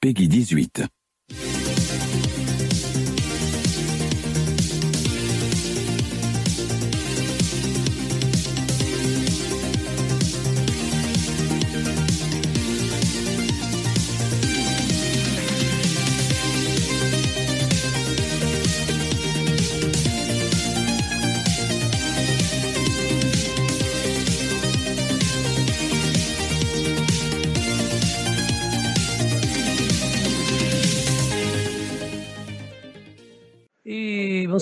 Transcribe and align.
Peggy 0.00 0.28
18. 0.28 0.97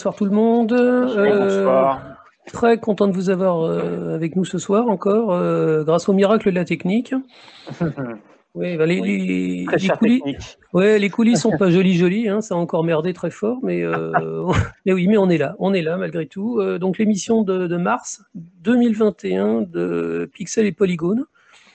Bonsoir 0.07 0.15
tout 0.15 0.25
le 0.25 0.31
monde. 0.31 0.73
Euh, 0.73 1.41
Bonsoir. 1.65 2.01
Très 2.53 2.79
content 2.79 3.09
de 3.09 3.13
vous 3.13 3.29
avoir 3.29 3.63
euh, 3.65 4.15
avec 4.15 4.37
nous 4.37 4.45
ce 4.45 4.57
soir 4.57 4.87
encore, 4.89 5.33
euh, 5.33 5.83
grâce 5.83 6.09
au 6.09 6.13
miracle 6.13 6.49
de 6.51 6.55
la 6.55 6.65
technique. 6.65 7.13
Oui, 8.59 8.79
bah, 8.79 8.87
les, 8.87 9.03
les- 9.03 9.67
Très 9.67 9.77
les 9.77 9.89
coulisses, 9.89 10.23
technique. 10.25 10.59
ouais, 10.73 10.99
les 10.99 11.11
coulisses 11.11 11.43
sont 11.43 11.59
pas 11.59 11.69
jolies 11.71 11.95
jolies, 11.95 12.27
hein, 12.31 12.41
ça 12.41 12.55
a 12.55 12.57
encore 12.57 12.85
merdé 12.85 13.13
très 13.13 13.31
fort, 13.31 13.59
mais, 13.63 13.83
euh, 13.83 14.13
mais 14.87 14.95
oui, 14.95 15.09
mais 15.09 15.19
on 15.19 15.29
est 15.29 15.37
là, 15.37 15.57
on 15.59 15.75
est 15.75 15.83
là 15.83 15.99
malgré 15.99 16.25
tout. 16.27 16.63
Donc 16.79 16.97
l'émission 16.97 17.43
de, 17.43 17.67
de 17.67 17.77
mars 17.77 18.23
2021 18.63 19.61
de 19.61 20.31
Pixel 20.33 20.65
et 20.65 20.73
Polygone. 20.73 21.27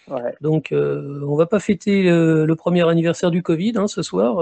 Ouais. 0.09 0.33
Donc, 0.41 0.73
on 0.73 1.35
va 1.35 1.45
pas 1.45 1.59
fêter 1.59 2.01
le, 2.01 2.47
le 2.47 2.55
premier 2.55 2.87
anniversaire 2.89 3.29
du 3.29 3.43
Covid 3.43 3.73
hein, 3.75 3.87
ce 3.87 4.01
soir. 4.01 4.37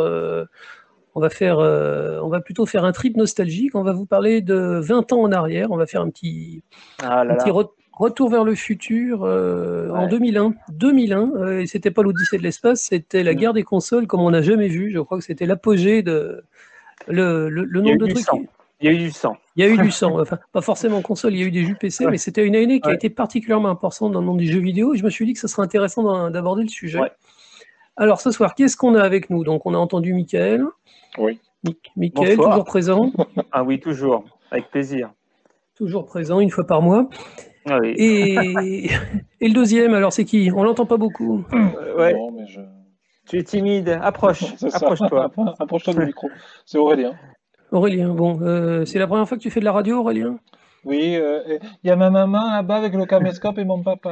On 1.15 1.19
va 1.21 1.29
faire, 1.29 1.59
euh, 1.59 2.19
on 2.23 2.29
va 2.29 2.39
plutôt 2.39 2.65
faire 2.65 2.85
un 2.85 2.91
trip 2.91 3.17
nostalgique. 3.17 3.73
On 3.75 3.83
va 3.83 3.93
vous 3.93 4.05
parler 4.05 4.41
de 4.41 4.79
20 4.81 5.11
ans 5.13 5.21
en 5.21 5.31
arrière. 5.31 5.71
On 5.71 5.77
va 5.77 5.85
faire 5.87 6.01
un 6.01 6.09
petit, 6.09 6.61
Ah 7.01 7.23
là 7.23 7.33
un 7.33 7.37
petit 7.37 7.47
là. 7.49 7.53
re- 7.55 7.71
retour 7.93 8.29
vers 8.29 8.43
le 8.43 8.55
futur 8.55 9.23
euh, 9.23 9.89
en 9.91 10.03
Ouais. 10.03 10.07
2001. 10.09 10.53
2001, 10.71 11.31
euh, 11.35 11.59
et 11.61 11.67
c'était 11.67 11.91
pas 11.91 12.03
l'Odyssée 12.03 12.37
de 12.37 12.43
l'espace, 12.43 12.81
c'était 12.89 13.23
la 13.23 13.33
Mm. 13.33 13.35
guerre 13.35 13.53
des 13.53 13.63
consoles 13.63 14.07
comme 14.07 14.21
on 14.21 14.31
n'a 14.31 14.41
jamais 14.41 14.67
vu. 14.69 14.91
Je 14.91 14.99
crois 14.99 15.17
que 15.17 15.23
c'était 15.23 15.45
l'apogée 15.45 16.01
de 16.03 16.43
le, 17.07 17.49
le, 17.49 17.81
nombre 17.81 17.97
de 18.05 18.11
trucs. 18.13 18.25
sang. 18.25 18.41
Il 18.81 18.85
y 18.85 18.89
a 18.89 18.93
eu 18.93 18.97
du 18.99 19.11
sang. 19.11 19.35
Il 19.57 19.65
y 19.65 19.67
a 19.67 19.69
eu 19.69 19.77
du 19.77 19.91
sang, 19.91 20.19
enfin 20.21 20.37
pas 20.53 20.61
forcément 20.61 21.01
console, 21.01 21.33
il 21.33 21.39
y 21.39 21.43
a 21.43 21.47
eu 21.47 21.51
des 21.51 21.65
jeux 21.65 21.75
PC, 21.77 22.05
Ouais. 22.05 22.11
mais 22.11 22.17
c'était 22.17 22.45
une 22.45 22.55
année 22.55 22.79
qui 22.79 22.87
a 22.87 22.93
été 22.93 23.09
particulièrement 23.09 23.67
importante 23.69 24.13
dans 24.13 24.21
le 24.21 24.25
monde 24.25 24.37
des 24.39 24.45
jeux 24.45 24.61
vidéo. 24.61 24.93
Et 24.93 24.97
je 24.97 25.03
me 25.03 25.09
suis 25.09 25.25
dit 25.25 25.33
que 25.33 25.39
ce 25.39 25.47
serait 25.49 25.63
intéressant 25.63 26.29
d'aborder 26.29 26.63
le 26.63 26.69
sujet. 26.69 26.99
Alors 27.97 28.21
ce 28.21 28.31
soir, 28.31 28.55
qu'est-ce 28.55 28.77
qu'on 28.77 28.95
a 28.95 29.01
avec 29.01 29.29
nous? 29.29 29.43
Donc 29.43 29.65
on 29.65 29.73
a 29.73 29.77
entendu 29.77 30.13
Michael. 30.13 30.63
Oui. 31.17 31.39
Mi- 31.63 31.77
Michael, 31.97 32.37
Bonsoir. 32.37 32.49
toujours 32.51 32.65
présent, 32.65 33.11
Ah 33.51 33.63
oui, 33.63 33.79
toujours. 33.79 34.23
Avec 34.51 34.69
plaisir. 34.71 35.11
toujours 35.75 36.05
présent 36.05 36.39
une 36.39 36.49
fois 36.49 36.65
par 36.65 36.81
mois. 36.81 37.09
Ah 37.69 37.79
oui. 37.81 37.93
Et, 37.97 38.89
et 39.41 39.47
le 39.47 39.53
deuxième, 39.53 39.93
alors 39.93 40.13
c'est 40.13 40.25
qui? 40.25 40.49
On 40.55 40.63
l'entend 40.63 40.85
pas 40.85 40.97
beaucoup. 40.97 41.43
Euh, 41.53 41.97
ouais, 41.97 42.13
Non, 42.13 42.31
mais 42.31 42.47
je... 42.47 42.61
tu 43.27 43.37
es 43.37 43.43
timide. 43.43 43.99
Approche. 44.01 44.43
Approche-toi. 44.73 45.31
Approche-toi 45.59 45.93
du 45.93 46.05
micro. 46.05 46.29
C'est 46.65 46.77
Aurélien. 46.77 47.13
Aurélien, 47.71 48.09
bon, 48.09 48.39
euh, 48.41 48.85
c'est 48.85 48.97
la 48.97 49.05
première 49.07 49.27
fois 49.27 49.37
que 49.37 49.43
tu 49.43 49.51
fais 49.51 49.59
de 49.59 49.65
la 49.65 49.71
radio, 49.73 49.99
Aurélien? 49.99 50.39
Oui, 50.85 51.15
euh, 51.15 51.59
il 51.83 51.87
y 51.87 51.91
a 51.91 51.95
ma 51.95 52.09
maman 52.09 52.51
là-bas 52.51 52.75
avec 52.77 52.93
le 52.93 53.05
caméscope 53.05 53.57
et 53.57 53.65
mon 53.65 53.83
papa. 53.83 54.11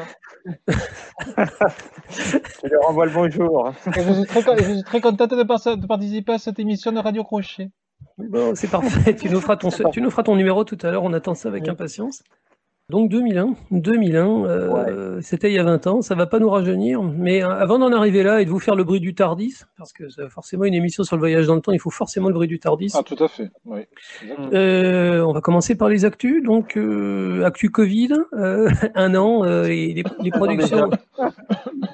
Je 1.37 2.67
lui 2.67 2.75
renvoie 2.85 3.05
le 3.05 3.11
bonjour. 3.13 3.71
Et 3.95 4.01
je, 4.03 4.13
suis 4.13 4.25
très, 4.25 4.43
con- 4.43 4.55
et 4.55 4.63
je 4.63 4.71
suis 4.73 4.83
très 4.83 5.01
contente 5.01 5.33
de, 5.33 5.43
par- 5.43 5.77
de 5.77 5.85
participer 5.87 6.33
à 6.33 6.37
cette 6.37 6.59
émission 6.59 6.91
de 6.91 6.99
Radio 6.99 7.23
Crochet. 7.23 7.69
Bon, 8.17 8.53
c'est 8.55 8.69
parfait. 8.69 9.15
tu, 9.15 9.29
nous 9.29 9.39
feras 9.41 9.55
ton, 9.57 9.69
tu 9.91 10.01
nous 10.01 10.09
feras 10.09 10.23
ton 10.23 10.35
numéro 10.35 10.63
tout 10.63 10.77
à 10.81 10.91
l'heure. 10.91 11.03
On 11.03 11.13
attend 11.13 11.35
ça 11.35 11.49
avec 11.49 11.63
Oui. 11.63 11.69
impatience. 11.69 12.23
Donc 12.89 13.09
2001, 13.09 13.53
2001, 13.71 14.45
euh, 14.45 15.19
c'était 15.21 15.49
il 15.51 15.55
y 15.55 15.59
a 15.59 15.63
20 15.63 15.87
ans. 15.87 16.01
Ça 16.01 16.15
va 16.15 16.25
pas 16.25 16.39
nous 16.39 16.49
rajeunir, 16.49 17.03
mais 17.03 17.43
euh, 17.43 17.49
avant 17.49 17.79
d'en 17.79 17.91
arriver 17.91 18.23
là 18.23 18.41
et 18.41 18.45
de 18.45 18.49
vous 18.49 18.61
faire 18.61 18.75
le 18.75 18.85
bruit 18.85 19.01
du 19.01 19.13
Tardis, 19.13 19.55
parce 19.77 19.91
que 19.91 20.07
c'est 20.07 20.29
forcément 20.29 20.63
une 20.63 20.73
émission 20.73 21.03
sur 21.03 21.17
le 21.17 21.19
voyage 21.19 21.47
dans 21.47 21.55
le 21.55 21.59
temps, 21.59 21.73
il 21.73 21.81
faut 21.81 21.89
forcément 21.89 22.29
le 22.29 22.33
bruit 22.33 22.47
du 22.47 22.59
Tardis. 22.59 22.93
Ah, 22.95 23.03
tout 23.03 23.21
à 23.21 23.27
fait. 23.27 23.51
Oui. 23.65 23.81
Euh, 24.53 25.19
on 25.19 25.33
va 25.33 25.41
commencer 25.41 25.75
par 25.75 25.89
les 25.89 26.05
actus. 26.05 26.41
Donc, 26.41 26.77
euh, 26.77 27.43
actu 27.43 27.69
Covid, 27.71 28.13
euh, 28.31 28.69
un 28.95 29.15
an, 29.15 29.43
euh, 29.43 29.63
les, 29.67 29.91
les- 29.93 30.03
les 30.21 30.31
productions, 30.31 30.89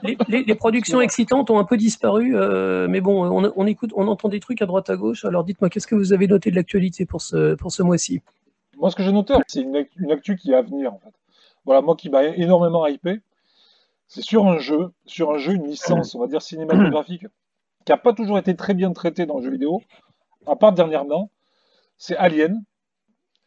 les, 0.03 0.15
les- 0.27 0.43
les 0.43 0.55
productions 0.55 1.01
excitantes 1.01 1.49
ont 1.49 1.57
un 1.57 1.63
peu 1.65 1.75
disparu, 1.75 2.33
euh, 2.35 2.85
mais 2.87 3.01
bon, 3.01 3.25
on, 3.43 3.51
on 3.55 3.65
écoute, 3.65 3.89
on 3.95 4.07
entend 4.07 4.29
des 4.29 4.39
trucs 4.39 4.61
à 4.61 4.67
droite 4.67 4.91
à 4.91 4.95
gauche. 4.95 5.25
Alors, 5.25 5.43
dites-moi, 5.43 5.71
qu'est-ce 5.71 5.87
que 5.87 5.95
vous 5.95 6.13
avez 6.13 6.27
noté 6.27 6.51
de 6.51 6.55
l'actualité 6.55 7.07
pour 7.07 7.21
ce 7.23 7.55
pour 7.55 7.71
ce 7.71 7.81
mois-ci? 7.81 8.21
Moi, 8.83 8.91
ce 8.91 8.97
que 8.97 9.03
j'ai 9.03 9.13
noté, 9.13 9.33
c'est 9.47 9.61
une, 9.61 9.85
une 9.97 10.11
actu 10.11 10.35
qui 10.35 10.51
est 10.51 10.55
à 10.55 10.61
venir, 10.61 10.93
en 10.93 10.99
fait. 10.99 11.13
Voilà, 11.63 11.81
moi 11.81 11.95
qui 11.95 12.09
m'a 12.09 12.25
énormément 12.25 12.85
hypé, 12.85 13.21
c'est 14.09 14.19
sur 14.21 14.45
un 14.45 14.57
jeu, 14.57 14.91
sur 15.05 15.31
un 15.31 15.37
jeu, 15.37 15.53
une 15.53 15.65
licence, 15.65 16.15
on 16.15 16.19
va 16.19 16.27
dire 16.27 16.41
cinématographique, 16.41 17.25
qui 17.85 17.91
n'a 17.93 17.97
pas 17.97 18.11
toujours 18.11 18.37
été 18.37 18.57
très 18.57 18.73
bien 18.73 18.91
traitée 18.91 19.25
dans 19.25 19.37
le 19.37 19.43
jeu 19.45 19.51
vidéo, 19.51 19.81
à 20.47 20.57
part 20.57 20.73
dernièrement, 20.73 21.29
c'est 21.97 22.17
Alien. 22.17 22.61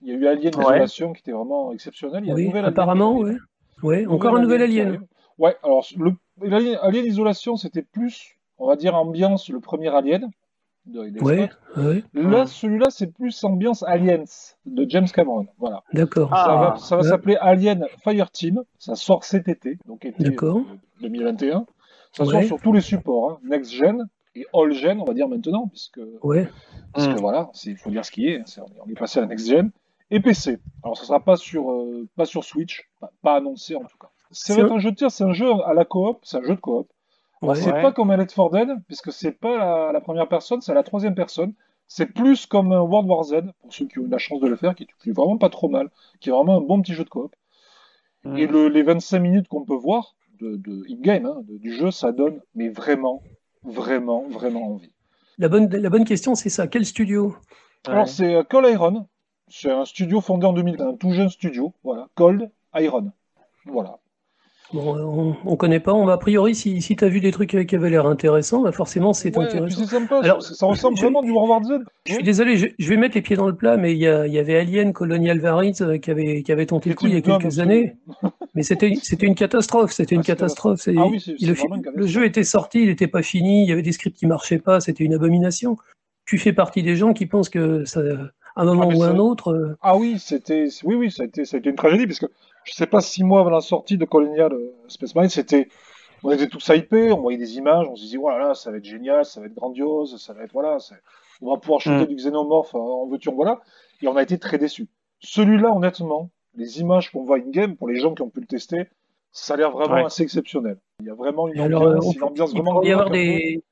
Il 0.01 0.09
y 0.09 0.13
a 0.13 0.15
eu 0.15 0.27
Alien 0.27 0.55
Ouais. 0.57 0.63
Isolation 0.63 1.13
qui 1.13 1.21
était 1.21 1.33
vraiment 1.33 1.71
exceptionnel. 1.71 2.25
Il 2.25 2.29
y 2.29 2.31
a 2.31 2.35
Oui, 2.35 2.49
Alien 2.49 2.65
apparemment, 2.65 3.19
ouais. 3.19 3.37
Ouais, 3.83 4.07
encore 4.07 4.37
un 4.37 4.41
nouvel 4.41 4.63
alien. 4.63 4.89
arrive. 4.89 5.07
Ouais, 5.37 5.55
alors 5.63 5.85
le 5.99 6.17
Alien 6.81 7.05
Isolation, 7.05 7.57
c'était 7.59 7.83
plus, 7.83 8.39
on 8.57 8.67
va 8.67 8.77
dire, 8.77 8.95
ambiance 8.95 9.51
le 9.51 9.61
premier 9.61 9.95
Alien. 9.95 10.31
De, 10.87 11.21
Ouais, 11.23 11.51
Là, 12.15 12.47
celui-là, 12.47 12.87
c'est 12.91 13.09
plus 13.09 13.43
ambiance 13.43 13.83
Aliens 13.83 14.23
de 14.67 14.87
James 14.89 15.09
Cameron. 15.13 15.47
Voilà. 15.59 15.83
d'accord. 15.93 16.29
Ah. 16.33 16.45
Ça 16.47 16.55
va, 16.55 16.77
ça 16.77 16.97
va 16.97 17.03
ouais. 17.03 17.09
s'appeler 17.09 17.37
Alien 17.41 17.87
Fireteam. 18.05 18.63
Ça 18.79 18.95
sort 18.95 19.25
cet 19.25 19.49
été, 19.49 19.79
donc 19.87 20.05
été 20.05 20.23
D'accord. 20.23 20.59
euh, 20.59 20.77
2021. 21.03 21.67
Ça 22.13 22.25
Ouais. 22.25 22.31
sort 22.33 22.43
sur 22.45 22.61
tous 22.61 22.73
les 22.73 22.81
supports, 22.81 23.33
hein. 23.33 23.39
next 23.43 23.73
gen 23.73 24.07
et 24.37 24.47
all 24.55 24.73
gen, 24.73 25.01
on 25.01 25.05
va 25.05 25.13
dire 25.15 25.29
maintenant, 25.29 25.67
puisque, 25.67 26.01
Ouais, 26.23 26.49
parce 26.95 27.09
que 27.09 27.19
voilà, 27.21 27.51
il 27.65 27.77
faut 27.77 27.91
dire 27.91 28.05
ce 28.05 28.11
qui 28.13 28.29
est. 28.29 28.39
hein. 28.39 28.43
C'est- 28.47 28.61
on 28.61 28.67
est- 28.67 28.81
on 28.87 28.89
est 28.89 28.95
passé 28.99 29.19
à 29.19 29.23
la 29.23 29.29
next 29.29 29.49
gen 29.49 29.71
et 30.11 30.21
PC. 30.21 30.59
Alors, 30.85 30.97
ça 30.97 31.05
sera 31.05 31.19
pas 31.21 31.37
sur, 31.37 31.69
euh, 31.71 32.07
pas 32.17 32.27
sur 32.27 32.45
Switch, 32.45 32.89
pas, 33.01 33.11
pas 33.23 33.35
annoncé 33.37 33.75
en 33.75 33.81
tout 33.81 33.99
cas. 34.01 34.09
C'est 34.31 34.61
un 34.61 34.79
jeu 34.79 34.91
de 34.93 34.97
tir, 34.97 35.11
c'est 35.11 35.25
un 35.25 35.33
jeu 35.33 35.51
à 35.65 35.75
la 35.75 35.85
coop, 35.85 36.19
c'est 36.23 36.37
un 36.39 36.43
jeu 36.43 36.55
de 36.55 36.61
coop. 36.61 36.89
Ouais. 37.43 37.55
Ouais. 37.73 37.83
pas 37.83 37.93
comme 37.93 38.13
Left 38.13 38.35
4 38.35 38.51
Dead, 38.51 38.69
puisque 38.87 39.13
c'est 39.13 39.33
pas 39.33 39.57
la, 39.59 39.93
la 39.93 40.01
première 40.01 40.29
personne, 40.29 40.61
c'est 40.61 40.75
la 40.75 40.83
troisième 40.83 41.15
personne. 41.15 41.53
C'est 41.89 42.07
plus 42.07 42.47
comme 42.47 42.73
un 42.73 42.81
World 42.81 43.09
War 43.09 43.23
Z, 43.25 43.35
pour 43.61 43.73
ceux 43.73 43.87
qui 43.87 43.99
ont 44.01 44.05
eu 44.05 44.09
la 44.09 44.19
chance 44.19 44.41
de 44.41 44.49
le 44.49 44.57
faire, 44.57 44.75
qui, 44.75 44.87
qui 45.01 45.11
est 45.11 45.13
vraiment 45.13 45.39
pas 45.39 45.51
trop 45.51 45.69
mal, 45.69 45.91
qui 46.21 46.31
est 46.31 46.33
vraiment 46.33 46.57
un 46.57 46.61
bon 46.61 46.81
petit 46.83 46.95
jeu 46.95 47.05
de 47.05 47.09
coop. 47.09 47.35
Mm. 48.25 48.37
Et 48.39 48.47
le- 48.47 48.69
les 48.69 48.83
25 48.83 49.19
minutes 49.21 49.49
qu'on 49.49 49.65
peut 49.65 49.75
voir 49.77 50.17
de, 50.41 50.57
de 50.57 50.85
in-game, 50.91 51.27
hein, 51.27 51.43
du 51.49 51.73
jeu, 51.73 51.91
ça 51.91 52.11
donne, 52.13 52.41
mais 52.55 52.69
vraiment, 52.71 53.23
vraiment, 53.63 54.23
vraiment 54.29 54.73
envie. 54.73 54.91
La 55.39 55.49
bonne, 55.49 55.69
la 55.69 55.91
bonne 55.91 56.05
question, 56.05 56.35
c'est 56.35 56.49
ça. 56.49 56.67
Quel 56.67 56.85
studio? 56.85 57.37
Ouais. 57.87 57.93
Alors, 57.93 58.09
c'est 58.09 58.35
euh, 58.35 58.43
Cold 58.43 58.69
Iron. 58.73 59.07
C'est 59.49 59.71
un 59.71 59.85
studio 59.85 60.21
fondé 60.21 60.45
en 60.47 60.53
2000, 60.53 60.83
un 60.83 60.95
tout 60.97 61.13
jeune 61.13 61.29
studio. 61.29 61.73
Voilà, 61.85 62.09
Cold 62.17 62.51
Iron. 62.75 63.13
Voilà. 63.65 63.99
Bon, 64.73 64.97
on, 64.99 65.37
on 65.45 65.57
connaît 65.57 65.79
pas. 65.81 65.95
On 65.95 66.05
va 66.05 66.15
a 66.15 66.19
priori, 66.19 66.55
si, 66.55 66.83
si 66.83 66.97
tu 66.97 67.05
as 67.05 67.09
vu 67.09 67.21
des 67.21 67.31
trucs 67.31 67.51
qui 67.67 67.77
avaient 67.77 67.89
l'air 67.91 68.07
intéressants, 68.07 68.63
bah 68.63 68.73
forcément, 68.73 69.13
c'est 69.13 69.37
Ouais, 69.37 69.45
intéressant. 69.45 69.85
sympa, 69.87 70.21
Alors, 70.23 70.43
ça, 70.43 70.55
ça 70.55 70.67
ressemble 70.67 70.97
je- 70.97 71.03
vraiment 71.03 71.23
du 71.23 71.31
World 71.31 71.51
War 71.51 71.63
Z. 71.81 71.85
Je 72.07 72.15
suis 72.15 72.23
désolé, 72.25 72.57
je, 72.57 72.67
je 72.77 72.89
vais 72.89 72.97
mettre 72.97 73.15
les 73.15 73.23
pieds 73.23 73.37
dans 73.37 73.47
le 73.47 73.55
plat, 73.55 73.77
mais 73.77 73.93
il 73.93 73.99
y, 73.99 74.07
avait 74.09 74.57
Alien 74.59 74.93
Colonial 74.93 75.41
Marines 75.41 75.75
euh, 75.83 75.99
qui 75.99 76.11
avait, 76.11 76.43
qui 76.43 76.51
avait 76.51 76.67
tenté 76.67 76.91
le 76.91 76.97
coup 76.97 77.07
il 77.07 77.13
y 77.13 77.15
a 77.15 77.17
C'était 77.19 77.31
une 77.31 77.39
quelques 77.39 77.59
années, 77.61 77.97
mais 78.55 78.63
c'était 78.65 78.95
c'était 79.03 79.27
une 79.27 79.37
catastrophe. 79.37 79.93
C'était 79.93 80.15
une 80.17 80.21
Ah, 80.21 80.25
c'était- 80.25 80.33
catastrophe. 80.37 80.89
Ah 80.97 81.07
oui, 81.07 81.23
le, 81.41 82.01
une 82.03 82.07
jeu 82.09 82.25
était 82.25 82.45
sorti, 82.45 82.83
il 82.83 82.89
n'était 82.89 83.07
pas 83.09 83.23
fini, 83.23 83.63
il 83.63 83.69
y 83.69 83.73
avait 83.73 83.83
des 83.83 83.93
scripts 83.93 84.17
qui 84.19 84.27
marchaient 84.27 84.59
pas, 84.59 84.81
c'était 84.81 85.05
une 85.05 85.15
abomination. 85.15 85.77
Tu 86.27 86.39
fais 86.39 86.53
partie 86.53 86.83
des 86.83 86.97
gens 86.97 87.13
qui 87.13 87.27
pensent 87.27 87.51
que 87.51 87.85
ça, 87.85 88.01
à 88.57 88.63
un 88.63 88.65
moment 88.65 88.89
Ah, 88.93 88.97
ou 88.97 89.03
à 89.05 89.09
un 89.09 89.19
autre, 89.19 89.53
euh, 89.53 89.77
Ah 89.81 89.97
oui, 89.97 90.17
c'était, 90.19 90.67
oui, 90.83 90.97
oui, 90.97 91.11
ça 91.13 91.23
a 91.23 91.27
été, 91.27 91.45
ça 91.45 91.57
a 91.57 91.61
été 91.61 91.71
une 91.71 91.77
tragédie, 91.77 92.07
parce 92.09 92.19
que 92.19 92.27
je 92.67 92.73
sais 92.75 92.87
pas, 92.87 93.01
six 93.01 93.23
mois 93.25 93.41
avant 93.41 93.51
la 93.51 93.61
sortie 93.61 93.97
de 93.97 94.05
Colonial 94.05 94.53
euh, 94.53 94.73
Space 94.89 95.15
Marine, 95.15 95.31
c'était, 95.31 95.69
on 96.23 96.31
était 96.33 96.49
tous 96.49 96.69
hypés, 96.75 97.13
on 97.13 97.21
voyait 97.21 97.39
des 97.39 97.57
images, 97.57 97.87
on 97.89 97.95
se 97.97 98.03
disait, 98.03 98.19
voilà, 98.19 98.55
ça 98.55 98.71
va 98.71 98.79
être 98.79 98.85
génial, 98.85 99.25
ça 99.25 99.41
va 99.41 99.47
être 99.47 99.55
grandiose, 99.55 100.21
ça 100.21 100.33
va 100.33 100.43
être, 100.43 100.53
voilà, 100.53 100.79
on 101.43 101.51
va 101.55 101.59
pouvoir 101.59 101.81
shooter 101.81 102.05
Mm. 102.05 102.09
du 102.09 102.17
xénomorphe 102.17 102.75
euh, 102.75 102.79
en 102.79 103.09
en 103.11 103.33
voilà, 103.35 103.61
et 104.03 104.09
on 104.09 104.17
a 104.17 104.23
été 104.23 104.39
très 104.39 104.59
déçus. 104.59 104.89
Celui-là, 105.21 105.73
honnêtement, 105.73 106.31
les 106.57 106.81
images 106.81 107.11
qu'on 107.13 107.23
voit 107.23 107.37
in-game, 107.39 107.77
pour 107.77 107.89
les 107.89 107.97
gens 107.97 108.15
qui 108.15 108.23
ont 108.23 108.31
pu 108.31 108.41
le 108.41 108.47
tester, 108.47 108.87
ça 109.33 109.55
a 109.55 109.57
l'air 109.59 109.71
vraiment 109.71 109.95
Ouais. 109.97 110.05
assez 110.05 110.23
exceptionnel. 110.23 110.79
Il 111.01 111.07
y 111.07 111.11
a 111.11 111.15
vraiment 111.15 111.47
une 111.49 111.61
alors, 111.61 111.83
ambiance, 111.83 112.07
euh, 112.09 112.13
une 112.19 112.23
ambiance 112.25 112.51
il 112.55 112.63
vraiment 112.63 112.83
y 112.83 112.91
avoir 112.93 113.11
des, 113.11 113.63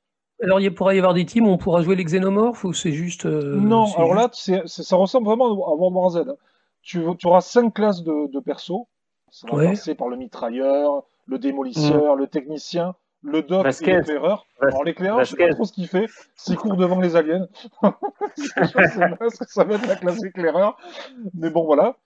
alors 0.43 0.59
il 0.59 0.73
pourra 0.73 0.93
y 0.93 0.99
avoir 0.99 1.13
des 1.15 1.25
teams 1.25 1.47
où 1.47 1.49
on 1.49 1.57
pourra 1.57 1.81
jouer 1.81 1.95
les 1.95 2.03
xénomorphes 2.03 2.63
ou 2.63 2.73
c'est 2.73 2.91
juste. 2.91 3.25
euh, 3.25 3.55
Non, 3.55 3.85
alors 3.95 4.15
juste- 4.27 4.49
là, 4.49 4.61
ça 4.67 4.95
ressemble 4.95 5.25
vraiment 5.25 5.45
à 5.45 5.73
World 5.75 5.95
War 5.95 6.09
Z. 6.11 6.17
hein. 6.29 6.35
Tu, 6.85 7.03
tu 7.17 7.27
auras 7.27 7.41
cinq 7.41 7.73
classes 7.73 8.03
de, 8.03 8.31
de 8.31 8.39
persos. 8.39 8.85
Ça 9.31 9.47
va 9.49 9.57
Ouais. 9.57 9.69
passer 9.71 9.95
par 9.95 10.07
le 10.07 10.15
mitrailleur, 10.17 11.03
le 11.25 11.39
démolisseur, 11.39 12.15
le 12.15 12.27
technicien, 12.27 12.95
le 13.21 13.41
doc 13.41 13.63
Vasquez. 13.63 13.91
et 13.91 13.97
l'éclaireur. 13.97 14.45
Alors 14.61 14.83
l'éclaireur, 14.83 15.23
je 15.25 15.31
sais 15.31 15.35
pas 15.37 15.53
trop 15.53 15.65
ce 15.65 15.73
qu'il 15.73 15.87
fait. 15.87 16.05
S'il 16.35 16.55
court 16.57 16.77
devant 16.77 16.99
les 17.01 17.15
aliens, 17.17 17.47
je 18.37 18.43
sais 18.43 19.15
pas 19.17 19.29
ce 19.29 19.39
que 19.39 19.49
ça 19.51 19.63
va 19.63 19.75
être 19.75 19.87
la 19.87 19.95
classe 19.95 20.23
éclaireur. 20.23 20.77
Mais 21.33 21.49
bon, 21.49 21.65
voilà. 21.65 21.97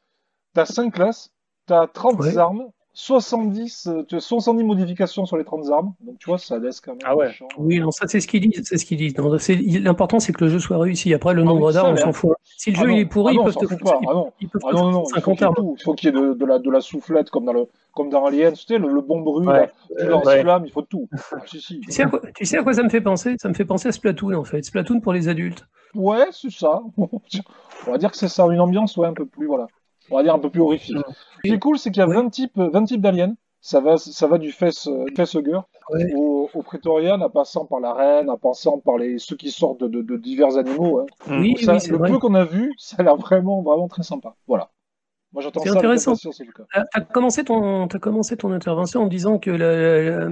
T'as 0.55 0.65
5 0.65 0.91
classes, 0.93 1.29
t'as 1.67 1.85
30 1.87 2.17
Ouais. 2.19 2.37
armes, 2.37 2.71
70, 2.93 3.87
euh, 3.87 4.03
tu 4.07 4.15
as 4.15 4.19
70 4.19 4.63
modifications 4.63 5.25
sur 5.25 5.37
les 5.37 5.45
30 5.45 5.69
armes. 5.69 5.93
Donc 6.01 6.17
tu 6.19 6.29
vois, 6.29 6.37
ça 6.37 6.57
laisse 6.59 6.81
quand 6.81 6.91
même. 6.91 6.99
Ah 7.05 7.15
ouais. 7.15 7.31
Oui, 7.57 7.79
non, 7.79 7.91
ça 7.91 8.07
c'est 8.07 8.19
ce 8.19 8.27
qu'ils 8.27 8.41
disent. 8.49 8.63
C'est 8.65 8.77
ce 8.77 8.85
qu'ils 8.85 8.97
disent. 8.97 9.13
L'important 9.83 10.19
c'est 10.19 10.33
que 10.33 10.43
le 10.43 10.49
jeu 10.49 10.59
soit 10.59 10.77
réussi. 10.77 11.13
Après, 11.13 11.33
le 11.33 11.43
nombre 11.43 11.67
oui, 11.67 11.73
ça, 11.73 11.81
d'armes, 11.83 11.93
on 11.93 11.97
s'en 11.97 12.13
fout. 12.13 12.31
Si 12.57 12.71
le 12.71 12.77
Ah 12.77 12.81
jeu 12.81 12.87
non, 12.87 12.95
il 12.95 12.99
est 13.01 13.05
pourri, 13.05 13.33
ah 13.39 13.43
non, 13.43 13.47
ils 13.49 13.53
peuvent 13.53 13.77
te 13.77 13.83
pas. 13.83 13.99
Ah 14.07 14.13
non. 14.13 14.31
Ils 14.41 14.49
peuvent 14.49 14.61
Ah 14.67 14.71
non, 14.73 14.91
non, 14.91 15.03
foutre 15.05 15.13
non, 15.15 15.17
il 15.17 15.21
faut 15.21 15.35
50 15.35 15.37
qu'il 15.37 15.39
y 15.39 15.43
ait 15.43 15.45
armes. 15.45 15.55
tout. 15.55 15.75
Il 15.79 15.83
faut 15.83 15.93
qu'il 15.93 16.05
y 16.07 16.17
ait 16.17 16.21
de, 16.21 16.33
de 16.33 16.45
la, 16.45 16.59
de 16.59 16.69
la 16.71 16.81
soufflette 16.81 17.29
comme 17.29 17.45
dans, 17.45 17.53
le, 17.53 17.67
comme 17.93 18.09
dans 18.09 18.25
Alien, 18.25 18.53
tu 18.53 18.63
sais, 18.65 18.77
le, 18.77 18.89
le 18.89 19.01
bon 19.01 19.21
bruit, 19.21 19.47
Ouais. 19.47 19.59
là, 19.61 19.67
tu 19.97 20.03
Euh, 20.05 20.09
lance-flamme, 20.09 20.65
il 20.65 20.71
faut 20.71 20.81
tout. 20.81 21.07
Ah, 21.31 21.37
si, 21.45 21.61
si. 21.61 21.79
Tu 21.79 21.91
sais, 21.91 22.03
à 22.03 22.07
quoi, 22.07 22.21
tu 22.35 22.45
sais 22.45 22.57
à 22.57 22.63
quoi 22.63 22.73
ça 22.73 22.83
me 22.83 22.89
fait 22.89 23.01
penser? 23.01 23.35
Ça 23.39 23.49
me 23.49 23.53
fait 23.53 23.65
penser 23.65 23.87
à 23.87 23.91
Splatoon 23.91 24.33
en 24.33 24.43
fait. 24.43 24.61
Splatoon 24.63 24.99
pour 24.99 25.13
les 25.13 25.27
adultes. 25.29 25.65
Ouais, 25.95 26.25
c'est 26.31 26.51
ça. 26.51 26.81
On 27.87 27.91
va 27.91 27.97
dire 27.97 28.11
que 28.11 28.17
c'est 28.17 28.27
ça, 28.27 28.45
une 28.47 28.59
ambiance 28.59 28.97
ouais, 28.97 29.07
un 29.07 29.13
peu 29.13 29.25
plus, 29.25 29.47
voilà. 29.47 29.67
On 30.11 30.17
va 30.17 30.23
dire 30.23 30.33
un 30.33 30.39
peu 30.39 30.49
plus 30.49 30.61
horrifique. 30.61 30.97
Ce 30.97 31.47
qui 31.47 31.53
est 31.53 31.59
cool, 31.59 31.77
c'est 31.77 31.91
qu'il 31.91 31.99
y 31.99 32.03
a 32.03 32.07
Ouais. 32.07 32.15
20 32.15 32.29
types, 32.29 32.57
20 32.57 32.83
types 32.85 33.01
d'aliens. 33.01 33.35
Ça 33.61 33.81
va, 33.81 33.97
ça 33.97 34.27
va 34.27 34.37
du 34.37 34.51
face, 34.53 34.87
euh, 34.87 35.05
Ouais. 35.91 36.13
au, 36.15 36.49
au 36.53 36.61
Praetorian, 36.61 37.19
en 37.19 37.29
passant 37.29 37.65
par 37.65 37.79
la 37.81 37.93
reine, 37.93 38.29
en 38.29 38.37
passant 38.37 38.77
par 38.79 38.97
les, 38.97 39.17
ceux 39.19 39.35
qui 39.35 39.51
sortent 39.51 39.81
de, 39.81 39.87
de- 39.87 40.01
de 40.01 40.17
divers 40.17 40.55
animaux. 40.57 40.99
hein. 40.99 41.05
Oui, 41.41 41.57
ça, 41.61 41.73
oui, 41.73 41.81
c'est 41.81 41.91
le 41.91 41.97
vrai. 41.97 42.09
peu 42.09 42.19
qu'on 42.19 42.35
a 42.35 42.45
vu, 42.45 42.73
ça 42.77 42.97
a 42.99 43.03
l'air 43.03 43.17
vraiment, 43.17 43.61
vraiment 43.61 43.87
très 43.89 44.03
sympa. 44.03 44.35
Voilà. 44.47 44.69
Moi, 45.31 45.43
j'attends 45.43 45.59
C'est 45.61 45.69
ça 45.69 45.77
intéressant. 45.77 46.15
Tu 46.15 46.27
as 46.93 47.01
commencé, 47.01 47.43
ton, 47.43 47.85
as 47.85 47.99
commencé 47.99 48.35
ton 48.35 48.51
intervention 48.51 49.03
en 49.03 49.07
disant 49.07 49.37
que 49.37 49.51
la, 49.51 50.01
la, 50.01 50.29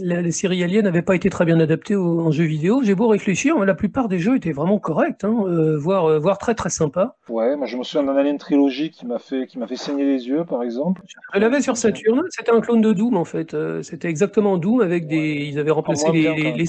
la- 0.00 0.22
la 0.22 0.30
série 0.32 0.64
Alien 0.64 0.82
n'avait 0.84 1.02
pas 1.02 1.14
été 1.14 1.30
très 1.30 1.44
bien 1.44 1.60
adaptée 1.60 1.94
au- 1.94 2.20
en 2.20 2.32
jeu 2.32 2.42
vidéo. 2.44 2.80
J'ai 2.82 2.96
beau 2.96 3.06
réfléchir, 3.06 3.56
mais 3.56 3.66
la 3.66 3.74
plupart 3.74 4.08
des 4.08 4.18
jeux 4.18 4.34
étaient 4.36 4.50
vraiment 4.50 4.80
corrects, 4.80 5.22
hein, 5.22 5.44
euh, 5.46 5.78
voire, 5.78 6.06
euh, 6.06 6.18
voire 6.18 6.38
très 6.38 6.56
très 6.56 6.70
sympas. 6.70 7.16
Ouais, 7.28 7.54
moi, 7.56 7.66
je 7.66 7.76
me 7.76 7.84
souviens 7.84 8.02
d'un 8.12 8.16
Alien 8.18 8.36
Trilogy 8.38 8.90
qui 8.90 9.06
m'a 9.06 9.20
fait, 9.20 9.46
qui 9.46 9.58
m'a 9.60 9.68
fait 9.68 9.76
saigner 9.76 10.04
les 10.04 10.26
yeux, 10.26 10.44
par 10.44 10.64
exemple. 10.64 11.02
Je 11.34 11.38
l'avais 11.38 11.60
sur 11.60 11.76
Saturn, 11.76 12.22
c'était 12.30 12.50
un 12.50 12.60
clone 12.60 12.80
de 12.80 12.92
Doom 12.92 13.16
en 13.16 13.24
fait. 13.24 13.54
Euh, 13.54 13.82
c'était 13.82 14.08
exactement 14.08 14.58
Doom 14.58 14.80
avec 14.80 15.06
des. 15.06 15.16
Ouais. 15.16 15.46
Ils 15.46 15.58
avaient 15.60 15.70
remplacé 15.70 16.10
les, 16.10 16.20
bien, 16.22 16.34
les, 16.34 16.52
les. 16.52 16.64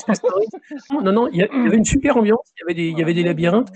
Non, 1.03 1.11
non, 1.11 1.27
il 1.31 1.37
y, 1.37 1.43
a- 1.43 1.47
il 1.51 1.63
y 1.63 1.67
avait 1.67 1.77
une 1.77 1.85
super 1.85 2.17
ambiance, 2.17 2.53
il 2.55 2.61
y 2.61 2.63
avait 2.65 2.73
des, 2.75 2.87
il 2.89 2.99
y 2.99 3.01
avait 3.01 3.13
des 3.15 3.23
labyrinthes. 3.23 3.71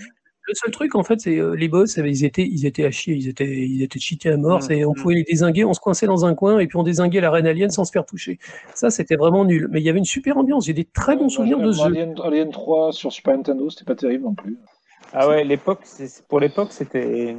Le 0.48 0.54
seul 0.54 0.70
truc, 0.70 0.94
en 0.94 1.02
fait, 1.04 1.20
c'est 1.20 1.36
euh, 1.38 1.52
les 1.54 1.68
boss, 1.68 1.98
ils 1.98 2.24
étaient, 2.24 2.46
ils 2.46 2.64
étaient 2.64 2.86
à 2.86 2.90
chier, 2.90 3.14
ils 3.14 3.28
étaient, 3.28 3.44
ils 3.66 3.82
étaient 3.82 3.98
cheatés 4.00 4.30
à 4.30 4.38
mort. 4.38 4.58
Mm, 4.60 4.62
c'est- 4.62 4.84
on 4.86 4.92
mm. 4.92 4.94
pouvait 4.94 5.14
les 5.16 5.22
désinguer, 5.24 5.64
on 5.66 5.74
se 5.74 5.80
coinçait 5.80 6.06
dans 6.06 6.24
un 6.24 6.34
coin 6.34 6.58
et 6.58 6.66
puis 6.66 6.78
on 6.78 6.82
désinguait 6.82 7.20
la 7.20 7.30
reine 7.30 7.46
alien 7.46 7.68
sans 7.70 7.84
se 7.84 7.92
faire 7.92 8.06
toucher. 8.06 8.38
Ça, 8.74 8.88
c'était 8.90 9.16
vraiment 9.16 9.44
nul. 9.44 9.68
Mais 9.70 9.80
il 9.80 9.84
y 9.84 9.90
avait 9.90 9.98
une 9.98 10.06
super 10.06 10.38
ambiance. 10.38 10.64
J'ai 10.64 10.72
des 10.72 10.86
très 10.86 11.16
bons 11.16 11.24
Ouais, 11.24 11.28
souvenirs 11.30 11.58
moi, 11.58 11.66
de 11.66 11.72
ce 11.72 11.78
jeu. 11.80 11.84
Alien, 11.84 12.14
Alien 12.24 12.50
3 12.50 12.92
sur 12.92 13.12
Super 13.12 13.36
Nintendo, 13.36 13.68
c'était 13.68 13.84
pas 13.84 13.94
terrible 13.94 14.24
non 14.24 14.34
plus. 14.34 14.56
Ah 15.12 15.28
ouais, 15.28 15.44
l'époque, 15.44 15.80
pour 16.28 16.40
l'époque, 16.40 16.68
c'était 16.70 17.36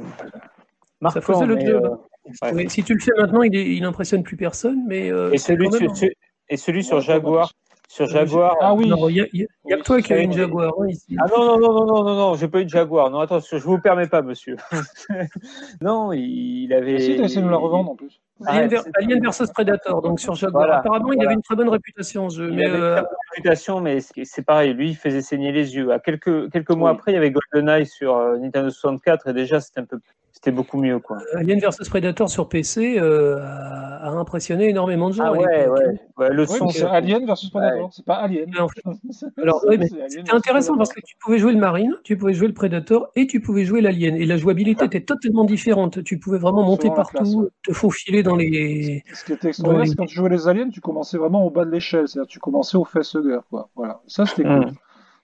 marquant. 1.00 1.20
faisait 1.20 1.46
le 1.46 1.56
mais, 1.56 1.66
job. 1.66 1.98
euh, 2.44 2.52
ouais. 2.52 2.68
Si 2.68 2.84
tu 2.84 2.94
le 2.94 3.00
fais 3.00 3.12
maintenant, 3.18 3.42
il, 3.42 3.56
est- 3.56 3.74
il 3.74 3.82
impressionne 3.84 4.22
plus 4.22 4.36
personne. 4.36 4.84
Mais 4.86 5.10
euh, 5.10 5.32
Et 5.32 5.38
celui, 5.38 5.68
même- 5.68 5.94
sur, 5.94 6.08
et 6.48 6.56
celui 6.56 6.84
sur 6.84 6.96
Ouais, 6.98 7.02
Jaguar, 7.02 7.52
sur 7.90 8.06
Jaguar. 8.06 8.56
Ah 8.60 8.72
oui. 8.72 8.86
Non, 8.88 9.08
il 9.08 9.16
y 9.16 9.20
a, 9.20 9.24
y 9.32 9.42
a- 9.42 9.46
il 9.64 9.70
y 9.70 9.74
a 9.74 9.76
que 9.78 9.82
toi 9.82 10.00
qui 10.00 10.12
as 10.12 10.20
une 10.20 10.32
Jaguar 10.32 10.72
hein, 10.80 10.86
ici. 10.88 11.16
Ah 11.18 11.24
non, 11.28 11.44
non, 11.44 11.58
non, 11.58 11.72
non, 11.74 11.86
non, 11.86 12.04
non, 12.04 12.14
non, 12.14 12.34
j'ai 12.34 12.46
pas 12.46 12.60
eu 12.60 12.64
de 12.64 12.70
Jaguar. 12.70 13.10
Non, 13.10 13.18
attention, 13.18 13.58
je 13.58 13.64
vous 13.64 13.80
permets 13.80 14.06
pas, 14.06 14.22
monsieur. 14.22 14.56
non, 15.82 16.12
il 16.12 16.72
avait. 16.72 16.94
Et 16.94 17.00
si, 17.00 17.16
t'as 17.16 17.24
essayé 17.24 17.40
de 17.40 17.46
nous 17.46 17.50
la 17.50 17.56
revendre 17.56 17.90
en 17.90 17.96
plus. 17.96 18.20
Alien, 18.46 18.72
Arrête, 18.74 19.22
versus 19.22 19.50
Predator, 19.50 20.00
donc 20.02 20.20
sur 20.20 20.34
Jaguar. 20.36 20.62
Voilà, 20.62 20.78
Apparemment, 20.78 21.12
il 21.12 21.22
avait 21.24 21.34
une 21.34 21.42
très 21.42 21.56
bonne 21.56 21.68
réputation. 21.68 22.28
Il 22.28 22.52
Mais 22.54 22.64
avait 22.66 22.76
une 22.78 22.82
euh, 22.82 22.92
très 22.94 23.02
bonne 23.02 23.10
réputation, 23.36 23.80
mais 23.80 23.98
c'est 24.00 24.42
pareil. 24.42 24.72
Lui, 24.72 24.90
il 24.90 24.96
faisait 24.96 25.20
saigner 25.20 25.50
les 25.52 25.74
yeux. 25.74 25.92
À 25.92 25.98
quelques, 25.98 26.50
quelques 26.50 26.70
mois 26.70 26.90
Oui. 26.92 26.96
après, 26.96 27.10
il 27.12 27.14
y 27.16 27.18
avait 27.18 27.32
GoldenEye 27.32 27.86
sur 27.86 28.16
euh, 28.16 28.38
Nintendo 28.38 28.70
64 28.70 29.26
et 29.28 29.32
déjà, 29.32 29.60
c'était 29.60 29.80
un 29.80 29.84
peu, 29.84 29.98
c'était 30.42 30.56
beaucoup 30.56 30.80
mieux, 30.80 30.98
quoi. 31.00 31.18
Alien 31.34 31.58
vs 31.60 31.86
Predator 31.90 32.30
sur 32.30 32.48
PC 32.48 32.98
euh, 32.98 33.36
a, 33.42 34.08
impressionné 34.08 34.70
énormément 34.70 35.10
de 35.10 35.14
gens. 35.14 35.24
Ah 35.24 35.28
à 35.28 35.32
ouais, 35.32 35.58
l'époque. 35.58 35.78
ouais, 35.78 36.00
ouais. 36.16 36.32
Le 36.32 36.46
son, 36.46 36.70
c'est 36.70 36.84
Alien 36.84 37.26
versus 37.26 37.50
Predator, 37.50 37.78
Ouais. 37.84 37.88
c'est 37.92 38.06
pas 38.06 38.14
Alien. 38.14 38.50
Alors, 38.56 38.70
oui, 39.68 39.76
mais 39.76 39.88
C'était 40.08 40.32
intéressant 40.32 40.78
parce 40.78 40.94
que 40.94 41.00
tu 41.02 41.14
pouvais 41.20 41.38
jouer 41.38 41.52
le 41.52 41.58
Marine, 41.58 41.94
tu 42.04 42.16
pouvais 42.16 42.32
jouer 42.32 42.48
le 42.48 42.54
Predator 42.54 43.10
et 43.16 43.26
tu 43.26 43.40
pouvais 43.40 43.66
jouer 43.66 43.82
l'Alien. 43.82 44.16
Et 44.16 44.24
la 44.24 44.38
jouabilité 44.38 44.86
était 44.86 45.02
totalement 45.02 45.44
différente. 45.44 46.02
Tu 46.04 46.18
pouvais 46.18 46.38
vraiment 46.38 46.62
monter 46.62 46.88
partout, 46.88 47.18
classe, 47.18 47.34
ouais. 47.34 47.48
te 47.62 47.74
faufiler 47.74 48.22
dans 48.22 48.36
les. 48.36 49.02
Ce 49.12 49.24
qui 49.26 49.34
était 49.34 49.48
extraordinaire, 49.48 49.84
les- 49.84 49.90
c'est 49.90 49.96
quand 49.96 50.06
tu 50.06 50.14
jouais 50.14 50.30
les 50.30 50.48
aliens, 50.48 50.70
tu 50.70 50.80
commençais 50.80 51.18
vraiment 51.18 51.44
au 51.44 51.50
bas 51.50 51.66
de 51.66 51.70
l'échelle, 51.70 52.08
c'est-à-dire 52.08 52.28
tu 52.28 52.38
commençais 52.38 52.78
au 52.78 52.84
facehugger, 52.84 53.40
quoi. 53.50 53.68
Voilà. 53.76 54.00
Ça, 54.06 54.24
c'était 54.24 54.44
cool. 54.44 54.68
Mm. 54.68 54.72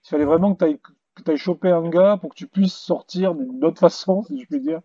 Il 0.05 0.09
fallait 0.11 0.25
vraiment 0.27 0.55
que 0.55 0.67
tu 0.67 0.79
que 1.25 1.31
ailles 1.31 1.39
choper 1.39 1.71
un 1.71 1.89
gars 1.89 2.19
pour 2.21 2.31
que 2.31 2.35
tu 2.35 2.47
puisses 2.47 2.75
sortir 2.75 3.35
d'une 3.35 3.65
autre 3.65 3.81
façon, 3.81 4.23
si 4.25 4.39
je 4.43 4.47
puis 4.47 4.61
dire. 4.61 4.81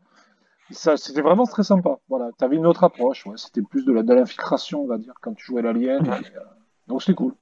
Ça, 0.71 0.97
c'était 0.97 1.21
vraiment 1.21 1.45
très 1.45 1.63
sympa. 1.63 1.97
Voilà. 2.09 2.29
Tu 2.37 2.43
avais 2.45 2.55
une 2.55 2.65
autre 2.65 2.83
approche, 2.83 3.25
ouais. 3.25 3.33
C'était 3.37 3.61
plus 3.61 3.85
de 3.85 3.91
l'infiltration, 4.13 4.81
on 4.83 4.87
va 4.87 4.97
dire, 4.97 5.13
quand 5.21 5.33
tu 5.33 5.45
jouais 5.45 5.61
l'alien. 5.61 6.05
euh, 6.07 6.39
Donc 6.87 7.01
c'était 7.01 7.15
cool. 7.15 7.33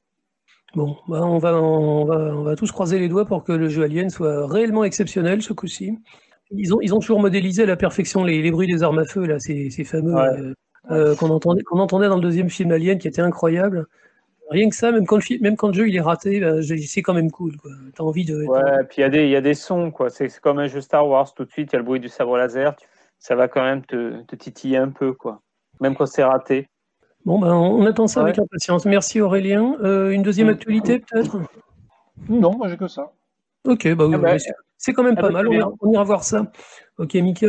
Bon, 0.75 0.97
bah, 1.07 1.21
on, 1.25 1.39
va, 1.39 1.55
on, 1.61 2.05
va, 2.05 2.15
on 2.15 2.43
va 2.43 2.55
tous 2.55 2.71
croiser 2.71 2.99
les 2.99 3.07
doigts 3.07 3.25
pour 3.25 3.43
que 3.43 3.51
le 3.51 3.69
jeu 3.69 3.83
Alien 3.83 4.09
soit 4.11 4.45
réellement 4.47 4.83
exceptionnel 4.83 5.41
ce 5.41 5.53
coup-ci. 5.53 5.97
Ils 6.51 6.73
ont, 6.75 6.79
ils 6.81 6.93
ont 6.93 6.99
toujours 6.99 7.19
modélisé 7.19 7.63
à 7.63 7.65
la 7.65 7.75
perfection 7.75 8.23
les, 8.23 8.41
les 8.41 8.51
bruits 8.51 8.67
des 8.67 8.83
armes 8.83 8.99
à 8.99 9.05
feu, 9.05 9.25
là, 9.25 9.39
ces, 9.39 9.69
ces 9.71 9.83
fameux 9.83 10.13
Ouais. 10.13 10.21
euh, 10.39 10.53
euh, 10.91 11.15
qu'on 11.15 11.29
entendait, 11.29 11.63
qu'on 11.63 11.79
entendait 11.79 12.07
dans 12.07 12.15
le 12.15 12.21
deuxième 12.21 12.49
film 12.49 12.71
Alien 12.71 12.97
qui 12.99 13.07
était 13.07 13.21
incroyable. 13.21 13.87
Rien 14.51 14.69
que 14.69 14.75
ça, 14.75 14.91
même 14.91 15.05
quand 15.05 15.17
le, 15.17 15.39
même 15.41 15.55
quand 15.55 15.67
le 15.67 15.73
jeu 15.73 15.89
il 15.89 15.95
est 15.95 16.01
raté, 16.01 16.39
bah, 16.39 16.55
c'est 16.87 17.01
quand 17.03 17.13
même 17.13 17.29
cool. 17.29 17.53
T'as 17.95 18.03
envie 18.03 18.25
de. 18.25 18.45
Ouais, 18.45 18.83
puis 18.89 18.97
il 18.97 19.01
y, 19.01 19.03
a 19.03 19.09
des- 19.09 19.23
il 19.25 19.29
y 19.29 19.35
a 19.35 19.41
des 19.41 19.53
sons, 19.53 19.91
quoi. 19.91 20.09
C'est 20.09 20.27
c'est 20.29 20.39
comme 20.41 20.57
un 20.57 20.65
jeu 20.67 20.81
Star 20.81 21.07
Wars, 21.07 21.31
tout 21.35 21.45
de 21.45 21.51
suite, 21.51 21.69
il 21.71 21.73
y 21.73 21.75
a 21.75 21.79
le 21.79 21.85
bruit 21.85 21.99
du 21.99 22.09
sabre 22.09 22.35
laser. 22.37 22.75
tu- 22.75 22.87
Ça 23.19 23.35
va 23.35 23.47
quand 23.47 23.63
même 23.63 23.85
te, 23.85 24.21
te 24.23 24.35
titiller 24.35 24.77
un 24.77 24.89
peu, 24.89 25.13
quoi. 25.13 25.41
Même 25.81 25.95
quand 25.95 26.05
c'est 26.05 26.23
raté. 26.23 26.67
Bon, 27.25 27.37
ben, 27.39 27.53
on 27.53 27.85
attend 27.85 28.07
ça 28.07 28.21
Ouais. 28.21 28.29
avec 28.29 28.39
impatience. 28.39 28.85
Merci 28.85 29.19
Aurélien. 29.21 29.75
Euh, 29.81 30.11
une 30.11 30.23
deuxième 30.23 30.47
Mm. 30.47 30.51
actualité 30.51 30.99
peut-être? 30.99 31.37
Non, 32.29 32.55
moi 32.57 32.69
j'ai 32.69 32.77
que 32.77 32.87
ça. 32.87 33.11
Ok, 33.65 33.93
bah 33.95 34.05
oui, 34.07 34.15
Ah 34.15 34.17
bah, 34.19 34.35
c'est- 34.77 34.93
quand 34.93 35.03
même 35.03 35.15
ah 35.17 35.21
pas 35.21 35.27
bah, 35.27 35.33
mal. 35.33 35.47
On 35.49 35.51
ira, 35.51 35.71
on 35.81 35.91
ira 35.91 36.03
voir 36.03 36.23
ça. 36.23 36.49
Ok, 36.97 37.13
Mika? 37.15 37.47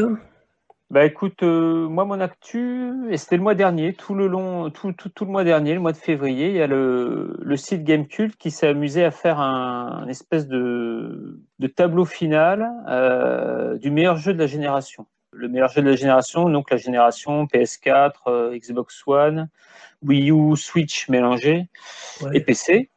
Bah 0.90 1.04
écoute, 1.04 1.44
euh, 1.44 1.86
moi 1.88 2.04
mon 2.04 2.18
actu, 2.20 2.90
et 3.10 3.16
c'était 3.16 3.36
le 3.36 3.44
mois 3.44 3.54
dernier, 3.54 3.92
tout 3.92 4.14
le 4.14 4.26
long, 4.26 4.70
tout, 4.70 4.92
tout, 4.92 5.08
tout 5.08 5.24
le 5.24 5.30
mois 5.30 5.44
dernier, 5.44 5.72
le 5.74 5.78
mois 5.80 5.92
de 5.92 5.96
février, 5.96 6.48
il 6.48 6.56
y 6.56 6.62
a 6.62 6.66
le, 6.66 7.36
le 7.40 7.56
site 7.56 7.84
Gamecult 7.84 8.36
qui 8.36 8.50
s'est 8.50 8.66
amusé 8.66 9.04
à 9.04 9.12
faire 9.12 9.38
un, 9.38 10.02
un 10.02 10.08
espèce 10.08 10.48
de, 10.48 11.38
de 11.60 11.66
tableau 11.68 12.04
final 12.04 12.68
euh, 12.88 13.78
du 13.78 13.92
meilleur 13.92 14.16
jeu 14.16 14.32
de 14.34 14.38
la 14.38 14.48
génération. 14.48 15.06
Le 15.32 15.48
meilleur 15.48 15.70
jeu 15.70 15.82
de 15.82 15.88
la 15.90 15.96
génération, 15.96 16.48
donc 16.48 16.70
la 16.70 16.76
génération 16.76 17.44
PS4, 17.44 18.12
euh, 18.26 18.58
Xbox 18.58 19.02
One, 19.06 19.48
Wii 20.02 20.30
U, 20.32 20.56
Switch 20.56 21.08
mélangé 21.08 21.68
Ouais. 22.22 22.36
et 22.36 22.40
PC. 22.40 22.90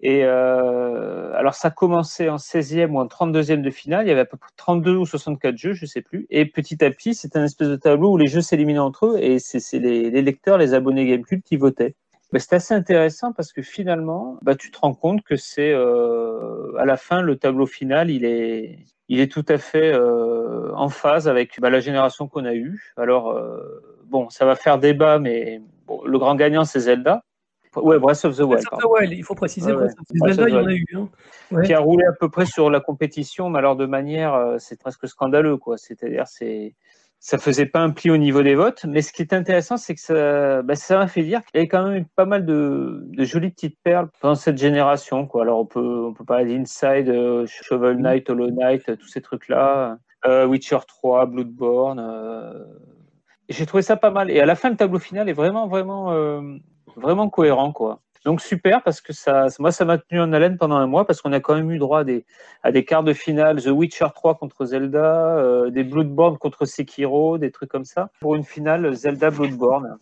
Et 0.00 0.22
euh, 0.24 1.32
alors 1.34 1.54
ça 1.54 1.70
commençait 1.70 2.28
en 2.28 2.36
16e 2.36 2.90
ou 2.90 2.98
en 2.98 3.06
32e 3.06 3.62
de 3.62 3.70
finale, 3.70 4.04
il 4.04 4.08
y 4.08 4.12
avait 4.12 4.20
à 4.20 4.24
peu 4.26 4.36
près 4.36 4.50
32 4.56 4.96
ou 4.96 5.06
64 5.06 5.56
jeux, 5.56 5.72
je 5.72 5.86
sais 5.86 6.02
plus. 6.02 6.26
Et 6.30 6.44
petit 6.46 6.84
à 6.84 6.90
petit, 6.90 7.14
c'était 7.14 7.38
un 7.38 7.44
espèce 7.44 7.68
de 7.68 7.76
tableau 7.76 8.12
où 8.12 8.16
les 8.18 8.26
jeux 8.26 8.42
s'éliminaient 8.42 8.78
entre 8.78 9.06
eux 9.06 9.18
et 9.18 9.38
c'est 9.38 9.78
les, 9.78 10.10
les 10.10 10.22
lecteurs, 10.22 10.58
les 10.58 10.74
abonnés 10.74 11.06
Gamecube 11.06 11.42
qui 11.42 11.56
votaient. 11.56 11.94
Ben, 12.32 12.38
c'est 12.38 12.54
assez 12.56 12.74
intéressant 12.74 13.32
parce 13.32 13.52
que 13.52 13.62
finalement, 13.62 14.38
bah, 14.42 14.56
tu 14.56 14.70
te 14.70 14.78
rends 14.78 14.94
compte 14.94 15.22
que 15.22 15.36
c'est 15.36 15.72
euh, 15.72 16.76
à 16.78 16.84
la 16.84 16.96
fin 16.96 17.22
le 17.22 17.36
tableau 17.36 17.64
final, 17.66 18.10
il 18.10 18.24
est, 18.24 18.80
il 19.14 19.20
est 19.20 19.30
tout 19.30 19.44
à 19.48 19.58
fait 19.58 19.92
euh, 19.94 20.72
en 20.74 20.88
phase 20.88 21.28
avec 21.28 21.60
bah, 21.60 21.70
la 21.70 21.80
génération 21.80 22.28
qu'on 22.28 22.44
a 22.44 22.54
eue. 22.54 22.92
Alors 22.96 23.30
euh, 23.30 23.80
bon, 24.06 24.28
ça 24.30 24.44
va 24.44 24.56
faire 24.56 24.78
débat, 24.78 25.18
mais 25.18 25.60
bon, 25.86 26.02
le 26.04 26.18
grand 26.18 26.34
gagnant 26.34 26.64
c'est 26.64 26.80
Zelda. 26.80 27.22
Ouais, 27.76 27.98
Breath 27.98 28.24
of 28.24 28.36
the 28.36 28.40
Wild. 28.40 28.50
Breath 28.50 28.64
of 28.66 28.70
pardon. 28.70 28.88
the 28.88 29.00
Wild, 29.00 29.12
il 29.18 29.24
faut 29.24 29.34
préciser. 29.34 29.72
Ouais. 29.72 29.78
Breath 29.86 29.98
of 29.98 30.06
the 30.06 30.34
Zelda, 30.34 30.48
il 30.48 30.54
y 30.54 30.58
en 30.58 30.66
a 30.66 30.72
eu. 30.72 30.86
hein. 30.94 31.08
Ouais. 31.50 31.66
qui 31.66 31.74
a 31.74 31.80
roulé 31.80 32.04
à 32.06 32.12
peu 32.12 32.28
près 32.28 32.46
sur 32.46 32.70
la 32.70 32.80
compétition, 32.80 33.50
mais 33.50 33.58
alors 33.58 33.76
de 33.76 33.86
manière, 33.86 34.34
euh, 34.34 34.56
c'est 34.58 34.78
presque 34.78 35.08
scandaleux, 35.08 35.56
quoi. 35.56 35.76
C'est-à-dire, 35.76 36.26
c'est, 36.26 36.74
ça 37.26 37.38
faisait 37.38 37.64
pas 37.64 37.80
un 37.80 37.90
pli 37.90 38.10
au 38.10 38.18
niveau 38.18 38.42
des 38.42 38.54
votes. 38.54 38.84
Mais 38.84 39.00
ce 39.00 39.10
qui 39.12 39.22
est 39.22 39.32
intéressant, 39.32 39.78
c'est 39.78 39.94
que 39.94 40.00
ça, 40.02 40.60
bah, 40.62 40.74
ça 40.74 40.98
m'a 40.98 41.06
fait 41.08 41.22
dire 41.22 41.40
qu'il 41.46 41.56
y 41.56 41.58
avait 41.60 41.68
quand 41.68 41.88
même 41.88 42.04
pas 42.16 42.26
mal 42.26 42.44
de, 42.44 43.00
de 43.06 43.24
jolies 43.24 43.50
petites 43.50 43.78
perles 43.82 44.10
pendant 44.20 44.34
cette 44.34 44.58
génération, 44.58 45.26
quoi. 45.26 45.42
Alors 45.42 45.60
on 45.60 45.64
peut, 45.66 46.04
on 46.06 46.12
peut 46.12 46.24
parler 46.24 46.44
d'Inside, 46.46 47.08
euh, 47.08 47.46
Shovel 47.46 47.96
Knight, 47.98 48.28
Hollow 48.28 48.50
Knight, 48.50 48.98
tous 48.98 49.08
ces 49.08 49.22
trucs-là, 49.22 49.98
euh, 50.26 50.46
Witcher 50.46 50.78
3, 50.86 51.24
Bloodborne. 51.26 51.98
euh, 51.98 52.62
J'ai 53.48 53.64
trouvé 53.66 53.82
ça 53.82 53.96
pas 53.96 54.10
mal. 54.10 54.30
Et 54.30 54.40
à 54.40 54.46
la 54.46 54.54
fin, 54.54 54.68
le 54.70 54.76
tableau 54.76 54.98
final 54.98 55.28
est 55.30 55.32
vraiment, 55.32 55.66
vraiment, 55.66 56.12
vraiment 56.96 57.30
cohérent, 57.30 57.72
quoi. 57.72 58.00
Donc 58.24 58.40
super 58.40 58.82
parce 58.82 59.00
que 59.00 59.12
ça, 59.12 59.48
moi 59.58 59.70
ça 59.70 59.84
m'a 59.84 59.98
tenu 59.98 60.20
en 60.20 60.32
haleine 60.32 60.56
pendant 60.56 60.76
un 60.76 60.86
mois 60.86 61.06
parce 61.06 61.20
qu'on 61.20 61.32
a 61.32 61.40
quand 61.40 61.54
même 61.54 61.70
eu 61.70 61.78
droit 61.78 62.00
à 62.00 62.04
des, 62.04 62.24
à 62.62 62.72
des 62.72 62.84
quarts 62.84 63.04
de 63.04 63.12
finale, 63.12 63.62
The 63.62 63.68
Witcher 63.68 64.06
3 64.14 64.36
contre 64.36 64.64
Zelda, 64.64 65.36
euh, 65.36 65.70
des 65.70 65.84
Bloodborne 65.84 66.38
contre 66.38 66.64
Sekiro, 66.64 67.36
des 67.36 67.50
trucs 67.50 67.70
comme 67.70 67.84
ça. 67.84 68.10
Pour 68.20 68.34
une 68.34 68.44
finale 68.44 68.94
Zelda 68.94 69.30
Bloodborne. 69.30 69.98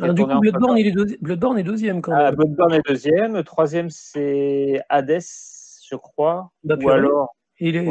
Ah, 0.00 0.12
du 0.12 0.26
coup, 0.26 0.40
Bloodborne, 0.40 0.78
est 0.78 1.22
Bloodborne 1.22 1.58
est 1.58 1.62
deuxième 1.62 2.02
quand 2.02 2.12
même. 2.12 2.26
Ah, 2.26 2.32
Bloodborne 2.32 2.74
est 2.74 2.86
deuxième. 2.86 3.44
Troisième, 3.44 3.90
c'est 3.90 4.82
Hades, 4.88 5.20
je 5.88 5.96
crois. 5.96 6.50
Bah, 6.64 6.76
Ou 6.82 6.90
alors. 6.90 7.36
Il 7.60 7.76
est, 7.76 7.88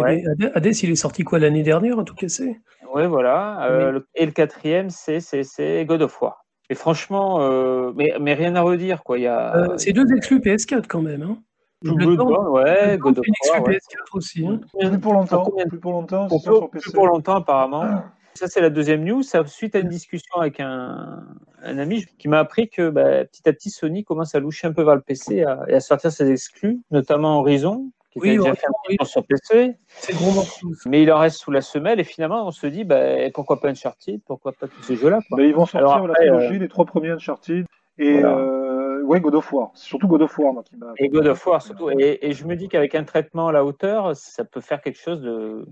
Hades, 0.54 0.76
il 0.84 0.90
est 0.90 0.96
sorti 0.96 1.24
quoi 1.24 1.40
l'année 1.40 1.64
dernière, 1.64 1.98
en 1.98 2.04
tout 2.04 2.16
cas 2.16 2.28
c'est? 2.28 2.60
Oui, 2.94 3.06
voilà. 3.08 3.70
Euh, 3.70 4.02
et 4.16 4.26
le 4.26 4.32
quatrième, 4.32 4.90
c'est 4.90 5.86
God 5.86 6.02
of 6.02 6.22
War. 6.22 6.44
Et 6.72 6.76
franchement, 6.76 7.42
euh, 7.42 7.92
mais, 7.98 8.14
mais, 8.22 8.34
rien 8.34 8.56
à 8.56 8.62
redire. 8.62 9.04
quoi. 9.04 9.20
Il 9.20 9.24
y 9.24 9.28
a... 9.28 9.58
Euh, 9.58 9.78
c'est 9.78 9.92
deux 9.92 10.10
exclus 10.16 10.40
PS4 10.40 10.88
quand 10.88 11.02
même. 11.02 11.22
Hein. 11.22 11.38
Bloodborne, 11.82 12.48
ouais, 12.48 12.98
God 12.98 13.20
of 13.20 13.26
War. 13.50 13.62
PS4 13.62 13.78
aussi. 14.14 14.48
Hein. 14.48 14.62
Plus 14.80 14.98
pour 14.98 15.14
longtemps. 15.14 15.52
Plus 15.68 15.80
pour 15.80 15.92
longtemps, 15.92 16.30
plus 16.72 16.92
pour 16.94 17.08
longtemps 17.08 17.36
apparemment. 17.36 18.04
Ça, 18.36 18.48
c'est 18.48 18.62
la 18.62 18.70
deuxième 18.70 19.04
news. 19.04 19.22
Ça, 19.22 19.46
suite 19.46 19.76
à 19.76 19.80
une 19.80 19.90
discussion 19.90 20.38
avec 20.38 20.62
un, 20.62 21.26
un 21.62 21.78
ami 21.78 22.06
qui 22.18 22.30
m'a 22.30 22.40
appris 22.40 22.70
que 22.70 22.90
bah, 22.90 23.26
petit 23.26 23.50
à 23.50 23.52
petit, 23.52 23.70
Sony 23.70 24.06
commence 24.06 24.34
à 24.34 24.40
loucher 24.40 24.68
un 24.68 24.72
peu 24.72 24.84
vers 24.84 24.96
le 24.96 25.02
PC 25.02 25.44
et 25.68 25.74
à, 25.74 25.80
sortir 25.82 26.10
ses 26.14 26.32
exclus, 26.32 26.80
notamment 26.90 27.40
Horizon, 27.40 27.92
qui 28.12 28.20
oui, 28.20 28.38
déjà 28.38 28.54
fait 28.56 28.68
sur 29.04 29.26
PC. 29.26 29.76
C'est 29.88 30.14
gros 30.14 30.44
Mais 30.86 31.04
il 31.04 31.12
en 31.12 31.20
reste 31.20 31.38
sous 31.38 31.52
la 31.52 31.62
semelle 31.62 32.00
et 32.00 32.04
finalement, 32.04 32.46
on 32.46 32.52
se 32.52 32.68
dit 32.68 32.84
bah, 32.84 33.30
pourquoi 33.34 33.60
pas 33.60 33.70
Uncharted 33.70 34.22
Pourquoi 34.26 34.52
pas 34.52 34.68
tous 34.68 34.84
ces 34.84 34.96
jeux-là 34.96 35.20
bah, 35.32 35.44
Ils 35.44 35.56
vont 35.56 35.66
sortir 35.66 36.08
la 36.08 36.14
trilogie, 36.14 36.56
euh, 36.56 36.60
les 36.60 36.68
trois 36.68 36.86
premiers 36.86 37.12
Uncharted. 37.12 37.66
Et 37.98 38.24
euh, 38.24 39.02
ouais, 39.04 39.22
God 39.22 39.36
of 39.36 39.52
War. 39.54 39.72
C'est 39.76 39.86
surtout 39.86 40.08
God 40.08 40.24
of 40.24 40.38
War 40.38 40.64
qui 40.64 40.76
m'a. 40.76 40.94
Et 40.98 41.08
God 41.08 41.28
of 41.28 41.46
War 41.46 41.62
surtout. 41.62 41.90
Et, 41.92 42.20
et 42.22 42.34
je 42.34 42.46
me 42.46 42.56
dis 42.56 42.68
qu'avec 42.68 42.96
un 42.96 43.04
traitement 43.04 43.48
à 43.48 43.52
la 43.52 43.64
hauteur, 43.64 44.16
ça 44.16 44.44
peut 44.44 44.62
faire 44.62 44.82
quelque 44.82 45.00
chose 45.00 45.22
de, 45.22 45.66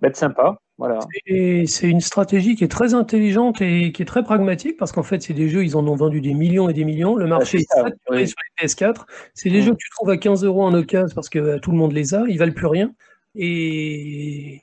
bah, 0.00 0.12
sympa. 0.12 0.58
Voilà. 0.78 1.00
C'est 1.26 1.88
une 1.88 2.00
stratégie 2.00 2.54
qui 2.54 2.62
est 2.62 2.68
très 2.68 2.94
intelligente 2.94 3.60
et 3.60 3.90
qui 3.90 4.02
est 4.02 4.04
très 4.06 4.22
pragmatique 4.22 4.76
parce 4.76 4.92
qu'en 4.92 5.02
fait, 5.02 5.20
c'est 5.20 5.34
des 5.34 5.48
jeux, 5.48 5.64
ils 5.64 5.76
en 5.76 5.84
ont 5.88 5.96
vendu 5.96 6.20
des 6.20 6.34
millions 6.34 6.68
et 6.68 6.72
des 6.72 6.84
millions. 6.84 7.16
Le 7.16 7.26
marché 7.26 7.58
est 7.58 7.72
saturé 7.72 8.26
sur 8.26 8.36
les 8.60 8.66
PS4. 8.66 9.04
C'est 9.34 9.50
des 9.50 9.60
mm. 9.60 9.62
jeux 9.62 9.72
que 9.72 9.78
tu 9.78 9.90
trouves 9.90 10.10
à 10.10 10.16
15 10.16 10.44
euros 10.44 10.62
en 10.62 10.72
occasion 10.74 11.12
parce 11.14 11.28
que 11.28 11.40
euh, 11.40 11.58
tout 11.58 11.72
le 11.72 11.76
monde 11.76 11.92
les 11.92 12.14
a, 12.14 12.24
ils 12.28 12.38
valent 12.38 12.52
plus 12.52 12.66
rien. 12.66 12.92
Et 13.34 14.62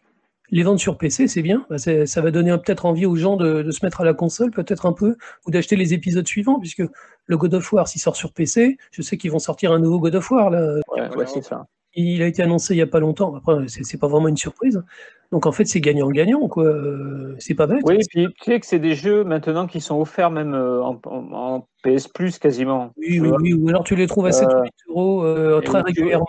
les 0.51 0.63
ventes 0.63 0.79
sur 0.79 0.97
PC, 0.97 1.27
c'est 1.27 1.41
bien. 1.41 1.65
Bah, 1.69 1.77
ça 1.77 2.21
va 2.21 2.31
donner 2.31 2.51
peut-être 2.57 2.85
envie 2.85 3.05
aux 3.05 3.17
gens 3.17 3.35
de, 3.35 3.69
se 3.71 3.85
mettre 3.85 3.99
à 3.99 4.05
la 4.05 4.13
console, 4.13 4.51
peut-être 4.51 4.85
un 4.85 4.93
peu, 4.93 5.17
ou 5.45 5.51
d'acheter 5.51 5.75
les 5.75 5.93
épisodes 5.93 6.27
suivants, 6.27 6.59
puisque 6.59 6.83
le 7.25 7.37
God 7.37 7.55
of 7.55 7.73
War, 7.73 7.89
s'il 7.89 7.99
sort 7.99 8.15
sur 8.15 8.31
PC, 8.31 8.77
je 8.91 9.01
sais 9.01 9.17
qu'ils 9.17 9.31
vont 9.31 9.39
sortir 9.39 9.73
un 9.73 9.79
nouveau 9.79 9.99
God 9.99 10.15
of 10.15 10.31
War. 10.31 10.49
Là. 10.49 10.79
Ouais, 10.95 11.25
c'est 11.25 11.43
ça. 11.43 11.65
Il 11.95 12.21
a 12.21 12.27
été 12.27 12.43
annoncé 12.43 12.73
il 12.73 12.77
n'y 12.77 12.83
a 12.83 12.87
pas 12.87 12.99
longtemps. 12.99 13.35
Après, 13.35 13.53
c'est 13.67 13.99
pas 13.99 14.07
vraiment 14.07 14.27
une 14.27 14.37
surprise. 14.37 14.83
Donc 15.31 15.45
en 15.45 15.51
fait, 15.51 15.65
c'est 15.65 15.81
gagnant-gagnant, 15.81 16.47
quoi. 16.47 16.65
Euh, 16.65 17.35
c'est 17.39 17.55
pas 17.55 17.67
bête. 17.67 17.81
Oui, 17.83 17.95
et 17.95 18.05
puis 18.07 18.27
tu 18.41 18.51
sais 18.51 18.59
que 18.59 18.65
c'est 18.65 18.79
des 18.79 18.95
jeux 18.95 19.23
maintenant 19.23 19.65
qui 19.65 19.81
sont 19.81 19.99
offerts 19.99 20.29
même 20.29 20.53
euh, 20.53 20.81
en, 20.81 21.67
PS 21.83 22.07
Plus 22.07 22.37
quasiment. 22.37 22.91
Oui, 22.97 23.19
oui, 23.19 23.31
oui, 23.39 23.53
Ou 23.53 23.69
alors 23.69 23.83
tu 23.83 23.95
les 23.95 24.07
trouves 24.07 24.25
à 24.27 24.31
7 24.31 24.47
8 24.63 24.73
euros 24.89 25.61
très 25.61 25.81
régulièrement. 25.81 26.25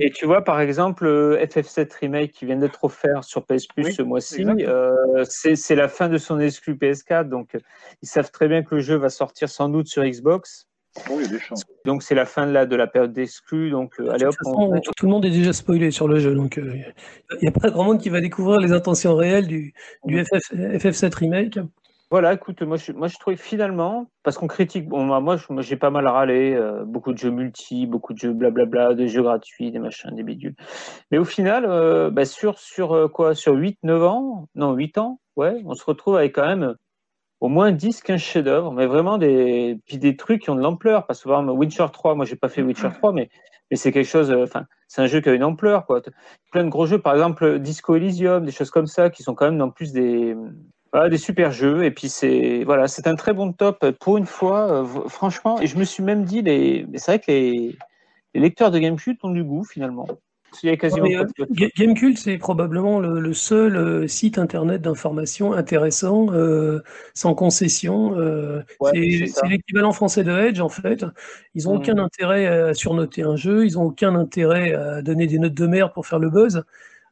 Et 0.00 0.10
tu 0.10 0.26
vois, 0.26 0.42
par 0.42 0.60
exemple, 0.60 1.06
FF7 1.06 1.90
Remake 2.00 2.32
qui 2.32 2.46
vient 2.46 2.56
d'être 2.56 2.82
offert 2.84 3.24
sur 3.24 3.44
PS 3.44 3.66
Plus 3.66 3.92
ce 3.92 4.02
mois-ci, 4.02 4.44
c'est 5.24 5.74
la 5.74 5.88
fin 5.88 6.08
de 6.08 6.18
son 6.18 6.40
exclu 6.40 6.74
PS4. 6.74 7.28
Donc 7.28 7.56
ils 8.02 8.08
savent 8.08 8.30
très 8.30 8.48
bien 8.48 8.62
que 8.62 8.76
le 8.76 8.80
jeu 8.80 8.96
va 8.96 9.10
sortir 9.10 9.48
sans 9.48 9.68
doute 9.68 9.88
sur 9.88 10.04
Xbox. 10.04 10.68
Donc 11.84 12.02
c'est 12.02 12.14
la 12.14 12.24
fin 12.24 12.46
de 12.46 12.52
la, 12.52 12.66
de 12.66 12.76
la 12.76 12.86
période 12.86 13.12
d'exclus. 13.12 13.70
Donc 13.70 13.94
euh, 14.00 14.10
allez 14.10 14.26
hop. 14.26 14.34
Tout 14.96 15.06
le 15.06 15.10
monde 15.10 15.24
est 15.24 15.30
déjà 15.30 15.52
spoilé 15.52 15.90
sur 15.90 16.08
le 16.08 16.18
jeu, 16.18 16.34
donc 16.34 16.56
il 16.56 16.64
euh, 16.64 17.36
n'y 17.42 17.48
a 17.48 17.52
pas 17.52 17.70
grand 17.70 17.84
monde 17.84 18.00
qui 18.00 18.08
va 18.08 18.20
découvrir 18.20 18.58
les 18.58 18.72
intentions 18.72 19.14
réelles 19.14 19.46
du, 19.46 19.74
du 20.04 20.24
FF, 20.24 20.92
7 20.92 21.14
remake. 21.14 21.58
Voilà, 22.10 22.32
écoute, 22.32 22.62
moi 22.62 22.78
je, 22.78 22.92
moi 22.92 23.06
je 23.06 23.18
trouve 23.18 23.36
finalement, 23.36 24.10
parce 24.22 24.38
qu'on 24.38 24.46
critique, 24.46 24.88
bon, 24.88 25.04
moi 25.20 25.36
j'ai 25.58 25.76
pas 25.76 25.90
mal 25.90 26.06
râlé, 26.06 26.54
euh, 26.54 26.84
beaucoup 26.84 27.12
de 27.12 27.18
jeux 27.18 27.30
multi, 27.30 27.86
beaucoup 27.86 28.14
de 28.14 28.18
jeux 28.18 28.32
blablabla, 28.32 28.94
des 28.94 29.08
jeux 29.08 29.22
gratuits, 29.22 29.70
des 29.70 29.78
machins, 29.78 30.14
des 30.14 30.22
bidules. 30.22 30.54
Mais 31.10 31.18
au 31.18 31.26
final, 31.26 32.10
bah, 32.10 32.24
sur, 32.24 32.58
sur 32.58 33.10
quoi? 33.12 33.34
Sur 33.34 33.56
8-9 33.56 34.02
ans, 34.04 34.48
non 34.54 34.72
8 34.72 34.96
ans, 34.96 35.20
ouais, 35.36 35.60
on 35.66 35.74
se 35.74 35.84
retrouve 35.84 36.16
avec 36.16 36.34
quand 36.34 36.46
même 36.46 36.76
au 37.40 37.48
moins 37.48 37.72
10, 37.72 38.02
15 38.02 38.20
chefs-d'œuvre, 38.20 38.72
mais 38.72 38.86
vraiment 38.86 39.18
des, 39.18 39.78
puis 39.86 39.98
des 39.98 40.16
trucs 40.16 40.42
qui 40.42 40.50
ont 40.50 40.56
de 40.56 40.60
l'ampleur. 40.60 41.06
Parce 41.06 41.22
que, 41.22 41.28
par 41.28 41.40
exemple, 41.40 41.58
Witcher 41.58 41.86
3, 41.92 42.14
moi, 42.14 42.24
j'ai 42.24 42.36
pas 42.36 42.48
fait 42.48 42.62
Witcher 42.62 42.90
3, 42.92 43.12
mais, 43.12 43.28
mais 43.70 43.76
c'est 43.76 43.92
quelque 43.92 44.08
chose, 44.08 44.30
euh, 44.30 44.44
enfin, 44.44 44.66
c'est 44.88 45.02
un 45.02 45.06
jeu 45.06 45.20
qui 45.20 45.28
a 45.28 45.34
une 45.34 45.44
ampleur, 45.44 45.86
quoi. 45.86 46.02
Plein 46.50 46.64
de 46.64 46.68
gros 46.68 46.86
jeux, 46.86 46.98
par 46.98 47.14
exemple, 47.14 47.58
Disco 47.60 47.94
Elysium, 47.96 48.44
des 48.44 48.52
choses 48.52 48.70
comme 48.70 48.86
ça, 48.86 49.10
qui 49.10 49.22
sont 49.22 49.34
quand 49.34 49.50
même 49.50 49.60
en 49.60 49.70
plus 49.70 49.92
des, 49.92 50.36
voilà, 50.92 51.08
des 51.08 51.18
super 51.18 51.52
jeux. 51.52 51.84
Et 51.84 51.90
puis, 51.90 52.08
c'est, 52.08 52.64
voilà, 52.64 52.88
c'est 52.88 53.06
un 53.06 53.14
très 53.14 53.32
bon 53.32 53.52
top 53.52 53.88
pour 54.00 54.18
une 54.18 54.26
fois, 54.26 54.82
euh, 54.82 55.08
franchement. 55.08 55.60
Et 55.60 55.66
je 55.66 55.78
me 55.78 55.84
suis 55.84 56.02
même 56.02 56.24
dit, 56.24 56.42
les, 56.42 56.86
c'est 56.94 57.12
vrai 57.12 57.18
que 57.20 57.30
les, 57.30 57.78
les 58.34 58.40
lecteurs 58.40 58.70
de 58.70 58.78
GameCube 58.78 59.16
ont 59.22 59.30
du 59.30 59.44
goût, 59.44 59.64
finalement. 59.64 60.08
Euh, 60.64 61.26
Gamecult, 61.76 62.16
c'est 62.16 62.38
probablement 62.38 63.00
le, 63.00 63.32
seul 63.32 63.76
euh, 63.76 64.08
site 64.08 64.38
internet 64.38 64.82
d'information 64.82 65.52
intéressant, 65.52 66.32
euh, 66.32 66.82
sans 67.14 67.34
concession. 67.34 68.14
c'est 68.92 69.48
l'équivalent 69.48 69.92
français 69.92 70.24
de 70.24 70.32
Edge, 70.32 70.60
en 70.60 70.68
fait. 70.68 71.04
Ils 71.54 71.64
n'ont 71.64 71.74
mm. 71.74 71.78
aucun 71.78 71.98
intérêt 71.98 72.46
à 72.46 72.74
surnoter 72.74 73.22
un 73.22 73.36
jeu, 73.36 73.66
ils 73.66 73.74
n'ont 73.74 73.84
aucun 73.84 74.14
intérêt 74.14 74.72
à 74.74 75.02
donner 75.02 75.26
des 75.26 75.38
notes 75.38 75.54
de 75.54 75.66
merde 75.66 75.92
pour 75.92 76.06
faire 76.06 76.18
le 76.18 76.30
buzz. 76.30 76.62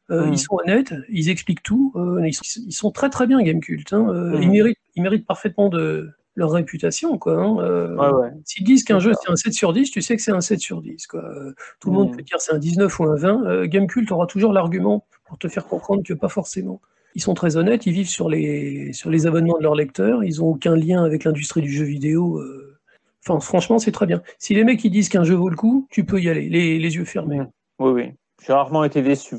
Ils 0.09 0.39
sont 0.39 0.55
honnêtes, 0.63 0.93
ils 1.09 1.29
expliquent 1.29 1.63
tout. 1.63 1.93
Ils 2.23 2.73
sont, 2.73 2.91
très 2.91 3.09
très 3.09 3.27
bien 3.27 3.41
Gamecult. 3.41 3.91
Hein. 3.91 4.13
Mm. 4.13 4.41
Ils, 4.41 4.49
méritent, 4.49 4.79
ils 4.95 5.03
méritent 5.03 5.25
parfaitement 5.25 5.69
de, 5.69 6.11
leur 6.37 6.51
réputation. 6.51 7.17
Quoi, 7.17 7.33
hein. 7.33 7.57
euh, 7.59 8.29
S'ils 8.45 8.63
disent 8.63 8.83
qu'un 8.83 8.99
jeu 8.99 9.11
c'est 9.21 9.29
un 9.29 9.35
7 9.35 9.53
sur 9.53 9.73
10, 9.73 9.91
tu 9.91 10.01
sais 10.01 10.15
que 10.15 10.21
c'est 10.21 10.31
un 10.31 10.39
7 10.39 10.59
sur 10.59 10.81
10. 10.81 11.07
Quoi. 11.07 11.23
Tout 11.81 11.89
le 11.89 11.95
monde 11.95 12.11
mm. 12.11 12.15
peut 12.15 12.21
dire 12.21 12.39
c'est 12.39 12.53
un 12.53 12.59
19 12.59 12.99
ou 12.99 13.03
un 13.05 13.15
20. 13.15 13.45
Euh, 13.45 13.65
Gamecult 13.65 14.09
aura 14.11 14.27
toujours 14.27 14.53
l'argument 14.53 15.05
pour 15.25 15.37
te 15.37 15.49
faire 15.49 15.65
comprendre 15.65 16.03
que 16.03 16.13
pas 16.13 16.29
forcément. 16.29 16.79
Ils 17.15 17.21
sont 17.21 17.33
très 17.33 17.57
honnêtes, 17.57 17.87
ils 17.87 17.93
vivent 17.93 18.07
sur 18.09 18.29
les, 18.29 18.93
sur 18.93 19.09
les 19.09 19.25
abonnements 19.25 19.57
de 19.57 19.63
leurs 19.63 19.75
lecteurs, 19.75 20.23
ils 20.23 20.37
n'ont 20.37 20.49
aucun 20.49 20.75
lien 20.75 21.03
avec 21.03 21.23
l'industrie 21.23 21.61
du 21.61 21.71
jeu 21.71 21.83
vidéo. 21.83 22.37
Euh. 22.37 22.77
Enfin, 23.27 23.39
franchement, 23.39 23.79
c'est 23.79 23.91
très 23.91 24.05
bien. 24.05 24.21
Si 24.37 24.53
les 24.53 24.63
mecs 24.63 24.83
ils 24.85 24.91
disent 24.91 25.09
qu'un 25.09 25.23
jeu 25.23 25.33
vaut 25.33 25.49
le 25.49 25.55
coup, 25.55 25.87
tu 25.89 26.05
peux 26.05 26.21
y 26.21 26.29
aller, 26.29 26.47
les, 26.47 26.77
les 26.77 26.95
yeux 26.95 27.05
fermés. 27.05 27.39
Mm. 27.39 27.49
Oui, 27.79 27.91
oui. 27.91 28.11
J'ai 28.45 28.53
rarement 28.53 28.83
été 28.83 29.01
déçu. 29.01 29.37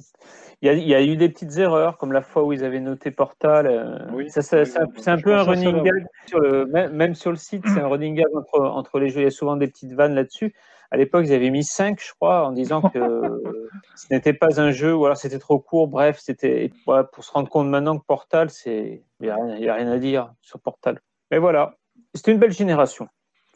Il 0.60 0.88
y, 0.88 0.94
a, 0.94 1.02
eu 1.02 1.16
des 1.16 1.28
petites 1.28 1.56
erreurs, 1.58 1.98
comme 1.98 2.12
la 2.12 2.20
fois 2.20 2.42
où 2.42 2.52
ils 2.52 2.64
avaient 2.64 2.80
noté 2.80 3.12
Portal. 3.12 3.68
Euh, 3.68 3.98
oui, 4.12 4.26
c'est 4.28 5.08
un 5.08 5.18
peu 5.18 5.32
un 5.32 5.44
running 5.44 5.84
gag. 5.84 6.04
Sur 6.26 6.40
le, 6.40 6.66
même, 6.66 7.14
sur 7.14 7.30
le 7.30 7.36
site, 7.36 7.62
c'est 7.64 7.80
un 7.80 7.86
running 7.86 8.16
gag 8.16 8.26
entre, 8.34 8.60
entre 8.60 8.98
les 8.98 9.08
jeux. 9.08 9.20
Il 9.20 9.24
y 9.24 9.28
a 9.28 9.30
souvent 9.30 9.56
des 9.56 9.68
petites 9.68 9.92
vannes 9.92 10.16
là-dessus. 10.16 10.52
À 10.90 10.96
l'époque, 10.96 11.26
ils 11.26 11.32
avaient 11.32 11.50
mis 11.50 11.62
5, 11.62 12.02
je 12.02 12.12
crois, 12.14 12.44
en 12.44 12.50
disant 12.50 12.82
que 12.82 12.98
ce 13.94 14.06
n'était 14.12 14.32
pas 14.32 14.60
un 14.60 14.72
jeu, 14.72 14.92
ou 14.94 15.04
alors 15.04 15.16
c'était 15.16 15.38
trop 15.38 15.60
court. 15.60 15.86
Bref, 15.86 16.18
c'était 16.20 16.72
pour 16.84 17.22
se 17.22 17.30
rendre 17.30 17.48
compte 17.48 17.68
maintenant 17.68 17.96
que 17.96 18.04
Portal, 18.04 18.50
c'est 18.50 19.04
il 19.20 19.26
n'y 19.26 19.30
a, 19.30 19.36
a, 19.36 19.76
rien 19.76 19.92
à 19.92 19.98
dire 19.98 20.32
sur 20.40 20.58
Portal. 20.58 20.98
Mais 21.30 21.38
voilà, 21.38 21.76
c'était 22.14 22.32
une 22.32 22.38
belle 22.38 22.52
génération, 22.52 23.06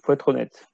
faut 0.05 0.13
être 0.13 0.29
honnête. 0.29 0.69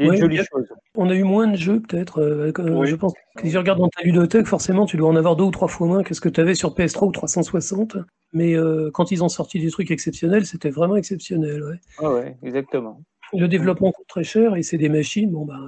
On 0.00 1.08
a 1.08 1.14
eu 1.14 1.22
moins 1.22 1.46
de 1.46 1.56
jeux, 1.56 1.80
peut-être. 1.80 2.20
Euh, 2.20 2.52
euh, 2.58 2.84
je 2.84 2.96
pense 2.96 3.12
que 3.36 3.44
si 3.44 3.50
tu 3.50 3.58
regardes 3.58 3.78
dans 3.78 3.88
ta 3.88 4.02
ludothèque, 4.02 4.46
forcément, 4.46 4.86
tu 4.86 4.96
dois 4.96 5.08
en 5.08 5.16
avoir 5.16 5.36
deux 5.36 5.44
ou 5.44 5.50
trois 5.50 5.68
fois 5.68 5.86
moins 5.86 6.02
que 6.02 6.14
ce 6.14 6.20
que 6.20 6.28
tu 6.28 6.40
avais 6.40 6.54
sur 6.54 6.74
PS3 6.74 7.06
ou 7.06 7.12
360. 7.12 7.98
Mais 8.32 8.54
euh, 8.54 8.90
quand 8.92 9.12
ils 9.12 9.22
ont 9.22 9.28
sorti 9.28 9.60
des 9.60 9.70
trucs 9.70 9.90
exceptionnels, 9.90 10.46
c'était 10.46 10.70
vraiment 10.70 10.96
exceptionnel. 10.96 11.62
Ouais. 11.62 11.76
Ah 11.98 12.12
ouais, 12.12 12.36
exactement. 12.42 13.00
Le 13.32 13.46
développement 13.46 13.92
coûte 13.92 14.06
très 14.08 14.24
cher 14.24 14.56
et 14.56 14.62
c'est 14.62 14.78
des 14.78 14.88
machines. 14.88 15.30
Bon, 15.30 15.44
bah, 15.44 15.58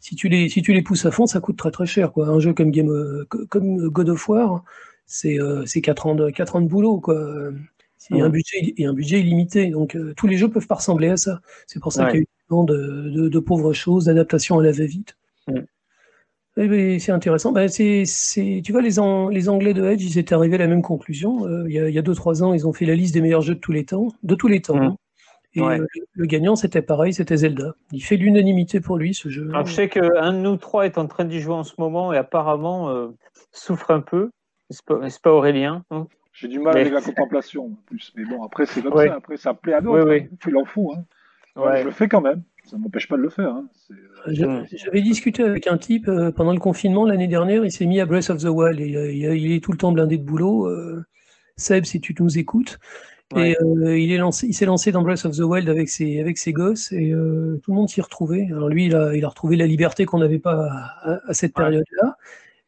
si, 0.00 0.14
tu 0.14 0.28
les, 0.28 0.48
si 0.48 0.62
tu 0.62 0.72
les 0.72 0.82
pousses 0.82 1.06
à 1.06 1.10
fond, 1.10 1.26
ça 1.26 1.40
coûte 1.40 1.56
très 1.56 1.70
très 1.70 1.86
cher. 1.86 2.12
Quoi. 2.12 2.28
Un 2.28 2.40
jeu 2.40 2.52
comme, 2.52 2.70
Game, 2.70 3.24
comme 3.48 3.88
God 3.88 4.10
of 4.10 4.28
War, 4.28 4.64
c'est 5.06 5.38
4, 5.82 6.06
ans 6.06 6.14
de, 6.14 6.30
4 6.30 6.56
ans 6.56 6.60
de 6.60 6.68
boulot. 6.68 7.00
Quoi. 7.00 7.50
Et, 8.10 8.20
un 8.20 8.30
budget, 8.30 8.74
et 8.76 8.86
un 8.86 8.94
budget 8.94 9.20
illimité. 9.20 9.70
Donc 9.70 9.96
tous 10.16 10.26
les 10.26 10.36
jeux 10.36 10.48
peuvent 10.48 10.66
pas 10.66 10.76
ressembler 10.76 11.08
à 11.08 11.16
ça. 11.16 11.40
C'est 11.66 11.80
pour 11.80 11.92
ça 11.92 12.06
qu'il 12.06 12.16
y 12.16 12.18
a 12.18 12.22
eu 12.22 12.26
de, 12.50 13.38
pauvres 13.38 13.72
choses, 13.72 14.04
d'adaptation 14.04 14.58
à 14.58 14.62
la 14.62 14.72
va-vite. 14.72 15.16
Mm. 15.48 15.60
Eh 16.56 16.98
c'est 16.98 17.12
intéressant. 17.12 17.52
Bah, 17.52 17.68
c'est, 17.68 18.04
tu 18.64 18.72
vois, 18.72 18.82
les, 18.82 18.96
les 19.30 19.48
Anglais 19.48 19.72
de 19.72 19.84
Edge, 19.84 20.02
ils 20.02 20.18
étaient 20.18 20.34
arrivés 20.34 20.56
à 20.56 20.58
la 20.58 20.66
même 20.66 20.82
conclusion. 20.82 21.46
Euh, 21.46 21.64
il 21.68 21.74
y 21.74 21.98
a 21.98 22.02
2-3 22.02 22.42
ans, 22.42 22.52
ils 22.52 22.66
ont 22.66 22.72
fait 22.72 22.86
la 22.86 22.94
liste 22.94 23.14
des 23.14 23.20
meilleurs 23.20 23.42
jeux 23.42 23.54
de 23.54 23.60
tous 23.60 23.72
les 23.72 23.84
temps. 23.84 24.08
De 24.22 24.34
tous 24.34 24.48
les 24.48 24.60
temps. 24.60 24.76
Mm. 24.76 24.82
Hein. 24.82 24.96
Et 25.54 25.62
euh, 25.62 25.84
le, 26.12 26.26
gagnant, 26.26 26.54
c'était 26.54 26.82
pareil, 26.82 27.12
c'était 27.12 27.36
Zelda. 27.38 27.74
Il 27.92 28.02
fait 28.04 28.16
l'unanimité 28.16 28.80
pour 28.80 28.96
lui, 28.96 29.14
ce 29.14 29.28
jeu. 29.28 29.48
Alors, 29.52 29.66
je 29.66 29.74
sais 29.74 29.88
qu'un 29.88 30.32
de 30.32 30.38
nous 30.38 30.56
trois 30.56 30.86
est 30.86 30.96
en 30.96 31.06
train 31.06 31.24
d'y 31.24 31.40
jouer 31.40 31.54
en 31.54 31.64
ce 31.64 31.74
moment 31.78 32.12
et 32.12 32.16
apparemment 32.16 32.90
euh, 32.90 33.08
souffre 33.50 33.90
un 33.90 34.00
peu. 34.00 34.30
C'est 34.70 34.84
pas, 34.84 35.00
pas 35.22 35.32
Aurélien 35.32 35.84
hein 35.90 36.06
J'ai 36.32 36.46
du 36.46 36.60
mal 36.60 36.76
avec 36.76 36.92
la 36.92 37.00
contemplation, 37.00 37.66
en 37.66 37.78
plus. 37.86 38.12
Mais 38.14 38.24
bon, 38.24 38.44
après, 38.44 38.66
c'est 38.66 38.80
comme 38.80 38.96
ça. 38.96 39.14
Après, 39.14 39.36
ça 39.36 39.54
plaît 39.54 39.74
à 39.74 39.80
d'autres. 39.80 40.08
Oui, 40.08 40.28
oui. 40.30 40.52
l'en 40.52 40.64
fou. 40.64 40.92
Hein. 40.94 41.02
Je 41.56 41.84
le 41.84 41.90
fais 41.90 42.08
quand 42.08 42.20
même. 42.20 42.42
Ça 42.64 42.76
ne 42.76 42.82
m'empêche 42.82 43.08
pas 43.08 43.16
de 43.16 43.22
le 43.22 43.30
faire. 43.30 43.50
Hein. 43.50 43.68
Euh, 44.28 44.64
j'avais 44.72 45.02
discuté 45.02 45.42
avec 45.42 45.66
un 45.66 45.78
type 45.78 46.08
euh, 46.08 46.30
pendant 46.30 46.52
le 46.52 46.60
confinement 46.60 47.04
l'année 47.04 47.26
dernière. 47.26 47.64
Il 47.64 47.72
s'est 47.72 47.86
mis 47.86 48.00
à 48.00 48.06
Breath 48.06 48.30
of 48.30 48.42
the 48.42 48.48
Wild. 48.48 48.78
Et, 48.80 48.96
euh, 48.96 49.36
il 49.36 49.52
est 49.52 49.62
tout 49.62 49.72
le 49.72 49.78
temps 49.78 49.92
blindé 49.92 50.18
de 50.18 50.22
boulot. 50.22 50.68
Seb, 51.56 51.84
si 51.84 52.00
tu 52.00 52.14
nous 52.18 52.38
écoutes. 52.38 52.78
Et 53.36 53.56
euh, 53.60 53.96
il 53.96 54.10
est 54.10 54.16
lancé, 54.16 54.48
il 54.48 54.54
s'est 54.54 54.64
lancé 54.66 54.90
dans 54.90 55.02
Breath 55.02 55.24
of 55.24 55.36
the 55.36 55.40
Wild 55.40 55.68
avec 55.68 55.88
ses 55.88 56.20
avec 56.20 56.36
ses 56.36 56.52
gosses 56.52 56.90
et 56.90 57.12
euh, 57.12 57.60
tout 57.62 57.70
le 57.70 57.76
monde 57.76 57.88
s'y 57.88 58.00
retrouvait. 58.00 58.46
Alors 58.50 58.68
lui, 58.68 58.86
il 58.86 58.96
a 58.96 59.14
il 59.14 59.24
a 59.24 59.28
retrouvé 59.28 59.54
la 59.56 59.66
liberté 59.66 60.04
qu'on 60.04 60.18
n'avait 60.18 60.40
pas 60.40 60.68
à, 61.02 61.20
à 61.28 61.32
cette 61.32 61.54
période-là. 61.54 62.16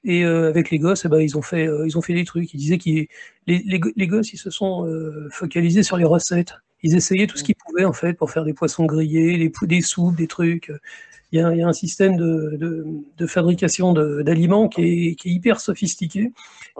Et 0.04 0.24
euh, 0.24 0.48
avec 0.48 0.70
les 0.70 0.78
gosses, 0.78 1.04
eh 1.04 1.08
ben, 1.08 1.20
ils 1.20 1.36
ont 1.36 1.42
fait 1.42 1.66
euh, 1.66 1.86
ils 1.86 1.98
ont 1.98 2.00
fait 2.00 2.14
des 2.14 2.24
trucs. 2.24 2.52
Ils 2.54 2.58
disaient 2.58 2.78
que 2.78 2.88
les, 2.88 3.08
les, 3.46 3.80
les 3.96 4.06
gosses, 4.06 4.32
ils 4.32 4.38
se 4.38 4.50
sont 4.50 4.86
euh, 4.86 5.28
focalisés 5.30 5.82
sur 5.82 5.96
les 5.96 6.04
recettes. 6.04 6.54
Ils 6.82 6.96
essayaient 6.96 7.26
tout 7.26 7.36
ce 7.36 7.44
qu'ils 7.44 7.54
pouvaient 7.54 7.84
en 7.84 7.92
fait 7.92 8.14
pour 8.14 8.30
faire 8.30 8.44
des 8.44 8.54
poissons 8.54 8.86
grillés, 8.86 9.38
des, 9.38 9.52
des 9.66 9.82
soupes, 9.82 10.16
des 10.16 10.26
trucs. 10.26 10.72
Il 11.30 11.40
y 11.40 11.42
a, 11.42 11.52
il 11.52 11.58
y 11.58 11.62
a 11.62 11.68
un 11.68 11.72
système 11.72 12.16
de, 12.16 12.56
de, 12.58 12.86
de 13.16 13.26
fabrication 13.26 13.92
d'aliments 13.94 14.68
qui 14.68 14.82
est, 14.82 15.14
qui 15.14 15.30
est 15.30 15.32
hyper 15.32 15.60
sophistiqué. 15.60 16.32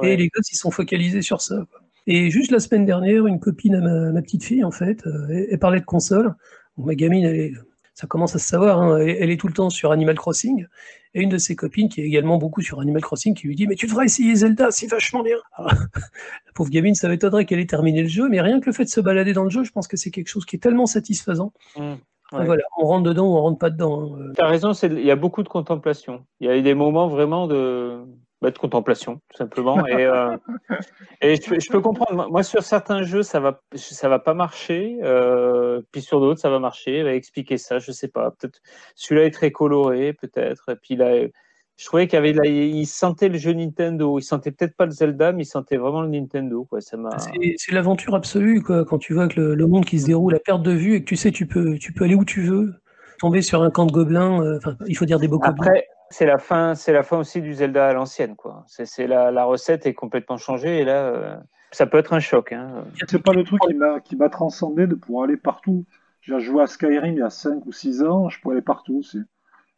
Et 0.03 0.17
les 0.17 0.29
gosses, 0.29 0.51
ils 0.53 0.57
sont 0.57 0.71
focalisés 0.71 1.23
sur 1.23 1.41
ça. 1.41 1.67
Quoi. 1.71 1.83
Et 2.07 2.31
juste 2.31 2.51
la 2.51 2.59
semaine 2.59 2.85
dernière, 2.85 3.27
une 3.27 3.39
copine 3.39 3.77
à 3.77 3.81
ma, 3.81 4.11
ma 4.11 4.23
petite 4.23 4.45
fille, 4.45 4.65
en 4.65 4.71
fait, 4.71 5.07
euh, 5.07 5.47
elle, 5.51 5.59
parlait 5.59 5.81
de 5.81 5.85
console. 5.85 6.35
Ma 6.77 6.95
gamine, 6.95 7.25
elle 7.25 7.37
est, 7.37 7.53
ça 7.95 8.07
commence 8.07 8.35
à 8.35 8.39
se 8.39 8.47
savoir, 8.47 8.81
hein, 8.81 8.99
elle, 8.99 9.17
elle, 9.21 9.31
est 9.31 9.37
tout 9.37 9.49
le 9.49 9.53
temps 9.53 9.71
sur 9.71 9.93
Animal 9.93 10.17
Crossing. 10.17 10.67
Et 11.15 11.21
une 11.21 11.29
de 11.29 11.37
ses 11.37 11.57
copines, 11.57 11.91
qui 11.91 12.01
est 12.01 12.05
également 12.05 12.39
beaucoup 12.39 12.63
sur 12.63 12.81
Animal 12.81 13.03
Crossing, 13.03 13.35
qui 13.35 13.47
lui 13.47 13.55
dit 13.55 13.67
Mais 13.67 13.75
tu 13.75 13.87
devrais 13.87 14.07
essayer 14.07 14.35
Zelda, 14.35 14.71
c'est 14.71 14.87
vachement 14.87 15.23
bien. 15.23 15.37
Alors, 15.53 15.71
la 16.47 16.53
pauvre 16.55 16.71
gamine, 16.71 16.95
ça 16.95 17.09
m'étonnerait 17.09 17.45
qu'elle 17.45 17.61
ait 17.61 17.67
terminé 17.67 18.03
le 18.03 18.09
jeu, 18.09 18.29
mais 18.29 18.41
rien 18.41 18.61
que 18.61 18.67
le 18.67 18.73
fait 18.73 18.85
de 18.85 18.89
se 18.89 19.01
balader 19.01 19.35
dans 19.35 19.45
le 19.45 19.51
jeu, 19.51 19.63
je 19.63 19.73
pense 19.73 19.89
que 19.89 19.97
c'est 19.97 20.11
quelque 20.11 20.29
chose 20.29 20.47
qui 20.47 20.57
est 20.57 20.61
tellement 20.61 20.87
satisfaisant. 20.87 21.53
Mmh. 21.77 21.95
Ouais. 22.33 22.47
Voilà, 22.47 22.63
on 22.79 22.87
rentre 22.87 23.03
dedans 23.03 23.27
ou 23.27 23.37
on 23.37 23.43
rentre 23.43 23.59
pas 23.59 23.69
dedans. 23.69 24.17
Hein. 24.17 24.33
Tu 24.35 24.43
as 24.43 24.49
raison, 24.49 24.73
il 24.73 25.05
y 25.05 25.11
a 25.11 25.17
beaucoup 25.17 25.43
de 25.43 25.49
contemplation. 25.49 26.25
Il 26.41 26.47
y 26.47 26.51
a 26.51 26.57
eu 26.57 26.63
des 26.63 26.73
moments 26.73 27.09
vraiment 27.09 27.47
de, 27.47 28.01
bah, 28.43 28.51
de 28.51 28.59
contemplation, 28.59 29.21
tout 29.31 29.37
simplement. 29.37 29.87
Et, 29.87 30.05
euh, 30.05 30.37
et 31.23 31.37
je, 31.37 31.61
je, 31.61 31.71
peux 31.71 31.81
comprendre. 31.81 32.29
Moi, 32.29 32.43
sur 32.43 32.65
certains 32.65 33.05
jeux, 33.05 33.23
ça 33.23 33.39
va, 33.39 33.63
ça 33.77 34.09
va 34.09 34.19
pas 34.19 34.35
marcher. 34.35 34.99
Euh, 35.03 35.81
puis 35.93 36.03
sur 36.03 36.19
d'autres, 36.19 36.41
ça 36.41 36.51
va 36.51 36.59
marcher. 36.59 37.05
Va 37.05 37.15
expliquer 37.15 37.57
ça, 37.57 37.79
je 37.79 37.93
sais 37.93 38.09
pas. 38.09 38.33
Peut-être 38.33 38.59
celui-là 38.97 39.27
est 39.27 39.31
très 39.31 39.53
coloré, 39.53 40.13
peut-être. 40.13 40.71
Et 40.71 40.77
puis 40.77 40.97
là, 40.97 41.29
je 41.77 41.87
trouvais 41.87 42.09
qu'il 42.09 42.19
avait, 42.19 42.33
là, 42.33 42.45
il 42.47 42.85
sentait 42.85 43.29
le 43.29 43.39
jeu 43.39 43.53
Nintendo. 43.53 44.19
Il 44.19 44.25
sentait 44.25 44.51
peut-être 44.51 44.77
pas 44.77 44.87
le 44.87 44.91
Zelda, 44.91 45.31
mais 45.31 45.45
il 45.45 45.47
sentait 45.47 45.77
vraiment 45.77 46.03
le 46.03 46.09
Nintendo. 46.09 46.65
Quoi. 46.65 46.81
Ça 46.81 46.97
m'a. 46.97 47.17
C'est 47.19 47.73
l'aventure 47.73 48.17
absolue, 48.17 48.61
quoi. 48.61 48.85
Quand 48.85 48.99
tu 48.99 49.15
vois 49.15 49.29
que 49.29 49.41
le, 49.41 49.55
le, 49.55 49.67
monde 49.69 49.85
qui 49.85 50.01
se 50.01 50.07
déroule 50.07 50.35
à 50.35 50.41
perte 50.41 50.65
de 50.65 50.73
vue 50.73 50.97
et 50.97 51.01
que 51.05 51.09
tu 51.09 51.15
sais, 51.15 51.31
tu 51.31 51.47
peux, 51.47 51.79
tu 51.79 51.93
peux 51.93 52.07
aller 52.07 52.17
où 52.17 52.25
tu 52.25 52.43
veux. 52.43 52.75
Tomber 53.21 53.41
sur 53.41 53.63
un 53.63 53.71
camp 53.71 53.87
de 53.87 53.93
gobelins. 53.93 54.43
Euh, 54.43 54.57
enfin, 54.57 54.77
il 54.89 54.97
faut 54.97 55.05
dire 55.05 55.21
des 55.21 55.29
beaux 55.29 55.39
Après, 55.45 55.69
gobelins 55.69 55.83
c'est 56.13 56.27
la 56.27 56.39
fin, 56.39 56.75
c'est 56.75 56.93
la 56.93 57.03
fin 57.03 57.19
aussi 57.19 57.41
du 57.41 57.55
Zelda 57.55 57.89
à 57.89 57.93
l'ancienne, 57.93 58.37
quoi. 58.37 58.65
C'est 58.67 59.07
la, 59.07 59.31
la, 59.31 59.45
recette 59.45 59.87
est 59.87 59.95
complètement 59.95 60.37
changée 60.37 60.81
et 60.81 60.85
là, 60.85 61.07
euh, 61.07 61.37
ça 61.71 61.87
peut 61.87 61.99
être 61.99 62.13
un 62.13 62.21
choc. 62.21 62.53
Hein. 62.53 62.85
C'est 63.09 63.23
pas 63.23 63.33
le 63.33 63.45
truc 63.45 63.61
qui 64.05 64.17
m'a 64.17 64.29
transcendé 64.29 64.87
de 64.87 64.95
pouvoir 64.95 65.25
aller 65.25 65.37
partout. 65.37 65.85
J'ai 66.21 66.39
joué 66.39 66.63
à 66.63 66.67
Skyrim 66.67 67.15
il 67.15 67.19
y 67.19 67.23
a 67.23 67.31
5 67.31 67.67
ou 67.67 67.73
6 67.73 68.03
ans, 68.05 68.29
je 68.29 68.41
pouvais 68.41 68.55
aller 68.57 68.63
partout 68.63 68.99
aussi. 68.99 69.19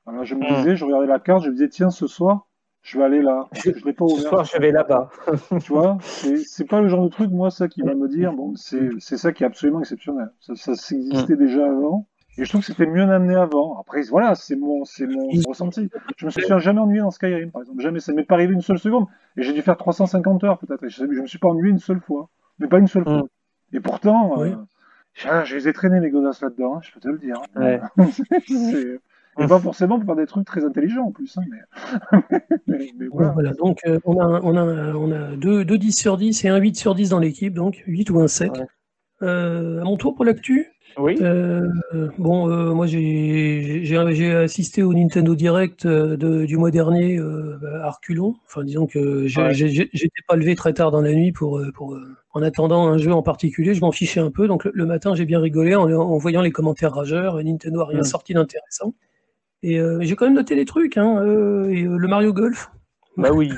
Alors 0.06 0.24
je 0.24 0.34
me 0.34 0.46
disais, 0.46 0.72
mmh. 0.72 0.76
je 0.76 0.84
regardais 0.84 1.06
la 1.06 1.18
carte, 1.18 1.44
je 1.44 1.48
me 1.48 1.54
disais 1.54 1.68
tiens 1.68 1.90
ce 1.90 2.06
soir, 2.06 2.46
je 2.82 2.98
vais 2.98 3.04
aller 3.04 3.22
là. 3.22 3.48
Je, 3.54 3.70
je 3.74 3.84
l'ai 3.86 3.94
pas 3.94 4.04
ouvert. 4.04 4.18
Ce 4.18 4.28
soir, 4.28 4.44
je 4.44 4.58
vais 4.58 4.70
là-bas. 4.70 5.08
tu 5.64 5.72
vois, 5.72 5.96
c'est 6.02 6.68
pas 6.68 6.82
le 6.82 6.88
genre 6.88 7.04
de 7.04 7.08
truc 7.08 7.30
moi 7.30 7.50
ça 7.50 7.68
qui 7.68 7.80
va 7.80 7.94
me 7.94 8.08
dire 8.08 8.34
bon 8.34 8.54
c'est 8.56 8.90
c'est 8.98 9.16
ça 9.16 9.32
qui 9.32 9.42
est 9.44 9.46
absolument 9.46 9.80
exceptionnel. 9.80 10.30
Ça, 10.40 10.54
ça 10.56 10.72
existait 10.72 11.34
mmh. 11.34 11.38
déjà 11.38 11.64
avant. 11.64 12.06
Et 12.36 12.44
je 12.44 12.48
trouve 12.48 12.62
que 12.62 12.66
c'était 12.66 12.86
mieux 12.86 13.02
amené 13.02 13.34
avant. 13.36 13.78
Après, 13.80 14.02
voilà, 14.02 14.34
c'est 14.34 14.56
mon, 14.56 14.84
c'est 14.84 15.06
mon 15.06 15.28
ressenti. 15.46 15.88
Je 16.16 16.26
me 16.26 16.30
suis 16.30 16.42
jamais 16.58 16.80
ennuyé 16.80 17.00
dans 17.00 17.10
Skyrim, 17.10 17.50
par 17.50 17.62
exemple. 17.62 17.80
Jamais. 17.80 18.00
Ça 18.00 18.12
m'est 18.12 18.24
pas 18.24 18.34
arrivé 18.34 18.54
une 18.54 18.60
seule 18.60 18.78
seconde. 18.78 19.06
Et 19.36 19.42
j'ai 19.42 19.52
dû 19.52 19.62
faire 19.62 19.76
350 19.76 20.42
heures, 20.44 20.58
peut-être. 20.58 20.88
Je, 20.88 20.96
je 20.98 21.20
me 21.20 21.26
suis 21.26 21.38
pas 21.38 21.48
ennuyé 21.48 21.70
une 21.70 21.78
seule 21.78 22.00
fois. 22.00 22.28
Mais 22.58 22.66
pas 22.66 22.78
une 22.78 22.88
seule 22.88 23.04
fois. 23.04 23.22
Et 23.72 23.80
pourtant, 23.80 24.40
oui. 24.40 24.54
euh, 25.26 25.44
je 25.44 25.54
les 25.56 25.68
ai 25.68 25.72
traînés, 25.72 26.00
mes 26.00 26.10
godasses, 26.10 26.42
là-dedans, 26.42 26.76
hein, 26.76 26.80
je 26.82 26.92
peux 26.92 27.00
te 27.00 27.08
le 27.08 27.18
dire. 27.18 27.36
Ouais. 27.56 27.80
Et 29.36 29.48
pas 29.48 29.58
forcément 29.58 29.98
pour 29.98 30.06
faire 30.06 30.14
des 30.14 30.26
trucs 30.28 30.46
très 30.46 30.64
intelligents 30.64 31.06
en 31.06 31.10
plus. 31.10 31.36
Hein, 31.38 31.42
mais... 31.50 32.38
mais, 32.68 32.90
mais 32.96 33.06
voilà. 33.10 33.30
voilà. 33.32 33.52
Donc, 33.54 33.80
euh, 33.86 33.98
on, 34.04 34.20
a, 34.20 34.40
on, 34.42 34.56
a, 34.56 34.94
on 34.94 35.10
a 35.10 35.36
deux, 35.36 35.64
deux 35.64 35.76
10 35.76 35.92
sur 35.92 36.16
10 36.16 36.44
et 36.44 36.48
un 36.50 36.58
8 36.58 36.76
sur 36.76 36.94
10 36.94 37.08
dans 37.10 37.18
l'équipe, 37.18 37.52
donc 37.52 37.82
8 37.86 38.10
ou 38.10 38.20
un 38.20 38.28
7. 38.28 38.52
Ouais. 38.52 38.66
Euh, 39.24 39.80
à 39.80 39.84
mon 39.84 39.96
tour 39.96 40.14
pour 40.14 40.24
l'actu 40.24 40.74
oui. 40.98 41.16
Euh, 41.20 41.68
bon, 42.18 42.48
euh, 42.48 42.72
moi 42.72 42.86
j'ai 42.86 44.32
assisté 44.32 44.82
au 44.82 44.94
Nintendo 44.94 45.34
Direct 45.34 45.86
euh, 45.86 46.16
de, 46.16 46.44
du 46.44 46.56
mois 46.56 46.70
dernier 46.70 47.18
à 47.18 47.86
Arculon. 47.86 48.36
Enfin, 48.46 48.64
disons 48.64 48.86
que 48.86 49.26
j'étais 49.26 49.80
ouais. 49.80 50.08
pas 50.28 50.36
levé 50.36 50.54
très 50.54 50.72
tard 50.72 50.90
dans 50.90 51.00
la 51.00 51.12
nuit 51.12 51.32
pour, 51.32 51.60
pour 51.74 51.98
en 52.32 52.42
attendant 52.42 52.86
un 52.86 52.98
jeu 52.98 53.12
en 53.12 53.22
particulier. 53.22 53.74
Je 53.74 53.80
m'en 53.80 53.92
fichais 53.92 54.20
un 54.20 54.30
peu. 54.30 54.46
Donc 54.46 54.64
le, 54.64 54.72
le 54.74 54.86
matin, 54.86 55.14
j'ai 55.14 55.24
bien 55.24 55.40
rigolé 55.40 55.74
en, 55.74 55.90
en, 55.90 56.16
voyant 56.18 56.42
les 56.42 56.52
commentaires 56.52 56.94
rageurs. 56.94 57.42
Nintendo 57.42 57.80
a 57.80 57.86
rien 57.86 58.00
mmh. 58.00 58.04
sorti 58.04 58.34
d'intéressant. 58.34 58.94
Et 59.62 59.80
j'ai 60.00 60.14
quand 60.14 60.26
même 60.26 60.34
noté 60.34 60.54
des 60.54 60.66
trucs. 60.66 60.96
Hein, 60.96 61.22
et, 61.70 61.82
le 61.82 62.08
Mario 62.08 62.32
Golf. 62.32 62.70
Bah 63.16 63.30
oui. 63.32 63.50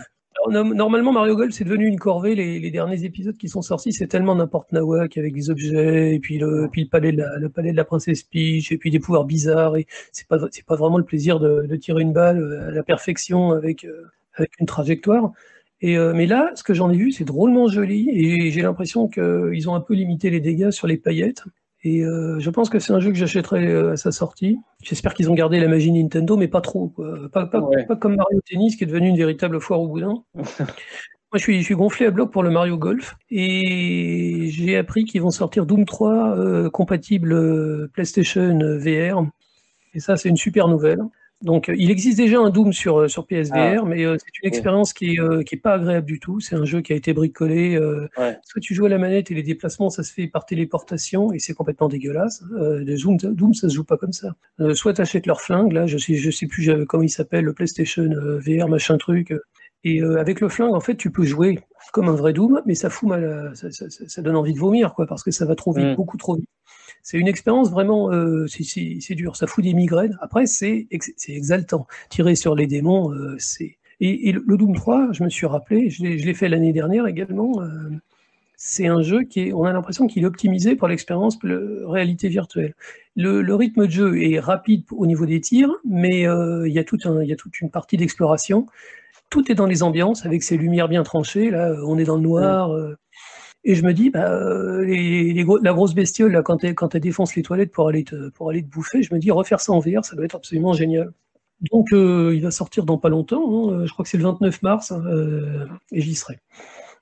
Normalement, 0.49 1.12
Mario 1.12 1.37
Golf, 1.37 1.53
c'est 1.53 1.64
devenu 1.64 1.87
une 1.87 1.99
corvée. 1.99 2.35
Les, 2.35 2.59
les, 2.61 2.70
derniers 2.70 3.05
épisodes 3.05 3.37
qui 3.37 3.49
sont 3.49 3.62
sortis, 3.62 3.92
c'est 3.92 4.07
tellement 4.07 4.35
n'importe 4.35 4.72
nawak 4.72 5.16
avec 5.16 5.35
des 5.35 5.51
objets, 5.51 6.14
et 6.14 6.20
puis 6.20 6.38
le, 6.38 6.68
puis 6.70 6.83
le 6.85 6.88
palais 6.88 7.12
de 7.12 7.18
la, 7.18 7.38
le 7.38 7.49
palais 7.49 7.72
de 7.72 7.77
la 7.77 7.85
princesse 7.85 8.22
Peach, 8.22 8.72
et 8.72 8.79
puis 8.79 8.90
des 8.90 9.01
pouvoirs 9.01 9.25
bizarres. 9.25 9.77
Et 9.77 9.87
c'est 10.12 10.29
pas, 10.29 10.38
c'est 10.51 10.64
pas 10.64 10.77
vraiment 10.77 10.99
le 10.99 11.05
plaisir 11.05 11.40
de, 11.40 11.66
de, 11.66 11.77
tirer 11.77 12.03
une 12.03 12.12
balle 12.12 12.66
à 12.68 12.70
la 12.70 12.83
perfection 12.83 13.53
avec, 13.53 13.85
euh, 13.85 14.05
avec 14.35 14.53
une 14.61 14.66
trajectoire. 14.66 15.33
Et 15.81 15.99
euh, 15.99 16.14
mais 16.14 16.27
là, 16.27 16.53
ce 16.55 16.62
que 16.62 16.75
j'en 16.75 16.90
ai 16.90 16.96
vu, 16.96 17.12
c'est 17.12 17.25
drôlement 17.25 17.68
joli, 17.68 18.09
et 18.11 18.51
j'ai 18.51 18.62
l'impression 18.62 19.09
qu'ils 19.09 19.68
ont 19.68 19.75
un 19.75 19.81
peu 19.81 19.94
limité 19.94 20.31
les 20.31 20.40
dégâts 20.40 20.70
sur 20.70 20.87
les 20.87 20.96
paillettes. 20.96 21.42
Et 21.87 22.03
euh, 22.03 22.40
je 22.40 22.51
pense 22.51 22.68
que 22.68 22.81
c'est 22.81 22.92
un 22.92 22.99
jeu 22.99 23.12
que 23.12 23.16
j'achèterai 23.16 23.64
euh, 23.68 23.92
à 23.92 23.96
sa 23.96 24.11
sortie. 24.11 24.59
J'espère 24.83 25.14
qu'ils 25.14 25.31
ont 25.31 25.35
gardé 25.35 25.61
la 25.61 25.68
magie 25.68 25.92
Nintendo, 25.92 26.37
mais 26.37 26.49
pas 26.49 26.61
trop. 26.61 26.88
Quoi. 26.88 27.31
Pas, 27.31 27.46
pas, 27.46 27.61
ouais. 27.61 27.87
pas, 27.87 27.94
comme 27.94 28.16
Mario 28.16 28.40
Tennis, 28.44 28.75
qui 28.75 28.83
est 28.83 28.88
devenu 28.88 29.09
une 29.09 29.16
véritable 29.16 29.61
foire 29.61 29.81
au 29.81 29.87
boudin. 29.87 30.25
Moi, 30.35 31.37
je 31.37 31.38
suis, 31.38 31.59
je 31.61 31.62
suis 31.62 31.77
gonflé 31.77 32.07
à 32.07 32.11
bloc 32.11 32.33
pour 32.33 32.42
le 32.42 32.51
Mario 32.51 32.77
Golf. 32.77 33.14
Et 33.31 34.49
j'ai 34.51 34.77
appris 34.77 35.05
qu'ils 35.05 35.22
vont 35.22 35.31
sortir 35.31 35.64
Doom 35.64 35.85
3 35.85 36.37
euh, 36.37 36.70
compatible 36.70 37.88
PlayStation 37.90 38.59
VR. 38.59 39.25
Et 39.94 40.01
ça, 40.01 40.16
c'est 40.16 40.29
une 40.29 40.37
super 40.37 40.66
nouvelle. 40.66 41.03
Donc, 41.42 41.70
il 41.75 41.90
existe 41.90 42.16
déjà 42.16 42.40
un 42.40 42.49
Doom 42.49 42.72
sur, 42.72 43.11
sur 43.11 43.27
PSVR, 43.27 43.83
ah. 43.83 43.85
mais 43.87 44.07
euh, 44.07 44.16
c'est 44.18 44.42
une 44.42 44.49
expérience 44.49 44.94
qui 44.94 45.14
est, 45.14 45.20
euh, 45.20 45.42
qui 45.42 45.57
est 45.57 45.59
pas 45.59 45.75
agréable 45.75 46.07
du 46.07 46.18
tout. 46.18 46.40
C'est 46.40 46.57
un 46.57 46.64
jeu 46.64 46.81
qui 46.81 46.94
a 46.94 46.96
été 46.96 47.12
bricolé. 47.12 47.77
Euh, 47.77 48.09
ouais. 48.16 48.38
Soit 48.44 48.61
tu 48.62 48.75
joues 48.75 48.87
à 48.87 48.88
la 48.88 48.96
manette 48.96 49.31
et 49.31 49.35
les 49.35 49.42
déplacements, 49.42 49.90
ça 49.90 50.03
se 50.03 50.12
fait 50.12 50.29
par 50.29 50.46
téléportation 50.46 51.33
et 51.33 51.38
c'est 51.38 51.53
complètement 51.53 51.88
dégueulasse. 51.88 52.42
de 52.42 52.96
Zoom, 52.96 53.18
Doom, 53.18 53.53
ça 53.53 53.68
se 53.68 53.75
joue 53.75 53.85
pas 53.85 53.99
comme 53.99 54.12
ça. 54.12 54.35
soit 54.75 54.94
tu 54.94 55.03
achètes 55.03 55.27
leur 55.27 55.42
flingue, 55.42 55.72
là, 55.72 55.87
je 55.87 55.99
sais, 55.99 56.14
je 56.14 56.31
sais 56.31 56.46
plus 56.46 56.87
comment 56.87 57.03
il 57.03 57.11
s'appelle, 57.11 57.44
le 57.44 57.53
PlayStation 57.53 58.09
VR, 58.38 58.68
machin 58.68 58.96
truc. 58.96 59.35
Et 59.85 60.01
avec 60.01 60.40
le 60.40 60.49
flingue, 60.49 60.75
en 60.75 60.81
fait, 60.81 60.96
tu 60.96 61.11
peux 61.11 61.25
jouer 61.25 61.59
comme 61.92 62.09
un 62.09 62.14
vrai 62.14 62.33
Doom, 62.33 62.62
mais 62.64 62.75
ça 62.75 62.88
fout 62.88 63.09
mal, 63.09 63.53
ça, 63.55 63.70
ça, 63.70 63.87
ça 63.88 64.22
donne 64.22 64.37
envie 64.37 64.55
de 64.55 64.59
vomir, 64.59 64.94
quoi, 64.94 65.07
parce 65.07 65.22
que 65.22 65.31
ça 65.31 65.44
va 65.44 65.55
trop 65.55 65.72
vite, 65.72 65.87
mmh. 65.87 65.94
beaucoup 65.96 66.16
trop 66.16 66.35
vite 66.35 66.49
c'est 67.06 67.18
une 67.18 67.28
expérience 67.28 67.70
vraiment, 67.70 68.10
euh, 68.10 68.48
c'est 68.48 69.14
dur, 69.14 69.36
ça 69.36 69.46
fout 69.46 69.62
des 69.62 69.74
migraines. 69.74 70.18
Après, 70.20 70.46
c'est 70.46 70.88
exaltant. 71.28 71.86
Tirer 72.08 72.34
sur 72.34 72.56
les 72.56 72.66
démons, 72.66 73.12
euh, 73.12 73.36
c'est. 73.38 73.76
Et, 74.00 74.28
et, 74.28 74.32
le 74.32 74.56
Doom 74.56 74.74
3, 74.74 75.12
je 75.12 75.22
me 75.22 75.28
suis 75.28 75.46
rappelé, 75.46 75.88
je 75.88 76.02
l'ai 76.02 76.34
fait 76.34 76.48
l'année 76.48 76.72
dernière 76.72 77.06
également. 77.06 77.62
Euh, 77.62 77.68
c'est 78.56 78.88
un 78.88 79.02
jeu 79.02 79.22
qui 79.22 79.38
est, 79.42 79.52
on 79.52 79.62
a 79.66 79.72
l'impression 79.72 80.08
qu'il 80.08 80.24
est 80.24 80.26
optimisé 80.26 80.74
pour 80.74 80.88
l'expérience 80.88 81.38
réalité 81.44 82.28
virtuelle. 82.28 82.74
Le, 83.14 83.40
le, 83.40 83.54
rythme 83.54 83.86
de 83.86 83.92
jeu 83.92 84.20
est 84.20 84.40
rapide 84.40 84.82
au 84.90 85.06
niveau 85.06 85.26
des 85.26 85.40
tirs, 85.40 85.70
mais 85.88 86.22
il 86.22 86.72
y 86.72 86.78
a 86.80 86.84
tout 86.84 86.98
un, 87.04 87.22
il 87.22 87.28
y 87.28 87.32
a 87.32 87.36
toute 87.36 87.60
une 87.60 87.70
partie 87.70 87.96
d'exploration. 87.96 88.66
Tout 89.30 89.52
est 89.52 89.54
dans 89.54 89.66
les 89.66 89.84
ambiances 89.84 90.26
avec 90.26 90.42
ces 90.42 90.56
lumières 90.56 90.88
bien 90.88 91.04
tranchées. 91.04 91.50
Là, 91.50 91.72
on 91.86 91.98
est 91.98 92.04
dans 92.04 92.16
le 92.16 92.22
noir. 92.22 92.70
Ouais. 92.72 92.94
Et 93.68 93.74
je 93.74 93.83
me 93.83 93.92
dis, 93.92 94.11
bah, 94.11 94.31
euh, 94.31 94.85
les, 94.85 95.33
les 95.33 95.42
gros, 95.42 95.59
la 95.59 95.72
grosse 95.72 95.92
bestiole, 95.92 96.31
là, 96.31 96.42
quand, 96.42 96.62
elle, 96.62 96.76
quand 96.76 96.94
elle 96.94 97.00
défonce 97.00 97.35
les 97.35 97.42
toilettes 97.42 97.72
pour 97.72 97.88
aller, 97.88 98.05
te, 98.05 98.29
pour 98.29 98.48
aller 98.48 98.62
te 98.62 98.68
bouffer, 98.68 99.02
je 99.02 99.12
me 99.12 99.18
dis, 99.18 99.33
refaire 99.33 99.59
ça 99.59 99.72
en 99.72 99.81
VR, 99.81 100.05
ça 100.05 100.14
doit 100.14 100.24
être 100.24 100.37
absolument 100.37 100.72
génial. 100.72 101.12
Donc, 101.72 101.92
euh, 101.92 102.33
il 102.33 102.42
va 102.42 102.52
sortir 102.52 102.85
dans 102.85 102.96
pas 102.96 103.09
longtemps, 103.09 103.72
hein, 103.72 103.85
je 103.85 103.92
crois 103.92 104.05
que 104.05 104.09
c'est 104.09 104.18
le 104.18 104.22
29 104.22 104.62
mars, 104.62 104.92
euh, 104.92 105.66
et 105.90 106.00
j'y 106.00 106.14
serai. 106.14 106.38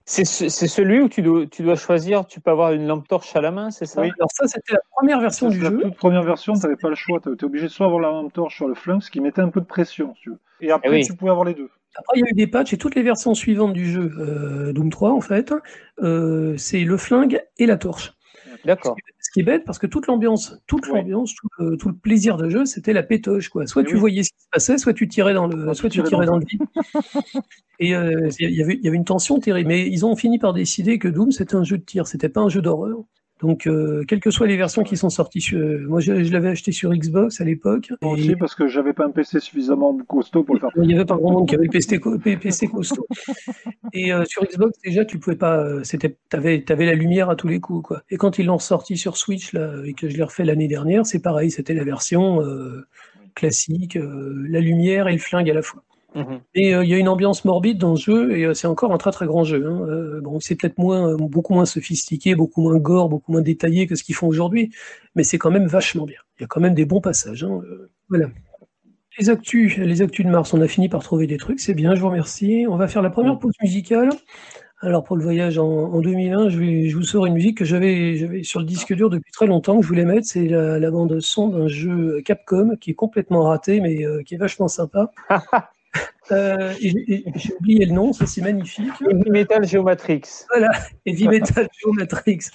C'est 0.07 0.25
celui 0.25 1.03
où 1.03 1.09
tu 1.11 1.21
dois, 1.21 1.47
tu 1.47 1.63
dois, 1.63 1.77
choisir, 1.77 2.25
tu 2.27 2.41
peux 2.41 2.51
avoir 2.51 2.73
une 2.73 2.87
lampe 2.87 3.07
torche 3.09 3.37
à 3.37 3.43
la 3.43 3.51
main, 3.51 3.71
c'est 3.71 3.85
ça? 3.85 4.01
Oui, 4.01 4.11
alors 4.19 4.31
ça, 4.33 4.47
c'était 4.47 4.73
la 4.73 4.81
première 4.97 5.21
version 5.21 5.51
du 5.51 5.61
la 5.61 5.69
jeu. 5.69 5.77
La 5.77 5.83
toute 5.89 5.97
première 5.97 6.23
version, 6.23 6.55
tu 6.55 6.61
n'avais 6.61 6.77
pas 6.77 6.89
le 6.89 6.95
choix, 6.95 7.21
tu 7.21 7.31
étais 7.31 7.45
obligé 7.45 7.67
de 7.67 7.73
soit 7.73 7.85
avoir 7.85 8.01
la 8.01 8.09
lampe 8.09 8.33
torche 8.33 8.57
sur 8.57 8.69
le 8.69 8.75
flingue, 8.75 9.03
ce 9.03 9.11
qui 9.11 9.21
mettait 9.21 9.43
un 9.43 9.51
peu 9.51 9.61
de 9.61 9.67
pression, 9.67 10.15
si 10.15 10.23
tu 10.23 10.31
veux. 10.31 10.39
Et 10.63 10.71
après, 10.71 10.89
eh 10.89 10.93
oui. 10.93 11.05
tu 11.05 11.15
pouvais 11.15 11.31
avoir 11.31 11.45
les 11.45 11.55
deux. 11.55 11.69
Après, 11.97 12.19
il 12.19 12.21
y 12.21 12.25
a 12.25 12.31
eu 12.31 12.35
des 12.35 12.47
patchs 12.47 12.73
et 12.73 12.79
toutes 12.79 12.95
les 12.95 13.03
versions 13.03 13.35
suivantes 13.35 13.73
du 13.73 13.91
jeu, 13.91 14.13
euh, 14.19 14.73
Doom 14.73 14.91
3 14.91 15.13
en 15.13 15.21
fait, 15.21 15.53
euh, 16.03 16.57
c'est 16.57 16.85
le 16.85 16.97
flingue 16.97 17.41
et 17.59 17.67
la 17.67 17.77
torche. 17.77 18.15
D'accord. 18.65 18.97
Ce 19.21 19.31
qui 19.31 19.41
est 19.41 19.45
bête 19.45 19.65
parce 19.65 19.79
que 19.79 19.87
toute 19.87 20.07
l'ambiance, 20.07 20.59
toute 20.67 20.87
ouais. 20.87 20.99
l'ambiance, 20.99 21.35
tout, 21.35 21.49
le, 21.59 21.77
tout 21.77 21.89
le 21.89 21.95
plaisir 21.95 22.37
de 22.37 22.49
jeu, 22.49 22.65
c'était 22.65 22.93
la 22.93 23.03
pétoche 23.03 23.49
quoi. 23.49 23.67
Soit 23.67 23.83
et 23.83 23.87
tu 23.87 23.95
oui. 23.95 24.01
voyais 24.01 24.23
ce 24.23 24.31
qui 24.31 24.41
se 24.41 24.49
passait, 24.51 24.79
soit 24.79 24.95
tu 24.95 25.07
tirais 25.07 25.35
dans 25.35 25.47
le, 25.47 25.75
soit 25.75 25.91
tu 25.91 26.03
tirais 26.03 26.27
dans 26.27 26.39
le 26.39 26.45
vide. 26.47 26.63
et 27.79 27.95
euh, 27.95 28.29
il 28.39 28.51
y 28.51 28.63
avait, 28.63 28.79
y 28.83 28.89
avait 28.89 28.97
une 28.97 29.05
tension 29.05 29.39
terrible. 29.39 29.69
Mais 29.69 29.87
ils 29.89 30.07
ont 30.07 30.17
fini 30.17 30.39
par 30.39 30.55
décider 30.55 30.99
que 30.99 31.09
Doom 31.09 31.31
c'était 31.31 31.57
un 31.57 31.65
jeu 31.65 31.79
de 31.79 31.83
tir, 31.83 32.07
c'était 32.07 32.29
pas 32.29 32.41
un 32.41 32.49
jeu 32.49 32.63
d'horreur. 32.63 33.05
Donc, 33.45 33.67
euh, 33.67 34.05
quelles 34.09 34.21
que 34.21 34.31
soient 34.31 34.47
les 34.47 34.57
versions 34.57 34.85
qui 34.85 34.97
sont 34.97 35.11
sorties, 35.11 35.43
sur, 35.43 35.59
moi 35.87 36.01
je, 36.01 36.13
l'avais 36.33 36.49
acheté 36.49 36.73
sur 36.73 36.95
Xbox 36.95 37.43
à 37.43 37.45
l'époque. 37.45 37.93
Moi 38.01 38.13
aussi, 38.13 38.35
parce 38.37 38.55
que 38.55 38.67
j'avais 38.69 38.95
pas 38.95 39.05
un 39.05 39.11
PC 39.11 39.39
suffisamment 39.39 39.95
costaud 40.09 40.45
pour 40.45 40.55
le 40.55 40.63
faire. 40.63 40.71
Il 40.77 40.87
n'y 40.87 40.95
avait 40.95 41.05
pas 41.05 41.17
grand 41.17 41.31
monde 41.31 41.49
qui 41.49 41.55
avait 41.55 41.65
le 41.65 41.71
PC, 41.71 42.01
PC 42.41 42.69
costaud. 42.69 43.07
et 43.93 44.13
sur 44.25 44.45
Xbox, 44.45 44.79
déjà, 44.83 45.05
tu 45.05 45.19
pouvais 45.19 45.37
pas. 45.37 45.85
C'était, 45.85 46.17
t'avais, 46.31 46.65
avais 46.71 46.87
la 46.87 46.95
lumière 46.95 47.29
à 47.29 47.37
tous 47.37 47.49
les 47.49 47.61
coups, 47.61 47.87
quoi. 47.87 48.03
Et 48.09 48.17
quand 48.17 48.39
ils 48.39 48.47
l'ont 48.47 48.59
sorti 48.59 48.97
sur 48.97 49.19
Switch 49.19 49.53
là, 49.53 49.75
et 49.85 49.93
que 49.93 50.09
je 50.09 50.17
l'ai 50.17 50.23
refait 50.23 50.45
l'année 50.45 50.69
dernière, 50.69 51.05
c'est 51.05 51.21
pareil. 51.21 51.51
C'était 51.51 51.75
la 51.75 51.85
version 51.85 52.41
classique, 53.35 53.99
la 54.01 54.61
lumière 54.61 55.07
et 55.07 55.13
le 55.13 55.19
flingue 55.19 55.51
à 55.51 55.55
la 55.55 55.63
fois. 55.63 55.83
Mhm. 56.15 56.41
Et 56.55 56.75
euh, 56.75 56.85
il 56.85 56.91
y 56.91 56.95
a 56.95 56.99
une 56.99 57.09
ambiance 57.09 57.45
morbide 57.45 57.79
dans 57.79 57.91
le 57.91 57.97
jeu, 57.97 58.37
et 58.37 58.45
euh, 58.45 58.55
c'est 58.55 58.69
encore 58.69 58.93
un 58.93 58.99
très 58.99 59.11
très 59.11 59.27
grand 59.27 59.45
jeu. 59.45 59.67
Hein. 59.67 59.87
Euh, 59.89 60.21
bon, 60.21 60.39
c'est 60.41 60.55
peut-être 60.55 60.79
moins, 60.79 61.17
beaucoup 61.17 61.55
moins 61.55 61.65
sophistiqué, 61.65 62.35
beaucoup 62.35 62.63
moins 62.63 62.79
gore, 62.79 63.09
beaucoup 63.09 63.33
moins 63.33 63.43
détaillé 63.43 63.87
que 63.87 63.97
ce 63.97 64.05
qu'ils 64.05 64.15
font 64.15 64.29
aujourd'hui, 64.29 64.71
mais 65.17 65.25
c'est 65.25 65.39
quand 65.39 65.51
même 65.51 65.67
vachement 65.67 66.05
bien. 66.05 66.21
Il 66.39 66.43
y 66.43 66.45
a 66.45 66.47
quand 66.47 66.61
même 66.61 66.75
des 66.75 66.85
bons 66.85 67.01
passages. 67.01 67.45
Hein. 67.45 67.61
voilà. 68.09 68.29
Les 69.19 69.31
actus, 69.31 69.77
les 69.77 70.03
actus 70.03 70.27
de 70.27 70.31
mars, 70.31 70.53
on 70.55 70.61
a 70.61 70.67
fini 70.67 70.89
par 70.89 71.03
trouver 71.03 71.29
des 71.29 71.37
trucs, 71.37 71.61
c'est 71.61 71.75
bien, 71.75 71.95
je 71.95 72.01
vous 72.01 72.09
remercie. 72.09 72.67
On 72.69 72.77
va 72.77 72.89
faire 72.89 73.03
la 73.03 73.11
première 73.11 73.39
pause 73.39 73.55
musicale. 73.63 74.11
Alors 74.81 75.05
pour 75.05 75.17
le 75.17 75.23
voyage 75.23 75.57
en, 75.57 76.01
2001, 76.01 76.49
je, 76.49 76.59
vais, 76.59 76.89
je, 76.89 76.97
vous 76.97 77.05
sors 77.05 77.25
une 77.25 77.35
musique 77.35 77.59
que 77.59 77.65
j'avais 77.65 78.43
sur 78.43 78.61
le 78.61 78.67
disque 78.67 78.93
dur 78.93 79.09
depuis 79.09 79.31
très 79.33 79.47
longtemps, 79.47 79.77
que 79.77 79.83
je 79.83 79.89
voulais 79.89 80.05
mettre. 80.05 80.27
C'est 80.27 80.47
la, 80.47 80.91
bande 80.91 81.21
son 81.21 81.49
d'un 81.49 81.69
jeu 81.69 82.21
Capcom 82.25 82.77
qui 82.81 82.91
est 82.91 82.95
complètement 82.95 83.45
raté, 83.45 83.81
mais 83.81 84.05
qui 84.25 84.35
est 84.35 84.39
vachement 84.39 84.69
sympa. 84.69 85.11
Euh, 86.31 86.73
J'ai 86.81 87.55
oublié 87.59 87.85
le 87.85 87.93
nom, 87.93 88.13
ça 88.13 88.27
c'est 88.27 88.41
magnifique. 88.41 88.93
Heavy 89.03 89.31
Metal 89.31 89.67
Geomatrix. 89.67 90.23
Voilà, 90.49 90.71
Heavy 91.05 91.29
Metal 91.29 91.69
Geomatrix. 91.83 92.51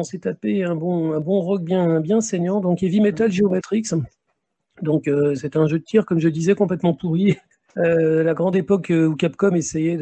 On 0.00 0.04
s'est 0.04 0.18
tapé 0.18 0.64
un 0.64 0.74
bon, 0.74 1.12
un 1.12 1.20
bon 1.20 1.40
rock 1.40 1.62
bien, 1.62 2.20
saignant. 2.20 2.60
Donc, 2.60 2.82
Heavy 2.82 3.00
Metal 3.00 3.30
Geomatrix. 3.30 3.90
Donc, 4.82 5.08
euh, 5.08 5.34
c'est 5.34 5.56
un 5.56 5.66
jeu 5.66 5.78
de 5.78 5.84
tir, 5.84 6.06
comme 6.06 6.18
je 6.18 6.28
disais, 6.28 6.54
complètement 6.54 6.94
pourri. 6.94 7.36
Euh, 7.76 8.24
la 8.24 8.34
grande 8.34 8.56
époque 8.56 8.90
où 8.90 9.14
Capcom 9.14 9.54
essayait 9.54 9.96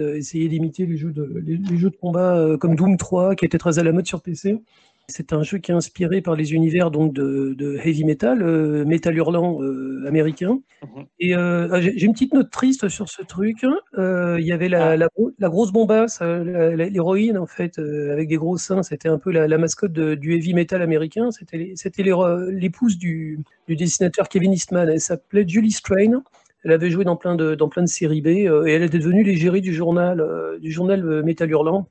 d'imiter 0.49 0.87
les, 0.87 0.97
jeux 0.97 1.13
de 1.13 1.97
combat 2.01 2.57
comme 2.59 2.75
Doom 2.75 2.97
3, 2.97 3.35
qui 3.35 3.45
était 3.45 3.59
très 3.59 3.79
à 3.79 3.83
la 3.83 3.93
mode 3.93 4.07
sur 4.07 4.23
PC. 4.23 4.63
C'est 5.11 5.33
un 5.33 5.43
jeu 5.43 5.57
qui 5.57 5.73
est 5.73 5.75
inspiré 5.75 6.21
par 6.21 6.37
les 6.37 6.53
univers 6.53 6.91
donc 6.91 7.15
de, 7.15 7.79
heavy 7.83 8.05
metal, 8.05 8.43
euh, 8.43 8.85
metal 8.85 9.17
hurlant 9.17 9.63
euh, 9.63 10.05
américain. 10.07 10.61
Mhm. 10.83 11.07
Et 11.19 11.35
euh, 11.35 11.67
ah, 11.73 11.81
j'ai 11.81 12.05
une 12.05 12.13
petite 12.13 12.35
note 12.35 12.51
triste 12.51 12.91
sur 12.91 13.09
ce 13.09 13.23
truc. 13.23 13.65
Il 13.97 14.45
y 14.45 14.53
avait 14.53 14.69
la, 14.69 14.99
ah. 15.01 15.49
grosse 15.49 15.73
bombasse, 15.73 16.21
l'héroïne 16.21 17.39
en 17.39 17.47
fait, 17.47 17.79
avec 17.79 18.29
des 18.29 18.37
gros 18.37 18.59
seins. 18.59 18.83
C'était 18.83 19.09
un 19.09 19.19
peu 19.19 19.33
la, 19.33 19.57
mascotte 19.57 19.93
du 19.93 20.35
heavy 20.35 20.53
metal 20.53 20.83
américain. 20.83 21.31
C'était 21.31 22.03
l'épouse 22.51 22.99
du, 22.99 23.41
dessinateur 23.67 24.29
Kevin 24.29 24.53
Eastman. 24.53 24.91
Elle 24.91 25.01
s'appelait 25.01 25.49
Julie 25.49 25.73
Strain. 25.73 26.23
Elle 26.65 26.73
avait 26.73 26.91
joué 26.91 27.05
dans 27.05 27.17
plein 27.17 27.35
de, 27.35 27.55
dans 27.55 27.71
plein 27.71 27.83
de 27.83 27.89
séries 27.89 28.21
B 28.21 28.27
et 28.27 28.45
elle 28.45 28.83
était 28.83 28.99
devenue 28.99 29.23
l'égérie 29.23 29.63
du 29.63 29.73
journal, 29.73 30.23
du 30.61 30.71
journal 30.71 31.23
Metal 31.23 31.49
Hurlant 31.49 31.89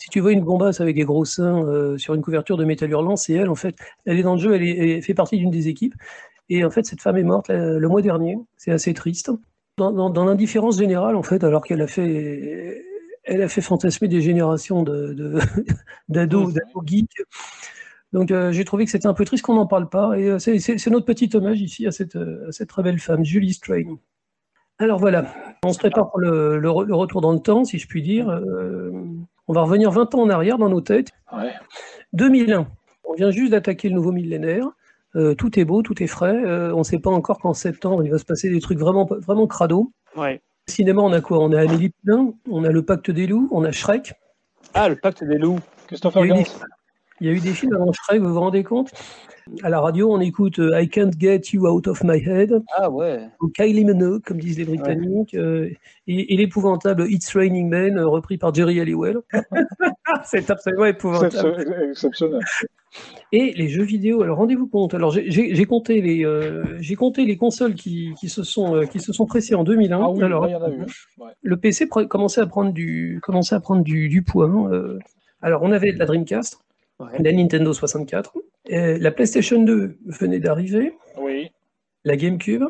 si 0.00 0.10
tu 0.10 0.20
vois 0.20 0.32
une 0.32 0.42
bombasse 0.44 0.80
avec 0.80 0.96
des 0.96 1.04
gros 1.04 1.24
seins 1.24 1.64
euh, 1.66 1.98
sur 1.98 2.14
une 2.14 2.22
couverture 2.22 2.56
de 2.56 2.64
métal 2.64 2.90
hurlant, 2.90 3.16
c'est 3.16 3.34
elle, 3.34 3.48
en 3.50 3.54
fait. 3.54 3.76
Elle 4.06 4.18
est 4.18 4.22
dans 4.24 4.34
le 4.34 4.40
jeu, 4.40 4.54
elle, 4.54 5.02
fait 5.02 5.14
partie 5.14 5.38
d'une 5.38 5.50
des 5.50 5.68
équipes. 5.68 5.94
Et 6.48 6.64
en 6.64 6.70
fait, 6.70 6.84
cette 6.86 7.00
femme 7.02 7.16
est 7.18 7.22
morte 7.24 7.48
le 7.50 7.86
mois 7.88 8.02
dernier. 8.02 8.36
C'est 8.56 8.72
assez 8.72 8.94
triste. 8.94 9.30
dans, 9.76 9.92
dans, 9.92 10.10
dans 10.10 10.24
l'indifférence 10.24 10.78
générale, 10.78 11.16
en 11.16 11.22
fait, 11.22 11.44
alors 11.44 11.64
qu'elle 11.64 11.82
a 11.82 11.86
fait, 11.86 12.82
elle 13.24 13.42
a 13.42 13.48
fait 13.48 13.60
fantasmer 13.60 14.08
des 14.08 14.20
générations 14.22 14.82
de, 14.82 15.12
de- 15.14 15.38
d'ados, 16.08 16.52
d'ados 16.54 16.82
geeks. 16.86 17.22
Donc, 18.12 18.30
euh, 18.32 18.52
j'ai 18.52 18.64
trouvé 18.64 18.84
que 18.86 18.90
c'était 18.90 19.06
un 19.06 19.14
peu 19.14 19.24
triste 19.24 19.44
qu'on 19.44 19.54
n'en 19.54 19.66
parle 19.66 19.88
pas. 19.88 20.18
Et 20.18 20.28
euh, 20.28 20.38
c'est, 20.38 20.86
notre 20.90 21.06
petit 21.06 21.30
hommage 21.34 21.60
ici 21.60 21.86
à 21.86 21.92
cette, 21.92 22.16
euh, 22.16 22.48
à 22.48 22.52
cette 22.52 22.68
très 22.68 22.82
belle 22.82 22.98
femme, 22.98 23.24
Julie 23.24 23.52
Strain. 23.54 23.84
Alors 24.78 24.98
voilà, 24.98 25.34
on 25.64 25.72
se 25.72 25.78
prépare 25.78 26.10
pour 26.10 26.18
le, 26.20 26.58
le 26.58 26.68
re- 26.70 26.86
le 26.86 26.94
retour 26.94 27.20
dans 27.20 27.32
le 27.32 27.38
temps, 27.40 27.64
si 27.64 27.78
je 27.78 27.86
puis 27.86 28.02
dire. 28.02 28.28
Euh, 28.30 28.90
on 29.50 29.52
va 29.52 29.62
revenir 29.62 29.90
20 29.90 30.14
ans 30.14 30.20
en 30.22 30.30
arrière 30.30 30.58
dans 30.58 30.68
nos 30.68 30.80
têtes. 30.80 31.08
Ouais. 31.32 31.52
2001, 32.12 32.68
on 33.02 33.14
vient 33.14 33.32
juste 33.32 33.50
d'attaquer 33.50 33.88
le 33.88 33.96
nouveau 33.96 34.12
millénaire. 34.12 34.64
Euh, 35.16 35.34
tout 35.34 35.58
est 35.58 35.64
beau, 35.64 35.82
tout 35.82 36.00
est 36.00 36.06
frais. 36.06 36.40
Euh, 36.44 36.72
on 36.72 36.78
ne 36.78 36.82
sait 36.84 37.00
pas 37.00 37.10
encore 37.10 37.40
qu'en 37.40 37.52
septembre, 37.52 38.04
il 38.04 38.12
va 38.12 38.18
se 38.18 38.24
passer 38.24 38.48
des 38.48 38.60
trucs 38.60 38.78
vraiment, 38.78 39.06
vraiment 39.06 39.48
crado. 39.48 39.90
Ouais. 40.16 40.40
Cinéma, 40.68 41.02
on 41.02 41.12
a 41.12 41.20
quoi? 41.20 41.40
On 41.40 41.50
a 41.50 41.62
Amélie 41.62 41.88
Poulain, 41.90 42.32
on 42.48 42.62
a 42.62 42.68
Le 42.68 42.84
Pacte 42.84 43.10
des 43.10 43.26
loups, 43.26 43.48
on 43.50 43.64
a 43.64 43.72
Shrek. 43.72 44.14
Ah, 44.72 44.88
le 44.88 44.94
pacte 44.94 45.24
des 45.24 45.36
loups. 45.38 45.58
Christopher 45.88 46.24
Il 46.24 46.28
y 46.28 46.30
a 46.30 46.34
eu 46.34 46.36
Gans. 46.36 46.42
des, 46.44 46.50
il 47.20 47.26
y 47.26 47.30
a 47.30 47.32
eu 47.32 47.40
des 47.40 47.52
films 47.52 47.74
avant 47.74 47.92
Shrek, 47.92 48.20
vous 48.20 48.32
vous 48.32 48.38
rendez 48.38 48.62
compte? 48.62 48.92
À 49.62 49.68
la 49.68 49.80
radio, 49.80 50.12
on 50.12 50.20
écoute 50.20 50.58
euh, 50.58 50.80
I 50.80 50.88
Can't 50.88 51.10
Get 51.18 51.40
You 51.52 51.66
Out 51.66 51.88
of 51.88 52.02
My 52.04 52.18
Head, 52.18 52.62
Ah 52.76 52.90
ouais. 52.90 53.20
ou 53.40 53.48
Kylie 53.48 53.84
Minogue, 53.84 54.22
comme 54.24 54.38
disent 54.38 54.58
les 54.58 54.64
Britanniques, 54.64 55.34
euh, 55.34 55.68
et, 56.06 56.32
et 56.34 56.36
l'épouvantable 56.36 57.06
It's 57.10 57.32
Raining 57.34 57.68
Men, 57.68 57.98
euh, 57.98 58.06
repris 58.06 58.38
par 58.38 58.54
Jerry 58.54 58.80
Halliwell. 58.80 59.18
C'est 60.24 60.50
absolument 60.50 60.86
épouvantable. 60.86 61.66
exceptionnel. 61.90 62.40
Et 63.32 63.52
les 63.56 63.68
jeux 63.68 63.84
vidéo, 63.84 64.22
alors 64.22 64.38
rendez-vous 64.38 64.66
compte, 64.66 64.94
alors 64.94 65.12
j'ai- 65.12 65.64
compté, 65.66 66.00
les, 66.00 66.24
euh, 66.24 66.64
j'ai 66.80 66.96
compté 66.96 67.24
les 67.24 67.36
consoles 67.36 67.74
qui, 67.74 68.12
qui, 68.18 68.28
se 68.28 68.42
sont, 68.42 68.74
euh, 68.76 68.84
qui 68.86 68.98
se 68.98 69.12
sont 69.12 69.26
pressées 69.26 69.54
en 69.54 69.62
2001. 69.64 70.00
Ah 70.02 70.10
oui, 70.10 70.22
alors, 70.24 70.42
là, 70.42 70.48
il 70.48 70.52
y 70.52 70.54
en 70.56 70.62
a 70.62 70.70
eu. 70.70 70.80
Ouais. 71.18 71.30
le 71.42 71.56
PC 71.56 71.88
commençait 71.88 72.40
à 72.40 72.46
prendre 72.46 72.72
du, 72.72 73.20
commençait 73.22 73.54
à 73.54 73.60
prendre 73.60 73.82
du, 73.82 74.08
du 74.08 74.22
poids. 74.22 74.48
hein. 74.48 74.98
Alors, 75.42 75.62
on 75.62 75.70
avait 75.72 75.92
la 75.92 76.04
Dreamcast, 76.06 76.58
Ouais. 76.98 77.06
la 77.18 77.32
Nintendo 77.32 77.72
64, 77.72 78.34
euh, 78.72 78.98
la 79.00 79.10
PlayStation 79.10 79.62
2 79.62 79.96
venait 80.06 80.40
d'arriver, 80.40 80.94
Oui. 81.18 81.50
la 82.04 82.16
GameCube, 82.16 82.64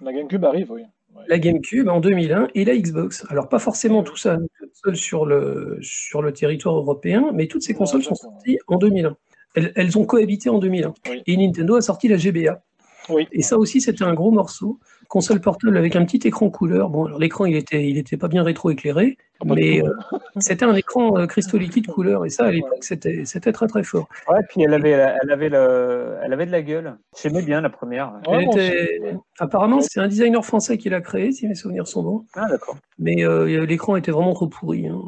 La 0.00 0.12
GameCube 0.12 0.44
arrive, 0.44 0.70
oui. 0.72 0.82
Ouais. 1.14 1.22
la 1.28 1.38
GameCube 1.38 1.88
en 1.88 2.00
2001 2.00 2.48
et 2.54 2.64
la 2.64 2.76
Xbox. 2.76 3.24
Alors, 3.30 3.48
pas 3.48 3.58
forcément 3.58 4.02
tout 4.02 4.16
ça 4.16 4.38
seul 4.74 4.96
sur 4.96 5.24
le, 5.24 5.78
sur 5.80 6.20
le 6.20 6.32
territoire 6.32 6.76
européen, 6.76 7.30
mais 7.32 7.46
toutes 7.46 7.62
ces 7.62 7.72
Ouais, 7.72 7.78
consoles 7.78 8.02
sont 8.02 8.14
sorties 8.14 8.58
en 8.66 8.76
2001. 8.76 9.16
Elles, 9.54 9.72
elles 9.76 9.96
ont 9.98 10.04
cohabité 10.04 10.50
en 10.50 10.58
2001. 10.58 10.92
Oui. 11.08 11.22
Et 11.26 11.36
Nintendo 11.38 11.76
a 11.76 11.80
sorti 11.80 12.08
la 12.08 12.18
GBA. 12.18 12.62
Oui. 13.08 13.26
Et 13.32 13.42
ça 13.42 13.56
aussi, 13.58 13.80
c'était 13.80 14.04
un 14.04 14.14
gros 14.14 14.30
morceau. 14.30 14.78
Console 15.08 15.40
portable 15.40 15.76
avec 15.76 15.94
un 15.94 16.04
petit 16.04 16.26
écran 16.26 16.50
couleur. 16.50 16.90
Bon, 16.90 17.04
alors 17.06 17.20
l'écran, 17.20 17.44
il 17.44 17.54
était, 17.54 17.88
il 17.88 17.96
était 17.96 18.16
pas 18.16 18.26
bien 18.26 18.42
rétro-éclairé, 18.42 19.16
Ah, 19.40 19.44
du 19.44 19.52
mais 19.54 19.80
euh, 19.86 19.92
c'était 20.38 20.64
un 20.64 20.74
écran 20.74 21.16
euh, 21.16 21.26
cristaux 21.26 21.58
liquide 21.58 21.86
couleur. 21.86 22.26
Et 22.26 22.28
ça, 22.30 22.46
à 22.46 22.50
l'époque, 22.50 22.82
c'était, 22.82 23.24
c'était 23.24 23.52
très 23.52 23.68
très 23.68 23.84
fort. 23.84 24.08
Ouais, 24.28 24.40
puis 24.48 24.62
elle 24.62 24.74
avait, 24.74 24.90
elle 24.90 25.30
avait, 25.30 25.48
le, 25.48 26.16
elle 26.24 26.32
avait 26.32 26.46
de 26.46 26.50
la 26.50 26.60
gueule. 26.62 26.96
J'aimais 27.22 27.42
bien 27.42 27.60
la 27.60 27.70
première. 27.70 28.14
Elle 28.28 28.42
était- 28.42 29.14
Apparemment, 29.38 29.80
c'est 29.80 30.00
un 30.00 30.08
designer 30.08 30.44
français 30.44 30.76
qui 30.76 30.88
l'a 30.88 31.00
créé, 31.00 31.30
si 31.30 31.46
mes 31.46 31.54
souvenirs 31.54 31.86
sont 31.86 32.02
bons. 32.02 32.24
Ah 32.34 32.46
d'accord. 32.50 32.76
Mais 32.98 33.24
euh, 33.24 33.64
l'écran 33.64 33.94
était 33.94 34.10
vraiment 34.10 34.34
trop 34.34 34.48
pourri. 34.48 34.88
hein. 34.88 35.00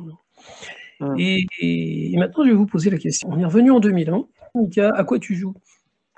Et, 1.18 1.44
et- 1.60 2.12
et 2.12 2.16
maintenant, 2.16 2.44
je 2.44 2.50
vais 2.50 2.56
vous 2.56 2.66
poser 2.66 2.90
la 2.90 2.98
question. 2.98 3.28
On 3.32 3.38
est 3.40 3.44
revenu 3.44 3.70
en 3.72 3.80
2001. 3.80 4.24
Mika, 4.54 4.90
à 4.94 5.02
quoi 5.04 5.18
tu 5.18 5.34
joues? 5.34 5.54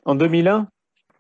En 0.04 0.14
2001 0.14 0.68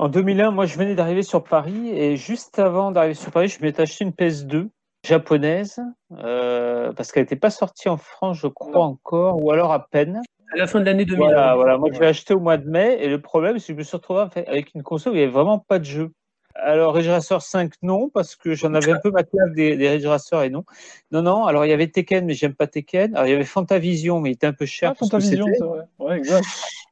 En 0.00 0.08
2001, 0.08 0.50
moi 0.50 0.64
je 0.64 0.78
venais 0.78 0.94
d'arriver 0.94 1.22
sur 1.22 1.44
Paris 1.44 1.90
et 1.90 2.16
juste 2.16 2.58
avant 2.58 2.90
d'arriver 2.90 3.12
sur 3.12 3.30
Paris, 3.30 3.48
je 3.48 3.60
m'étais 3.60 3.82
acheté 3.82 4.02
une 4.02 4.12
PS2 4.12 4.70
japonaise 5.06 5.78
euh, 6.24 6.90
parce 6.94 7.12
qu'elle 7.12 7.24
n'était 7.24 7.36
pas 7.36 7.50
sortie 7.50 7.90
en 7.90 7.98
France, 7.98 8.38
je 8.38 8.46
crois 8.46 8.86
encore, 8.86 9.44
ou 9.44 9.50
alors 9.50 9.72
à 9.72 9.88
peine. 9.88 10.22
À 10.54 10.56
la 10.56 10.66
fin 10.66 10.80
de 10.80 10.86
l'année 10.86 11.04
2001. 11.04 11.22
Voilà, 11.22 11.54
voilà. 11.54 11.76
Moi, 11.76 11.90
je 11.92 12.00
l'ai 12.00 12.06
acheté 12.06 12.32
au 12.32 12.40
mois 12.40 12.56
de 12.56 12.66
mai 12.66 12.96
et 13.02 13.10
le 13.10 13.20
problème, 13.20 13.58
c'est 13.58 13.66
que 13.66 13.72
je 13.74 13.78
me 13.78 13.82
suis 13.82 13.98
retrouvé 13.98 14.22
avec 14.46 14.74
une 14.74 14.82
console 14.82 15.12
où 15.12 15.16
il 15.16 15.18
n'y 15.18 15.24
avait 15.24 15.32
vraiment 15.32 15.58
pas 15.58 15.78
de 15.78 15.84
jeu. 15.84 16.12
Alors, 16.54 16.94
Ridge 16.94 17.08
Racer 17.08 17.42
5, 17.42 17.74
non, 17.82 18.08
parce 18.08 18.36
que 18.36 18.54
j'en 18.54 18.72
avais 18.72 18.92
un 18.92 19.00
peu 19.02 19.10
ma 19.10 19.22
clave 19.22 19.52
des, 19.54 19.76
des 19.76 19.90
Ridge 19.90 20.06
Racer 20.06 20.42
et 20.44 20.48
non. 20.48 20.64
Non, 21.12 21.20
non. 21.20 21.44
Alors, 21.44 21.66
il 21.66 21.68
y 21.68 21.74
avait 21.74 21.88
Tekken, 21.88 22.24
mais 22.24 22.32
j'aime 22.32 22.54
pas 22.54 22.66
Tekken. 22.66 23.14
Alors, 23.14 23.26
il 23.26 23.32
y 23.32 23.34
avait 23.34 23.44
Fantavision, 23.44 24.18
mais 24.20 24.30
il 24.30 24.32
était 24.32 24.46
un 24.46 24.54
peu 24.54 24.64
cher. 24.64 24.92
Ah, 24.92 24.94
Fantavision, 24.94 25.44
c'est 25.52 25.62
vrai. 25.62 25.82
Ouais, 25.98 26.16
exact. 26.16 26.46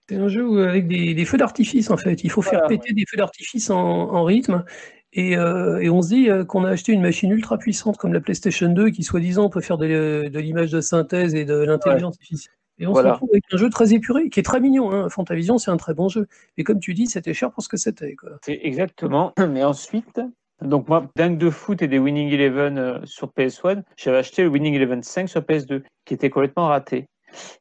C'est 0.08 0.16
un 0.16 0.28
jeu 0.28 0.66
avec 0.68 0.88
des, 0.88 1.14
des 1.14 1.24
feux 1.24 1.36
d'artifice, 1.36 1.90
en 1.90 1.96
fait. 1.96 2.24
Il 2.24 2.30
faut 2.30 2.42
faire 2.42 2.66
péter 2.66 2.94
des 2.94 3.04
feux 3.08 3.18
d'artifice 3.18 3.70
en, 3.70 3.76
en 3.78 4.24
rythme. 4.24 4.64
Et, 5.12 5.36
euh, 5.36 5.80
et 5.80 5.88
on 5.90 6.02
se 6.02 6.08
dit 6.08 6.30
euh, 6.30 6.44
qu'on 6.44 6.64
a 6.64 6.70
acheté 6.70 6.92
une 6.92 7.00
machine 7.00 7.30
ultra 7.30 7.56
puissante 7.58 7.96
comme 7.96 8.12
la 8.12 8.20
PlayStation 8.20 8.68
2 8.68 8.90
qui, 8.90 9.02
soi-disant, 9.02 9.48
peut 9.48 9.60
faire 9.60 9.78
de, 9.78 10.28
de 10.32 10.38
l'image 10.38 10.70
de 10.70 10.80
synthèse 10.80 11.34
et 11.34 11.44
de 11.44 11.54
l'intelligence 11.54 12.14
artificielle. 12.16 12.54
Et 12.78 12.86
on 12.86 12.92
Voilà. 12.92 13.08
se 13.08 13.12
retrouve 13.14 13.30
avec 13.32 13.44
un 13.52 13.56
jeu 13.56 13.70
très 13.70 13.92
épuré, 13.92 14.28
qui 14.28 14.38
est 14.40 14.42
très 14.44 14.60
mignon. 14.60 14.92
Hein. 14.92 15.08
Fantavision, 15.08 15.58
c'est 15.58 15.70
un 15.70 15.76
très 15.76 15.94
bon 15.94 16.08
jeu. 16.08 16.26
Et 16.56 16.64
comme 16.64 16.78
tu 16.78 16.94
dis, 16.94 17.06
c'était 17.06 17.34
cher 17.34 17.50
pour 17.50 17.62
ce 17.62 17.68
que 17.68 17.76
c'était. 17.76 18.14
C'est 18.44 18.60
exactement. 18.62 19.32
Mais 19.48 19.64
ensuite, 19.64 20.20
donc 20.62 20.88
moi, 20.88 21.10
dingue 21.16 21.38
de 21.38 21.50
foot 21.50 21.82
et 21.82 21.88
des 21.88 21.98
Winning 21.98 22.30
Eleven 22.30 22.78
euh, 22.78 22.98
sur 23.04 23.28
PS1, 23.28 23.82
j'avais 23.96 24.18
acheté 24.18 24.42
le 24.42 24.48
Winning 24.48 24.74
Eleven 24.74 25.02
5 25.02 25.28
sur 25.28 25.40
PS2, 25.40 25.82
qui 26.04 26.14
était 26.14 26.30
complètement 26.30 26.68
raté. 26.68 27.06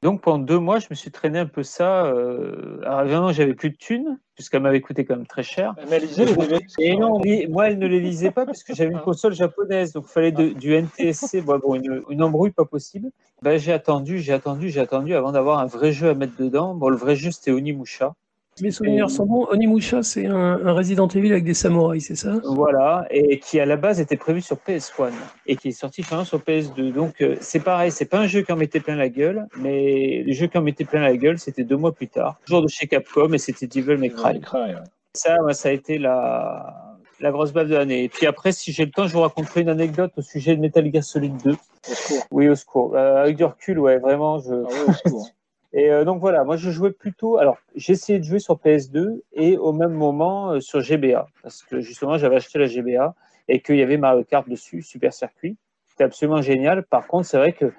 Donc 0.02 0.22
pendant 0.22 0.40
deux 0.44 0.60
mois, 0.60 0.80
je 0.80 0.88
me 0.90 0.96
suis 0.96 1.12
traîné 1.12 1.40
un 1.40 1.46
peu 1.46 1.64
ça. 1.64 2.06
Euh... 2.06 2.80
Alors 2.84 3.02
évidemment, 3.02 3.32
j'avais 3.32 3.54
plus 3.54 3.70
de 3.72 3.76
thunes, 3.76 4.20
puisqu'elle 4.36 4.62
m'avait 4.62 4.82
coûté 4.82 5.06
quand 5.06 5.16
même 5.16 5.28
très 5.28 5.44
cher. 5.44 5.76
Mais 5.90 5.98
elle 5.98 6.04
lisait 6.04 6.26
les 6.26 6.36
DVD. 6.36 6.66
Et 6.80 6.96
non, 6.96 7.20
moi, 7.50 7.68
elle 7.68 7.80
ne 7.80 7.88
les 7.88 8.00
lisait 8.00 8.32
pas 8.32 8.46
parce 8.46 8.64
que 8.64 8.74
j'avais 8.74 8.92
une 8.92 9.02
console 9.02 9.34
japonaise, 9.34 9.94
donc 9.94 10.06
il 10.08 10.12
fallait 10.12 10.32
de- 10.32 10.50
du 10.50 10.74
NTSC, 10.74 11.42
bon, 11.42 11.60
bon, 11.60 11.76
une, 11.76 12.04
une 12.10 12.24
embrouille 12.24 12.52
pas 12.52 12.66
possible. 12.66 13.10
Ben, 13.42 13.58
j'ai 13.60 13.74
attendu, 13.74 14.20
j'ai 14.20 14.34
attendu, 14.34 14.70
j'ai 14.70 14.80
attendu 14.80 15.14
avant 15.14 15.32
d'avoir 15.32 15.60
un 15.60 15.66
vrai 15.68 15.92
jeu 15.92 16.10
à 16.10 16.14
mettre 16.14 16.38
dedans. 16.38 16.74
Bon, 16.76 16.90
le 16.90 16.98
vrai 16.98 17.16
jeu, 17.16 17.32
c'était 17.32 17.52
Onimusha. 17.52 18.16
Mes 18.62 18.72
souvenirs 18.72 19.10
sont 19.10 19.26
bons. 19.26 19.46
Onimusha, 19.50 20.04
c'est 20.04 20.26
un, 20.26 20.60
un 20.66 20.72
Resident 20.74 21.08
Evil 21.08 21.32
avec 21.32 21.44
des 21.44 21.54
samouraïs, 21.54 22.06
c'est 22.08 22.16
ça? 22.16 22.34
Voilà, 22.44 23.06
et 23.12 23.40
qui 23.40 23.60
à 23.60 23.66
la 23.66 23.78
base 23.78 24.00
était 24.00 24.18
prévu 24.18 24.42
sur 24.42 24.58
PS1 24.58 25.12
et 25.46 25.56
qui 25.56 25.70
est 25.70 25.72
sorti 25.72 26.04
finalement 26.04 26.26
sur 26.26 26.40
PS2. 26.40 26.92
Donc 26.92 27.22
euh, 27.22 27.36
c'est 27.40 27.60
pareil, 27.60 27.92
c'est 27.92 28.06
pas 28.06 28.20
un 28.20 28.28
jeu 28.28 28.42
qui 28.42 28.52
en 28.52 28.56
mettait 28.56 28.80
plein 28.80 28.96
la 28.96 29.10
gueule, 29.10 29.48
mais 29.58 30.24
le 30.26 30.34
jeu 30.34 30.48
qui 30.48 30.58
en 30.58 30.62
mettait 30.62 30.86
plein 30.86 31.02
la 31.02 31.16
gueule, 31.16 31.40
c'était 31.40 31.64
deux 31.64 31.78
mois 31.78 31.92
plus 31.92 32.08
tard, 32.08 32.40
toujours 32.46 32.62
de 32.62 32.68
chez 32.68 32.88
Capcom, 32.88 33.32
et 33.34 33.38
c'était 33.38 33.68
Devil 33.68 33.98
May 33.98 34.10
Cry. 34.10 34.40
Ouais. 34.54 34.76
Ça, 35.14 35.38
ça 35.54 35.70
a 35.70 35.72
été 35.72 35.98
la, 35.98 36.98
la 37.20 37.32
grosse 37.32 37.52
baffe 37.52 37.68
de 37.68 37.76
l'année. 37.76 38.04
Et 38.04 38.10
puis 38.10 38.26
après, 38.26 38.52
si 38.52 38.72
j'ai 38.72 38.86
le 38.86 38.92
temps, 38.92 39.08
je 39.08 39.14
vous 39.14 39.22
raconterai 39.22 39.62
une 39.62 39.70
anecdote 39.70 40.12
au 40.18 40.22
sujet 40.22 40.56
de 40.56 40.62
Metal 40.62 40.90
Gear 40.92 41.04
Solid 41.04 41.36
2. 41.44 41.52
Au 41.52 41.56
secours. 41.84 42.24
Oui, 42.32 42.50
au 42.50 42.56
secours. 42.56 42.96
Euh, 42.96 43.24
avec 43.24 43.38
du 43.38 43.44
recul, 43.44 43.80
ouais, 43.80 43.98
vraiment, 43.98 44.40
je. 44.40 44.54
Ah 44.54 44.56
ouais, 44.56 44.90
au 44.90 44.94
secours. 44.94 45.30
Et 45.74 45.92
euh, 45.92 46.06
donc 46.06 46.20
voilà, 46.20 46.44
moi 46.44 46.56
je 46.56 46.70
jouais 46.70 46.92
plutôt. 46.92 47.38
Alors, 47.38 47.58
essayé 47.76 48.20
de 48.20 48.24
jouer 48.24 48.40
sur 48.40 48.56
PS2 48.56 49.22
et 49.34 49.58
au 49.58 49.74
même 49.74 49.92
moment 49.94 50.52
euh, 50.54 50.60
sur 50.60 50.82
GBA, 50.82 51.28
parce 51.44 51.64
que 51.64 51.82
justement 51.82 52.18
j'avais 52.18 52.38
acheté 52.38 52.58
la 52.60 52.68
GBA 52.68 53.14
et 53.50 53.62
qu'il 53.62 53.76
y 53.76 53.82
avait 53.82 53.98
Mario 53.98 54.24
Kart 54.24 54.48
dessus, 54.48 54.82
Super 54.82 55.14
Circuit. 55.14 55.58
C'était 55.90 56.04
absolument 56.06 56.42
génial. 56.42 56.84
Par 56.84 57.08
contre, 57.08 57.28
c'est 57.28 57.38
vrai 57.38 57.54
que 57.54 57.72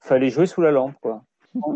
fallait 0.00 0.30
jouer 0.30 0.46
sous 0.46 0.62
la 0.62 0.70
lampe, 0.70 0.94
quoi. 1.00 1.22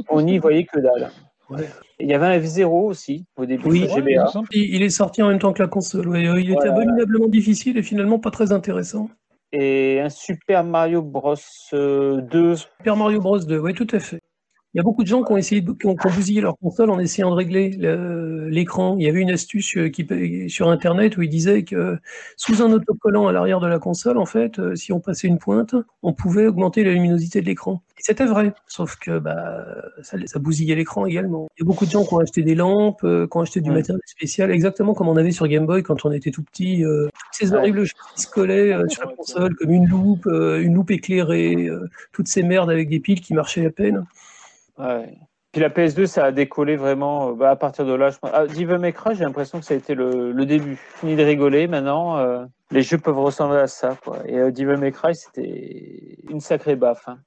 On- 0.09 0.20
n'y 0.22 0.38
voyait 0.38 0.64
que 0.64 0.78
dalle. 0.78 1.11
Ouais. 1.48 1.68
Il 1.98 2.09
y 2.09 2.14
avait 2.14 2.26
un 2.26 2.38
F0 2.38 2.68
aussi 2.87 3.24
au 3.37 3.44
début 3.44 3.68
Oui. 3.68 3.88
sur 3.88 3.96
GBA. 3.96 4.30
il 4.52 4.74
il, 4.76 4.83
est 4.83 4.88
sorti 4.90 5.22
en 5.22 5.28
même 5.28 5.38
temps 5.40 5.52
que 5.52 5.62
la 5.62 5.68
console. 5.68 6.09
ouais. 6.09 6.26
Euh, 6.26 6.40
Il 6.40 6.52
était 6.52 6.68
abominablement 6.68 7.26
difficile 7.26 7.76
et 7.76 7.83
finalement 7.83 8.18
pas 8.20 8.30
très 8.30 8.52
intéressant. 8.52 9.11
Et 9.52 10.00
un 10.00 10.09
Super 10.11 10.62
Mario 10.62 11.02
Bros 11.02 11.35
euh, 11.72 12.20
2. 12.20 12.54
Super 12.56 12.96
Mario 12.96 13.20
Bros 13.20 13.38
2, 13.40 13.59
oui, 13.59 13.74
tout 13.74 13.88
à 13.90 13.98
fait. 13.98 14.20
Il 14.72 14.78
y 14.78 14.80
a 14.80 14.85
beaucoup 14.85 15.02
de 15.02 15.09
gens 15.09 15.24
qui 15.24 15.33
ont 15.33 15.37
essayé, 15.37 15.61
de, 15.62 15.72
qui 15.72 15.87
ont, 15.88 15.96
qui 15.96 16.06
ont 16.06 16.11
bousillé 16.11 16.40
leur 16.40 16.56
console 16.59 16.90
en 16.90 17.00
essayant 17.00 17.30
de 17.30 17.35
régler 17.35 17.70
le- 17.70 18.48
l'écran. 18.48 18.94
Il 18.98 19.04
y 19.04 19.09
avait 19.09 19.20
une 19.20 19.33
astuce 19.33 19.76
euh, 19.76 19.88
qui, 19.88 20.06
sur 20.48 20.68
Internet 20.68 21.16
où 21.16 21.22
il 21.22 21.28
disait 21.28 21.64
que 21.64 21.98
sous 22.37 22.62
un 22.62 22.70
autocollant 22.70 23.26
à 23.26 23.33
l'arrière 23.33 23.59
de 23.59 23.66
la 23.66 23.80
console, 23.80 24.16
en 24.16 24.26
fait, 24.26 24.61
euh, 24.61 24.76
si 24.76 24.92
on 24.92 25.00
passait 25.00 25.26
une 25.26 25.38
pointe, 25.38 25.74
on 26.04 26.12
pouvait 26.12 26.46
augmenter 26.46 26.85
la 26.85 26.92
luminosité 26.92 27.40
de 27.40 27.46
l'écran. 27.46 27.83
Et 27.98 28.02
c'était 28.02 28.26
vrai, 28.26 28.54
sauf 28.68 28.94
que 28.96 29.18
bah, 29.18 29.66
ça, 30.02 30.16
ça 30.24 30.38
bousillait 30.38 30.76
l'écran 30.76 31.04
également. 31.04 31.48
Il 31.59 31.62
y 31.62 31.64
a 31.64 31.66
beaucoup 31.66 31.85
de 31.85 31.90
gens 31.90 32.04
qui 32.04 32.14
ont 32.14 32.18
acheté 32.18 32.42
des 32.42 32.54
lampes, 32.54 33.02
euh, 33.02 33.26
qui 33.26 33.37
ont 33.37 33.40
acheté 33.40 33.61
du 33.61 33.70
Ouais. 33.70 33.76
matériel 33.76 34.00
spécial, 34.06 34.52
exactement 34.52 34.94
comme 34.94 35.09
on 35.09 35.16
avait 35.16 35.33
sur 35.33 35.48
Game 35.48 35.66
Boy 35.66 35.83
quand 35.83 36.04
on 36.04 36.12
était 36.12 36.30
tout 36.30 36.44
petit. 36.44 36.85
euh, 36.85 37.06
toutes 37.06 37.48
ces 37.48 37.50
Ouais. 37.52 37.59
horribles 37.59 37.80
choses 37.80 38.06
qui 38.14 38.22
se 38.22 38.28
collaient 38.30 38.72
euh, 38.72 38.87
sur 38.88 39.04
la 39.04 39.14
console, 39.16 39.54
comme 39.56 39.70
une 39.72 39.88
loupe, 39.88 40.26
euh, 40.28 40.62
une 40.62 40.74
loupe 40.74 40.92
éclairée, 40.92 41.68
toutes 42.12 42.28
ces 42.28 42.44
merdes 42.44 42.70
avec 42.70 42.88
des 42.88 43.00
piles 43.00 43.20
qui 43.20 43.35
marchaient 43.35 43.66
à 43.66 43.70
peine. 43.70 44.04
Puis 45.52 45.60
la 45.60 45.68
PS2, 45.68 46.06
ça 46.06 46.26
a 46.26 46.32
décollé 46.32 46.76
vraiment 46.76 47.30
euh, 47.30 47.34
bah, 47.34 47.50
à 47.50 47.56
partir 47.56 47.84
de 47.84 47.92
là. 47.92 48.10
Je... 48.10 48.18
Ah, 48.22 48.46
j'ai 48.46 49.24
l'impression 49.24 49.58
que 49.58 49.64
ça 49.64 49.74
a 49.74 49.76
été 49.76 49.94
le, 49.94 50.30
le 50.30 50.46
début. 50.46 50.76
Fini 50.76 51.16
de 51.16 51.24
rigoler, 51.24 51.66
maintenant, 51.66 52.18
euh, 52.18 52.44
les 52.70 52.82
jeux 52.82 52.98
peuvent 52.98 53.18
ressembler 53.18 53.58
à 53.58 53.66
ça. 53.66 53.96
Et 54.26 54.38
euh, 54.38 54.52
Devil 54.52 54.92
c'était 55.14 56.18
une 56.28 56.40
sacrée 56.40 56.76
baffe. 56.76 57.08
hein. 57.08 57.18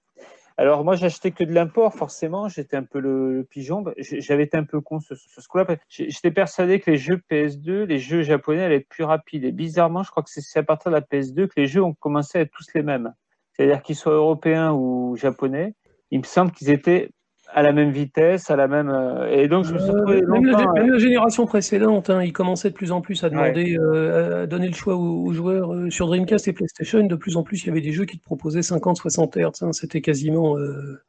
Alors 0.55 0.85
moi, 0.85 0.95
j'achetais 0.95 1.31
que 1.31 1.43
de 1.43 1.51
l'import, 1.51 1.93
forcément. 1.95 2.47
J'étais 2.47 2.77
un 2.77 2.83
peu 2.83 2.99
le, 2.99 3.45
pigeon. 3.49 3.83
J'avais 3.97 4.43
été 4.43 4.55
un 4.55 4.63
peu 4.63 4.79
con 4.79 5.01
ce, 5.01 5.15
ce 5.15 5.45
coup-là. 5.49 5.65
J'étais 5.89 6.31
persuadé 6.31 6.79
que 6.79 6.91
les 6.91 6.97
jeux 6.97 7.19
PS2, 7.29 7.83
les 7.83 7.99
jeux 7.99 8.21
japonais 8.21 8.63
allaient 8.63 8.77
être 8.77 8.87
plus 8.87 9.03
rapides. 9.03 9.43
Et 9.43 9.51
bizarrement, 9.51 10.03
je 10.03 10.11
crois 10.11 10.23
que 10.23 10.29
c'est 10.29 10.59
à 10.59 10.63
partir 10.63 10.91
de 10.91 10.95
la 10.95 11.01
PS2 11.01 11.47
que 11.47 11.53
les 11.57 11.67
jeux 11.67 11.83
ont 11.83 11.93
commencé 11.93 12.37
à 12.37 12.41
être 12.41 12.51
tous 12.51 12.67
les 12.73 12.83
mêmes. 12.83 13.13
C'est-à-dire 13.51 13.81
qu'ils 13.81 13.97
soient 13.97 14.13
européens 14.13 14.71
ou 14.71 15.17
japonais. 15.17 15.73
Il 16.11 16.19
me 16.19 16.23
semble 16.23 16.51
qu'ils 16.51 16.69
étaient 16.69 17.09
à 17.53 17.61
la 17.61 17.71
même 17.71 17.91
vitesse, 17.91 18.49
à 18.49 18.55
la 18.55 18.67
même. 18.67 18.89
Euh, 18.89 19.29
et 19.31 19.47
donc, 19.47 19.65
je 19.65 19.73
me 19.73 19.79
suis 19.79 19.91
retrouvé 19.91 20.23
euh, 20.23 20.27
même, 20.27 20.45
la, 20.45 20.57
même, 20.73 20.89
la, 20.89 20.97
génération 20.97 21.45
précédente, 21.45 22.09
hein, 22.09 22.23
ils 22.23 22.33
commençaient 22.33 22.71
de 22.71 22.75
plus 22.75 22.91
en 22.91 23.01
plus 23.01 23.23
à 23.23 23.29
demander, 23.29 23.77
euh, 23.77 24.43
à 24.43 24.47
donner 24.47 24.67
le 24.67 24.73
choix 24.73 24.95
aux, 24.95 25.31
joueurs 25.33 25.71
sur 25.89 26.07
Dreamcast 26.07 26.47
et 26.47 26.53
PlayStation. 26.53 27.05
De 27.05 27.15
plus 27.15 27.37
en 27.37 27.43
plus, 27.43 27.63
il 27.63 27.67
y 27.67 27.69
avait 27.69 27.81
des 27.81 27.91
jeux 27.91 28.05
qui 28.05 28.17
te 28.17 28.23
proposaient 28.23 28.61
50-60 28.61 29.37
Hz. 29.37 29.63
Hein, 29.63 29.71
c'était 29.71 30.01
quasiment, 30.01 30.57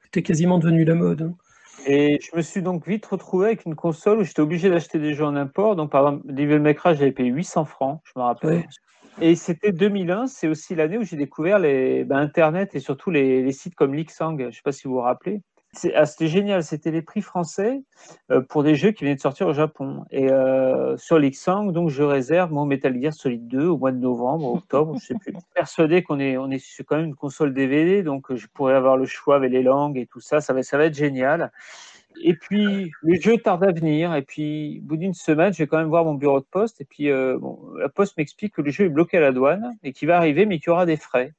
c'était 0.04 0.22
quasiment 0.22 0.58
devenu 0.58 0.84
la 0.84 0.94
mode. 0.94 1.22
Hein. 1.22 1.34
Et 1.86 2.18
je 2.22 2.36
me 2.36 2.42
suis 2.42 2.62
donc 2.62 2.86
vite 2.86 3.04
retrouvé 3.06 3.46
avec 3.46 3.64
une 3.64 3.74
console 3.74 4.20
où 4.20 4.24
j'étais 4.24 4.40
obligé 4.40 4.70
d'acheter 4.70 4.98
des 4.98 5.14
jeux 5.14 5.24
en 5.24 5.36
import. 5.36 5.76
Donc, 5.76 5.90
par 5.90 6.06
exemple, 6.06 6.32
Devil 6.32 6.58
May 6.58 6.74
Cry, 6.74 6.94
j'avais 6.94 7.12
payé 7.12 7.30
800 7.30 7.64
francs, 7.64 8.00
je 8.04 8.12
me 8.16 8.24
rappelle. 8.24 8.64
Et 9.20 9.36
c'était 9.36 9.70
2001, 9.70 10.26
c'est 10.26 10.48
aussi 10.48 10.74
l'année 10.74 10.98
où 10.98 11.04
j'ai 11.04 11.16
découvert 11.16 11.58
les, 11.58 12.04
ben, 12.04 12.16
Internet 12.16 12.74
et 12.74 12.80
surtout 12.80 13.10
les, 13.10 13.42
les 13.42 13.52
sites 13.52 13.76
comme 13.76 13.94
Lixang. 13.94 14.36
Je 14.38 14.46
ne 14.46 14.50
sais 14.50 14.62
pas 14.62 14.72
si 14.72 14.88
vous 14.88 14.94
vous 14.94 15.00
rappelez. 15.00 15.40
Ah, 15.94 16.06
c'était 16.06 16.28
génial, 16.28 16.62
c'était 16.62 16.90
les 16.90 17.02
prix 17.02 17.20
français 17.20 17.82
euh, 18.30 18.40
pour 18.40 18.62
des 18.62 18.74
jeux 18.74 18.92
qui 18.92 19.04
venaient 19.04 19.16
de 19.16 19.20
sortir 19.20 19.46
au 19.46 19.52
Japon. 19.52 20.04
Et 20.10 20.30
euh, 20.30 20.96
sur 20.96 21.18
l'Xang, 21.18 21.72
donc 21.72 21.90
je 21.90 22.02
réserve 22.02 22.52
mon 22.52 22.66
Metal 22.66 23.00
Gear 23.00 23.12
Solid 23.12 23.46
2 23.46 23.66
au 23.66 23.78
mois 23.78 23.92
de 23.92 23.98
novembre, 23.98 24.52
octobre, 24.54 24.96
je 25.00 25.06
sais 25.06 25.14
plus. 25.14 25.32
Persuadé 25.54 26.02
qu'on 26.02 26.20
est, 26.20 26.36
on 26.36 26.50
est 26.50 26.58
sur 26.58 26.84
quand 26.84 26.96
même 26.96 27.06
une 27.06 27.14
console 27.14 27.54
DVD, 27.54 28.02
donc 28.02 28.34
je 28.34 28.46
pourrais 28.52 28.74
avoir 28.74 28.96
le 28.96 29.06
choix 29.06 29.36
avec 29.36 29.52
les 29.52 29.62
langues 29.62 29.98
et 29.98 30.06
tout 30.06 30.20
ça, 30.20 30.40
ça 30.40 30.52
va, 30.52 30.62
ça 30.62 30.78
va 30.78 30.86
être 30.86 30.94
génial. 30.94 31.50
Et 32.22 32.34
puis, 32.34 32.90
le 33.02 33.20
jeu 33.20 33.38
tarde 33.38 33.64
à 33.64 33.72
venir. 33.72 34.14
Et 34.14 34.22
puis, 34.22 34.80
au 34.82 34.86
bout 34.86 34.96
d'une 34.96 35.14
semaine, 35.14 35.52
je 35.52 35.58
vais 35.58 35.66
quand 35.66 35.78
même 35.78 35.88
voir 35.88 36.04
mon 36.04 36.14
bureau 36.14 36.40
de 36.40 36.44
poste. 36.44 36.80
Et 36.80 36.84
puis, 36.84 37.10
euh, 37.10 37.38
bon, 37.38 37.58
la 37.76 37.88
poste 37.88 38.16
m'explique 38.16 38.54
que 38.54 38.62
le 38.62 38.70
jeu 38.70 38.84
est 38.84 38.88
bloqué 38.88 39.18
à 39.18 39.20
la 39.20 39.32
douane 39.32 39.76
et 39.82 39.92
qu'il 39.92 40.08
va 40.08 40.16
arriver, 40.16 40.46
mais 40.46 40.58
qu'il 40.58 40.68
y 40.68 40.70
aura 40.70 40.86
des 40.86 40.96
frais. 40.96 41.32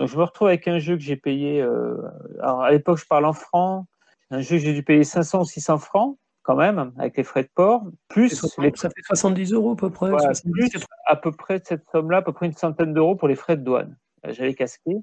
Donc 0.00 0.08
je 0.08 0.16
me 0.16 0.22
retrouve 0.22 0.48
avec 0.48 0.66
un 0.66 0.78
jeu 0.78 0.96
que 0.96 1.02
j'ai 1.02 1.16
payé, 1.16 1.60
euh, 1.60 1.94
alors 2.40 2.62
à 2.62 2.70
l'époque 2.70 2.98
je 2.98 3.04
parle 3.04 3.26
en 3.26 3.34
francs, 3.34 3.84
un 4.30 4.40
jeu 4.40 4.56
que 4.56 4.62
j'ai 4.62 4.72
dû 4.72 4.82
payer 4.82 5.04
500 5.04 5.42
ou 5.42 5.44
600 5.44 5.76
francs 5.76 6.16
quand 6.42 6.56
même, 6.56 6.92
avec 6.96 7.18
les 7.18 7.22
frais 7.22 7.42
de 7.42 7.50
port, 7.54 7.82
plus 8.08 8.30
ça 8.30 8.48
fait 8.88 9.02
70 9.02 9.52
euros 9.52 9.72
à 9.72 9.76
peu 9.76 9.90
près. 9.90 10.10
plus 10.10 10.86
à 11.04 11.16
peu 11.16 11.32
près 11.32 11.60
cette 11.62 11.84
somme-là, 11.92 12.16
à 12.16 12.22
peu 12.22 12.32
près 12.32 12.46
une 12.46 12.54
centaine 12.54 12.94
d'euros 12.94 13.14
pour 13.14 13.28
les 13.28 13.34
frais 13.34 13.58
de 13.58 13.62
douane. 13.62 13.94
Euh, 14.26 14.32
j'avais 14.32 14.54
casqué. 14.54 14.96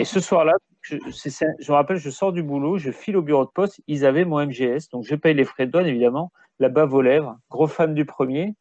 Et 0.00 0.04
ce 0.04 0.18
soir-là, 0.18 0.54
je, 0.80 0.96
je, 0.96 1.70
me 1.70 1.76
rappelle, 1.76 1.98
je 1.98 2.10
sors 2.10 2.32
du 2.32 2.42
boulot, 2.42 2.78
je 2.78 2.90
file 2.90 3.16
au 3.16 3.22
bureau 3.22 3.44
de 3.44 3.50
poste, 3.50 3.80
ils 3.86 4.04
avaient 4.04 4.24
mon 4.24 4.44
MGS, 4.44 4.88
donc 4.90 5.04
je 5.04 5.14
paye 5.14 5.34
les 5.34 5.44
frais 5.44 5.66
de 5.66 5.70
douane 5.70 5.86
évidemment, 5.86 6.32
la 6.62 6.68
bave 6.68 6.94
aux 6.94 7.02
lèvres, 7.02 7.36
gros 7.50 7.66
fan 7.66 7.92
du 7.92 8.04
premier. 8.04 8.54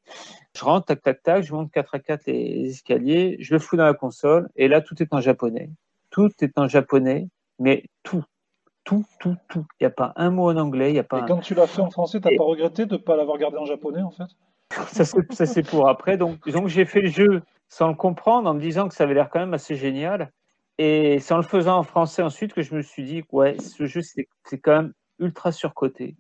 Je 0.56 0.66
rentre, 0.66 0.88
tac, 0.88 1.02
tac, 1.02 1.24
tac, 1.24 1.44
je 1.44 1.54
monte 1.54 1.72
4 1.72 1.96
à 1.96 2.00
4 2.00 2.26
les 2.28 2.70
escaliers, 2.70 3.38
je 3.40 3.54
le 3.54 3.60
fous 3.60 3.78
dans 3.78 3.86
la 3.86 3.94
console, 3.94 4.50
et 4.56 4.68
là, 4.68 4.82
tout 4.82 5.02
est 5.02 5.14
en 5.14 5.22
japonais. 5.22 5.70
Tout 6.10 6.30
est 6.42 6.58
en 6.58 6.68
japonais, 6.68 7.30
mais 7.60 7.86
tout. 8.04 8.24
Tout, 8.84 9.06
tout, 9.20 9.36
tout. 9.48 9.66
Il 9.80 9.84
n'y 9.84 9.88
a 9.88 9.92
pas 9.92 10.12
un 10.16 10.32
mot 10.32 10.50
en 10.50 10.58
anglais. 10.58 10.90
Il 10.90 10.96
y 10.96 11.00
a 11.00 11.04
pas 11.04 11.20
et 11.20 11.26
quand 11.28 11.38
tu 11.38 11.54
l'as 11.54 11.68
fait 11.68 11.82
en 11.82 11.92
français, 11.92 12.20
tu 12.20 12.28
n'as 12.28 12.36
pas 12.36 12.44
regretté 12.44 12.88
de 12.88 12.94
ne 12.94 12.98
pas 12.98 13.16
l'avoir 13.16 13.38
gardé 13.38 13.58
en 13.58 13.66
japonais, 13.66 14.02
en 14.02 14.10
fait? 14.10 14.24
Ça, 14.88 15.46
c'est 15.46 15.62
pour 15.62 15.88
après. 15.88 16.18
Donc, 16.18 16.50
donc 16.50 16.68
j'ai 16.68 16.86
fait 16.86 17.02
le 17.02 17.10
jeu 17.10 17.44
sans 17.70 17.90
le 17.90 17.94
comprendre, 17.94 18.50
en 18.50 18.56
me 18.56 18.60
disant 18.60 18.88
que 18.88 18.96
ça 18.96 19.04
avait 19.04 19.14
l'air 19.14 19.30
quand 19.30 19.40
même 19.40 19.54
assez 19.54 19.76
génial. 19.76 20.32
Et 20.80 21.20
c'est 21.20 21.34
en 21.34 21.38
le 21.38 21.44
faisant 21.44 21.78
en 21.78 21.84
français 21.84 22.24
ensuite 22.24 22.54
que 22.54 22.64
je 22.64 22.74
me 22.74 22.82
suis 22.82 23.04
dit, 23.04 23.24
ouais, 23.32 23.56
ce 23.60 23.86
jeu, 23.86 24.02
c'est 24.02 24.58
quand 24.58 24.72
même 24.72 24.94
ultra 25.20 25.52
surcoté. 25.52 26.16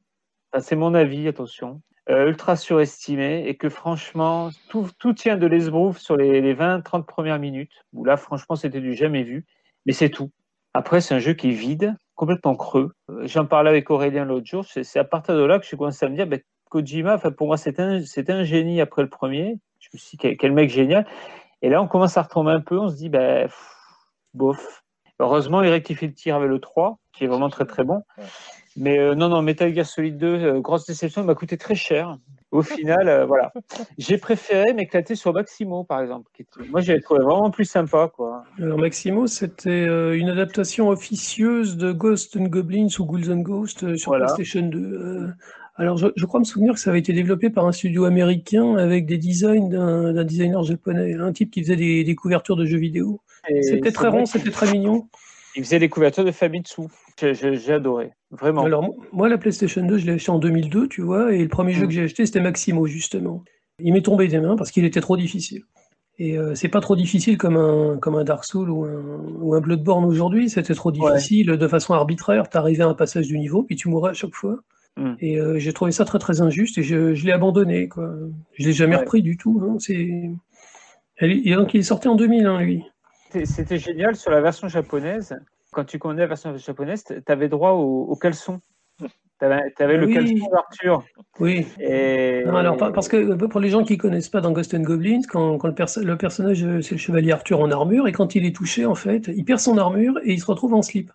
C'est 0.60 0.76
mon 0.76 0.94
avis, 0.94 1.28
attention. 1.28 1.82
Euh, 2.10 2.28
ultra 2.28 2.56
surestimé 2.56 3.48
et 3.48 3.56
que 3.56 3.70
franchement, 3.70 4.50
tout, 4.70 5.14
tient 5.14 5.38
de 5.38 5.46
l'esbrouf 5.46 6.00
sur 6.00 6.18
les, 6.18 6.42
les 6.42 6.56
20-30 6.56 7.06
premières 7.06 7.38
minutes, 7.38 7.72
où 7.94 8.04
là, 8.04 8.18
franchement, 8.18 8.56
c'était 8.56 8.82
du 8.82 8.96
jamais 8.96 9.24
vu, 9.24 9.46
mais 9.86 9.94
c'est 9.94 10.10
tout. 10.10 10.32
Après, 10.74 11.00
c'est 11.00 11.14
un 11.14 11.20
jeu 11.20 11.34
qui 11.34 11.50
est 11.50 11.54
vide, 11.54 11.96
complètement 12.16 12.56
creux. 12.56 12.92
Euh, 13.10 13.28
j'en 13.28 13.46
parlais 13.46 13.70
avec 13.70 13.90
Aurélien 13.92 14.26
l'autre 14.26 14.48
jour, 14.48 14.66
c'est 14.66 14.98
à 14.98 15.04
partir 15.04 15.36
de 15.36 15.44
là 15.44 15.60
que 15.60 15.66
je 15.66 15.76
commencé 15.76 16.06
à 16.06 16.10
me 16.10 16.16
dire, 16.16 16.28
ben, 16.28 16.40
Kojima, 16.70 17.18
pour 17.18 17.48
moi, 17.48 17.58
un, 17.78 18.02
un, 18.30 18.44
génie 18.44 18.82
après 18.82 19.04
le 19.04 19.10
premier. 19.10 19.60
Je 19.80 19.90
me 19.94 20.00
suis 20.00 20.18
dit, 20.18 20.38
quel, 20.38 20.54
mec 20.54 20.70
génial. 20.70 21.06
Et 21.62 21.70
là, 21.70 21.82
on 21.82 21.88
commence 21.88 22.18
à 22.18 22.24
retomber 22.24 22.52
un 22.52 22.62
peu, 22.62 22.80
on 22.80 22.90
se 22.90 22.96
dit, 22.96 23.10
ben, 23.10 23.48
bof. 24.34 24.84
Heureusement, 25.20 25.62
il 25.62 25.70
rectifie 25.70 26.08
le 26.08 26.14
tir 26.14 26.36
avec 26.36 26.50
le 26.50 26.60
3, 26.60 26.98
qui 27.14 27.26
est 27.26 27.28
vraiment 27.28 27.50
très 27.50 27.66
très 27.66 27.84
bon. 27.84 28.02
Mais 28.78 28.98
euh, 29.00 29.16
non, 29.16 29.30
non, 29.30 29.42
Metal 29.42 29.74
Gear 29.74 29.86
Solid 29.86 30.18
2, 30.18 30.28
euh, 30.28 30.60
grosse 30.60 30.86
déception, 30.86 31.22
il 31.22 31.26
m'a 31.26 31.36
coûté 31.36 31.58
très 31.58 31.76
cher. 31.76 32.18
Au 32.52 32.62
final, 32.62 33.08
euh, 33.08 33.26
voilà. 33.26 33.54
J'ai 33.98 34.18
préféré 34.18 34.74
m'éclater 34.74 35.16
sur 35.16 35.34
Maximo, 35.34 35.84
par 35.84 36.02
exemple. 36.02 36.30
Qui 36.34 36.46
Moi, 36.70 36.82
j'avais 36.82 37.00
trouvé 37.00 37.22
vraiment 37.22 37.50
plus 37.50 37.66
sympa. 37.66 38.10
Quoi. 38.14 38.44
Alors, 38.60 38.78
Maximo, 38.78 39.28
c'était 39.28 39.86
une 40.18 40.30
adaptation 40.30 40.90
officieuse 40.90 41.78
de 41.78 41.92
Ghost 41.92 42.36
and 42.36 42.46
Goblins 42.46 42.88
ou 43.00 43.06
Ghouls 43.06 43.32
and 43.32 43.40
Ghosts 43.40 43.96
sur 43.96 44.14
PlayStation 44.14 44.64
2. 44.64 45.30
alors, 45.78 45.98
je, 45.98 46.26
crois 46.26 46.42
me 46.42 46.46
souvenir 46.46 46.74
que 46.74 46.80
ça 46.80 46.90
avait 46.90 47.00
été 47.00 47.14
développé 47.14 47.50
par 47.50 47.66
un 47.66 47.72
studio 47.72 48.04
américain 48.04 48.76
avec 48.76 49.06
des 49.06 49.18
designs 49.18 49.70
d'un 49.70 50.24
designer 50.26 50.64
japonais, 50.64 51.14
un 51.14 51.32
type 51.32 51.52
qui 51.52 51.62
faisait 51.62 51.78
des, 51.78 52.04
des 52.04 52.16
couvertures 52.16 52.58
de 52.58 52.66
jeux 52.66 52.80
vidéo. 52.80 53.22
C'était 53.62 53.92
très 53.92 54.10
rond, 54.10 54.26
c'était 54.26 54.52
très 54.52 54.70
mignon. 54.72 55.08
Il 55.56 55.64
faisait 55.64 55.80
les 55.80 55.90
couvertures 55.90 56.24
de 56.24 56.32
Famitsu. 56.32 56.84
J'ai 57.20 57.74
adoré, 57.74 58.12
vraiment. 58.32 58.64
Alors, 58.64 58.90
moi, 59.12 59.30
la 59.30 59.38
PlayStation 59.38 59.86
2, 59.86 59.98
je 59.98 60.06
l'ai 60.06 60.14
acheté 60.14 60.32
en 60.32 60.40
2002, 60.40 60.88
tu 60.88 61.02
vois, 61.02 61.34
et 61.34 61.42
le 61.42 61.50
premier 61.50 61.74
jeu 61.74 61.86
mm. 61.86 61.88
que 61.88 61.94
j'ai 61.94 62.04
acheté, 62.04 62.26
c'était 62.26 62.42
Maximo, 62.42 62.88
justement. 62.88 63.44
Il 63.80 63.94
m'est 63.94 64.02
tombé 64.02 64.28
des 64.28 64.40
mains 64.40 64.56
parce 64.56 64.72
qu'il 64.72 64.86
était 64.86 65.02
trop 65.02 65.18
difficile. 65.18 65.64
Et 66.20 66.38
euh, 66.38 66.54
c'est 66.56 66.68
pas 66.68 66.82
trop 66.82 66.96
difficile 66.96 67.38
comme 67.38 67.58
un, 67.58 67.98
comme 67.98 68.16
un 68.16 68.24
Dark 68.24 68.46
Souls 68.46 68.70
ou 68.70 68.86
un, 68.86 69.24
ou 69.40 69.56
un 69.56 69.60
Bloodborne 69.60 70.06
aujourd'hui. 70.06 70.50
C'était 70.50 70.76
trop 70.76 70.92
difficile 70.92 71.48
de 71.48 71.68
façon 71.68 71.94
arbitraire. 71.94 72.48
T'arrivais 72.48 72.84
à 72.84 72.88
un 72.88 72.94
passage 72.94 73.28
du 73.28 73.40
niveau, 73.40 73.64
puis 73.64 73.76
tu 73.76 73.90
mourais 73.90 74.12
à 74.12 74.14
chaque 74.14 74.36
fois. 74.36 74.60
Mm. 74.98 75.14
Et 75.20 75.40
euh, 75.40 75.58
j'ai 75.58 75.74
trouvé 75.74 75.92
ça 75.92 76.06
très 76.06 76.20
très 76.20 76.42
injuste 76.42 76.78
et 76.78 76.84
je, 76.84 77.16
je 77.16 77.26
l'ai 77.26 77.32
abandonné. 77.32 77.88
Quoi. 77.88 78.14
Je 78.54 78.66
l'ai 78.66 78.74
jamais 78.74 78.98
repris 78.98 79.22
du 79.22 79.38
tout. 79.38 79.62
Hein. 79.64 79.78
C'est... 79.80 80.30
Et 81.22 81.56
donc 81.56 81.74
il 81.74 81.80
est 81.80 81.84
sorti 81.84 82.08
en 82.08 82.16
2001, 82.16 82.62
lui. 82.62 82.84
C'était 83.32 83.78
génial 83.78 84.16
sur 84.16 84.32
la 84.32 84.42
version 84.42 84.68
japonaise. 84.68 85.36
Quand 85.72 85.86
tu 85.86 86.00
connais 86.00 86.22
la 86.22 86.28
version 86.28 86.56
japonaise, 86.58 87.04
tu 87.04 87.32
avais 87.32 87.48
droit 87.48 87.72
au, 87.72 88.16
caleçon. 88.16 88.60
Tu 89.00 89.46
avais, 89.46 89.98
le 89.98 90.08
caleçon 90.08 90.50
d'Arthur. 90.52 91.04
Oui. 91.40 91.66
Et... 91.80 92.44
alors, 92.46 92.78
parce 92.78 93.08
que 93.08 93.34
pour 93.46 93.60
les 93.60 93.70
gens 93.70 93.84
qui 93.84 93.94
ne 93.94 93.98
connaissent 93.98 94.30
pas 94.30 94.42
dans 94.42 94.52
Ghost 94.52 94.74
and 94.74 94.82
Goblins, 94.82 95.22
quand, 95.30 95.64
le, 95.64 95.74
personnage, 96.18 96.66
c'est 96.82 96.92
le 96.92 96.98
chevalier 96.98 97.32
Arthur 97.32 97.60
en 97.60 97.72
armure, 97.72 98.08
et 98.08 98.12
quand 98.12 98.36
il 98.36 98.46
est 98.46 98.56
touché, 98.56 98.86
en 98.86 98.96
fait, 98.96 99.28
il 99.28 99.46
perd 99.46 99.60
son 99.60 99.78
armure 99.78 100.20
et 100.24 100.34
il 100.34 100.40
se 100.40 100.46
retrouve 100.46 100.74
en 100.74 100.82
slip. 100.82 101.12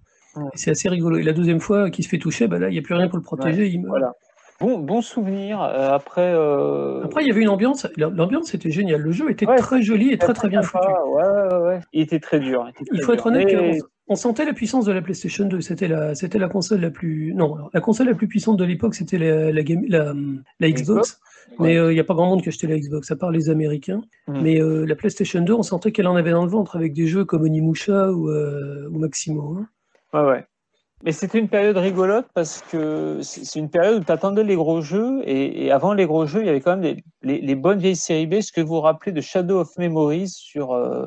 C'est 0.55 0.71
assez 0.71 0.89
rigolo. 0.89 1.19
Et 1.19 1.23
la 1.23 1.33
deuxième 1.33 1.61
fois 1.61 1.91
qu'il 1.91 2.05
se 2.05 2.09
fait 2.09 2.19
toucher, 2.19 2.47
bah 2.47 2.59
là, 2.59 2.69
il 2.69 2.73
n'y 2.73 2.79
a 2.79 2.83
plus 2.83 2.95
rien 2.95 3.09
pour 3.09 3.19
le 3.19 3.25
protéger. 3.25 3.69
il 3.69 3.81
meurt. 3.81 3.91
Voilà. 3.91 4.13
Bon, 4.61 4.79
bon 4.79 5.03
souvenir. 5.03 5.63
Euh, 5.63 5.91
après, 5.91 6.33
euh, 6.33 7.05
après, 7.05 7.23
il 7.23 7.29
y 7.29 7.31
avait 7.31 7.43
une 7.43 7.49
ambiance. 7.49 7.87
L'ambiance 7.97 8.55
était 8.55 8.71
géniale. 8.71 9.03
Le 9.03 9.13
jeu 9.13 9.31
était 9.31 9.47
très 9.47 9.83
joli 9.83 10.13
et 10.13 10.19
très 10.19 10.33
très 10.33 10.49
bien 10.49 10.63
foutu. 10.63 10.87
Ouais, 11.07 11.57
ouais, 11.59 11.81
Il 11.93 12.03
était 12.03 12.21
très 12.21 12.41
dur. 12.41 12.67
Il, 12.93 13.03
faut 13.03 13.13
être 13.13 13.27
honnête 13.27 13.83
on, 14.09 14.15
sentait 14.15 14.45
la 14.45 14.53
puissance 14.53 14.85
de 14.85 14.93
la 14.93 15.03
PlayStation 15.03 15.47
2. 15.47 15.61
C'était 15.61 15.89
la, 15.89 16.15
c'était 16.15 16.39
la 16.39 16.49
console 16.49 16.81
la 16.81 16.91
plus, 16.91 17.35
non, 17.35 17.57
la 17.75 17.81
console 17.81 18.07
la 18.07 18.15
plus 18.15 18.29
puissante 18.29 18.57
de 18.57 18.65
l'époque, 18.65 18.95
c'était 18.95 19.19
la, 19.19 19.51
la, 19.51 19.63
la, 19.89 20.15
la, 20.61 20.71
Xbox. 20.71 21.21
Mais 21.59 21.77
euh, 21.77 21.91
il 21.91 21.95
n'y 21.95 22.01
a 22.01 22.05
pas 22.05 22.15
grand 22.15 22.27
monde 22.27 22.43
qui 22.43 22.49
achetait 22.49 22.69
la 22.69 22.79
Xbox, 22.79 23.11
à 23.11 23.17
part 23.17 23.33
les 23.33 23.51
Américains. 23.51 24.03
Hmm. 24.29 24.41
Mais 24.43 24.61
la 24.61 24.95
PlayStation 24.95 25.41
2, 25.41 25.53
on 25.53 25.63
sentait 25.63 25.93
qu'elle 25.93 26.07
en 26.07 26.17
avait 26.17 26.31
dans 26.31 26.45
le 26.45 26.51
ventre 26.51 26.77
avec 26.77 26.93
des 26.95 27.09
jeux 27.09 27.25
comme 27.25 27.43
Onimusha 27.43 28.13
ou, 28.13 28.31
ou 28.31 28.99
Maximo. 28.99 29.59
Hein. 29.59 29.67
Ouais, 30.15 30.31
ouais. 30.31 30.47
Mais 31.05 31.13
c'était 31.13 31.39
une 31.39 31.49
période 31.49 31.77
rigolote 31.77 32.27
parce 32.33 32.63
que 32.71 33.21
c'est 33.23 33.59
une 33.59 33.69
période 33.69 34.01
où 34.01 34.05
tu 34.05 34.11
attendais 34.11 34.43
les 34.45 34.57
gros 34.57 34.81
jeux 34.81 35.21
et, 35.27 35.71
avant 35.71 35.93
les 35.93 36.07
gros 36.07 36.27
jeux, 36.27 36.41
il 36.41 36.47
y 36.47 36.49
avait 36.49 36.61
quand 36.61 36.77
même 36.77 36.97
les, 37.23 37.55
bonnes 37.55 37.79
vieilles 37.79 37.97
séries 37.97 38.27
B. 38.27 38.41
Ce 38.41 38.51
que 38.51 38.63
vous 38.63 38.77
vous 38.77 38.81
rappelez 38.81 39.13
de 39.13 39.21
Shadow 39.21 39.61
of 39.61 39.77
Memories 39.77 40.29
sur, 40.29 40.73
euh, 40.73 41.07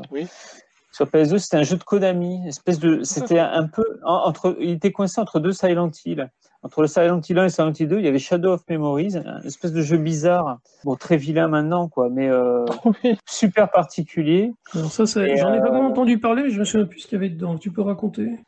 sur 0.92 1.08
PS2, 1.08 1.40
c'était 1.40 1.58
un 1.58 1.64
jeu 1.64 1.76
de 1.76 1.84
Konami. 1.84 2.48
Espèce 2.48 2.80
de, 2.80 3.02
c'était 3.04 3.40
un 3.40 3.68
peu 3.68 3.84
entre, 4.04 4.56
il 4.60 4.72
était 4.72 4.92
coincé 4.92 5.20
entre 5.20 5.40
deux 5.40 5.54
Silent 5.54 5.92
Hill. 6.06 6.30
Entre 6.62 6.82
le 6.82 6.88
Silent 6.88 7.22
Hill 7.28 7.40
1 7.40 7.46
et 7.46 7.50
Silent 7.50 7.72
Hill 7.72 7.88
2, 7.88 8.00
il 8.00 8.06
y 8.06 8.08
avait 8.08 8.20
Shadow 8.20 8.52
of 8.52 8.62
Memories, 8.70 9.18
un 9.18 9.42
espèce 9.42 9.72
de 9.72 9.82
jeu 9.82 9.98
bizarre, 9.98 10.60
bon 10.84 10.96
très 10.96 11.16
vilain 11.16 11.48
maintenant 11.48 11.88
quoi, 11.88 12.10
mais 12.10 12.30
euh, 12.30 12.66
super 13.30 13.72
particulier. 13.72 14.52
Alors 14.76 14.92
ça, 14.92 15.06
j'en 15.06 15.54
ai 15.54 15.62
pas 15.62 15.70
vraiment 15.70 15.86
euh, 15.86 15.92
entendu 15.92 16.20
parler, 16.20 16.44
mais 16.44 16.50
je 16.50 16.60
me 16.60 16.66
souviens 16.66 16.86
plus 16.86 17.00
ce 17.00 17.08
qu'il 17.08 17.16
y 17.16 17.22
avait 17.22 17.30
dedans. 17.30 17.58
Tu 17.58 17.72
peux 17.72 17.82
raconter? 17.82 18.40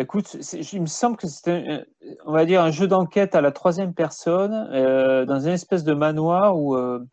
Écoute, 0.00 0.38
il 0.72 0.80
me 0.80 0.86
semble 0.86 1.18
que 1.18 1.26
c'était, 1.26 1.84
on 2.24 2.32
va 2.32 2.46
dire, 2.46 2.62
un 2.62 2.70
jeu 2.70 2.86
d'enquête 2.86 3.34
à 3.34 3.42
la 3.42 3.52
troisième 3.52 3.92
personne, 3.92 4.68
euh, 4.72 5.26
dans 5.26 5.40
une 5.40 5.52
espèce 5.52 5.84
de 5.84 5.92
manoir 5.92 6.58
où 6.58 6.74
euh, 6.76 7.04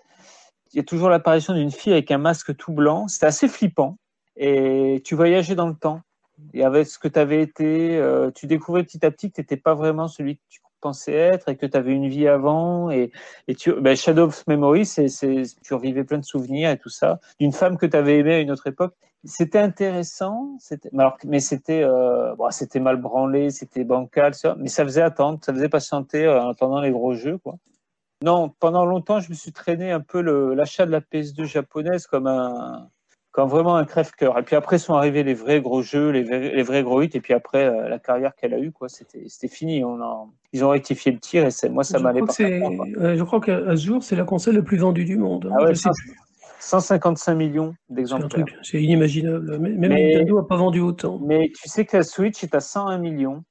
il 0.71 0.77
y 0.77 0.79
a 0.79 0.83
toujours 0.83 1.09
l'apparition 1.09 1.53
d'une 1.53 1.71
fille 1.71 1.91
avec 1.91 2.09
un 2.09 2.17
masque 2.17 2.55
tout 2.55 2.71
blanc. 2.71 3.09
C'était 3.09 3.25
assez 3.25 3.49
flippant. 3.49 3.97
Et 4.37 5.01
tu 5.03 5.15
voyageais 5.15 5.55
dans 5.55 5.67
le 5.67 5.75
temps. 5.75 6.01
Et 6.53 6.63
avec 6.63 6.87
ce 6.87 6.97
que 6.97 7.09
tu 7.09 7.19
avais 7.19 7.41
été, 7.41 7.97
euh, 7.97 8.31
tu 8.31 8.47
découvrais 8.47 8.83
petit 8.83 9.05
à 9.05 9.11
petit 9.11 9.29
que 9.29 9.35
tu 9.35 9.41
n'étais 9.41 9.57
pas 9.57 9.75
vraiment 9.75 10.07
celui 10.07 10.37
que 10.37 10.43
tu 10.47 10.61
pensais 10.79 11.13
être 11.13 11.49
et 11.49 11.55
que 11.55 11.65
tu 11.65 11.77
avais 11.77 11.93
une 11.93 12.07
vie 12.07 12.27
avant. 12.27 12.89
Et, 12.91 13.11
et 13.47 13.55
tu, 13.55 13.73
ben, 13.73 13.95
Shadow 13.95 14.25
of 14.25 14.45
Memory, 14.47 14.85
c'est, 14.85 15.07
tu 15.63 15.73
revivais 15.73 16.03
plein 16.03 16.17
de 16.17 16.25
souvenirs 16.25 16.71
et 16.71 16.77
tout 16.77 16.89
ça, 16.89 17.19
d'une 17.39 17.51
femme 17.51 17.77
que 17.77 17.85
tu 17.85 17.97
avais 17.97 18.19
aimée 18.19 18.35
à 18.35 18.39
une 18.39 18.51
autre 18.51 18.67
époque. 18.67 18.95
C'était 19.25 19.59
intéressant, 19.59 20.55
c'était, 20.59 20.89
mais 21.25 21.41
c'était, 21.41 21.83
euh, 21.83 22.35
bon, 22.35 22.49
c'était 22.51 22.79
mal 22.79 22.95
branlé, 22.95 23.49
c'était 23.49 23.83
bancal, 23.83 24.31
mais 24.57 24.69
ça 24.69 24.85
faisait 24.85 25.01
attendre, 25.01 25.39
ça 25.43 25.53
faisait 25.53 25.67
patienter 25.67 26.25
euh, 26.25 26.41
en 26.41 26.49
attendant 26.49 26.79
les 26.79 26.91
gros 26.91 27.13
jeux, 27.15 27.37
quoi. 27.37 27.55
Non, 28.21 28.49
pendant 28.59 28.85
longtemps, 28.85 29.19
je 29.19 29.29
me 29.29 29.33
suis 29.33 29.53
traîné 29.53 29.91
un 29.91 30.01
peu 30.01 30.21
l'achat 30.53 30.85
de 30.85 30.91
la 30.91 30.99
PS2 30.99 31.45
japonaise 31.45 32.05
comme 32.05 32.27
un, 32.27 32.89
comme 33.31 33.47
vraiment 33.49 33.75
un 33.75 33.85
crève-cœur. 33.85 34.37
Et 34.39 34.43
puis 34.43 34.55
après 34.55 34.77
sont 34.79 34.95
arrivés 34.95 35.23
les 35.23 35.33
vrais 35.35 35.61
gros 35.61 35.81
jeux, 35.81 36.09
les 36.09 36.23
vrais, 36.23 36.53
les 36.55 36.63
vrais 36.63 36.81
gros 36.83 37.01
hits. 37.01 37.11
Et 37.13 37.21
puis 37.21 37.33
après, 37.33 37.65
euh, 37.65 37.87
la 37.87 37.99
carrière 37.99 38.33
qu'elle 38.35 38.53
a 38.53 38.59
eue, 38.59 38.71
quoi, 38.71 38.89
c'était, 38.89 39.23
c'était 39.27 39.47
fini. 39.53 39.83
On 39.83 40.01
a, 40.01 40.25
ils 40.51 40.65
ont 40.65 40.69
rectifié 40.69 41.11
le 41.11 41.19
tir 41.19 41.45
et 41.45 41.51
c'est, 41.51 41.69
moi, 41.69 41.83
ça 41.83 41.99
m'allait 41.99 42.21
pas. 42.21 42.33
euh, 42.41 43.15
je 43.17 43.23
crois 43.23 43.39
qu'à 43.39 43.75
ce 43.75 43.85
jour, 43.85 44.01
c'est 44.03 44.15
la 44.15 44.23
console 44.23 44.55
la 44.55 44.61
plus 44.63 44.77
vendue 44.77 45.05
du 45.05 45.17
monde. 45.17 45.49
Ah 45.53 45.63
ouais, 45.63 45.69
Je 45.69 45.79
sais 45.79 45.83
ça, 45.83 45.91
plus. 45.95 46.15
155 46.61 47.35
millions 47.35 47.73
C'est 47.87 47.93
un 47.93 47.95
d'exemplaires. 47.95 48.29
truc, 48.45 48.55
c'est 48.63 48.81
inimaginable. 48.81 49.59
Même 49.59 49.77
Mais- 49.77 49.87
Nintendo 50.13 50.41
n'a 50.41 50.47
pas 50.47 50.57
vendu 50.57 50.79
autant. 50.81 51.19
Mais 51.23 51.51
tu 51.55 51.69
sais 51.69 51.85
que 51.85 51.95
la 51.97 52.03
Switch 52.03 52.43
est 52.43 52.53
à 52.55 52.59
101 52.59 52.97
millions. 52.97 53.43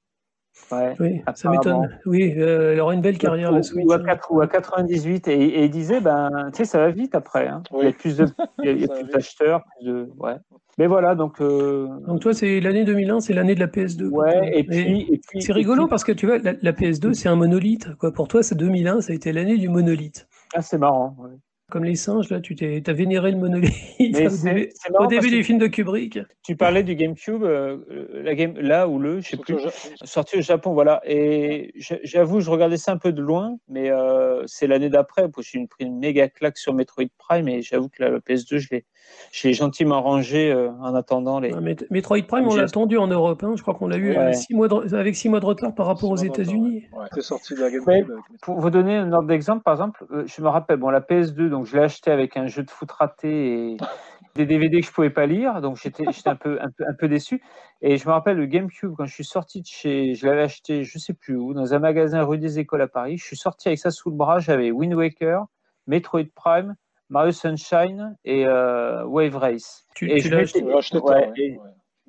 Ouais. 0.71 0.95
Oui, 1.01 1.23
ça 1.35 1.49
m'étonne. 1.51 1.99
Oui, 2.05 2.35
euh, 2.37 2.73
elle 2.75 2.81
aura 2.81 2.93
une 2.93 3.01
belle 3.01 3.17
carrière, 3.17 3.51
la 3.53 3.61
ou, 3.61 3.63
Switch. 3.63 3.87
ou 3.87 3.93
à 3.93 3.97
hein. 3.97 4.03
4, 4.05 4.33
ou 4.33 4.41
à 4.43 4.47
98 4.47 5.27
et, 5.29 5.33
et 5.33 5.65
il 5.65 5.71
disait 5.71 6.01
ben 6.01 6.51
tu 6.53 6.59
sais 6.59 6.65
ça 6.67 6.79
va 6.79 6.91
vite 6.91 7.15
après 7.15 7.47
hein. 7.49 7.63
Oui. 7.73 7.79
il 7.83 7.87
y 7.87 7.89
a 7.89 7.93
plus 7.93 8.19
il 8.65 8.71
il 8.81 8.87
va 8.89 8.95
plus 8.97 9.05
d'acheteurs 9.13 9.63
plus 9.79 9.87
de 9.91 10.09
ouais 10.19 10.35
mais 10.77 10.87
voilà 10.87 11.15
donc 11.15 11.41
euh, 11.41 11.89
Donc 12.07 12.21
toi, 12.21 12.35
c'est 12.35 12.61
l'année 12.61 12.85
2001, 12.85 13.21
c'est 13.21 13.33
l'année 13.33 13.55
de 13.55 13.61
la 13.61 13.67
PS2. 13.67 14.11
pour 14.11 14.19
toi. 14.25 14.27
ouais 14.29 14.59
et 14.59 14.63
puis 14.65 15.07
et 15.13 15.21
puis 15.29 15.43
C'est 15.43 15.53
rigolo 15.53 15.85
puis- 15.85 15.91
parce 15.91 16.05
que 16.05 16.13
tu 16.13 16.27
vois, 16.27 16.39
la, 16.39 16.53
la 16.61 16.73
PS2, 16.73 17.15
c'est 17.15 17.29
un 17.29 17.35
monolithe. 17.37 17.95
Quoi. 17.97 18.13
Pour 18.13 18.29
toi, 18.29 18.43
c'est 18.43 18.55
2001, 18.55 19.01
ça 19.01 19.13
a 19.13 19.17
été 19.17 19.33
l'année 19.33 19.57
du 19.57 19.69
monolithe. 19.69 20.29
ah 20.55 20.63
c'est 20.63 20.79
marrant 20.79 21.17
ouais. 21.19 21.31
Comme 21.71 21.85
les 21.85 21.97
singes, 21.97 22.31
là, 22.31 22.41
tu 22.41 22.55
t'es, 22.55 22.81
t'as 22.83 22.95
vénéré 22.95 23.31
le 23.31 23.37
monolithe 23.37 23.75
au 24.99 25.07
début, 25.07 25.31
des 25.31 25.43
films 25.43 25.59
de 25.59 25.67
Kubrick. 25.67 26.19
tu 26.43 26.57
parlais 26.57 26.83
du 26.83 26.95
GameCube 26.95 27.45
euh, 27.45 27.77
la 28.23 28.35
game 28.35 28.59
là 28.59 28.89
ou 28.89 28.99
le 28.99 29.21
je 29.21 29.31
sais 29.31 29.37
plus 29.37 29.55
au 29.55 29.69
sorti 30.07 30.39
au 30.39 30.41
Japon 30.41 30.73
voilà 30.73 31.03
et 31.05 31.75
j'avoue 32.05 32.41
je 32.41 32.49
regardais 32.49 32.79
ça 32.79 32.93
un 32.93 32.97
peu 32.97 33.13
de 33.13 33.21
loin 33.21 33.59
mais 33.69 33.91
euh, 33.91 34.45
c'est 34.47 34.67
l'année 34.67 34.89
d'après 34.89 35.29
parce 35.29 35.47
que 35.47 35.59
j'ai 35.59 35.67
pris 35.67 35.85
une 35.85 35.99
méga 35.99 36.29
claque 36.29 36.57
sur 36.57 36.73
Metroid 36.73 37.05
Prime 37.19 37.49
et 37.49 37.61
j'avoue 37.61 37.91
que 37.91 38.03
la, 38.03 38.11
la 38.11 38.19
PS2 38.21 38.59
je 38.59 38.69
l'ai 38.71 38.87
je 39.33 39.49
l'ai 39.49 39.55
gentiment 39.55 40.01
rangée 40.03 40.51
euh, 40.53 40.71
en 40.81 40.95
attendant 40.95 41.39
les 41.41 41.53
Ah, 41.53 41.61
Metroid 41.91 42.23
Prime, 42.27 42.47
on 42.47 42.51
J'ai- 42.51 42.59
l'a 42.59 42.65
attendu 42.65 42.97
en 42.99 43.07
Europe. 43.07 43.43
hein. 43.45 43.53
Je 43.57 43.63
crois 43.63 43.75
qu'on 43.75 43.89
l'a 43.89 43.97
eu 43.97 44.11
Ouais. 44.11 44.17
avec 44.17 44.35
six 44.35 44.55
mois 44.55 44.69
de, 44.69 44.95
avec 44.95 45.15
six 45.17 45.29
mois 45.29 45.41
de 45.41 45.47
retard 45.47 45.75
par 45.75 45.87
rapport 45.87 46.11
aux 46.11 46.17
États-Unis. 46.17 46.87
Ouais, 46.93 46.99
Ouais, 47.01 47.07
c'est 47.13 47.23
sorti 47.23 47.55
de 47.55 47.61
la 47.61 47.71
GameCube. 47.71 47.89
Ouais. 47.89 47.95
avec 47.97 48.09
mes- 48.09 48.39
Pour 48.43 48.59
vous 48.61 48.71
donner 48.71 48.97
un 48.97 49.13
ordre 49.13 49.29
d'exemple, 49.29 49.63
par 49.63 49.75
exemple, 49.75 50.05
euh, 50.13 50.25
je 50.27 50.43
me 50.43 50.49
rappelle, 50.49 50.77
bon, 50.79 50.91
la 50.91 51.01
PS2, 51.01 51.49
donc 51.51 51.67
je 51.67 51.77
l'ai 51.77 51.83
acheté 51.83 52.11
avec 52.11 52.37
un 52.37 52.47
jeu 52.47 52.63
de 52.63 52.71
foot 52.71 52.91
raté 52.91 53.73
et 53.73 53.77
des 54.37 54.47
DVD 54.47 54.81
que 54.81 54.87
je 54.87 54.93
pouvais 54.93 55.11
pas 55.11 55.27
lire, 55.27 55.61
donc 55.61 55.77
j'étais 55.83 56.05
j'étais 56.13 56.29
un 56.29 56.37
peu, 56.37 56.59
un, 56.61 56.69
peu, 56.77 56.85
un 56.89 56.95
peu 56.95 57.09
déçu. 57.09 57.43
Et 57.83 57.97
je 57.97 58.07
me 58.09 58.13
rappelle 58.13 58.37
le 58.37 58.47
GameCube, 58.47 58.95
quand 58.97 59.05
je 59.07 59.15
suis 59.15 59.25
sorti 59.25 59.61
de 59.63 59.67
chez, 59.67 60.15
je 60.15 60.27
l'avais 60.27 60.43
acheté, 60.43 60.85
je 60.85 60.99
sais 60.99 61.13
plus 61.15 61.37
où, 61.37 61.55
dans 61.55 61.75
un 61.75 61.79
magasin 61.79 62.23
rue 62.23 62.39
des 62.39 62.59
Écoles 62.59 62.83
à 62.83 62.89
Paris. 62.89 63.19
Je 63.19 63.25
suis 63.25 63.37
sorti 63.37 63.69
avec 63.69 63.79
ça 63.79 63.91
sous 63.91 64.11
le 64.11 64.17
bras, 64.17 64.39
j'avais 64.39 64.71
Wind 64.71 64.95
Waker, 64.95 65.45
Metroid 65.87 66.25
Prime, 66.35 66.75
Mario 67.11 67.33
Sunshine 67.33 68.17
et 68.25 68.45
euh, 68.47 69.05
Wave 69.07 69.37
Race. 69.37 69.87
Tu, 69.95 70.11
Et 70.11 70.21
tu 70.21 70.29
je 70.29 70.35
acheté 70.37 70.63
Ouais, 71.01 71.31
et-. 71.37 71.59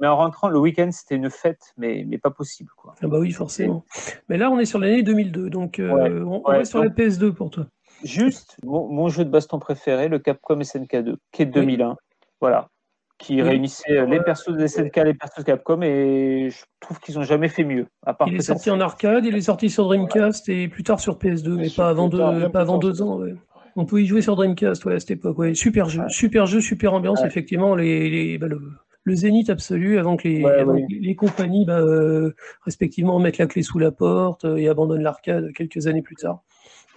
Mais 0.02 0.08
en 0.08 0.16
rentrant 0.16 0.48
le 0.48 0.58
week-end, 0.60 0.90
c'était 0.92 1.16
une 1.16 1.30
fête, 1.30 1.74
mais, 1.78 2.06
mais 2.08 2.18
pas 2.18 2.32
possible, 2.32 2.70
quoi. 2.78 2.96
Ah 3.04 3.08
bah 3.08 3.20
oui, 3.20 3.32
forcément. 3.32 3.84
Mais 4.30 4.38
là, 4.38 4.50
on 4.50 4.58
est 4.58 4.64
sur 4.66 4.80
l'année 4.80 5.04
2002, 5.04 5.50
donc 5.50 5.78
euh, 5.80 5.92
Ouais, 5.92 6.10
on, 6.26 6.42
reste 6.44 6.72
sur 6.72 6.80
la 6.80 6.88
donc- 6.88 6.98
PS2 6.98 7.34
pour 7.34 7.50
toi. 7.50 7.66
Juste 8.06 8.56
mon, 8.64 8.88
mon 8.88 9.10
jeu 9.10 9.26
de 9.26 9.30
baston 9.30 9.60
préféré, 9.60 10.08
le 10.08 10.20
Capcom 10.20 10.56
SNK2, 10.60 11.16
qui 11.34 11.42
est 11.42 11.46
de 11.48 11.52
2001. 11.52 11.98
Voilà. 12.40 12.70
Qui 13.18 13.36
Oui. 13.36 13.50
réunissait 13.50 14.06
les 14.06 14.22
persos 14.22 14.54
de 14.56 14.66
SNK, 14.66 14.96
les 15.04 15.14
persos 15.14 15.40
de 15.40 15.44
Capcom, 15.44 15.82
et 15.82 16.48
je 16.50 16.64
trouve 16.80 17.02
qu'ils 17.02 17.16
n'ont 17.16 17.24
jamais 17.24 17.50
fait 17.50 17.66
mieux. 17.66 17.88
À 18.06 18.14
part 18.14 18.30
Il 18.30 18.36
est 18.38 18.42
sorti 18.42 18.72
en 18.72 18.80
arcade, 18.80 19.26
il 19.26 19.36
est 19.36 19.42
sorti 19.42 19.70
sur 19.70 19.84
Dreamcast 19.84 20.48
et 20.48 20.70
plus 20.70 20.84
tard 20.84 21.02
sur 21.02 21.18
PS2, 21.18 21.58
mais 21.58 21.70
pas 21.70 21.90
avant, 21.90 22.08
tard, 22.10 22.34
deux, 22.34 22.50
pas 22.50 22.62
avant 22.62 22.78
deux 22.78 23.02
ans. 23.02 23.18
ouais. 23.18 23.36
On 23.76 23.86
pouvait 23.86 24.04
y 24.04 24.06
jouer 24.06 24.22
sur 24.22 24.36
Dreamcast 24.36 24.84
ouais, 24.86 24.96
à 24.96 25.00
cette 25.00 25.12
époque. 25.12 25.38
Ouais. 25.38 25.54
Super 25.54 25.90
jeu, 25.90 26.02
Ouais. 26.02 26.10
super 26.10 26.46
jeu, 26.46 26.62
super 26.62 26.94
ambiance, 26.94 27.24
effectivement. 27.24 27.76
Les, 27.76 28.10
les- 28.10 28.38
bah, 28.38 28.48
le, 28.48 28.62
le 29.04 29.16
zénith 29.16 29.50
absolu 29.50 29.98
avant 30.00 30.18
que 30.18 30.28
les, 30.28 30.44
Ouais, 30.44 30.52
avant 30.60 30.74
ouais. 30.74 30.82
que 30.90 30.94
les 30.94 31.16
compagnies, 31.16 31.66
bah, 31.66 31.80
euh, 31.80 32.34
respectivement, 32.66 33.20
mettent 33.20 33.38
la 33.38 33.48
clé 33.48 33.64
sous 33.64 33.80
la 33.80 33.92
porte 33.92 34.46
euh, 34.46 34.58
et 34.58 34.68
abandonnent 34.68 35.04
l'arcade 35.04 35.52
quelques 35.54 35.88
années 35.88 36.02
plus 36.02 36.16
tard. 36.16 36.42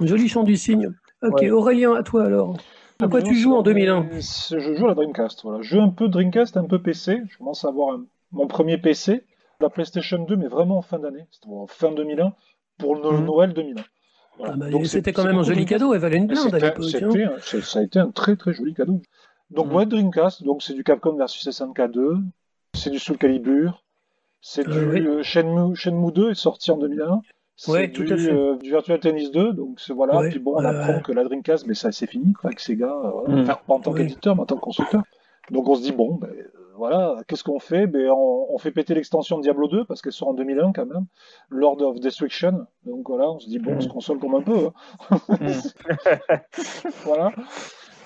Un 0.00 0.06
joli 0.06 0.28
chant 0.28 0.42
du 0.42 0.56
cygne. 0.56 0.92
Ok. 1.22 1.42
Aurélien, 1.50 1.94
à 1.94 2.02
toi 2.02 2.24
alors. 2.24 2.56
À 3.00 3.08
quoi 3.08 3.22
tu 3.22 3.34
joues 3.34 3.54
en 3.54 3.62
2001 3.62 4.02
euh, 4.12 4.20
c'est- 4.20 4.58
Je 4.60 4.74
joue 4.74 4.84
à 4.86 4.88
la 4.88 4.94
Dreamcast. 4.94 5.42
Voilà. 5.44 5.62
Je 5.62 5.74
joue 5.76 5.80
un 5.80 5.88
peu 5.90 6.08
Dreamcast, 6.08 6.56
un 6.56 6.64
peu 6.64 6.80
PC. 6.80 7.20
Je 7.28 7.38
commence 7.38 7.64
à 7.64 7.68
avoir 7.68 7.94
un- 7.96 8.04
mon 8.32 8.46
premier 8.46 8.78
PC. 8.78 9.24
La 9.60 9.70
PlayStation 9.70 10.18
2, 10.24 10.36
mais 10.36 10.48
vraiment 10.48 10.78
en 10.78 10.82
fin 10.82 10.98
d'année. 10.98 11.24
Fin 11.68 11.92
2001 11.92 12.32
pour 12.78 12.96
le 12.96 13.18
Mhm. 13.18 13.24
Noël 13.24 13.52
2001. 13.52 13.82
Voilà. 14.39 14.55
Ah 14.55 14.57
bah, 14.57 14.66
C'était 14.85 15.12
quand 15.12 15.24
même 15.24 15.39
un 15.39 15.43
joli 15.43 15.64
cadeau, 15.66 15.95
elle 15.95 16.01
valait 16.01 16.16
une 16.18 16.26
blinde 16.26 16.55
à 16.55 16.59
l'époque. 16.59 16.85
hein. 16.95 17.61
Ça 17.62 17.78
a 17.78 17.83
été 17.83 17.99
un 17.99 18.11
très 18.11 18.37
très 18.37 18.53
joli 18.53 18.74
cadeau. 18.74 19.01
Donc 19.51 19.66
Mhm. 19.68 19.74
ouais, 19.74 19.87
Dreamcast, 19.87 20.43
donc 20.45 20.62
c'est 20.62 20.72
du 20.72 20.83
Capcom 20.85 21.14
versus 21.16 21.47
SNK 21.49 21.91
2, 21.91 22.16
c'est 22.74 22.89
du 22.91 22.99
Soul 22.99 23.18
Calibur, 23.18 23.85
c'est 24.41 24.66
Euh, 24.66 24.70
du 24.72 24.78
oui. 25.01 25.07
euh, 25.07 25.22
Shenmue, 25.22 25.76
Shenmue 25.76 26.11
2 26.12 26.30
est 26.30 26.35
sorti 26.35 26.70
en 26.70 26.78
2001. 26.78 27.20
C'est 27.55 27.70
Ouais, 27.70 27.87
du, 27.87 27.93
tout 28.07 28.12
à 28.12 28.16
fait. 28.16 28.33
euh, 28.33 28.57
du 28.57 28.70
Virtual 28.70 28.99
Tennis 28.99 29.30
2, 29.30 29.53
donc 29.53 29.78
voilà. 29.91 30.16
Ouais, 30.20 30.30
Puis 30.30 30.39
bon, 30.39 30.55
on 30.57 30.64
apprend 30.64 30.95
ouais. 30.95 31.03
que 31.03 31.12
la 31.12 31.22
Dreamcast, 31.24 31.66
mais 31.66 31.74
ça 31.74 31.93
c'est 31.93 32.07
fini 32.07 32.33
quoi, 32.33 32.49
avec 32.49 32.61
Sega, 32.61 32.87
euh, 32.87 33.11
voilà. 33.11 33.28
Mhm. 33.35 33.43
Enfin, 33.43 33.59
pas 33.66 33.74
en 33.74 33.80
tant 33.80 33.93
qu'éditeur, 33.93 34.35
mais 34.35 34.43
en 34.43 34.47
tant 34.47 34.57
que 34.57 34.62
constructeur. 34.62 35.03
Donc 35.51 35.68
on 35.68 35.74
se 35.74 35.83
dit 35.83 35.93
bon, 35.93 36.14
ben, 36.14 36.30
voilà, 36.76 37.16
qu'est-ce 37.28 37.44
qu'on 37.44 37.58
fait? 37.58 37.86
Ben 37.86 38.10
on, 38.10 38.46
on 38.50 38.58
fait 38.58 38.70
péter 38.70 38.94
l'extension 38.94 39.36
de 39.38 39.42
Diablo 39.42 39.68
2 39.68 39.84
parce 39.84 40.00
qu'elle 40.02 40.12
sort 40.12 40.28
en 40.28 40.34
2001 40.34 40.72
quand 40.72 40.86
même, 40.86 41.06
Lord 41.50 41.80
of 41.82 42.00
Destruction. 42.00 42.66
Donc 42.86 43.08
voilà, 43.08 43.30
on 43.30 43.38
se 43.38 43.48
dit 43.48 43.58
bon, 43.58 43.74
on 43.76 43.80
se 43.80 43.86
Mhm. 43.86 43.92
console 43.92 44.18
comme 44.18 44.34
un 44.34 44.42
peu. 44.42 44.68
hein. 45.10 45.18
Mm. 45.28 45.46
Voilà. 47.04 47.32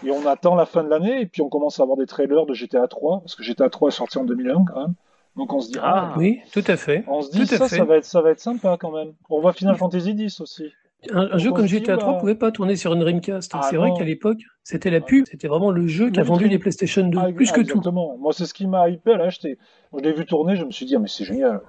Et 0.05 0.11
on 0.11 0.27
attend 0.27 0.55
la 0.55 0.67
fin 0.67 0.85
de 0.85 0.89
l'année, 0.89 1.23
et 1.23 1.27
puis 1.27 1.43
on 1.43 1.49
commence 1.49 1.81
à 1.81 1.83
avoir 1.83 1.97
des 1.97 2.07
trailers 2.07 2.45
de 2.47 2.55
GTA 2.55 2.87
3, 2.87 3.21
parce 3.21 3.35
que 3.35 3.43
GTA 3.43 3.71
3 3.71 3.89
est 3.89 3.93
sorti 3.93 4.19
en 4.19 4.25
2001 4.25 4.65
quand 4.65 4.81
même. 4.81 4.95
Donc 5.37 5.53
on 5.53 5.61
se 5.61 5.69
dit, 5.71 5.79
ah, 5.83 6.11
Ah. 6.13 6.15
Oui, 6.19 6.41
tout 6.53 6.65
à 6.67 6.77
fait. 6.77 7.05
on 7.09 7.23
se 7.23 7.31
dit 7.31 7.41
tout 7.41 7.47
ça, 7.57 7.69
ça 7.69 7.85
va, 7.85 7.97
être, 7.97 8.05
ça 8.05 8.21
va 8.23 8.31
être 8.31 8.41
sympa 8.41 8.77
quand 8.79 8.91
même. 8.91 9.15
On 9.31 9.41
voit 9.41 9.53
Final 9.53 9.77
Fantasy 9.77 10.11
X 10.13 10.41
aussi. 10.41 10.73
Un, 11.11 11.29
un 11.33 11.39
jeu 11.39 11.53
comme 11.53 11.67
GTA 11.67 11.97
3 11.97 12.15
bah- 12.15 12.19
pouvait 12.19 12.35
pas 12.35 12.51
tourner 12.51 12.75
sur 12.75 12.93
une 12.95 13.01
Dreamcast. 13.01 13.53
Ah 13.55 13.63
c'est 13.63 13.77
vrai 13.77 13.93
qu'à 13.97 14.05
l'époque, 14.05 14.39
c'était 14.63 14.91
la 14.91 15.01
pub, 15.01 15.25
c'était 15.31 15.47
vraiment 15.47 15.71
le 15.71 15.87
jeu 15.87 16.11
qui 16.11 16.19
a 16.19 16.23
Oui, 16.23 16.29
vendu 16.29 16.49
les 16.49 16.59
PlayStation 16.59 17.07
2, 17.07 17.19
Ah, 17.21 17.33
plus 17.33 17.49
ah, 17.51 17.53
que 17.53 17.61
tout. 17.61 17.67
Exactement. 17.79 18.17
Moi, 18.19 18.33
c'est 18.33 18.47
ce 18.47 18.55
qui 18.55 18.67
m'a 18.67 18.89
hypé 18.89 19.13
à 19.13 19.17
l'acheter. 19.19 19.59
Je 19.93 19.99
l'ai 20.03 20.13
vu 20.13 20.25
tourner, 20.27 20.57
je 20.57 20.65
me 20.65 20.71
suis 20.71 20.87
dit, 20.87 20.97
ah, 20.97 20.99
mais 20.99 21.09
c'est 21.09 21.25
génial. 21.25 21.61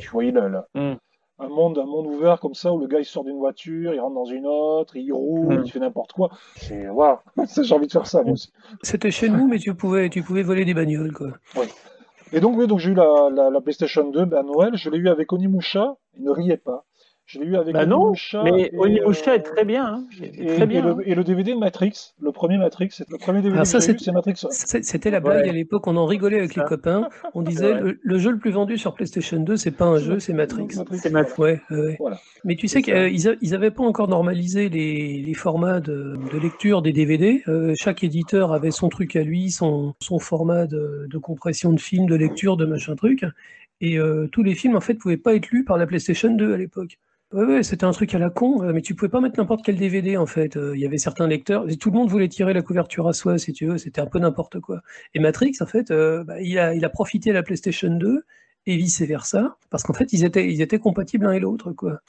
Tu, 0.00 0.08
voyais 0.10 0.30
là, 0.30 0.48
là, 0.48 0.66
Mm. 0.74 0.94
un, 1.40 1.48
monde, 1.48 1.78
un 1.78 1.84
monde 1.84 2.06
ouvert 2.06 2.40
comme 2.40 2.54
ça, 2.54 2.72
où 2.72 2.78
le 2.78 2.86
gars 2.86 3.00
il 3.00 3.04
sort 3.04 3.24
d'une 3.24 3.36
voiture, 3.38 3.92
il 3.92 4.00
rentre 4.00 4.14
dans 4.14 4.24
une 4.24 4.46
autre, 4.46 4.96
il 4.96 5.12
roule, 5.12 5.58
Mm. 5.58 5.62
il 5.66 5.70
fait 5.72 5.80
n'importe 5.80 6.12
quoi. 6.12 6.30
C'est, 6.56 6.88
waouh, 6.88 7.18
j'ai 7.62 7.74
envie 7.74 7.88
de 7.88 7.92
faire 7.92 8.06
ça, 8.06 8.22
moi 8.22 8.32
aussi. 8.32 8.50
C'était 8.82 9.10
chez 9.10 9.28
nous, 9.28 9.46
mais 9.48 9.58
tu 9.58 9.74
pouvais, 9.74 10.08
tu 10.08 10.22
pouvais 10.22 10.42
voler 10.42 10.64
des 10.64 10.74
bagnoles, 10.74 11.12
quoi. 11.12 11.32
Et 12.32 12.40
donc, 12.40 12.56
oui, 12.56 12.66
donc 12.66 12.78
j'ai 12.80 12.90
eu 12.90 12.94
la, 12.94 13.28
la, 13.32 13.50
la 13.50 13.60
PlayStation 13.60 14.08
2 14.10 14.24
ben, 14.24 14.38
à 14.38 14.42
Noël. 14.42 14.76
Je 14.76 14.90
l'ai 14.90 14.98
eu 14.98 15.08
avec 15.08 15.32
Onimusha. 15.32 15.94
Il 16.18 16.24
ne 16.24 16.30
riait 16.30 16.56
pas. 16.56 16.84
Je 17.26 17.40
l'ai 17.40 17.46
eu 17.46 17.56
avec 17.56 17.74
Bah 17.74 17.86
non, 17.86 18.02
Onimusha. 18.02 18.42
mais 18.44 18.70
Onimusha 18.76 19.32
euh, 19.32 19.34
est 19.34 19.40
très 19.42 19.64
bien. 19.64 19.84
Hein. 19.84 20.04
Et, 20.22 20.46
Très 20.46 20.64
bien. 20.66 20.86
et 20.86 20.88
hein. 20.88 20.94
le, 20.96 21.08
et 21.08 21.14
le 21.16 21.24
DVD 21.24 21.52
de 21.54 21.58
Matrix, 21.58 22.12
le 22.20 22.30
premier 22.30 22.56
Matrix, 22.56 22.90
c'est 22.92 23.08
le 23.10 23.18
premier 23.18 23.42
DVD 23.42 23.58
que 23.60 23.64
ça, 23.66 23.78
eu, 23.78 23.80
c'est- 23.98 24.12
Matrix. 24.12 24.34
C'était 24.50 25.10
la 25.10 25.18
blague 25.18 25.42
Ouais. 25.42 25.48
à 25.48 25.52
l'époque, 25.52 25.88
on 25.88 25.96
en 25.96 26.06
rigolait 26.06 26.38
avec 26.38 26.52
Ça. 26.52 26.60
les 26.62 26.66
copains. 26.68 27.08
On 27.34 27.42
disait, 27.42 27.80
le, 27.80 27.98
le 28.00 28.18
jeu 28.18 28.30
le 28.30 28.38
plus 28.38 28.52
vendu 28.52 28.78
sur 28.78 28.94
PlayStation 28.94 29.40
2, 29.40 29.56
c'est 29.56 29.72
pas 29.72 29.86
un 29.86 29.98
jeu, 29.98 30.20
c'est 30.20 30.32
Matrix. 30.34 30.68
C'est 30.92 31.10
Matrix. 31.10 31.40
Ouais, 31.42 31.60
ouais, 31.70 31.76
ouais. 31.76 31.96
Voilà. 31.98 32.20
Mais 32.44 32.54
tu 32.54 32.68
C'est 32.68 32.80
sais 32.82 32.92
ça. 32.92 33.10
qu'ils 33.40 33.50
n'avaient 33.50 33.72
pas 33.72 33.82
encore 33.82 34.06
normalisé 34.06 34.68
les, 34.68 35.20
les 35.20 35.34
formats 35.34 35.80
de, 35.80 36.14
de 36.32 36.38
lecture 36.38 36.80
des 36.80 36.92
DVD. 36.92 37.42
Euh, 37.48 37.74
chaque 37.76 38.04
éditeur 38.04 38.52
avait 38.52 38.70
son 38.70 38.88
truc 38.88 39.16
à 39.16 39.24
lui, 39.24 39.50
son, 39.50 39.94
son 40.00 40.20
format 40.20 40.66
de, 40.68 41.08
de 41.10 41.18
compression 41.18 41.72
de 41.72 41.80
film, 41.80 42.06
de 42.06 42.14
lecture, 42.14 42.56
de 42.56 42.66
machin 42.66 42.94
truc. 42.94 43.24
Et 43.80 43.98
euh, 43.98 44.28
tous 44.30 44.42
les 44.44 44.54
films, 44.54 44.76
en 44.76 44.80
fait, 44.80 44.94
pouvaient 44.94 45.16
pas 45.16 45.34
être 45.34 45.50
lus 45.50 45.64
par 45.64 45.76
la 45.76 45.86
PlayStation 45.86 46.32
2 46.32 46.54
à 46.54 46.56
l'époque. 46.56 46.98
Ouais, 47.32 47.44
ouais, 47.44 47.62
c'était 47.64 47.84
un 47.84 47.90
truc 47.90 48.14
à 48.14 48.18
la 48.18 48.30
con, 48.30 48.62
euh, 48.62 48.72
mais 48.72 48.82
tu 48.82 48.94
pouvais 48.94 49.08
pas 49.08 49.20
mettre 49.20 49.38
n'importe 49.38 49.64
quel 49.64 49.76
DVD 49.76 50.16
en 50.16 50.26
fait. 50.26 50.56
Euh, 50.56 50.76
Il 50.76 50.80
y 50.80 50.86
avait 50.86 50.98
certains 50.98 51.26
lecteurs, 51.26 51.68
et 51.68 51.76
tout 51.76 51.90
le 51.90 51.96
monde 51.98 52.08
voulait 52.08 52.28
tirer 52.28 52.52
la 52.52 52.62
couverture 52.62 53.08
à 53.08 53.12
soi, 53.12 53.36
si 53.38 53.52
tu 53.52 53.66
veux, 53.66 53.78
c'était 53.78 54.00
un 54.00 54.06
peu 54.06 54.20
n'importe 54.20 54.60
quoi. 54.60 54.80
Et 55.12 55.18
Matrix, 55.18 55.56
en 55.60 55.66
fait, 55.66 55.90
euh, 55.90 56.22
bah, 56.24 56.40
il, 56.40 56.56
a, 56.58 56.74
il 56.74 56.84
a 56.84 56.88
profité 56.88 57.30
à 57.30 57.32
la 57.34 57.42
PlayStation 57.42 57.90
2 57.90 58.24
et 58.66 58.76
vice 58.76 59.02
versa, 59.02 59.56
parce 59.70 59.82
qu'en 59.82 59.92
fait, 59.92 60.12
ils 60.12 60.24
étaient, 60.24 60.52
ils 60.52 60.62
étaient 60.62 60.78
compatibles 60.78 61.26
l'un 61.26 61.32
et 61.32 61.40
l'autre, 61.40 61.72
quoi. 61.72 62.00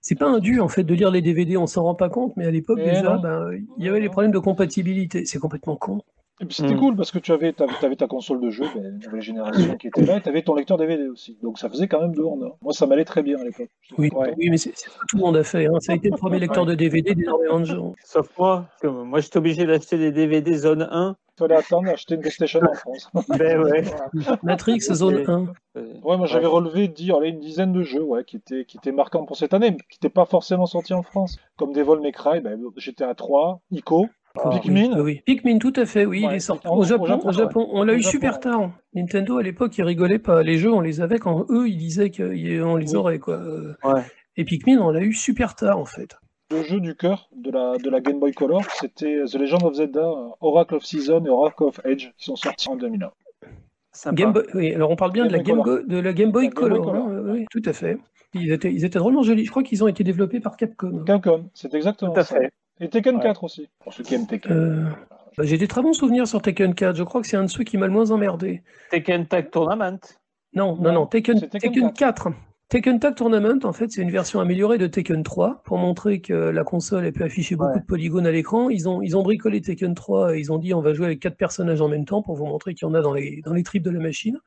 C'est 0.00 0.16
pas 0.16 0.28
un 0.28 0.38
dû 0.38 0.60
en 0.60 0.68
fait 0.68 0.84
de 0.84 0.94
lire 0.94 1.10
les 1.10 1.22
DVD, 1.22 1.56
on 1.56 1.66
s'en 1.66 1.84
rend 1.84 1.94
pas 1.94 2.08
compte, 2.08 2.36
mais 2.36 2.46
à 2.46 2.50
l'époque 2.50 2.78
Mais 2.78 2.94
déjà, 2.94 3.18
ben, 3.18 3.50
il 3.78 3.84
y 3.84 3.88
avait 3.88 4.00
les 4.00 4.08
problèmes 4.08 4.32
de 4.32 4.38
compatibilité. 4.38 5.24
C'est 5.26 5.38
complètement 5.38 5.76
con. 5.76 6.02
Et 6.42 6.44
puis 6.44 6.56
c'était 6.56 6.74
Mm. 6.74 6.78
cool 6.80 6.96
parce 6.96 7.12
que 7.12 7.20
tu 7.20 7.30
avais, 7.32 7.52
ta 7.52 8.06
console 8.08 8.40
de 8.40 8.50
jeu, 8.50 8.64
ben, 8.74 8.98
nouvelle 9.04 9.20
génération 9.22 9.76
qui 9.76 9.86
était 9.86 10.04
là, 10.04 10.16
et 10.16 10.20
tu 10.20 10.28
avais 10.28 10.42
ton 10.42 10.54
lecteur 10.56 10.76
DVD 10.76 11.06
aussi. 11.08 11.38
Donc 11.42 11.58
ça 11.58 11.68
faisait 11.68 11.86
quand 11.86 12.00
même 12.00 12.12
deux 12.14 12.24
en. 12.24 12.36
Moi, 12.60 12.72
ça 12.72 12.86
m'allait 12.86 13.04
très 13.04 13.22
bien 13.22 13.38
à 13.38 13.44
l'époque. 13.44 13.68
Oui, 13.96 14.10
Ouais. 14.12 14.34
oui 14.36 14.48
mais 14.50 14.56
c'est 14.58 14.76
ce 14.76 14.86
que 14.88 14.90
tout 15.08 15.16
le 15.18 15.22
monde 15.22 15.36
a 15.36 15.44
fait. 15.44 15.66
hein. 15.66 15.78
Ça 15.80 15.92
a 15.92 15.94
été 15.94 16.10
le 16.10 16.16
premier 16.16 16.40
lecteur 16.40 16.66
de 16.66 16.74
DVD 16.74 17.14
d'énormément 17.14 17.60
de 17.60 17.64
gens. 17.64 17.94
Sauf 18.04 18.28
moi, 18.36 18.66
moi 18.82 19.20
j'étais 19.20 19.36
obligé 19.38 19.66
d'acheter 19.66 19.98
des 19.98 20.10
DVD 20.10 20.52
zone 20.54 20.88
1. 20.90 21.16
Il 21.34 21.38
fallait 21.38 21.54
attendre 21.56 21.86
d'acheter 21.86 22.16
une 22.16 22.20
PlayStation 22.20 22.60
en 22.60 22.74
France. 22.74 23.08
Ben 23.38 23.62
ouais. 23.62 23.84
Matrix 24.42 24.80
Zone 24.80 25.22
1. 25.26 25.46
Euh, 25.78 25.92
Ouais, 26.02 26.16
moi 26.18 26.26
j'avais 26.26 26.44
Ouais. 26.46 26.52
relevé 26.52 26.88
dire, 26.88 27.16
allez, 27.16 27.30
une 27.30 27.40
dizaine 27.40 27.72
de 27.72 27.82
jeux 27.82 28.02
ouais, 28.02 28.24
qui, 28.24 28.36
étaient, 28.36 28.64
qui 28.66 28.76
étaient 28.76 28.92
marquants 28.92 29.24
pour 29.24 29.36
cette 29.36 29.54
année, 29.54 29.70
mais 29.70 29.76
qui 29.88 29.96
n'étaient 29.96 30.12
pas 30.12 30.26
forcément 30.26 30.66
sortis 30.66 30.92
en 30.92 31.02
France. 31.02 31.38
Comme 31.56 31.72
Devil 31.72 32.00
May 32.02 32.12
Cry, 32.12 32.40
ben, 32.40 32.60
GTA 32.76 33.14
3, 33.14 33.60
Ico, 33.70 34.08
Ah, 34.34 34.50
Pikmin. 34.50 34.94
Oui, 34.96 35.00
oui. 35.02 35.22
Pikmin, 35.26 35.58
tout 35.58 35.72
à 35.76 35.84
fait, 35.84 36.06
oui, 36.06 36.24
il 36.28 36.34
est 36.34 36.40
sorti. 36.40 36.66
Au 36.66 36.76
au 36.78 36.84
Japon, 36.84 37.06
Japon, 37.06 37.28
au 37.28 37.32
Japon, 37.32 37.68
on 37.72 37.82
l'a 37.84 37.94
eu 37.94 38.00
Japon, 38.00 38.10
super 38.10 38.40
tard. 38.40 38.70
Nintendo, 38.94 39.38
à 39.38 39.42
l'époque, 39.42 39.76
ils 39.76 39.82
rigolaient 39.84 40.18
pas. 40.18 40.42
Les 40.42 40.56
jeux, 40.58 40.72
on 40.72 40.80
les 40.80 41.00
avait 41.00 41.18
quand 41.18 41.44
eux, 41.50 41.68
ils 41.68 41.76
disaient 41.76 42.10
qu'on 42.10 42.76
les 42.76 42.94
aurait, 42.94 43.18
quoi. 43.18 43.40
Ouais. 43.84 44.02
Et 44.36 44.44
Pikmin, 44.44 44.78
on 44.78 44.90
l'a 44.90 45.00
eu 45.00 45.12
super 45.12 45.54
tard, 45.54 45.78
en 45.78 45.84
fait. 45.84 46.16
Le 46.50 46.62
jeu 46.62 46.80
du 46.80 46.94
cœur 46.94 47.28
de 47.34 47.50
la, 47.50 47.76
de 47.78 47.88
la 47.90 48.00
Game 48.00 48.20
Boy 48.20 48.32
Color, 48.32 48.62
c'était 48.78 49.24
The 49.24 49.34
Legend 49.36 49.62
of 49.64 49.74
Zelda, 49.74 50.00
euh, 50.00 50.28
Oracle 50.40 50.74
of 50.74 50.84
Season 50.84 51.24
et 51.24 51.28
Oracle 51.30 51.64
of 51.64 51.80
Edge, 51.84 52.08
qui 52.18 52.24
sont 52.26 52.36
sortis 52.36 52.68
en 52.68 52.76
2001. 52.76 53.10
Sympa. 53.92 54.14
Game 54.16 54.32
Boy, 54.32 54.42
oui, 54.54 54.74
alors 54.74 54.90
on 54.90 54.96
parle 54.96 55.12
bien 55.12 55.24
Game 55.26 55.32
de 55.32 55.36
la 55.38 55.42
Game, 55.42 55.62
Color. 55.62 55.78
Go- 55.80 55.86
de 55.86 55.98
la 55.98 56.12
Game 56.12 56.30
Boy 56.30 56.44
La 56.44 56.50
Game 56.50 56.68
Boy 56.68 56.80
Color. 56.80 56.96
Hein, 56.96 57.22
oui, 57.26 57.46
tout 57.50 57.62
à 57.64 57.72
fait. 57.72 57.98
Ils 58.34 58.50
étaient, 58.52 58.72
ils 58.72 58.84
étaient 58.84 58.98
drôlement 58.98 59.22
jolis. 59.22 59.44
Je 59.44 59.50
crois 59.50 59.62
qu'ils 59.62 59.84
ont 59.84 59.88
été 59.88 60.04
développés 60.04 60.40
par 60.40 60.56
Capcom. 60.56 61.04
Capcom, 61.04 61.50
c'est 61.54 61.74
exactement 61.74 62.12
Tout 62.14 62.20
à 62.20 62.24
ça. 62.24 62.36
fait. 62.36 62.50
Et 62.82 62.88
Tekken 62.88 63.16
Ouais. 63.16 63.22
4 63.22 63.44
aussi, 63.44 63.68
pour 63.78 63.94
ceux 63.94 64.02
qui 64.02 64.14
aiment 64.14 64.26
Tekken. 64.26 64.52
Euh, 64.52 64.84
bah, 65.38 65.44
J'ai 65.44 65.56
des 65.56 65.68
très 65.68 65.82
bons 65.82 65.92
souvenirs 65.92 66.26
sur 66.26 66.42
Tekken 66.42 66.74
4. 66.74 66.96
Je 66.96 67.02
crois 67.04 67.20
que 67.22 67.26
c'est 67.28 67.36
un 67.36 67.44
de 67.44 67.48
ceux 67.50 67.64
qui 67.64 67.78
m'a 67.78 67.86
le 67.86 67.92
moins 67.92 68.10
emmerdé. 68.10 68.62
Tekken 68.90 69.26
Tag 69.26 69.50
Tournament. 69.50 70.00
Non, 70.54 70.76
non, 70.76 70.92
Non, 70.92 71.06
Tekken, 71.06 71.38
c'est 71.38 71.48
Tekken 71.48 71.72
Tekken 71.72 71.92
4. 71.92 72.28
Tekken 72.68 72.98
Tag 73.00 73.14
Tournament, 73.14 73.64
en 73.64 73.72
fait, 73.72 73.90
c'est 73.92 74.02
une 74.02 74.10
version 74.10 74.40
améliorée 74.40 74.78
de 74.78 74.86
Tekken 74.86 75.22
3 75.22 75.62
pour 75.64 75.78
montrer 75.78 76.20
que 76.20 76.32
la 76.32 76.64
console 76.64 77.04
elle 77.04 77.12
peut 77.12 77.24
afficher 77.24 77.54
beaucoup 77.54 77.72
Ouais. 77.72 77.80
de 77.80 77.84
polygones 77.86 78.26
à 78.26 78.30
l'écran. 78.32 78.68
Ils 78.70 78.88
ont, 78.88 79.00
ils 79.02 79.16
ont 79.16 79.22
bricolé 79.22 79.60
Tekken 79.60 79.94
3 79.94 80.34
et 80.36 80.40
ils 80.40 80.50
ont 80.52 80.58
dit 80.58 80.74
on 80.74 80.80
va 80.80 80.92
jouer 80.92 81.06
avec 81.06 81.20
quatre 81.20 81.36
personnages 81.36 81.80
en 81.82 81.88
même 81.88 82.04
temps 82.06 82.22
pour 82.22 82.34
vous 82.34 82.46
montrer 82.46 82.74
qu'il 82.74 82.88
y 82.88 82.90
en 82.90 82.94
a 82.94 83.00
dans 83.00 83.12
les, 83.14 83.42
dans 83.44 83.52
les 83.52 83.62
tripes 83.62 83.82
de 83.84 83.90
la 83.90 84.00
machine. 84.00 84.38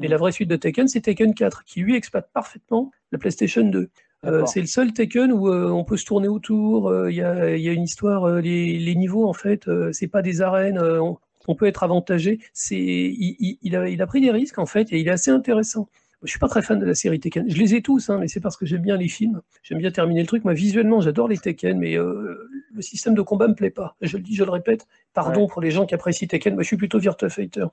Et 0.00 0.06
Mm. 0.06 0.10
la 0.10 0.16
vraie 0.16 0.32
suite 0.32 0.48
de 0.48 0.56
Tekken, 0.56 0.88
c'est 0.88 1.02
Tekken 1.02 1.34
4, 1.34 1.64
qui 1.64 1.80
lui 1.80 1.94
exploite 1.96 2.30
parfaitement 2.32 2.90
la 3.10 3.18
PlayStation 3.18 3.62
2. 3.64 3.90
Euh, 4.24 4.46
c'est 4.46 4.60
le 4.60 4.66
seul 4.66 4.92
Tekken 4.92 5.32
où 5.32 5.48
euh, 5.48 5.70
on 5.70 5.84
peut 5.84 5.96
se 5.96 6.04
tourner 6.04 6.28
autour. 6.28 6.88
euh, 6.88 7.10
Il 7.10 7.16
y, 7.16 7.22
a, 7.22 7.56
y 7.56 7.68
a 7.68 7.72
une 7.72 7.82
histoire. 7.84 8.24
euh, 8.24 8.40
les, 8.40 8.78
les 8.78 8.94
niveaux, 8.94 9.28
en 9.28 9.32
fait, 9.32 9.66
euh, 9.68 9.90
c'est 9.92 10.06
pas 10.08 10.22
des 10.22 10.40
arènes. 10.42 10.78
euh, 10.78 11.02
on, 11.02 11.18
on 11.48 11.54
peut 11.56 11.66
être 11.66 11.82
avantagé. 11.82 12.38
C'est, 12.52 12.76
il, 12.78 13.36
il- 13.40 13.58
il 13.62 13.76
a, 13.76 13.88
il 13.88 14.00
a 14.00 14.06
pris 14.06 14.20
des 14.20 14.30
risques 14.30 14.58
en 14.58 14.66
fait, 14.66 14.92
et 14.92 15.00
il 15.00 15.08
est 15.08 15.10
assez 15.10 15.30
intéressant. 15.32 15.88
Je 16.24 16.30
suis 16.30 16.38
pas 16.38 16.48
très 16.48 16.62
fan 16.62 16.78
de 16.78 16.84
la 16.86 16.94
série 16.94 17.18
Tekken. 17.18 17.50
Je 17.50 17.56
les 17.56 17.74
ai 17.74 17.82
tous, 17.82 18.08
hein, 18.10 18.18
mais 18.18 18.28
c'est 18.28 18.38
parce 18.40 18.56
que 18.56 18.64
j'aime 18.64 18.82
bien 18.82 18.96
les 18.96 19.08
films. 19.08 19.40
J'aime 19.62 19.78
bien 19.78 19.90
terminer 19.90 20.20
le 20.20 20.26
truc. 20.26 20.44
Moi, 20.44 20.54
visuellement, 20.54 21.00
j'adore 21.00 21.26
les 21.26 21.36
Tekken, 21.38 21.78
mais 21.78 21.96
euh, 21.98 22.48
le 22.72 22.82
système 22.82 23.14
de 23.14 23.22
combat 23.22 23.48
me 23.48 23.54
plaît 23.54 23.70
pas. 23.70 23.96
Je 24.00 24.16
le 24.16 24.22
dis, 24.22 24.34
je 24.36 24.44
le 24.44 24.50
répète. 24.50 24.86
Pardon 25.14 25.42
Ouais. 25.42 25.48
pour 25.50 25.60
les 25.60 25.70
gens 25.72 25.84
qui 25.84 25.94
apprécient 25.94 26.28
Tekken. 26.28 26.54
Moi, 26.54 26.62
je 26.62 26.68
suis 26.68 26.76
plutôt 26.76 26.98
Virtua 26.98 27.28
Fighter. 27.28 27.64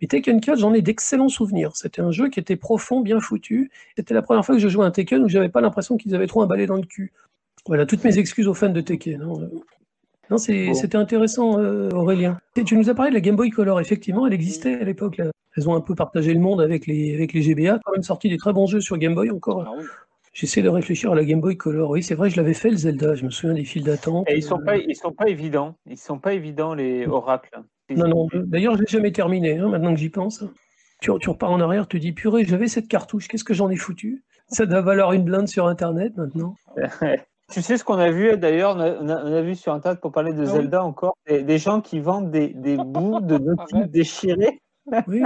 Mais 0.00 0.06
Tekken 0.08 0.40
4, 0.40 0.58
j'en 0.58 0.72
ai 0.72 0.80
d'excellents 0.82 1.28
souvenirs. 1.28 1.76
C'était 1.76 2.00
un 2.00 2.10
jeu 2.10 2.28
qui 2.30 2.40
était 2.40 2.56
profond, 2.56 3.00
bien 3.00 3.20
foutu. 3.20 3.70
C'était 3.96 4.14
la 4.14 4.22
première 4.22 4.44
fois 4.46 4.54
que 4.54 4.60
je 4.62 4.68
jouais 4.68 4.84
à 4.84 4.88
un 4.88 4.90
Tekken 4.92 5.22
où 5.22 5.28
j'avais 5.28 5.48
pas 5.50 5.60
l'impression 5.60 5.96
qu'ils 5.98 6.14
avaient 6.14 6.26
trop 6.26 6.42
un 6.42 6.46
balai 6.46 6.66
dans 6.66 6.76
le 6.76 6.86
cul. 6.86 7.12
Voilà, 7.66 7.84
toutes 7.84 8.02
mes 8.04 8.18
excuses 8.18 8.48
aux 8.48 8.54
fans 8.54 8.70
de 8.70 8.80
Tekken. 8.80 9.20
hein. 9.22 9.48
Non, 10.30 10.36
Bon. 10.36 10.74
c'était 10.74 10.96
intéressant, 10.96 11.58
euh, 11.58 11.90
Aurélien. 11.90 12.38
Et 12.56 12.64
tu 12.64 12.76
nous 12.76 12.88
as 12.88 12.94
parlé 12.94 13.10
de 13.10 13.14
la 13.16 13.20
Game 13.20 13.36
Boy 13.36 13.50
Color. 13.50 13.80
Effectivement, 13.80 14.26
elle 14.26 14.32
existait 14.32 14.74
à 14.80 14.84
l'époque. 14.84 15.20
Elles 15.56 15.68
ont 15.68 15.74
un 15.74 15.80
peu 15.80 15.94
partagé 15.94 16.32
le 16.32 16.40
monde 16.40 16.60
avec 16.60 16.86
les, 16.86 17.14
avec 17.14 17.32
les 17.32 17.42
GBA. 17.42 17.80
Quand 17.84 17.92
même 17.92 18.02
sorti 18.04 18.28
des 18.28 18.36
très 18.36 18.52
bons 18.52 18.66
jeux 18.66 18.80
sur 18.80 18.96
Game 18.96 19.14
Boy 19.14 19.30
encore. 19.30 19.64
Ah 19.66 19.72
oui. 19.76 19.84
J'essaie 20.32 20.62
de 20.62 20.68
réfléchir 20.68 21.10
à 21.10 21.16
la 21.16 21.24
Game 21.24 21.40
Boy 21.40 21.56
Color. 21.56 21.90
Oui, 21.90 22.04
c'est 22.04 22.14
vrai, 22.14 22.30
je 22.30 22.36
l'avais 22.36 22.54
fait 22.54 22.70
le 22.70 22.76
Zelda. 22.76 23.16
Je 23.16 23.24
me 23.24 23.30
souviens 23.30 23.54
des 23.54 23.64
files 23.64 23.82
d'attente. 23.82 24.30
Et 24.30 24.36
ils 24.36 24.42
sont 24.44 24.60
Euh, 24.60 24.64
pas, 24.64 24.76
ils 24.76 24.94
sont 24.94 25.10
pas 25.12 25.28
évidents. 25.28 25.74
Ils 25.86 25.98
sont 25.98 26.18
pas 26.20 26.34
évidents 26.34 26.74
les 26.74 27.04
oracles. 27.08 27.58
Non, 27.90 28.06
non. 28.06 28.28
D'ailleurs, 28.32 28.76
je 28.76 28.82
l'ai 28.82 28.86
jamais 28.88 29.10
terminé, 29.10 29.58
hein, 29.58 29.68
maintenant 29.68 29.92
que 29.92 29.98
j'y 29.98 30.10
pense. 30.10 30.44
Tu, 31.00 31.10
tu 31.18 31.28
repars 31.30 31.50
en 31.50 31.60
arrière, 31.60 31.88
tu 31.88 31.98
dis 31.98 32.12
purée, 32.12 32.44
j'avais 32.44 32.68
cette 32.68 32.86
cartouche, 32.86 33.26
qu'est-ce 33.26 33.42
que 33.42 33.54
j'en 33.54 33.68
ai 33.70 33.76
foutu? 33.76 34.22
Ça 34.48 34.66
doit 34.66 34.82
valoir 34.82 35.12
une 35.12 35.24
blinde 35.24 35.48
sur 35.48 35.66
Internet 35.66 36.16
maintenant. 36.16 36.54
Tu 37.50 37.62
sais 37.62 37.76
ce 37.76 37.84
qu'on 37.84 37.98
a 37.98 38.10
vu 38.10 38.36
d'ailleurs, 38.36 38.76
on, 38.76 39.08
a- 39.08 39.24
on 39.24 39.42
vu 39.42 39.54
sur 39.54 39.72
Internet 39.72 40.00
pour 40.00 40.12
parler 40.12 40.32
de 40.32 40.38
Ah 40.42 40.46
oui. 40.46 40.50
Zelda 40.52 40.84
encore, 40.84 41.16
des, 41.28 41.42
des 41.42 41.58
gens 41.58 41.80
qui 41.80 41.98
vendent 42.00 42.30
des, 42.30 42.48
des 42.48 42.76
bouts 42.76 43.20
de 43.20 43.38
notices 43.38 43.74
Arrête. 43.74 43.90
déchirés. 43.90 44.60
Oui. 45.08 45.22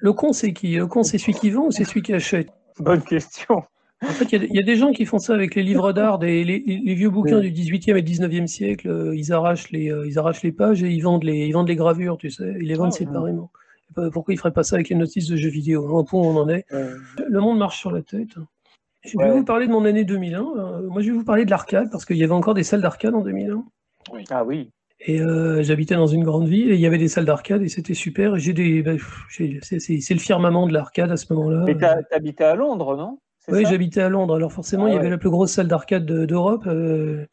Le 0.00 0.12
con, 0.12 0.32
c'est 0.32 0.52
qui? 0.52 0.74
Le 0.74 0.86
con, 0.86 1.02
c'est 1.04 1.18
celui 1.18 1.34
qui 1.34 1.50
vend 1.50 1.66
ou 1.66 1.70
c'est 1.70 1.84
celui 1.84 2.02
qui 2.02 2.12
achète? 2.12 2.48
Bonne 2.80 3.02
question. 3.02 3.62
En 4.02 4.08
fait, 4.08 4.24
il 4.32 4.32
y 4.32 4.44
a- 4.44 4.46
il 4.50 4.56
y, 4.56 4.58
a 4.58 4.62
des 4.64 4.76
gens 4.76 4.90
qui 4.92 5.06
font 5.06 5.18
ça 5.18 5.32
avec 5.34 5.54
les 5.54 5.62
livres 5.62 5.92
d'art, 5.92 6.18
les, 6.18 6.42
les- 6.44 6.62
les 6.84 6.94
vieux 6.94 7.08
bouquins 7.10 7.38
Oui. 7.38 7.50
du 7.52 7.62
18e 7.62 7.96
et 7.96 8.02
19e 8.02 8.46
siècle. 8.48 8.88
euh, 8.88 9.14
Ils 9.16 9.32
arrachent, 9.32 9.70
les, 9.70 9.90
euh, 9.92 10.06
ils 10.06 10.18
arrachent 10.18 10.42
les 10.42 10.52
pages 10.52 10.82
et 10.82 10.90
ils 10.90 11.00
vendent 11.00 11.22
les, 11.24 11.46
ils 11.46 11.52
vendent 11.52 11.68
les 11.68 11.76
gravures, 11.76 12.18
tu 12.18 12.30
sais. 12.30 12.54
Ils 12.60 12.66
les 12.66 12.74
vendent 12.74 12.90
Ah, 12.92 12.98
séparément. 12.98 13.50
Pourquoi 14.12 14.34
ils 14.34 14.38
feraient 14.38 14.52
pas 14.52 14.64
ça 14.64 14.74
avec 14.74 14.88
les 14.88 14.96
notices 14.96 15.28
de 15.28 15.36
jeux 15.36 15.48
vidéo? 15.50 15.86
Au 15.88 16.02
point 16.02 16.20
où 16.20 16.24
on 16.24 16.36
en 16.36 16.48
est. 16.48 16.66
Le 16.70 17.40
monde 17.40 17.58
marche 17.58 17.78
sur 17.78 17.92
la 17.92 18.02
tête. 18.02 18.34
Je 19.04 19.18
vais 19.18 19.24
Ouais. 19.24 19.30
vous 19.30 19.44
parler 19.44 19.66
de 19.66 19.72
mon 19.72 19.84
année 19.84 20.04
2001. 20.04 20.40
Euh, 20.56 20.88
moi, 20.88 21.02
je 21.02 21.10
vais 21.10 21.16
vous 21.16 21.24
parler 21.24 21.44
de 21.44 21.50
l'arcade 21.50 21.88
parce 21.90 22.04
qu'il 22.04 22.16
y 22.16 22.24
avait 22.24 22.32
encore 22.32 22.54
des 22.54 22.62
salles 22.62 22.80
d'arcade 22.80 23.14
en 23.14 23.22
2001. 23.22 23.64
Ah 24.30 24.44
oui. 24.44 24.70
Et 25.06 25.20
euh, 25.20 25.62
j'habitais 25.62 25.94
dans 25.96 26.06
une 26.06 26.24
grande 26.24 26.46
ville 26.48 26.70
et 26.70 26.74
il 26.74 26.80
y 26.80 26.86
avait 26.86 26.98
des 26.98 27.08
salles 27.08 27.24
d'arcade 27.26 27.62
et 27.62 27.68
c'était 27.68 27.94
super. 27.94 28.36
Et 28.36 28.38
J'ai 28.40 28.52
des, 28.54 28.82
bah, 28.82 28.92
c'est 29.30 30.14
le 30.14 30.18
firmament 30.20 30.66
de 30.66 30.72
l'arcade 30.72 31.10
à 31.10 31.16
ce 31.16 31.30
moment-là. 31.34 31.64
Mais 31.66 31.76
t'habitais 32.10 32.44
à 32.44 32.54
Londres, 32.54 32.96
non? 32.96 33.18
Oui, 33.48 33.64
j'habitais 33.68 34.00
à 34.00 34.08
Londres. 34.08 34.36
Alors 34.36 34.52
forcément, 34.52 34.86
Ah 34.86 34.90
il 34.90 34.94
y 34.94 34.98
avait 34.98 35.10
la 35.10 35.18
plus 35.18 35.28
grosse 35.28 35.52
salle 35.52 35.68
d'arcade 35.68 36.06
de- 36.06 36.24
d'Europe. 36.24 36.64
Euh, 36.66 37.26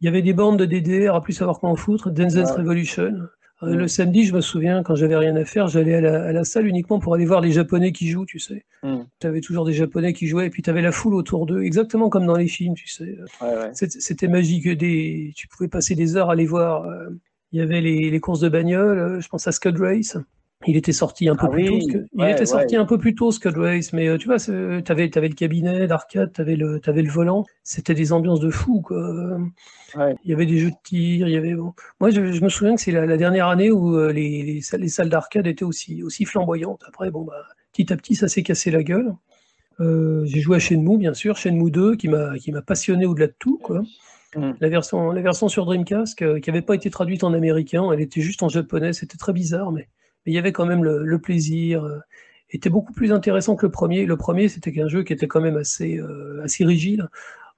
il 0.00 0.06
y 0.06 0.08
avait 0.08 0.22
des 0.22 0.32
bandes 0.32 0.58
de 0.58 0.64
DDR 0.64 1.14
à 1.14 1.20
plus 1.20 1.34
savoir 1.34 1.58
qu'en 1.60 1.76
foutre, 1.76 2.10
Dance 2.10 2.32
Dance 2.34 2.52
Ouais. 2.52 2.58
Revolution. 2.58 3.12
Euh, 3.62 3.74
Mm. 3.74 3.78
Le 3.78 3.88
samedi, 3.88 4.24
je 4.24 4.34
me 4.34 4.40
souviens, 4.40 4.82
quand 4.82 4.94
j'avais 4.94 5.16
rien 5.16 5.36
à 5.36 5.44
faire, 5.44 5.68
j'allais 5.68 5.94
à 5.94 6.00
la, 6.00 6.24
à 6.24 6.32
la 6.32 6.44
salle 6.44 6.66
uniquement 6.66 6.98
pour 6.98 7.14
aller 7.14 7.26
voir 7.26 7.40
les 7.42 7.52
Japonais 7.52 7.92
qui 7.92 8.08
jouent, 8.08 8.24
tu 8.26 8.38
sais. 8.38 8.64
Mm. 8.82 9.00
Tu 9.20 9.26
avais 9.26 9.40
toujours 9.42 9.66
des 9.66 9.74
Japonais 9.74 10.12
qui 10.14 10.26
jouaient 10.28 10.46
et 10.46 10.50
puis 10.50 10.62
tu 10.62 10.70
avais 10.70 10.80
la 10.82 10.92
foule 10.92 11.14
autour 11.14 11.44
d'eux, 11.46 11.62
exactement 11.62 12.08
comme 12.08 12.24
dans 12.26 12.36
les 12.36 12.48
films, 12.48 12.74
tu 12.74 12.88
sais. 12.88 13.18
Ouais, 13.42 13.48
ouais. 13.48 13.70
C'était 13.74 14.28
magique. 14.28 14.66
Des... 14.68 15.32
Tu 15.36 15.46
pouvais 15.48 15.68
passer 15.68 15.94
des 15.94 16.16
heures 16.16 16.30
à 16.30 16.34
les 16.34 16.46
voir. 16.46 16.84
euh, 16.84 17.10
Il 17.52 17.58
y 17.58 17.62
avait 17.62 17.80
les, 17.82 18.10
les 18.10 18.20
courses 18.20 18.40
de 18.40 18.48
bagnole. 18.48 18.98
euh, 18.98 19.20
Je 19.20 19.28
pense 19.28 19.46
à 19.46 19.52
Scud 19.52 19.78
Race. 19.78 20.16
Il 20.66 20.76
était 20.76 20.92
sorti 20.92 21.28
un 21.28 21.36
peu 21.36 21.46
Ah 21.46 21.50
plus 21.50 21.68
oui, 21.70 21.80
tôt. 21.80 21.88
Scud- 21.88 22.08
Il 22.18 22.24
était 22.28 22.44
sorti 22.44 22.74
ouais. 22.76 22.80
un 22.82 22.84
peu 22.84 22.98
plus 22.98 23.14
tôt, 23.14 23.32
Scud 23.32 23.56
Race. 23.56 23.92
Mais 23.94 24.08
euh, 24.08 24.18
tu 24.18 24.26
vois, 24.26 24.36
tu 24.38 24.52
avais, 24.92 25.06
le 25.08 25.28
cabinet 25.34 25.86
d'arcade, 25.86 26.32
tu 26.34 26.40
avais, 26.42 26.56
le 26.56 26.80
t'avais 26.80 27.00
le 27.02 27.10
volant. 27.10 27.46
C'était 27.62 27.94
des 27.94 28.12
ambiances 28.12 28.40
de 28.40 28.50
fou. 28.50 28.80
Quoi. 28.82 28.98
Euh, 28.98 29.38
Ouais. 29.96 30.14
Il 30.24 30.30
y 30.30 30.34
avait 30.34 30.46
des 30.46 30.58
jeux 30.58 30.70
de 30.70 30.76
tir. 30.84 31.26
Il 31.26 31.32
y 31.32 31.36
avait. 31.36 31.54
bon. 31.54 31.72
Moi, 31.98 32.10
je, 32.10 32.30
je 32.30 32.44
me 32.44 32.48
souviens 32.48 32.76
que 32.76 32.80
c'est 32.80 32.92
la, 32.92 33.06
la 33.06 33.16
dernière 33.16 33.48
année 33.48 33.70
où 33.72 33.96
euh, 33.96 34.12
les, 34.12 34.42
les 34.44 34.60
salles, 34.60 34.82
les 34.82 34.88
salles 34.88 35.08
d'arcade 35.08 35.46
étaient 35.48 35.64
aussi, 35.64 36.02
aussi 36.04 36.24
flamboyantes. 36.26 36.82
Après, 36.86 37.10
bon, 37.10 37.22
bah, 37.24 37.42
petit 37.72 37.92
à 37.92 37.96
petit, 37.96 38.14
ça 38.14 38.28
s'est 38.28 38.42
cassé 38.44 38.70
la 38.70 38.82
gueule. 38.84 39.12
Euh, 39.80 40.24
j'ai 40.26 40.40
joué 40.40 40.56
à 40.56 40.58
Shenmue, 40.58 40.98
bien 40.98 41.14
sûr, 41.14 41.36
Shenmue 41.38 41.70
2, 41.70 41.96
qui 41.96 42.06
m'a 42.08 42.36
passionné 42.64 43.06
au-delà 43.06 43.28
de 43.28 43.34
tout. 43.38 43.58
Quoi. 43.62 43.82
Mm. 44.36 44.52
La 44.60 44.68
version, 44.68 45.10
la 45.10 45.22
version 45.22 45.48
sur 45.48 45.64
Dreamcast, 45.64 46.20
euh, 46.22 46.38
qui 46.38 46.50
n'avait 46.50 46.62
pas 46.62 46.74
été 46.74 46.90
traduite 46.90 47.24
en 47.24 47.32
américain, 47.32 47.90
elle 47.92 48.00
était 48.00 48.20
juste 48.20 48.42
en 48.42 48.48
japonais, 48.48 48.92
c'était 48.92 49.16
très 49.16 49.32
bizarre, 49.32 49.72
mais 49.72 49.88
mais 50.24 50.32
il 50.32 50.34
y 50.34 50.38
avait 50.38 50.52
quand 50.52 50.66
même 50.66 50.84
le, 50.84 51.18
plaisir. 51.18 51.84
euh, 51.84 52.00
était 52.50 52.70
beaucoup 52.70 52.92
plus 52.92 53.12
intéressant 53.12 53.56
que 53.56 53.66
le 53.66 53.72
premier. 53.72 54.06
Le 54.06 54.16
premier, 54.16 54.48
c'était 54.48 54.72
qu'un 54.72 54.88
jeu 54.88 55.02
qui 55.04 55.12
était 55.12 55.28
quand 55.28 55.40
même 55.40 55.56
assez, 55.56 55.98
euh, 55.98 56.42
assez 56.44 56.64
rigide. 56.64 57.08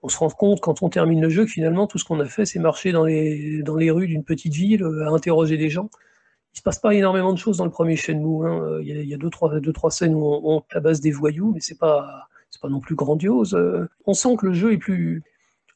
On 0.02 0.08
se 0.08 0.18
rend 0.18 0.28
compte 0.30 0.60
quand 0.60 0.82
on 0.82 0.88
termine 0.90 1.20
le 1.22 1.28
jeu 1.30 1.44
que 1.44 1.50
finalement, 1.50 1.86
tout 1.86 1.98
ce 1.98 2.04
qu'on 2.04 2.20
a 2.20 2.26
fait, 2.26 2.44
c'est 2.44 2.58
marcher 2.58 2.92
dans 2.92 3.04
les, 3.04 3.62
dans 3.62 3.76
les 3.76 3.90
rues 3.90 4.06
d'une 4.08 4.24
petite 4.24 4.52
ville, 4.54 4.82
euh, 4.82 5.06
à 5.06 5.10
interroger 5.10 5.56
des 5.56 5.70
gens. 5.70 5.90
Il 6.54 6.58
se 6.58 6.62
passe 6.62 6.78
pas 6.78 6.94
énormément 6.94 7.32
de 7.32 7.38
choses 7.38 7.56
dans 7.58 7.64
le 7.64 7.70
premier 7.70 7.96
Shenmue. 7.96 8.46
hein. 8.46 8.78
Il 8.82 8.88
y 8.88 8.92
a, 8.92 9.02
il 9.02 9.18
deux, 9.18 9.30
trois, 9.30 9.58
deux, 9.60 9.72
trois 9.72 9.90
scènes 9.90 10.14
où 10.14 10.24
on, 10.24 10.56
on 10.56 10.60
tabasse 10.60 11.00
des 11.00 11.10
voyous, 11.12 11.52
mais 11.54 11.60
c'est 11.60 11.78
pas, 11.78 12.28
c'est 12.50 12.60
pas 12.60 12.68
non 12.68 12.80
plus 12.80 12.94
grandiose. 12.94 13.58
On 14.06 14.12
sent 14.14 14.36
que 14.38 14.46
le 14.46 14.52
jeu 14.52 14.72
est 14.72 14.78
plus, 14.78 15.22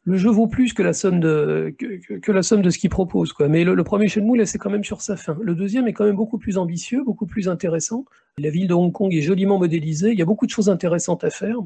le 0.06 0.16
jeu 0.16 0.30
vaut 0.30 0.46
plus 0.46 0.72
que 0.72 0.82
la 0.82 0.92
somme 0.92 1.18
de, 1.18 1.74
ce 1.78 2.78
qu'il 2.78 2.90
propose. 2.90 3.34
Mais 3.48 3.64
le, 3.64 3.82
premier 3.82 4.06
Shenmue, 4.06 4.46
c'est 4.46 4.58
quand 4.58 4.70
même 4.70 4.84
sur 4.84 5.02
sa 5.02 5.16
fin. 5.16 5.36
Le 5.42 5.56
deuxième 5.56 5.88
est 5.88 5.92
quand 5.92 6.04
même 6.04 6.14
beaucoup 6.14 6.38
plus 6.38 6.58
ambitieux, 6.58 7.02
beaucoup 7.04 7.26
plus 7.26 7.48
intéressant. 7.48 8.04
La 8.38 8.50
ville 8.50 8.68
de 8.68 8.74
Hong 8.74 8.92
Kong 8.92 9.12
est 9.12 9.20
joliment 9.20 9.58
modélisée. 9.58 10.12
Il 10.12 10.18
y 10.18 10.22
a 10.22 10.24
beaucoup 10.24 10.46
de 10.46 10.50
choses 10.52 10.70
intéressantes 10.70 11.24
à 11.24 11.30
faire. 11.30 11.56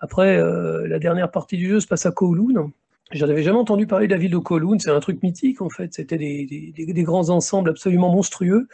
Après, 0.00 0.38
euh, 0.38 0.88
la 0.88 0.98
dernière 0.98 1.30
partie 1.30 1.58
du 1.58 1.68
jeu 1.68 1.80
se 1.80 1.86
passe 1.86 2.06
à 2.06 2.12
Kowloon. 2.12 2.72
J'en 3.12 3.28
avais 3.28 3.42
jamais 3.42 3.58
entendu 3.58 3.86
parler 3.86 4.06
de 4.06 4.12
la 4.12 4.18
ville 4.18 4.30
de 4.30 4.38
Kowloon. 4.38 4.78
C'est 4.78 4.90
un 4.90 5.00
truc 5.00 5.22
mythique, 5.22 5.60
en 5.60 5.68
fait. 5.68 5.92
C'était 5.92 6.16
des 6.16 7.02
grands 7.02 7.28
ensembles 7.28 7.68
absolument 7.68 8.10
monstrueux 8.10 8.68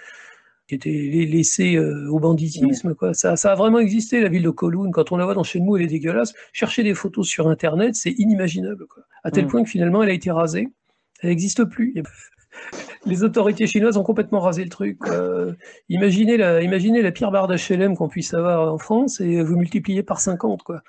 qui 0.68 0.74
étaient 0.74 1.10
la- 1.12 1.24
laissés 1.24 1.74
euh, 1.76 2.08
au 2.10 2.20
banditisme. 2.20 2.94
Quoi. 2.94 3.14
Ça, 3.14 3.34
ça 3.36 3.52
a 3.52 3.54
vraiment 3.56 3.78
existé, 3.78 4.20
la 4.20 4.28
ville 4.28 4.42
de 4.42 4.50
Kowloon. 4.50 4.90
Quand 4.92 5.10
on 5.12 5.16
la 5.16 5.24
voit 5.24 5.34
dans 5.34 5.42
Shenmue, 5.42 5.76
elle 5.78 5.84
est 5.86 5.88
dégueulasse. 5.88 6.34
Chercher 6.52 6.82
des 6.84 6.94
photos 6.94 7.26
sur 7.26 7.48
Internet, 7.48 7.94
c'est 7.96 8.12
inimaginable. 8.18 8.86
Quoi. 8.86 9.02
À 9.24 9.30
tel 9.30 9.46
Mm. 9.46 9.48
point 9.48 9.62
que 9.64 9.70
finalement, 9.70 10.02
elle 10.02 10.10
a 10.10 10.12
été 10.12 10.30
rasée. 10.30 10.68
Elle 11.22 11.30
n'existe 11.30 11.64
plus. 11.64 11.94
Les 13.06 13.22
autorités 13.22 13.66
chinoises 13.66 13.96
ont 13.96 14.02
complètement 14.02 14.40
rasé 14.40 14.64
le 14.64 14.68
truc. 14.70 14.98
imaginez, 15.88 16.36
la, 16.36 16.60
imaginez 16.62 17.02
la 17.02 17.12
pire 17.12 17.30
barre 17.30 17.46
d'HLM 17.46 17.96
qu'on 17.96 18.08
puisse 18.08 18.34
avoir 18.34 18.72
en 18.72 18.78
France 18.78 19.20
et 19.20 19.42
vous 19.42 19.56
multipliez 19.56 20.02
par 20.02 20.20
50. 20.20 20.62
Quoi. 20.64 20.82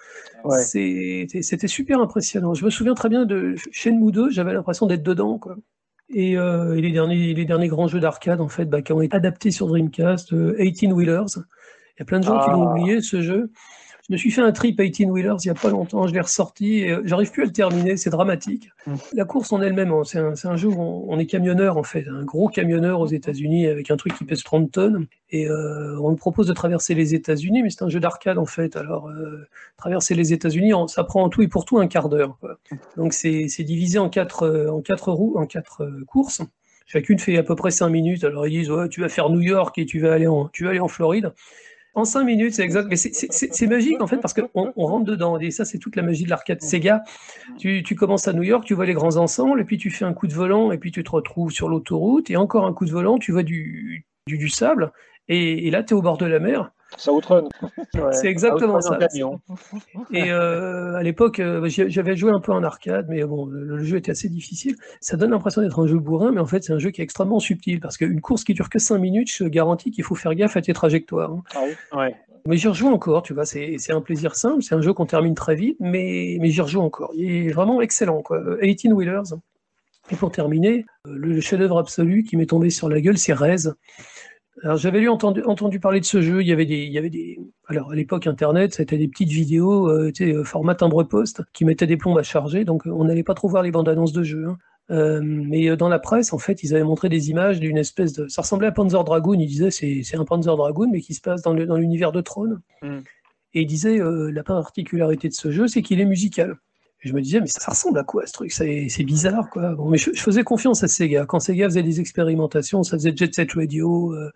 C'était 0.60 1.68
super 1.68 2.00
impressionnant. 2.02 2.54
Je 2.54 2.66
me 2.66 2.70
souviens 2.70 2.96
très 2.96 3.10
bien 3.10 3.26
de 3.26 3.56
Shenmue 3.72 4.12
2, 4.12 4.30
j'avais 4.32 4.54
l'impression 4.54 4.88
d'être 4.88 5.04
dedans. 5.04 5.38
Quoi. 5.38 5.58
Et, 6.12 6.36
les, 6.36 6.92
derniers, 6.92 7.34
les 7.34 7.46
derniers 7.46 7.68
grands 7.68 7.88
jeux 7.88 8.00
d'arcade 8.00 8.42
en 8.42 8.48
fait, 8.48 8.66
bah, 8.66 8.82
qui 8.82 8.94
ont 8.94 9.02
été 9.02 9.16
adaptés 9.16 9.52
sur 9.52 9.68
Dreamcast, 9.68 10.34
18 10.34 10.92
Wheelers. 10.92 11.26
Il 11.36 12.00
y 12.00 12.02
a 12.02 12.06
plein 12.06 12.20
de 12.20 12.26
gens 12.26 12.40
qui 12.44 12.50
l'ont 12.50 12.68
ah. 12.68 12.72
oublié 12.72 13.02
ce 13.02 13.22
jeu. 13.22 13.52
Je 14.10 14.16
me 14.16 14.18
suis 14.18 14.32
fait 14.32 14.42
un 14.42 14.52
trip 14.52 14.82
18 14.82 15.06
Wheelers 15.06 15.36
il 15.44 15.48
n'y 15.48 15.52
a 15.52 15.54
pas 15.54 15.70
longtemps, 15.70 16.08
je 16.08 16.14
l'ai 16.16 16.20
ressorti 16.20 16.80
et 16.80 16.92
euh, 16.92 17.02
j'arrive 17.06 17.30
plus 17.30 17.44
à 17.44 17.46
le 17.46 17.52
terminer, 17.52 17.96
c'est 17.96 18.10
dramatique. 18.10 18.72
Mm. 18.88 18.96
La 19.14 19.24
course 19.24 19.54
en 19.54 19.62
elle-même, 19.62 19.92
hein, 19.92 20.02
c'est 20.04 20.48
un, 20.48 20.56
jeu 20.56 20.68
où 20.68 21.06
on, 21.08 21.20
est 21.20 21.28
camionneur 21.28 21.78
en 21.78 21.84
fait, 21.84 22.08
un 22.08 22.24
gros 22.24 22.48
camionneur 22.48 23.02
aux 23.02 23.08
États-Unis 23.08 23.68
avec 23.68 23.92
un 23.92 23.98
truc 23.98 24.16
qui 24.18 24.24
pèse 24.24 24.42
30 24.42 24.72
tonnes 24.72 25.06
et 25.30 25.48
euh, 25.48 26.00
on 26.02 26.10
nous 26.10 26.16
propose 26.16 26.48
de 26.48 26.54
traverser 26.54 26.96
les 26.96 27.14
États-Unis, 27.14 27.62
mais 27.62 27.70
c'est 27.70 27.84
un 27.84 27.90
jeu 27.90 28.00
d'arcade 28.00 28.40
en 28.40 28.48
fait. 28.48 28.78
Alors 28.78 29.10
euh, 29.10 29.48
traverser 29.78 30.16
les 30.16 30.34
États-Unis, 30.34 30.72
ça 30.88 31.04
prend 31.04 31.24
en 31.24 31.30
tout 31.30 31.44
et 31.44 31.48
pour 31.48 31.66
tout 31.66 31.78
un 31.78 31.88
quart 31.88 32.10
d'heure. 32.10 32.36
Donc 32.98 33.14
c'est 33.14 33.46
divisé 33.60 34.00
en 34.00 34.10
quatre, 34.10 34.68
en 34.72 34.82
quatre 34.82 35.12
roues, 35.12 35.36
en 35.38 35.46
quatre 35.46 35.88
courses. 36.08 36.42
Chacune 36.88 37.20
fait 37.20 37.38
à 37.38 37.44
peu 37.44 37.56
près 37.56 37.70
5 37.70 37.90
minutes. 37.90 38.24
Alors 38.24 38.48
ils 38.48 38.62
disent 38.62 38.72
tu 38.90 39.02
vas 39.02 39.10
faire 39.10 39.30
New 39.30 39.42
York 39.42 39.78
et 39.78 39.86
tu 39.86 40.00
vas 40.00 40.14
aller 40.14 40.26
en, 40.26 40.48
tu 40.48 40.64
vas 40.64 40.72
aller 40.72 40.80
en 40.80 40.88
Floride. 40.88 41.32
En 41.96 42.06
cinq 42.06 42.24
minutes, 42.24 42.54
c'est 42.54 42.64
exact. 42.64 42.88
Mais 42.90 42.96
c'est 42.96 43.68
magique 43.68 44.02
en 44.02 44.08
fait 44.08 44.18
parce 44.18 44.34
qu'on 44.34 44.50
on 44.54 44.86
rentre 44.86 45.06
dedans. 45.06 45.40
Et 45.40 45.52
ça, 45.52 45.66
c'est 45.66 45.80
toute 45.80 45.96
la 45.96 46.04
magie 46.04 46.24
de 46.24 46.30
l'arcade 46.30 46.62
Sega. 46.62 47.04
Tu, 47.58 47.84
tu, 47.84 47.96
commences 47.96 48.28
à 48.28 48.34
New 48.34 48.44
York, 48.44 48.66
tu 48.66 48.74
vois 48.74 48.86
les 48.86 48.94
grands 48.94 49.18
ensembles, 49.18 49.62
et 49.62 49.64
puis 49.64 49.78
tu 49.78 49.90
fais 49.90 50.06
un 50.06 50.14
coup 50.14 50.28
de 50.28 50.34
volant, 50.34 50.72
et 50.72 50.78
puis 50.78 50.92
tu 50.92 51.04
te 51.04 51.12
retrouves 51.12 51.52
sur 51.52 51.68
l'autoroute, 51.68 52.30
et 52.30 52.38
encore 52.38 52.66
un 52.66 52.74
coup 52.74 52.86
de 52.86 52.92
volant, 52.92 53.18
tu 53.18 53.32
vois 53.32 53.44
du 53.44 54.06
sable, 54.50 54.92
et, 55.30 55.70
là, 55.70 55.84
tu 55.84 55.94
es 55.94 55.98
au 55.98 56.02
bord 56.02 56.18
de 56.18 56.26
la 56.26 56.40
mer. 56.40 56.72
Ça 56.98 57.14
outrun. 57.14 57.48
c'est 58.14 58.28
exactement 58.28 58.82
ça. 58.82 58.98
Et 60.12 60.32
euh, 60.32 60.96
à 60.96 61.04
l'époque, 61.04 61.40
euh, 61.40 61.70
j'avais 61.70 62.16
joué 62.16 62.32
un 62.32 62.40
peu 62.40 62.52
en 62.52 62.64
arcade, 62.64 63.06
mais 63.10 63.24
bon, 63.24 63.46
le 63.46 63.84
jeu 63.84 63.98
était 63.98 64.12
assez 64.12 64.28
difficile. 64.28 64.76
Ça 65.00 65.16
donne 65.16 65.30
l'impression 65.30 65.62
d'être 65.62 65.80
un 65.80 65.86
jeu 65.86 66.00
bourrin, 66.00 66.32
mais 66.32 66.42
en 66.42 66.48
fait, 66.48 66.64
c'est 66.64 66.74
un 66.74 66.80
jeu 66.80 66.90
qui 66.90 67.02
est 67.02 67.04
extrêmement 67.04 67.40
subtil 67.40 67.80
parce 67.80 67.96
qu'une 67.96 68.22
course 68.22 68.44
qui 68.44 68.56
dure 68.56 68.70
que 68.70 68.80
5 68.80 68.98
minutes, 68.98 69.32
je 69.32 69.44
garantis 69.44 69.92
qu'il 69.92 70.04
faut 70.04 70.16
faire 70.16 70.34
gaffe 70.34 70.58
à 70.58 70.62
tes 70.62 70.74
trajectoires. 70.74 71.32
Hein. 71.32 71.44
Ah 71.54 71.62
oui 71.94 72.10
Mais 72.48 72.58
j'y 72.58 72.68
rejoue 72.68 72.88
encore, 72.88 73.22
tu 73.22 73.36
vois, 73.36 73.46
c'est 73.46 73.92
un 73.92 74.02
plaisir 74.02 74.36
simple, 74.36 74.64
c'est 74.64 74.74
un 74.74 74.82
jeu 74.82 74.94
qu'on 74.94 75.06
termine 75.06 75.36
très 75.36 75.54
vite, 75.54 75.78
mais, 75.80 76.38
mais 76.42 76.50
j'y 76.50 76.62
rejoue 76.62 76.82
encore. 76.82 77.12
Il 77.14 77.48
est 77.48 77.52
vraiment 77.52 77.82
excellent, 77.82 78.24
quoi. 78.24 78.42
18 78.64 78.94
Wheelers. 78.94 79.36
Et 80.12 80.16
pour 80.16 80.32
terminer, 80.32 80.86
euh, 81.08 81.14
le 81.16 81.40
chef-d'œuvre 81.42 81.78
absolu 81.78 82.24
qui 82.24 82.36
m'est 82.36 82.48
tombé 82.48 82.70
sur 82.70 82.90
la 82.90 83.00
gueule, 83.00 83.18
c'est 83.18 83.34
Rez. 83.34 83.70
Alors 84.64 84.78
j'avais 84.78 85.00
lu 85.00 85.10
entendu, 85.10 85.42
entendu 85.44 85.80
parler 85.80 86.00
de 86.00 86.06
ce 86.06 86.22
jeu. 86.22 86.42
Il 86.42 86.48
y 86.48 86.52
avait 86.52 86.66
des, 86.66 86.84
il 86.84 86.92
y 86.92 86.98
avait 86.98 87.10
des. 87.10 87.40
Alors 87.68 87.92
à 87.92 87.96
l'époque 87.96 88.28
Internet, 88.28 88.74
c'était 88.74 88.98
des 88.98 89.08
petites 89.08 89.30
vidéos, 89.30 89.90
euh, 89.90 90.12
tu 90.12 90.26
sais, 90.26 90.34
euh, 90.36 90.44
format 90.44 90.76
timbre-poste, 90.76 91.44
qui 91.54 91.66
mettaient 91.66 91.88
des 91.88 91.98
plombes 91.98 92.18
à 92.18 92.24
charger, 92.24 92.66
donc 92.66 92.88
euh, 92.88 92.92
on 92.92 93.06
n'allait 93.06 93.24
pas 93.24 93.34
trop 93.34 93.48
voir 93.48 93.64
les 93.64 93.72
bandes 93.72 93.90
annonces 93.90 94.14
de 94.14 94.24
jeu. 94.24 94.48
Hein. 94.48 94.58
Euh, 94.92 95.22
mais 95.24 95.76
dans 95.78 95.88
la 95.88 96.00
presse, 96.00 96.34
en 96.34 96.40
fait, 96.40 96.64
ils 96.64 96.74
avaient 96.74 96.84
montré 96.84 97.10
des 97.10 97.30
images 97.30 97.60
d'une 97.60 97.78
espèce 97.78 98.14
de. 98.14 98.28
Ça 98.28 98.42
ressemblait 98.42 98.68
à 98.68 98.72
Panzer 98.72 99.04
Dragoon. 99.04 99.40
Ils 99.40 99.48
disaient 99.48 99.72
c'est, 99.72 100.02
c'est 100.04 100.18
un 100.18 100.26
Panzer 100.26 100.56
Dragoon, 100.56 100.90
mais 100.92 101.02
qui 101.02 101.14
se 101.14 101.22
passe 101.22 101.44
dans, 101.44 101.54
le, 101.54 101.66
dans 101.66 101.78
l'univers 101.78 102.12
de 102.12 102.22
Throne. 102.22 102.62
Mm. 102.82 103.00
Et 103.54 103.62
ils 103.62 103.68
disaient 103.68 104.00
la 104.00 104.44
particularité 104.44 105.28
de 105.28 105.34
ce 105.34 105.50
jeu, 105.50 105.68
c'est 105.68 105.82
qu'il 105.82 106.00
est 106.00 106.06
musical 106.06 106.58
je 107.02 107.14
me 107.14 107.22
disais, 107.22 107.40
mais 107.40 107.48
ça, 107.48 107.72
ressemble 107.72 107.98
à 108.00 108.04
quoi 108.04 108.26
ce 108.26 108.34
truc? 108.34 108.52
C'est 108.52 109.04
bizarre, 109.04 109.50
quoi. 109.50 109.74
Bon, 109.76 109.90
mais 109.90 109.98
je, 109.98 110.12
faisais 110.12 110.44
confiance 110.44 110.84
à 110.84 110.88
Sega. 110.88 111.26
Quand 111.26 111.40
Sega 111.40 111.66
faisait 111.66 111.84
des 111.84 112.02
expérimentations, 112.02 112.84
ça 112.84 112.98
faisait 112.98 113.16
Jet 113.16 113.34
Set 113.34 113.54
Radio. 113.54 114.14
Euh, 114.14 114.32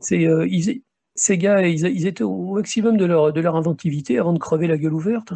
c'est, 0.00 0.26
euh, 0.26 0.46
ils, 0.46 0.82
Sega, 1.14 1.66
ils, 1.66 2.06
étaient 2.06 2.24
au 2.24 2.54
maximum 2.54 2.98
de 2.98 3.06
leur, 3.06 3.32
de 3.32 3.40
leur 3.40 3.56
inventivité 3.56 4.18
avant 4.18 4.34
de 4.34 4.38
crever 4.38 4.66
la 4.66 4.76
gueule 4.76 4.92
ouverte. 4.92 5.32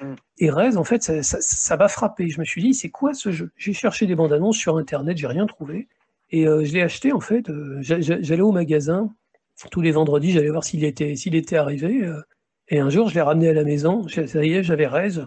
Mm. 0.00 0.14
Et 0.38 0.50
Rez, 0.50 0.76
en 0.76 0.84
fait, 0.84 1.02
ça, 1.02 1.22
ça, 1.22 1.76
m'a 1.76 1.88
frappé. 1.88 2.28
Je 2.28 2.38
me 2.38 2.44
suis 2.44 2.62
dit, 2.62 2.74
c'est 2.74 2.90
quoi 2.90 3.12
ce 3.12 3.32
jeu? 3.32 3.50
J'ai 3.56 3.72
cherché 3.72 4.06
des 4.06 4.14
bandes 4.14 4.32
annonces 4.32 4.56
sur 4.56 4.76
Internet, 4.76 5.16
j'ai 5.16 5.26
rien 5.26 5.46
trouvé. 5.46 5.88
Et 6.30 6.46
euh, 6.46 6.64
je 6.64 6.72
l'ai 6.72 6.82
acheté, 6.82 7.12
en 7.12 7.20
fait. 7.20 7.50
j'allais 7.80 8.40
au 8.40 8.52
magasin 8.52 9.12
tous 9.70 9.82
les 9.82 9.90
vendredis, 9.90 10.30
j'allais 10.30 10.48
voir 10.48 10.64
s'il 10.64 10.84
était, 10.84 11.16
s'il 11.16 11.34
était 11.34 11.56
arrivé. 11.56 12.08
et 12.68 12.78
un 12.78 12.88
jour, 12.88 13.08
je 13.08 13.14
l'ai 13.14 13.20
ramené 13.20 13.48
à 13.48 13.52
la 13.52 13.64
maison. 13.64 14.06
Ça 14.08 14.44
y 14.44 14.54
est, 14.54 14.62
j'avais 14.62 14.86
Rez 14.86 15.18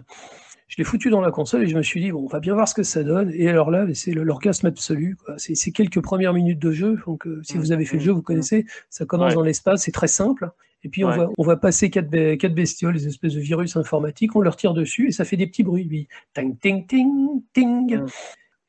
je 0.66 0.76
l'ai 0.78 0.84
foutu 0.84 1.10
dans 1.10 1.20
la 1.20 1.30
console 1.30 1.62
et 1.62 1.66
je 1.66 1.76
me 1.76 1.82
suis 1.82 2.00
dit, 2.00 2.10
bon, 2.10 2.24
on 2.24 2.26
va 2.26 2.40
bien 2.40 2.54
voir 2.54 2.66
ce 2.66 2.74
que 2.74 2.82
ça 2.82 3.04
donne. 3.04 3.30
Et 3.34 3.48
alors 3.48 3.70
là, 3.70 3.86
c'est 3.94 4.12
l'orgasme 4.12 4.66
absolu. 4.66 5.16
C'est 5.36 5.70
quelques 5.72 6.00
premières 6.00 6.32
minutes 6.32 6.58
de 6.58 6.72
jeu. 6.72 6.98
Donc, 7.06 7.26
euh, 7.26 7.40
si 7.42 7.58
vous 7.58 7.72
avez 7.72 7.84
fait 7.84 7.98
le 7.98 8.02
jeu, 8.02 8.12
vous 8.12 8.22
connaissez. 8.22 8.66
Ça 8.90 9.04
commence 9.04 9.34
dans 9.34 9.42
l'espace, 9.42 9.82
c'est 9.82 9.92
très 9.92 10.08
simple. 10.08 10.50
Et 10.82 10.88
puis, 10.88 11.04
on, 11.04 11.10
va, 11.10 11.30
on 11.38 11.42
va 11.44 11.56
passer 11.56 11.90
quatre, 11.90 12.10
quatre 12.36 12.54
bestioles, 12.54 12.94
les 12.94 13.06
espèces 13.06 13.34
de 13.34 13.40
virus 13.40 13.76
informatiques, 13.76 14.36
on 14.36 14.40
leur 14.40 14.56
tire 14.56 14.74
dessus 14.74 15.08
et 15.08 15.12
ça 15.12 15.24
fait 15.24 15.36
des 15.36 15.46
petits 15.46 15.62
bruits. 15.62 15.86
Puis, 15.86 16.08
ting, 16.34 16.58
ting, 16.58 16.86
ting, 16.86 17.42
ting. 17.52 18.00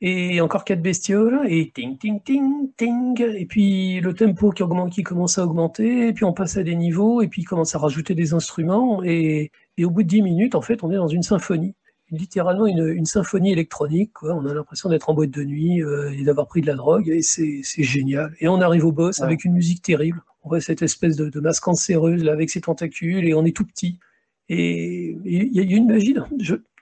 Et 0.02 0.42
encore 0.42 0.64
quatre 0.64 0.82
bestioles, 0.82 1.40
et 1.48 1.70
ting, 1.74 1.96
ting, 1.96 2.22
ting, 2.22 2.70
ting. 2.76 3.20
Et 3.20 3.46
puis, 3.46 4.00
le 4.00 4.12
tempo 4.12 4.50
qui, 4.50 4.62
augmente, 4.62 4.92
qui 4.92 5.02
commence 5.02 5.38
à 5.38 5.44
augmenter, 5.44 6.08
et 6.08 6.12
puis 6.12 6.24
on 6.24 6.34
passe 6.34 6.58
à 6.58 6.62
des 6.62 6.74
niveaux, 6.74 7.22
et 7.22 7.28
puis 7.28 7.42
il 7.42 7.44
commence 7.46 7.74
à 7.74 7.78
rajouter 7.78 8.14
des 8.14 8.34
instruments. 8.34 9.02
Et, 9.02 9.50
et 9.78 9.84
au 9.86 9.90
bout 9.90 10.02
de 10.02 10.08
dix 10.08 10.20
minutes, 10.20 10.54
en 10.54 10.60
fait, 10.60 10.84
on 10.84 10.90
est 10.90 10.96
dans 10.96 11.08
une 11.08 11.22
symphonie 11.22 11.74
littéralement 12.10 12.66
une, 12.66 13.04
symphonie 13.04 13.52
électronique. 13.52 14.12
Quoi. 14.12 14.34
On 14.34 14.46
a 14.46 14.54
l'impression 14.54 14.88
d'être 14.88 15.08
en 15.08 15.14
boîte 15.14 15.30
de 15.30 15.44
nuit 15.44 15.82
euh, 15.82 16.12
et 16.12 16.22
d'avoir 16.22 16.46
pris 16.46 16.60
de 16.60 16.66
la 16.66 16.74
drogue, 16.74 17.08
et 17.08 17.22
c'est 17.22 17.62
génial. 17.82 18.34
Et 18.40 18.48
on 18.48 18.60
arrive 18.60 18.84
au 18.84 18.92
boss 18.92 19.20
avec 19.20 19.44
une 19.44 19.52
musique 19.52 19.82
terrible. 19.82 20.22
On 20.44 20.48
voit 20.48 20.60
cette 20.60 20.82
espèce 20.82 21.16
de, 21.16 21.28
de 21.28 21.40
masse 21.40 21.60
cancéreuse 21.60 22.22
là, 22.22 22.32
avec 22.32 22.50
ses 22.50 22.60
tentacules, 22.60 23.26
et 23.26 23.34
on 23.34 23.44
est 23.44 23.56
tout 23.56 23.64
petit. 23.64 23.98
Et 24.48 25.16
il 25.24 25.56
y, 25.56 25.58
a 25.58 25.76
une 25.76 25.88
magie. 25.88 26.14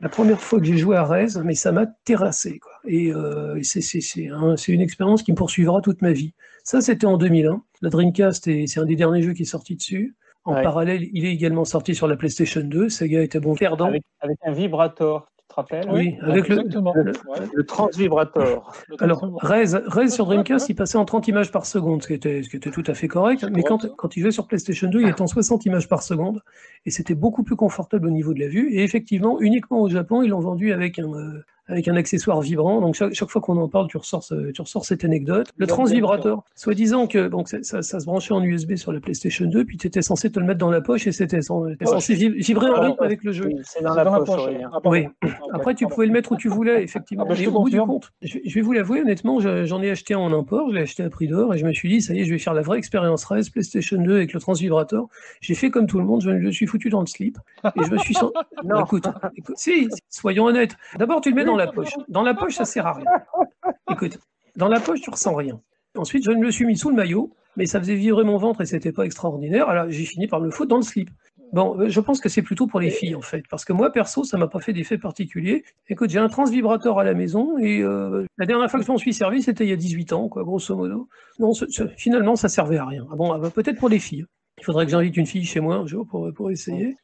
la 0.00 0.08
première 0.10 0.38
fois 0.38 0.60
que 0.60 0.66
j'ai 0.66 0.76
joué 0.76 0.96
à 0.96 1.04
Rez, 1.04 1.40
mais 1.42 1.54
ça 1.54 1.72
m'a 1.72 1.86
terrassé. 1.86 2.58
Quoi. 2.58 2.72
Et, 2.86 3.10
euh, 3.10 3.58
c'est 3.62 4.68
une 4.68 4.82
expérience 4.82 5.22
qui 5.22 5.32
me 5.32 5.36
poursuivra 5.36 5.80
toute 5.80 6.02
ma 6.02 6.12
vie. 6.12 6.34
Ça, 6.62 6.82
c'était 6.82 7.06
en 7.06 7.16
2001. 7.16 7.62
La 7.80 7.88
Dreamcast, 7.88 8.44
c'est 8.66 8.80
un 8.80 8.84
des 8.84 8.96
derniers 8.96 9.22
jeux 9.22 9.32
qui 9.32 9.42
est 9.42 9.46
sorti 9.46 9.76
dessus. 9.76 10.14
En 10.44 10.54
parallèle, 10.62 11.08
il 11.12 11.24
est 11.24 11.32
également 11.32 11.64
sorti 11.64 11.94
sur 11.94 12.06
la 12.06 12.16
PlayStation 12.16 12.60
2. 12.62 12.88
Sega 12.88 13.22
était 13.22 13.40
bon 13.40 13.54
perdant. 13.54 13.86
Avec, 13.86 14.02
avec 14.20 14.38
un 14.44 14.52
vibrator 14.52 15.26
te 15.48 15.54
rappelles 15.54 15.90
Oui, 15.90 16.16
avec 16.22 16.48
le, 16.48 16.62
le, 17.54 17.66
transvibrator. 17.66 18.72
Alors, 19.00 19.38
Rez, 19.42 20.08
sur 20.08 20.26
Dreamcast, 20.26 20.68
il 20.68 20.74
passait 20.74 20.98
en 20.98 21.04
30 21.04 21.28
images 21.28 21.50
par 21.50 21.66
seconde, 21.66 22.02
ce 22.02 22.08
qui 22.08 22.14
était, 22.14 22.42
ce 22.42 22.48
qui 22.48 22.56
était 22.56 22.70
tout 22.70 22.84
à 22.86 22.94
fait 22.94 23.08
correct. 23.08 23.44
Mais 23.52 23.62
quand, 23.62 23.86
quand 23.96 24.16
il 24.16 24.20
jouait 24.20 24.30
sur 24.30 24.46
PlayStation 24.46 24.88
2, 24.88 25.02
il 25.02 25.08
était 25.08 25.22
en 25.22 25.26
60 25.26 25.64
images 25.66 25.88
par 25.88 26.02
seconde. 26.02 26.42
Et 26.86 26.90
c'était 26.90 27.14
beaucoup 27.14 27.42
plus 27.42 27.56
confortable 27.56 28.06
au 28.06 28.10
niveau 28.10 28.34
de 28.34 28.40
la 28.40 28.48
vue. 28.48 28.72
Et 28.72 28.82
effectivement, 28.82 29.40
uniquement 29.40 29.80
au 29.80 29.88
Japon, 29.88 30.22
ils 30.22 30.30
l'ont 30.30 30.40
vendu 30.40 30.72
avec 30.72 30.98
un, 30.98 31.12
euh, 31.12 31.44
avec 31.66 31.88
un 31.88 31.96
accessoire 31.96 32.40
vibrant. 32.40 32.80
Donc 32.80 32.94
chaque, 32.94 33.14
chaque 33.14 33.30
fois 33.30 33.40
qu'on 33.40 33.56
en 33.56 33.68
parle, 33.68 33.88
tu 33.88 33.96
ressors, 33.96 34.24
tu 34.54 34.60
ressors 34.60 34.84
cette 34.84 35.04
anecdote. 35.04 35.48
Le 35.56 35.66
transvibrateur, 35.66 36.42
soi-disant 36.54 37.06
que 37.06 37.28
donc 37.28 37.48
ça, 37.48 37.62
ça, 37.62 37.82
se 37.82 38.04
branchait 38.04 38.34
en 38.34 38.42
USB 38.42 38.76
sur 38.76 38.92
la 38.92 39.00
PlayStation 39.00 39.46
2, 39.46 39.64
puis 39.64 39.78
tu 39.78 39.86
étais 39.86 40.02
censé 40.02 40.30
te 40.30 40.38
le 40.38 40.46
mettre 40.46 40.58
dans 40.58 40.70
la 40.70 40.80
poche 40.80 41.06
et 41.06 41.12
c'était 41.12 41.42
censé 41.42 42.14
vibrer 42.14 42.70
en 42.70 42.80
rythme 42.80 43.02
avec 43.02 43.24
le 43.24 43.32
jeu. 43.32 43.50
C'est 43.62 43.82
dans, 43.82 43.94
la, 43.94 44.04
poche. 44.20 44.42
Oui. 44.84 45.06
Après, 45.52 45.74
tu 45.74 45.86
pouvais 45.86 46.06
le 46.06 46.12
mettre 46.12 46.32
où 46.32 46.36
tu 46.36 46.48
voulais, 46.48 46.82
effectivement. 46.82 47.26
Mais 47.28 47.46
au 47.46 47.62
bout 47.62 47.70
du 47.70 47.80
compte, 47.80 48.12
je, 48.22 48.38
vais 48.54 48.60
vous 48.60 48.72
l'avouer, 48.72 49.00
honnêtement, 49.00 49.40
j'en 49.40 49.82
ai 49.82 49.90
acheté 49.90 50.14
en 50.14 50.32
import, 50.32 50.70
je 50.70 50.74
l'ai 50.74 50.82
acheté 50.82 51.02
à 51.02 51.10
prix 51.10 51.28
d'or 51.28 51.54
et 51.54 51.58
je 51.58 51.66
me 51.66 51.72
suis 51.72 51.88
dit, 51.88 52.00
ça 52.02 52.14
y 52.14 52.20
est, 52.20 52.24
je 52.24 52.30
vais 52.30 52.38
faire 52.38 52.54
la 52.54 52.62
vraie 52.62 52.78
expérience 52.78 53.24
Res 53.24 53.50
PlayStation 53.52 54.00
2 54.00 54.14
avec 54.14 54.32
le 54.32 54.40
transvibrateur. 54.40 55.06
J'ai 55.40 55.54
fait 55.54 55.70
comme 55.70 55.86
tout 55.86 55.98
le 55.98 56.04
monde, 56.04 56.22
je 56.22 56.30
me 56.30 56.50
suis 56.50 56.66
foutu 56.66 56.90
dans 56.90 57.00
le 57.00 57.06
slip 57.06 57.38
et 57.64 57.84
je 57.84 57.90
me 57.90 57.98
suis 57.98 58.14
senti. 58.14 58.34
non, 58.64 58.84
écoute, 58.84 59.06
écoute, 59.36 59.56
si, 59.56 59.88
soyons 60.08 60.46
honnêtes. 60.46 60.76
D'abord, 60.98 61.20
tu 61.20 61.30
le 61.30 61.36
mets 61.36 61.44
dans 61.44 61.53
la 61.56 61.66
poche. 61.66 61.94
Dans 62.08 62.22
la 62.22 62.34
poche, 62.34 62.54
ça 62.54 62.64
sert 62.64 62.86
à 62.86 62.92
rien. 62.92 63.06
Écoute, 63.90 64.18
dans 64.56 64.68
la 64.68 64.80
poche, 64.80 65.00
tu 65.00 65.10
ressens 65.10 65.34
rien. 65.34 65.60
Ensuite, 65.96 66.24
je 66.24 66.30
me 66.30 66.50
suis 66.50 66.64
mis 66.64 66.76
sous 66.76 66.90
le 66.90 66.96
maillot, 66.96 67.32
mais 67.56 67.66
ça 67.66 67.78
faisait 67.78 67.94
vibrer 67.94 68.24
mon 68.24 68.36
ventre 68.36 68.60
et 68.60 68.66
c'était 68.66 68.92
pas 68.92 69.04
extraordinaire. 69.04 69.68
Alors, 69.68 69.86
j'ai 69.88 70.04
fini 70.04 70.26
par 70.26 70.40
me 70.40 70.46
le 70.46 70.50
foutre 70.50 70.68
dans 70.68 70.76
le 70.76 70.82
slip. 70.82 71.10
Bon, 71.52 71.78
euh, 71.78 71.88
je 71.88 72.00
pense 72.00 72.20
que 72.20 72.28
c'est 72.28 72.42
plutôt 72.42 72.66
pour 72.66 72.80
les 72.80 72.90
filles 72.90 73.14
en 73.14 73.20
fait, 73.20 73.44
parce 73.48 73.64
que 73.64 73.72
moi 73.72 73.92
perso, 73.92 74.24
ça 74.24 74.36
m'a 74.36 74.48
pas 74.48 74.58
fait 74.58 74.72
d'effet 74.72 74.98
particulier. 74.98 75.62
Écoute, 75.88 76.10
j'ai 76.10 76.18
un 76.18 76.28
transvibrateur 76.28 76.98
à 76.98 77.04
la 77.04 77.14
maison 77.14 77.56
et 77.58 77.80
euh, 77.80 78.24
la 78.38 78.46
dernière 78.46 78.68
fois 78.68 78.80
que 78.80 78.86
je 78.86 78.90
m'en 78.90 78.98
suis 78.98 79.14
servi, 79.14 79.40
c'était 79.40 79.64
il 79.64 79.70
y 79.70 79.72
a 79.72 79.76
18 79.76 80.12
ans, 80.14 80.28
quoi, 80.28 80.42
grosso 80.42 80.74
modo. 80.74 81.08
Non, 81.38 81.52
finalement, 81.96 82.34
ça 82.34 82.48
servait 82.48 82.78
à 82.78 82.86
rien. 82.86 83.06
Ah 83.12 83.14
bon, 83.14 83.30
ah 83.30 83.38
bah, 83.38 83.50
peut-être 83.50 83.78
pour 83.78 83.88
les 83.88 84.00
filles. 84.00 84.26
Il 84.58 84.64
faudrait 84.64 84.84
que 84.84 84.90
j'invite 84.90 85.16
une 85.16 85.26
fille 85.26 85.44
chez 85.44 85.60
moi 85.60 85.76
un 85.76 85.86
jour 85.86 86.06
pour, 86.08 86.32
pour 86.34 86.50
essayer. 86.50 86.96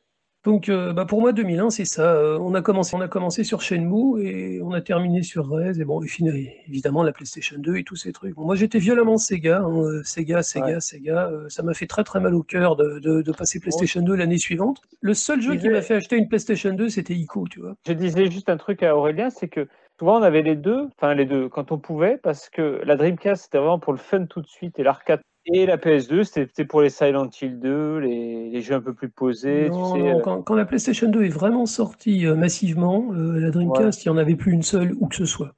Donc, 0.45 0.71
euh, 0.71 0.95
bah 0.95 1.05
pour 1.05 1.21
moi, 1.21 1.33
2001, 1.33 1.69
c'est 1.69 1.85
ça. 1.85 2.15
Euh, 2.15 2.39
on, 2.41 2.55
a 2.55 2.63
commencé, 2.63 2.97
on 2.97 3.01
a 3.03 3.09
commencé 3.09 3.45
sur 3.45 3.61
Shenmue 3.61 4.23
et 4.25 4.63
on 4.63 4.73
a 4.73 4.81
terminé 4.81 5.23
sur 5.23 5.51
Rez. 5.51 5.79
Et 5.79 5.85
bon, 5.85 6.03
et 6.03 6.57
évidemment, 6.67 7.03
la 7.03 7.13
PlayStation 7.13 7.57
2 7.59 7.77
et 7.77 7.85
tous 7.85 7.97
ces 7.97 8.13
trucs. 8.13 8.37
moi, 8.39 8.55
j'étais 8.55 8.79
violemment 8.79 9.19
Sega. 9.19 9.61
Hein, 9.61 9.83
euh, 9.83 10.03
Sega, 10.03 10.43
Sega, 10.43 10.81
Sega. 10.81 11.31
ça 11.49 11.63
m'a 11.63 11.75
fait 11.75 11.87
très, 11.87 12.05
très 12.05 12.21
mal 12.21 12.35
au 12.35 12.43
cœur 12.43 12.77
de, 12.77 12.99
de, 13.01 13.33
passer 13.33 13.61
PlayStation 13.61 14.01
2 14.01 14.15
l'année 14.15 14.39
suivante. 14.39 14.81
Le 15.01 15.13
seul 15.13 15.43
jeu 15.43 15.57
qui 15.57 15.69
m'a 15.69 15.83
fait 15.83 15.95
acheter 15.95 16.17
une 16.17 16.29
PlayStation 16.29 16.73
2, 16.73 16.89
c'était 16.89 17.15
Ico, 17.15 17.47
tu 17.49 17.61
vois. 17.61 17.75
Je 17.87 17.93
disais 17.93 18.31
juste 18.31 18.49
un 18.49 18.57
truc 18.57 18.83
à 18.83 18.97
Aurélien, 18.97 19.31
c'est 19.31 19.49
que 19.49 19.69
Souvent, 20.01 20.19
on 20.19 20.23
avait 20.23 20.41
les 20.41 20.57
deux, 20.57 20.89
enfin 20.97 21.13
les 21.13 21.27
deux, 21.27 21.51
quand 21.51 21.73
on 21.73 21.79
pouvait, 21.79 22.17
parce 22.17 22.49
que 22.49 22.81
la 22.87 22.97
Dreamcast, 22.97 23.43
c'était 23.43 23.59
vraiment 23.59 23.79
pour 23.79 23.93
le 23.93 23.99
fun 23.99 24.25
tout 24.25 24.41
de 24.41 24.47
suite, 24.47 24.79
et 24.79 24.83
l'arcade. 24.83 25.21
Et 25.47 25.67
la 25.67 25.79
PS2, 25.79 26.23
c'était 26.23 26.65
pour 26.65 26.83
les 26.83 26.91
Silent 26.91 27.29
Hill 27.41 27.59
2, 27.59 27.99
les, 27.99 28.51
les 28.51 28.61
jeux 28.63 28.75
un 28.75 28.81
peu 28.81 28.93
plus 28.95 29.09
posés. 29.09 29.69
Non, 29.71 29.95
tu 29.95 30.01
sais, 30.01 30.05
non, 30.13 30.19
euh, 30.19 30.23
quand, 30.23 30.43
quand 30.43 30.55
la 30.55 30.65
PlayStation 30.65 31.09
2 31.09 31.25
est 31.25 31.29
vraiment 31.29 31.67
sortie 31.67 32.27
euh, 32.27 32.35
massivement, 32.35 33.07
euh, 33.13 33.41
la 33.41 33.51
Dreamcast, 33.51 34.05
il 34.05 34.09
n'y 34.11 34.15
en 34.15 34.19
avait 34.19 34.37
plus 34.37 34.53
une 34.53 34.63
seule 34.63 34.93
où 35.01 35.07
que 35.09 35.17
ce 35.17 35.25
soit. 35.25 35.55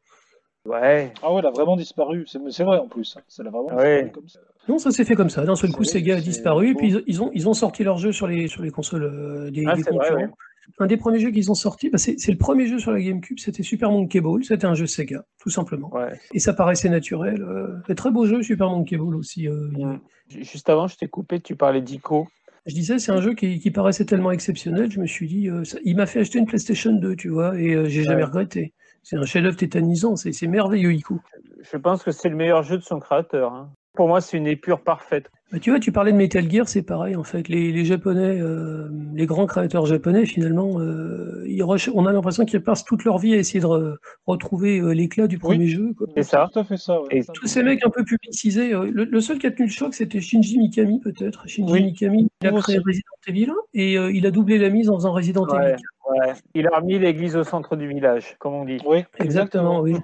Ouais, 0.64 1.12
Ah 1.22 1.32
ouais, 1.32 1.40
elle 1.40 1.46
a 1.46 1.50
vraiment 1.50 1.76
disparu. 1.76 2.24
C'est 2.26 2.62
vrai 2.62 2.78
en 2.78 2.86
plus. 2.86 3.16
hein. 3.16 3.22
Ça 3.26 3.42
l'a 3.42 3.50
vraiment 3.50 3.74
Ouais. 3.74 4.04
disparu 4.04 4.12
comme 4.12 4.28
ça. 4.28 4.40
Non, 4.68 4.78
ça 4.78 4.92
s'est 4.92 5.04
fait 5.04 5.16
comme 5.16 5.30
ça. 5.30 5.44
D'un 5.44 5.56
seul 5.56 5.72
coup, 5.72 5.82
Sega 5.82 6.16
a 6.16 6.20
disparu, 6.20 6.70
et 6.70 6.74
puis 6.74 6.88
ils, 6.92 7.02
ils 7.08 7.20
ont, 7.22 7.30
ils 7.34 7.48
ont 7.48 7.54
sorti 7.54 7.82
leurs 7.82 7.98
jeux 7.98 8.12
sur 8.12 8.28
les, 8.28 8.46
sur 8.46 8.62
les 8.62 8.70
consoles 8.70 9.02
euh, 9.02 9.50
des, 9.50 9.66
Ah, 9.66 9.74
des 9.74 9.82
c'est 9.82 9.90
vrai, 9.90 9.98
concurrents. 9.98 10.22
ouais. 10.22 10.30
Un 10.78 10.86
des 10.86 10.96
premiers 10.96 11.18
jeux 11.20 11.30
qu'ils 11.30 11.50
ont 11.50 11.54
sorti, 11.54 11.90
bah, 11.90 11.98
c'est 11.98 12.16
le 12.28 12.36
premier 12.38 12.66
jeu 12.66 12.78
sur 12.78 12.92
la 12.92 13.00
GameCube, 13.00 13.38
c'était 13.38 13.62
Super 13.62 13.90
Monkey 13.90 14.20
Ball, 14.20 14.42
c'était 14.44 14.64
un 14.66 14.74
jeu 14.74 14.86
Sega, 14.86 15.24
tout 15.40 15.50
simplement. 15.50 15.92
ouais. 15.94 16.18
Et 16.32 16.38
ça 16.38 16.52
paraissait 16.54 16.88
naturel. 16.88 17.42
Euh, 17.42 17.94
très 17.94 18.10
beau 18.10 18.26
jeu, 18.26 18.42
Super 18.42 18.68
Monkey 18.70 18.96
Ball 18.96 19.14
aussi. 19.14 19.48
euh, 19.48 19.68
Mm. 19.72 20.00
Juste 20.28 20.70
avant, 20.70 20.86
je 20.88 20.96
t'ai 20.96 21.08
coupé, 21.08 21.40
tu 21.40 21.56
parlais 21.56 21.82
d'ICO. 21.82 22.26
Je 22.64 22.74
disais, 22.74 22.98
c'est 22.98 23.12
un 23.12 23.20
jeu 23.20 23.34
qui, 23.34 23.58
qui 23.58 23.70
paraissait 23.70 24.04
tellement 24.06 24.30
exceptionnel, 24.30 24.90
je 24.90 25.00
me 25.00 25.06
suis 25.06 25.26
dit, 25.26 25.48
euh, 25.50 25.64
ça- 25.64 25.78
il 25.84 25.96
m'a 25.96 26.06
fait 26.06 26.20
acheter 26.20 26.38
une 26.38 26.46
PlayStation 26.46 26.92
2, 26.92 27.16
tu 27.16 27.28
vois, 27.28 27.58
et 27.58 27.74
euh, 27.74 27.84
j'ai 27.86 28.04
jamais 28.04 28.24
regretté. 28.24 28.72
C'est 29.02 29.16
un 29.16 29.24
chef-d'œuvre 29.24 29.56
tétanisant, 29.56 30.14
c'est 30.16 30.32
c'est 30.32 30.46
merveilleux, 30.46 30.92
Ico. 30.94 31.18
Je 31.60 31.76
pense 31.76 32.02
que 32.04 32.12
c'est 32.12 32.28
le 32.28 32.36
meilleur 32.36 32.62
jeu 32.62 32.78
de 32.78 32.82
son 32.82 32.98
créateur. 33.00 33.52
hein. 33.52 33.70
Pour 33.94 34.06
moi, 34.08 34.20
c'est 34.20 34.36
une 34.38 34.46
épure 34.46 34.80
parfaite. 34.82 35.28
Bah, 35.52 35.58
tu 35.60 35.68
vois, 35.70 35.78
tu 35.80 35.92
parlais 35.92 36.12
de 36.12 36.16
Metal 36.16 36.50
Gear, 36.50 36.66
c'est 36.66 36.82
pareil 36.82 37.14
en 37.14 37.24
fait. 37.24 37.48
Les, 37.48 37.72
les 37.72 37.84
Japonais, 37.84 38.40
euh, 38.40 38.88
les 39.14 39.26
grands 39.26 39.44
créateurs 39.46 39.84
japonais, 39.84 40.24
finalement, 40.24 40.80
euh, 40.80 41.44
ils 41.46 41.62
on 41.62 42.06
a 42.06 42.12
l'impression 42.12 42.44
qu'ils 42.46 42.62
passent 42.62 42.84
toute 42.84 43.04
leur 43.04 43.18
vie 43.18 43.34
à 43.34 43.36
essayer 43.36 43.60
de 43.60 43.66
re- 43.66 43.96
retrouver 44.26 44.78
euh, 44.80 44.92
l'éclat 44.92 45.26
du 45.26 45.38
premier 45.38 45.66
jeu. 45.68 45.94
C'est 46.16 46.22
ça. 46.22 46.48
tout 46.52 46.58
à 46.58 46.64
fait 46.64 46.76
ça. 46.78 47.00
ouais. 47.02 47.08
Et 47.18 47.22
Tous 47.34 47.46
ces 47.46 47.62
mecs 47.62 47.84
un 47.86 47.90
peu 47.90 48.02
publicisés. 48.04 48.72
euh, 48.74 48.90
le, 48.90 49.04
le 49.04 49.20
seul 49.20 49.38
qui 49.38 49.46
a 49.46 49.50
tenu 49.50 49.66
le 49.66 49.72
choc, 49.72 49.92
c'était 49.94 50.20
Shinji 50.20 50.58
Mikami, 50.58 51.00
peut-être. 51.00 51.46
Shinji 51.46 51.72
Oui. 51.72 51.82
Mikami, 51.84 52.28
il 52.40 52.46
a 52.48 52.50
Moi 52.50 52.60
créé 52.62 52.78
aussi. 52.78 52.84
Resident 52.86 53.02
Evil 53.28 53.52
et 53.74 53.98
euh, 53.98 54.10
il 54.10 54.26
a 54.26 54.30
doublé 54.30 54.56
la 54.58 54.70
mise 54.70 54.88
en 54.88 54.94
faisant 54.96 55.12
Resident 55.12 55.44
Ouais, 55.46 55.72
Evil. 55.72 55.82
ouais. 56.10 56.32
Il 56.54 56.66
a 56.66 56.76
remis 56.78 56.98
l'église 56.98 57.36
au 57.36 57.44
centre 57.44 57.76
du 57.76 57.86
village, 57.88 58.36
comme 58.38 58.54
on 58.54 58.64
dit. 58.64 58.78
Oui, 58.86 59.04
Exactement, 59.20 59.80
oui. 59.80 59.94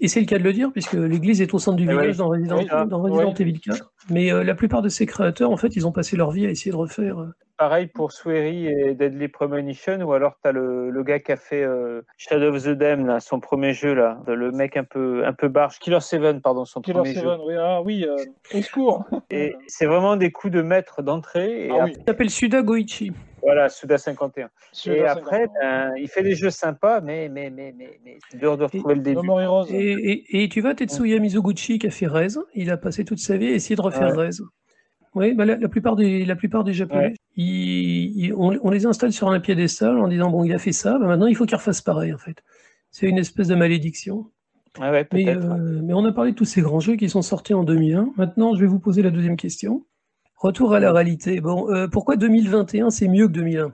Et 0.00 0.08
c'est 0.08 0.20
le 0.20 0.26
cas 0.26 0.38
de 0.38 0.44
le 0.44 0.52
dire, 0.52 0.70
puisque 0.72 0.94
l'église 0.94 1.40
est 1.40 1.54
au 1.54 1.58
centre 1.58 1.76
du 1.76 1.84
Eh 1.84 1.88
village 1.88 2.10
oui. 2.12 2.16
dans 2.18 2.28
Resident, 2.28 2.58
Oui. 2.58 2.66
dans 2.88 3.00
Resident 3.02 3.28
Oui. 3.30 3.34
Evil 3.42 3.60
4. 3.60 3.92
Mais 4.10 4.32
euh, 4.32 4.42
la 4.44 4.54
plupart 4.54 4.79
de 4.82 4.88
ces 4.88 5.06
créateurs, 5.06 5.50
en 5.50 5.56
fait, 5.56 5.76
ils 5.76 5.86
ont 5.86 5.92
passé 5.92 6.16
leur 6.16 6.30
vie 6.30 6.46
à 6.46 6.50
essayer 6.50 6.70
de 6.70 6.76
refaire. 6.76 7.18
euh, 7.20 7.28
Pareil 7.56 7.88
pour 7.88 8.10
Swery 8.10 8.68
et 8.68 8.94
Deadly 8.94 9.28
Premonition, 9.28 10.00
ou 10.00 10.12
alors 10.14 10.32
tu 10.42 10.48
as 10.48 10.52
le, 10.52 10.88
le 10.90 11.02
gars 11.02 11.18
qui 11.18 11.30
a 11.30 11.36
fait 11.36 11.62
euh, 11.62 12.00
Shadow 12.16 12.54
of 12.54 12.64
the 12.64 12.68
Dam, 12.70 13.06
là, 13.06 13.20
son 13.20 13.38
premier 13.38 13.74
jeu, 13.74 13.92
là, 13.92 14.18
le 14.26 14.50
mec 14.50 14.78
un 14.78 14.84
peu, 14.84 15.26
un 15.26 15.34
peu 15.34 15.48
barge, 15.48 15.78
Killer 15.78 16.00
7, 16.00 16.40
pardon, 16.40 16.64
son 16.64 16.80
Killer 16.80 16.94
premier 17.00 17.12
jeu. 17.12 17.20
Seven, 17.20 17.40
oui, 17.46 17.54
ah 17.58 17.82
oui, 17.82 18.06
euh, 18.08 18.16
au 18.54 18.62
secours. 18.62 19.04
Et 19.30 19.54
c'est 19.66 19.84
vraiment 19.84 20.16
des 20.16 20.32
coups 20.32 20.54
de 20.54 20.62
maître 20.62 21.02
d'entrée. 21.02 21.66
Et 21.66 21.70
Ah 21.70 21.74
après, 21.74 21.84
oui, 21.90 21.96
Il 21.98 22.04
s'appelle 22.10 22.30
Suda 22.30 22.62
Goichi. 22.62 23.12
voilà, 23.42 23.68
Suda 23.68 23.98
51. 23.98 24.48
Et 24.86 25.04
après, 25.04 25.40
50. 25.40 25.50
ben, 25.60 25.92
il 25.98 26.08
fait 26.08 26.22
des 26.22 26.34
jeux 26.36 26.48
sympas, 26.50 27.02
mais, 27.02 27.28
mais, 27.28 27.50
mais, 27.50 27.74
mais, 27.76 28.00
mais 28.06 28.16
c'est 28.30 28.38
dur 28.38 28.56
de 28.56 28.64
retrouver 28.64 28.94
le 28.94 29.02
No 29.02 29.22
début. 29.22 29.28
Et, 29.70 29.92
et- 29.92 30.44
et 30.44 30.48
tu 30.48 30.62
vois, 30.62 30.74
Tetsuya 30.74 31.18
Mizoguchi 31.18 31.78
qui 31.78 31.86
a 31.86 31.90
fait 31.90 32.06
Rez, 32.06 32.28
il 32.54 32.70
a 32.70 32.78
passé 32.78 33.04
toute 33.04 33.18
sa 33.18 33.36
vie 33.36 33.48
à 33.48 33.50
essayer 33.50 33.76
de 33.76 33.82
refaire 33.82 34.16
Ouais. 34.16 34.28
Rez. 34.28 34.36
Oui, 35.14 35.34
bah 35.34 35.44
la, 35.44 35.56
la 35.56 35.68
plupart 35.68 35.96
des, 35.96 36.24
la 36.24 36.36
plupart 36.36 36.62
des 36.62 36.72
Japonais, 36.72 37.06
Ouais. 37.08 37.14
ils- 37.36 38.26
ils- 38.26 38.32
on, 38.34 38.56
on 38.62 38.70
les 38.70 38.86
installe 38.86 39.12
sur 39.12 39.28
un 39.28 39.40
piédestal 39.40 39.98
en 39.98 40.06
disant 40.08 40.30
bon, 40.30 40.44
il 40.44 40.52
a 40.52 40.58
fait 40.58 40.72
ça, 40.72 40.98
bah 40.98 41.06
maintenant 41.06 41.26
il 41.26 41.34
faut 41.34 41.46
qu'il 41.46 41.56
refasse 41.56 41.80
pareil 41.82 42.12
en 42.12 42.18
fait. 42.18 42.42
C'est 42.92 43.08
une 43.08 43.18
espèce 43.18 43.48
de 43.48 43.54
malédiction. 43.56 44.26
Ah 44.80 44.92
ouais, 44.92 45.06
Mais, 45.12 45.28
euh, 45.28 45.80
mais 45.82 45.92
on 45.94 46.04
a 46.04 46.12
parlé 46.12 46.30
de 46.30 46.36
tous 46.36 46.44
ces 46.44 46.60
grands 46.62 46.78
jeux 46.78 46.94
qui 46.94 47.08
sont 47.08 47.22
sortis 47.22 47.54
en 47.54 47.64
2001. 47.64 48.12
Maintenant, 48.16 48.54
je 48.54 48.60
vais 48.60 48.66
vous 48.68 48.78
poser 48.78 49.02
la 49.02 49.10
deuxième 49.10 49.36
question. 49.36 49.84
Retour 50.36 50.74
à 50.74 50.80
la 50.80 50.92
réalité. 50.92 51.40
Bon, 51.40 51.68
euh, 51.70 51.88
pourquoi 51.88 52.14
2021 52.16 52.90
c'est 52.90 53.08
mieux 53.08 53.26
que 53.26 53.32
2001 53.32 53.72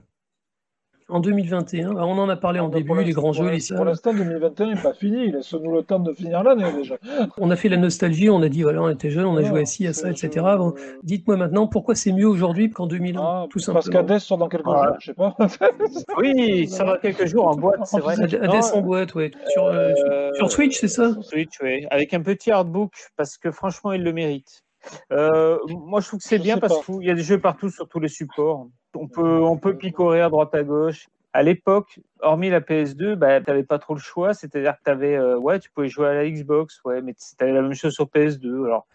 En 1.08 1.20
2021, 1.20 1.92
bah, 1.92 2.00
on 2.04 2.18
en 2.18 2.28
a 2.28 2.34
parlé 2.36 2.58
en 2.58 2.66
Ah, 2.66 2.68
bah, 2.68 2.78
début, 2.78 3.04
les 3.04 3.12
grands 3.12 3.26
pour 3.30 3.34
jeux, 3.34 3.44
les 3.46 3.52
l'instant- 3.52 3.76
Pour 3.76 3.84
l'instant, 3.84 4.12
2021 4.12 4.74
n'est 4.74 4.82
pas 4.82 4.92
fini. 4.92 5.30
Laisse-nous 5.30 5.72
le 5.72 5.82
temps 5.84 6.00
de 6.00 6.12
finir 6.12 6.42
l'année 6.42 6.64
déjà. 6.72 6.96
On 7.38 7.48
a 7.52 7.54
fait 7.54 7.68
la 7.68 7.76
nostalgie, 7.76 8.28
on 8.28 8.42
a 8.42 8.48
dit 8.48 8.62
voilà, 8.62 8.82
on 8.82 8.88
était 8.90 9.10
jeunes, 9.10 9.24
on 9.26 9.30
a 9.30 9.34
Voilà, 9.34 9.48
joué 9.48 9.60
à 9.60 9.64
ci, 9.66 9.86
à 9.86 9.92
ça, 9.92 10.10
etc. 10.10 10.30
je- 10.34 10.56
Bon, 10.58 10.74
Dites-moi 11.04 11.36
maintenant 11.36 11.68
pourquoi 11.68 11.94
c'est 11.94 12.10
mieux 12.10 12.26
aujourd'hui 12.26 12.70
qu'en 12.70 12.88
2001, 12.88 13.22
Ah, 13.22 13.46
tout 13.48 13.60
parce 13.64 13.84
simplement. 13.84 14.04
qu'Hades 14.08 14.18
sort 14.18 14.38
dans 14.38 14.48
quelques 14.48 14.64
jours, 14.64 14.86
je 14.98 15.06
sais 15.06 15.14
pas. 15.14 15.36
Oui, 16.18 16.66
ça 16.66 16.84
va 16.84 16.98
quelques 16.98 17.26
jours 17.26 17.46
en 17.46 17.54
boîte, 17.54 17.78
c'est 17.84 18.00
vrai. 18.00 18.14
Hades 18.20 18.64
en 18.74 18.80
boîte, 18.80 19.14
ouais. 19.14 19.30
Sur, 19.50 19.66
euh, 19.66 19.94
sur- 20.34 20.46
euh, 20.46 20.48
Switch, 20.48 20.76
c'est 20.80 20.88
ça 20.88 21.12
Sur 21.12 21.24
Switch, 21.24 21.54
oui. 21.62 21.86
Avec 21.90 22.14
un 22.14 22.20
petit 22.22 22.50
artbook, 22.50 22.92
parce 23.16 23.38
que 23.38 23.52
franchement, 23.52 23.92
il 23.92 24.02
le 24.02 24.12
mérite. 24.12 24.64
Euh, 25.12 25.58
moi, 25.68 26.00
je 26.00 26.06
trouve 26.08 26.20
que 26.20 26.26
c'est 26.28 26.38
bien 26.38 26.58
parce 26.58 26.84
qu'il 26.84 27.02
y 27.04 27.10
a 27.10 27.14
des 27.14 27.22
jeux 27.22 27.40
partout 27.40 27.70
sur 27.70 27.88
tous 27.88 28.00
les 28.00 28.08
supports. 28.08 28.66
On 28.98 29.08
peut, 29.08 29.40
on 29.42 29.56
peut 29.58 29.76
picorer 29.76 30.20
à 30.20 30.28
droite 30.28 30.54
à 30.54 30.62
gauche. 30.62 31.08
À 31.32 31.42
l'époque, 31.42 32.00
hormis 32.20 32.48
la 32.50 32.60
PS2, 32.60 33.14
bah, 33.14 33.40
tu 33.40 33.50
n'avais 33.50 33.62
pas 33.64 33.78
trop 33.78 33.94
le 33.94 34.00
choix. 34.00 34.32
C'est-à-dire 34.34 34.72
que 34.78 34.82
tu 34.84 34.90
avais, 34.90 35.18
ouais, 35.34 35.58
tu 35.58 35.70
pouvais 35.70 35.88
jouer 35.88 36.08
à 36.08 36.14
la 36.14 36.28
Xbox, 36.28 36.80
ouais, 36.84 37.02
mais 37.02 37.14
tu 37.14 37.44
avais 37.44 37.52
la 37.52 37.62
même 37.62 37.74
chose 37.74 37.92
sur 37.92 38.06
PS2. 38.06 38.64
Alors, 38.64 38.86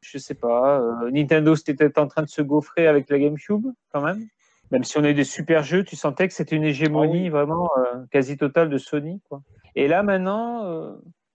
je 0.00 0.18
sais 0.18 0.34
pas. 0.34 0.80
euh, 0.80 1.10
Nintendo, 1.10 1.54
c'était 1.56 1.98
en 1.98 2.06
train 2.06 2.22
de 2.22 2.28
se 2.28 2.42
gaufrer 2.42 2.86
avec 2.86 3.08
la 3.10 3.18
GameCube, 3.18 3.66
quand 3.92 4.02
même. 4.02 4.26
Même 4.72 4.84
si 4.84 4.98
on 4.98 5.04
a 5.04 5.10
eu 5.10 5.14
des 5.14 5.24
super 5.24 5.62
jeux, 5.62 5.84
tu 5.84 5.94
sentais 5.96 6.26
que 6.26 6.34
c'était 6.34 6.56
une 6.56 6.64
hégémonie 6.64 7.18
Ah 7.18 7.22
oui. 7.22 7.28
vraiment 7.28 7.70
euh, 7.78 8.04
quasi 8.10 8.36
totale 8.36 8.68
de 8.68 8.78
Sony. 8.78 9.20
Quoi. 9.28 9.42
Et 9.76 9.86
là, 9.86 10.02
maintenant, 10.02 10.64
euh, 10.64 10.92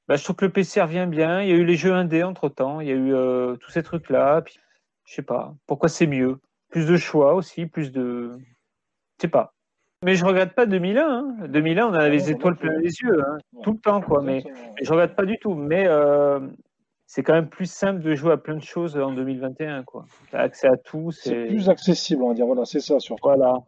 bah, 0.08 0.18
je 0.18 0.24
trouve 0.24 0.36
que 0.36 0.46
le 0.46 0.52
PC 0.52 0.82
revient 0.82 1.08
bien. 1.10 1.42
Il 1.42 1.50
y 1.50 1.54
a 1.54 1.56
eu 1.56 1.64
les 1.64 1.76
jeux 1.78 1.94
indés 1.94 2.24
entre 2.24 2.50
temps. 2.50 2.82
Il 2.82 2.88
y 2.88 2.92
a 2.92 2.96
eu 2.96 3.14
euh, 3.14 3.56
tous 3.56 3.72
ces 3.72 3.84
trucs-là. 3.84 4.42
Puis, 4.42 4.60
je 5.06 5.16
sais 5.16 5.22
pas. 5.22 5.56
Pourquoi 5.66 5.88
c'est 5.88 6.08
mieux? 6.08 6.40
Plus 6.72 6.86
de 6.88 6.98
choix 6.98 7.36
aussi, 7.36 7.66
plus 7.68 7.92
de. 7.92 8.32
Je 8.40 9.22
sais 9.24 9.28
pas. 9.28 9.54
Mais 10.04 10.16
je 10.16 10.26
regrette 10.26 10.56
pas 10.56 10.66
2001. 10.66 11.06
Hein. 11.08 11.48
2001, 11.48 11.88
on 11.88 11.94
a 11.94 12.10
les 12.10 12.32
étoiles 12.32 12.56
plein 12.56 12.74
les 12.80 12.90
yeux, 13.04 13.22
hein, 13.24 13.38
tout 13.62 13.74
le 13.74 13.78
temps, 13.78 14.02
quoi. 14.02 14.22
Mais 14.24 14.44
je 14.82 14.90
regrette 14.92 15.16
pas 15.16 15.26
du 15.26 15.38
tout. 15.38 15.54
Mais 15.54 15.86
euh, 15.88 16.40
c'est 17.06 17.22
quand 17.22 17.34
même 17.34 17.50
plus 17.50 17.70
simple 17.70 18.00
de 18.02 18.16
jouer 18.16 18.32
à 18.34 18.38
plein 18.38 18.56
de 18.56 18.64
choses 18.64 18.98
en 18.98 19.12
2021, 19.12 19.84
quoi. 19.84 20.06
T'as 20.32 20.40
accès 20.40 20.68
à 20.68 20.78
tout. 20.78 21.12
C'est 21.12 21.30
C'est 21.30 21.46
plus 21.48 21.70
accessible, 21.70 22.24
on 22.24 22.30
va 22.30 22.34
dire. 22.34 22.48
Voilà, 22.48 22.66
c'est 22.66 22.80
ça 22.80 23.00
surtout. 23.00 23.22
voilà. 23.24 23.60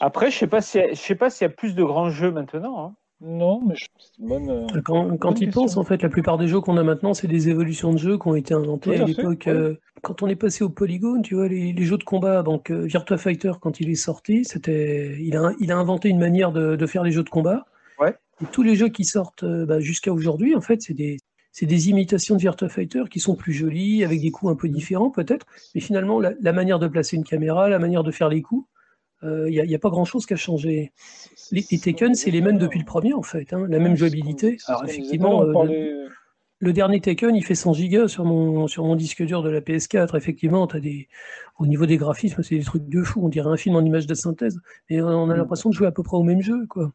Après, 0.00 0.30
je 0.30 0.38
sais 0.38 0.46
pas 0.46 0.62
si 0.62 0.80
je 0.90 0.94
sais 0.94 1.14
pas 1.14 1.28
s'il 1.28 1.46
y 1.46 1.50
a 1.50 1.54
plus 1.54 1.74
de 1.74 1.84
grands 1.84 2.08
jeux 2.08 2.30
maintenant. 2.30 2.86
hein. 2.86 2.94
Non, 3.22 3.60
mais 3.66 3.74
je- 3.76 3.86
c'est 3.98 4.18
une 4.18 4.28
bonne. 4.28 4.48
euh, 4.50 4.66
Quand, 4.84 5.16
quand 5.18 5.28
bonne 5.32 5.38
ils 5.38 5.44
question. 5.46 5.62
pensent, 5.62 5.76
en 5.76 5.84
fait, 5.84 6.02
la 6.02 6.08
plupart 6.08 6.38
des 6.38 6.48
jeux 6.48 6.60
qu'on 6.60 6.76
a 6.78 6.82
maintenant, 6.82 7.12
c'est 7.12 7.26
des 7.28 7.48
évolutions 7.50 7.92
de 7.92 7.98
jeux 7.98 8.16
qui 8.18 8.28
ont 8.28 8.34
été 8.34 8.54
inventés 8.54 8.96
Tout 8.96 9.02
à 9.02 9.04
l'époque. 9.06 9.46
euh, 9.48 9.74
quand 10.02 10.22
on 10.22 10.26
est 10.28 10.36
passé 10.36 10.64
au 10.64 10.70
polygone, 10.70 11.20
tu 11.22 11.34
vois, 11.34 11.46
les, 11.48 11.72
les 11.74 11.84
jeux 11.84 11.98
de 11.98 12.04
combat, 12.04 12.42
donc 12.42 12.70
euh, 12.70 12.84
Virtua 12.86 13.18
Fighter, 13.18 13.52
quand 13.60 13.78
il 13.80 13.90
est 13.90 13.94
sorti, 13.94 14.44
c'était, 14.44 15.18
il 15.20 15.36
a, 15.36 15.52
il 15.60 15.70
a 15.70 15.76
inventé 15.76 16.08
une 16.08 16.18
manière 16.18 16.50
de, 16.52 16.76
de 16.76 16.86
faire 16.86 17.02
les 17.02 17.10
jeux 17.12 17.22
de 17.24 17.28
combat. 17.28 17.66
Ouais. 18.00 18.14
Et 18.42 18.46
tous 18.50 18.62
les 18.62 18.74
jeux 18.74 18.88
qui 18.88 19.04
sortent 19.04 19.44
bah, 19.44 19.80
jusqu'à 19.80 20.12
aujourd'hui, 20.12 20.54
en 20.56 20.62
fait, 20.62 20.80
c'est 20.80 20.94
des, 20.94 21.18
c'est 21.52 21.66
des 21.66 21.90
imitations 21.90 22.36
de 22.36 22.40
Virtua 22.40 22.70
Fighter 22.70 23.02
qui 23.10 23.20
sont 23.20 23.34
plus 23.34 23.52
jolies, 23.52 24.02
avec 24.02 24.22
des 24.22 24.30
coups 24.30 24.50
un 24.50 24.56
peu 24.56 24.68
différents 24.70 25.10
peut-être, 25.10 25.44
mais 25.74 25.82
finalement, 25.82 26.18
la, 26.20 26.32
la 26.40 26.52
manière 26.54 26.78
de 26.78 26.88
placer 26.88 27.16
une 27.16 27.24
caméra, 27.24 27.68
la 27.68 27.78
manière 27.78 28.02
de 28.02 28.10
faire 28.10 28.30
les 28.30 28.40
coups, 28.40 28.66
il 29.22 29.50
n'y 29.50 29.60
a, 29.60 29.64
y 29.64 29.74
a 29.74 29.78
pas 29.78 29.90
grand-chose 29.90 30.26
qui 30.26 30.32
a 30.34 30.36
changé. 30.36 30.92
Les, 31.52 31.64
les 31.70 31.78
Tekken, 31.78 32.14
c'est 32.14 32.30
les 32.30 32.40
mêmes 32.40 32.58
depuis 32.58 32.78
le 32.78 32.84
premier, 32.84 33.12
en 33.12 33.22
fait, 33.22 33.52
hein, 33.52 33.66
la 33.68 33.78
même 33.78 33.96
jouabilité. 33.96 34.56
Alors, 34.66 34.84
effectivement, 34.84 35.42
euh, 35.42 35.64
le- 35.64 36.08
le 36.62 36.72
dernier 36.74 37.00
Tekken, 37.00 37.34
il 37.34 37.42
fait 37.44 37.54
100 37.54 37.72
gigas 37.72 38.08
sur 38.08 38.24
mon, 38.26 38.66
sur 38.66 38.84
mon 38.84 38.94
disque 38.94 39.22
dur 39.24 39.42
de 39.42 39.48
la 39.48 39.60
PS4. 39.62 40.14
Effectivement, 40.16 40.66
as 40.66 40.80
des, 40.80 41.08
au 41.58 41.66
niveau 41.66 41.86
des 41.86 41.96
graphismes, 41.96 42.42
c'est 42.42 42.56
des 42.58 42.64
trucs 42.64 42.86
de 42.88 43.02
fou. 43.02 43.20
On 43.24 43.28
dirait 43.30 43.48
un 43.48 43.56
film 43.56 43.76
en 43.76 43.80
image 43.84 44.06
de 44.06 44.12
synthèse. 44.14 44.60
Et 44.90 45.00
on 45.00 45.30
a 45.30 45.34
Mm. 45.34 45.38
l'impression 45.38 45.70
de 45.70 45.74
jouer 45.74 45.86
à 45.86 45.90
peu 45.92 46.02
près 46.02 46.16
au 46.18 46.22
même 46.22 46.42
jeu, 46.42 46.66
quoi. 46.68 46.92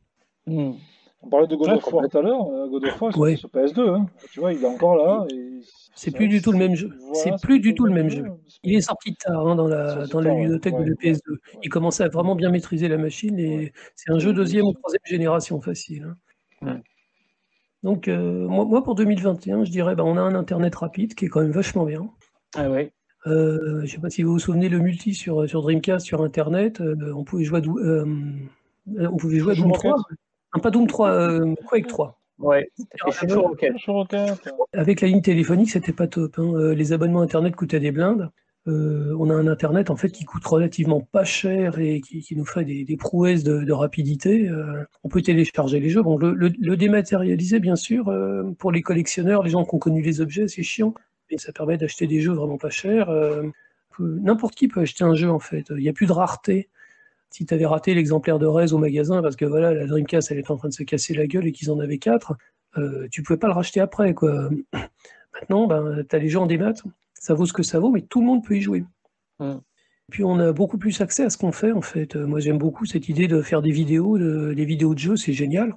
On 0.48 1.30
parlait 1.32 1.48
de 1.48 1.56
God 1.56 1.70
of 1.70 1.92
War 1.94 2.08
tout 2.08 2.18
à 2.18 2.22
l'heure. 2.22 2.48
euh, 2.48 2.68
God 2.70 2.86
of 2.86 3.02
War, 3.02 3.12
c'est 3.14 3.20
Ouais. 3.20 3.36
sur 3.36 3.50
PS2. 3.50 3.90
Hein. 3.90 4.06
Tu 4.32 4.40
vois, 4.40 4.54
il 4.54 4.62
est 4.64 4.68
encore 4.68 4.96
là. 4.96 5.26
et 5.32 5.60
C'est 5.98 6.12
plus 6.12 6.28
du 6.28 6.42
tout 6.42 6.52
le 6.52 6.58
même 6.58 6.76
jeu. 6.76 6.90
C'est 7.14 7.32
plus 7.42 7.60
du 7.60 7.74
tout 7.74 7.86
le 7.86 7.94
même 7.94 8.10
jeu. 8.10 8.26
Il 8.64 8.76
est 8.76 8.82
sorti 8.82 9.16
tard 9.16 9.48
hein, 9.48 9.56
dans 9.56 9.68
la, 9.68 10.06
dans 10.08 10.20
la 10.20 10.34
ludothèque 10.34 10.74
Ouais, 10.78 10.84
de 10.86 10.90
la 10.90 10.96
PS2. 10.96 11.32
ouais. 11.32 11.38
Il 11.64 11.70
commençait 11.70 12.04
à 12.04 12.10
vraiment 12.10 12.36
bien 12.36 12.50
maîtriser 12.52 12.88
la 12.90 12.98
machine 12.98 13.40
et 13.40 13.58
Ouais. 13.58 13.74
c'est 13.96 14.12
un 14.12 14.20
jeu 14.20 14.34
deuxième 14.34 14.66
ou 14.66 14.74
troisième 14.74 15.02
génération 15.06 15.62
facile. 15.62 16.14
hein. 16.62 16.82
Donc, 17.84 18.08
euh, 18.08 18.48
moi, 18.48 18.66
moi, 18.66 18.84
pour 18.84 18.96
2021, 18.96 19.64
je 19.64 19.72
dirais, 19.72 19.96
bah, 19.96 20.04
on 20.04 20.18
a 20.18 20.22
un 20.22 20.34
Internet 20.36 20.76
rapide 20.76 21.14
qui 21.14 21.26
est 21.26 21.28
quand 21.30 21.42
même 21.42 21.52
vachement 21.52 21.86
bien. 21.86 22.10
Ah 22.56 22.70
ouais. 22.70 22.92
Euh, 23.28 23.82
je 23.86 23.88
sais 23.88 24.00
pas 24.00 24.10
si 24.10 24.24
vous 24.24 24.34
vous 24.34 24.40
souvenez 24.40 24.70
le 24.70 24.80
multi 24.80 25.14
sur, 25.14 25.48
sur 25.48 25.62
Dreamcast 25.62 26.06
sur 26.06 26.22
Internet, 26.24 26.82
euh, 26.82 27.14
on 27.16 27.24
pouvait 27.24 27.44
jouer 27.44 27.60
à, 27.62 27.64
on 29.10 29.18
pouvait 29.18 29.40
jouer 29.40 29.54
à 29.54 29.56
Doom 29.56 29.72
Rocket 29.72 29.92
3. 29.92 30.04
Non, 30.56 30.62
pas 30.62 30.72
Doom 30.72 30.88
3, 30.88 31.10
euh, 31.12 31.56
Quake 31.68 31.88
3. 31.88 32.20
Ouais. 32.40 32.70
Toujours 33.20 33.48
Rocket. 33.48 33.74
Avec 34.74 35.02
la 35.02 35.08
ligne 35.08 35.22
téléphonique, 35.22 35.72
c'était 35.72 35.94
pas 35.94 36.08
top. 36.08 36.38
hein. 36.38 36.54
Euh, 36.56 36.76
Les 36.76 36.94
abonnements 36.94 37.22
Internet 37.22 37.56
coûtaient 37.56 37.80
des 37.80 37.92
blindes. 37.92 38.30
Euh, 38.68 39.16
on 39.20 39.30
a 39.30 39.36
un 39.36 39.48
Internet 39.48 39.92
en 39.92 39.96
fait 39.96 40.10
qui 40.10 40.26
coûte 40.26 40.44
relativement 40.46 41.00
pas 41.00 41.24
cher 41.24 41.78
et 41.78 42.02
qui, 42.02 42.36
nous 42.36 42.46
fait 42.46 42.66
des, 42.66 42.98
prouesses 42.98 43.44
de, 43.44 43.72
rapidité. 43.72 44.50
Euh, 44.50 44.84
on 45.04 45.10
peut 45.10 45.22
télécharger 45.22 45.80
les 45.80 45.90
jeux. 45.90 46.02
Bon, 46.02 46.18
le, 46.18 46.34
le, 46.34 46.78
dématérialiser, 46.78 47.60
bien 47.60 47.76
sûr, 47.76 48.10
euh, 48.10 48.44
pour 48.58 48.72
les 48.72 48.82
collectionneurs, 48.82 49.44
les 49.44 49.52
gens 49.52 49.64
qui 49.66 49.76
ont 49.76 49.80
connu 49.80 50.02
les 50.02 50.20
objets, 50.20 50.48
c'est 50.48 50.64
chiant. 50.64 50.94
Mais 51.30 51.38
ça 51.38 51.52
permet 51.52 51.78
d'acheter 51.78 52.08
des 52.08 52.22
jeux 52.22 52.34
vraiment 52.34 52.58
pas 52.58 52.70
chers. 52.70 53.10
N'importe 54.00 54.56
qui 54.56 54.68
peut 54.68 54.82
acheter 54.82 55.04
un 55.04 55.16
jeu 55.16 55.30
en 55.30 55.40
fait. 55.40 55.68
Il 55.70 55.78
n'y 55.78 55.90
a 55.90 55.94
plus 55.94 56.06
de 56.06 56.12
rareté. 56.12 56.70
Si 57.32 57.46
tu 57.46 57.54
avais 57.54 57.66
raté 57.66 57.94
l'exemplaire 57.94 58.40
de 58.40 58.46
Rez 58.46 58.74
au 58.74 58.78
magasin 58.78 59.22
parce 59.22 59.36
que 59.36 59.46
voilà, 59.46 59.74
la 59.74 59.86
Dreamcast 59.88 60.32
elle 60.32 60.38
est 60.38 60.52
en 60.52 60.58
train 60.58 60.70
de 60.70 60.74
se 60.74 60.84
casser 60.84 61.14
la 61.14 61.28
gueule 61.28 61.48
et 61.48 61.52
qu'ils 61.52 61.72
en 61.72 61.80
avaient 61.80 61.98
quatre, 61.98 62.36
tu 63.12 63.24
pouvais 63.24 63.40
pas 63.40 63.48
le 63.48 63.54
racheter 63.54 63.80
après 63.80 64.14
quoi. 64.14 64.50
Maintenant, 65.34 65.68
ben, 65.68 66.06
tu 66.08 66.16
as 66.16 66.20
les 66.20 66.30
jeux 66.30 66.40
en 66.40 66.46
démat 66.46 66.74
ça 67.26 67.34
vaut 67.34 67.48
ce 67.48 67.54
que 67.54 67.64
ça 67.64 67.80
vaut, 67.80 67.90
mais 67.90 68.02
tout 68.02 68.20
le 68.20 68.28
monde 68.28 68.46
peut 68.46 68.56
y 68.56 68.62
jouer. 68.62 68.84
Puis 70.12 70.24
on 70.24 70.40
a 70.40 70.52
beaucoup 70.54 70.78
plus 70.78 71.02
accès 71.02 71.24
à 71.24 71.32
ce 71.32 71.38
qu'on 71.40 71.52
fait 71.52 71.72
en 71.72 71.82
fait. 71.82 72.16
Moi 72.16 72.40
j'aime 72.40 72.60
beaucoup 72.60 72.86
cette 72.86 73.10
idée 73.10 73.28
de 73.28 73.42
faire 73.42 73.64
des 73.64 73.72
vidéos, 73.72 74.20
des 74.20 74.66
vidéos 74.66 74.94
de 74.94 75.00
jeux, 75.00 75.16
c'est 75.16 75.34
génial. 75.34 75.74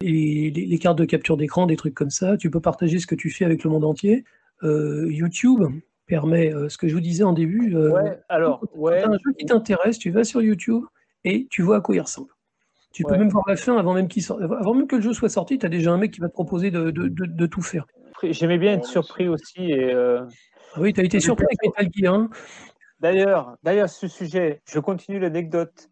Et 0.00 0.50
les, 0.50 0.78
cartes 0.78 0.98
de 0.98 1.04
capture 1.04 1.36
d'écran, 1.36 1.66
des 1.66 1.76
trucs 1.76 1.94
comme 1.94 2.10
ça, 2.10 2.36
tu 2.36 2.50
peux 2.50 2.60
partager 2.60 3.00
ce 3.00 3.06
que 3.06 3.16
tu 3.16 3.30
fais 3.30 3.44
avec 3.44 3.64
le 3.64 3.70
monde 3.70 3.84
entier. 3.84 4.24
Euh, 4.62 5.08
YouTube 5.10 5.64
permet 6.06 6.52
euh, 6.52 6.68
ce 6.68 6.78
que 6.78 6.88
je 6.88 6.94
vous 6.94 7.00
disais 7.00 7.24
en 7.24 7.32
début. 7.32 7.74
Euh, 7.74 7.90
ouais, 7.90 8.20
alors, 8.28 8.64
ouais. 8.74 9.02
un 9.02 9.12
jeu 9.12 9.32
qui 9.38 9.46
t'intéresse, 9.46 9.98
tu 9.98 10.10
vas 10.10 10.24
sur 10.24 10.42
YouTube 10.42 10.84
et 11.24 11.46
tu 11.50 11.62
vois 11.62 11.76
à 11.76 11.80
quoi 11.80 11.94
il 11.94 12.00
ressemble. 12.00 12.30
Tu 12.92 13.04
peux 13.04 13.16
même 13.16 13.30
voir 13.30 13.44
la 13.48 13.56
fin 13.56 13.78
avant 13.78 13.94
même, 13.94 14.06
qu'il 14.06 14.22
avant 14.30 14.74
même 14.74 14.86
que 14.86 14.96
le 14.96 15.02
jeu 15.02 15.14
soit 15.14 15.30
sorti, 15.30 15.58
tu 15.58 15.64
as 15.64 15.70
déjà 15.70 15.92
un 15.92 15.96
mec 15.96 16.10
qui 16.10 16.20
va 16.20 16.28
te 16.28 16.34
proposer 16.34 16.70
de, 16.70 16.90
de 16.90 17.46
tout 17.46 17.62
faire. 17.62 17.86
J'aimais 18.22 18.58
bien 18.58 18.74
être 18.74 18.84
surpris 18.84 19.28
aussi 19.28 19.72
et 19.72 19.94
ah 20.74 20.80
oui, 20.80 20.94
tu 20.94 21.00
as 21.00 21.04
été 21.04 21.20
surpris 21.20 21.44
avec 21.44 21.58
Metal 21.62 21.92
Gear. 21.94 22.14
Hein. 22.14 22.30
D'ailleurs, 23.00 23.56
d'ailleurs, 23.62 23.90
ce 23.90 24.08
sujet, 24.08 24.62
je 24.64 24.78
continue 24.78 25.18
l'anecdote. 25.18 25.90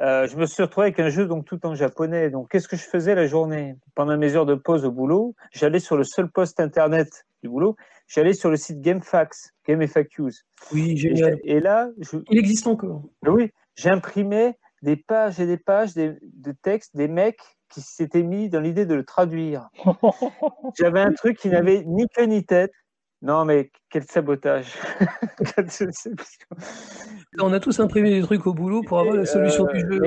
Euh, 0.00 0.26
je 0.26 0.36
me 0.36 0.46
suis 0.46 0.62
retrouvé 0.62 0.86
avec 0.86 1.00
un 1.00 1.10
jeu 1.10 1.26
donc 1.26 1.44
tout 1.44 1.64
en 1.66 1.74
japonais. 1.74 2.30
Donc, 2.30 2.50
qu'est-ce 2.50 2.68
que 2.68 2.76
je 2.76 2.84
faisais 2.84 3.14
la 3.14 3.26
journée? 3.26 3.76
Pendant 3.94 4.16
mes 4.16 4.34
heures 4.34 4.46
de 4.46 4.54
pause 4.54 4.86
au 4.86 4.90
boulot, 4.90 5.34
j'allais 5.52 5.78
sur 5.78 5.96
le 5.96 6.04
seul 6.04 6.30
poste 6.30 6.58
internet 6.58 7.26
du 7.42 7.50
boulot. 7.50 7.76
J'allais 8.14 8.32
sur 8.32 8.48
le 8.48 8.56
site 8.56 8.80
GameFAQs, 8.80 9.50
GameFAQs. 9.66 10.44
Oui, 10.72 10.96
génial. 10.96 11.40
Et, 11.42 11.58
là, 11.58 11.90
il 12.30 12.38
existe 12.38 12.68
encore. 12.68 13.02
Oui, 13.26 13.50
j'imprimais 13.74 14.56
des 14.82 14.94
pages 14.94 15.40
et 15.40 15.46
des 15.46 15.56
pages 15.56 15.94
de, 15.94 16.16
de 16.22 16.52
textes 16.52 16.94
des 16.94 17.08
mecs 17.08 17.42
qui 17.70 17.80
s'étaient 17.80 18.22
mis 18.22 18.48
dans 18.48 18.60
l'idée 18.60 18.86
de 18.86 18.94
le 18.94 19.04
traduire. 19.04 19.68
J'avais 20.78 21.00
un 21.00 21.12
truc 21.12 21.38
qui 21.38 21.48
n'avait 21.48 21.82
ni 21.84 22.06
queue 22.06 22.26
ni 22.26 22.46
tête. 22.46 22.70
Non, 23.20 23.44
mais 23.44 23.72
quel 23.90 24.04
sabotage. 24.04 24.72
On 27.40 27.52
a 27.52 27.58
tous 27.58 27.80
imprimé 27.80 28.10
des 28.10 28.22
trucs 28.22 28.46
au 28.46 28.54
boulot 28.54 28.82
pour 28.82 29.00
avoir 29.00 29.16
la 29.16 29.26
solution 29.26 29.64
du 29.64 29.80
jeu. 29.80 30.00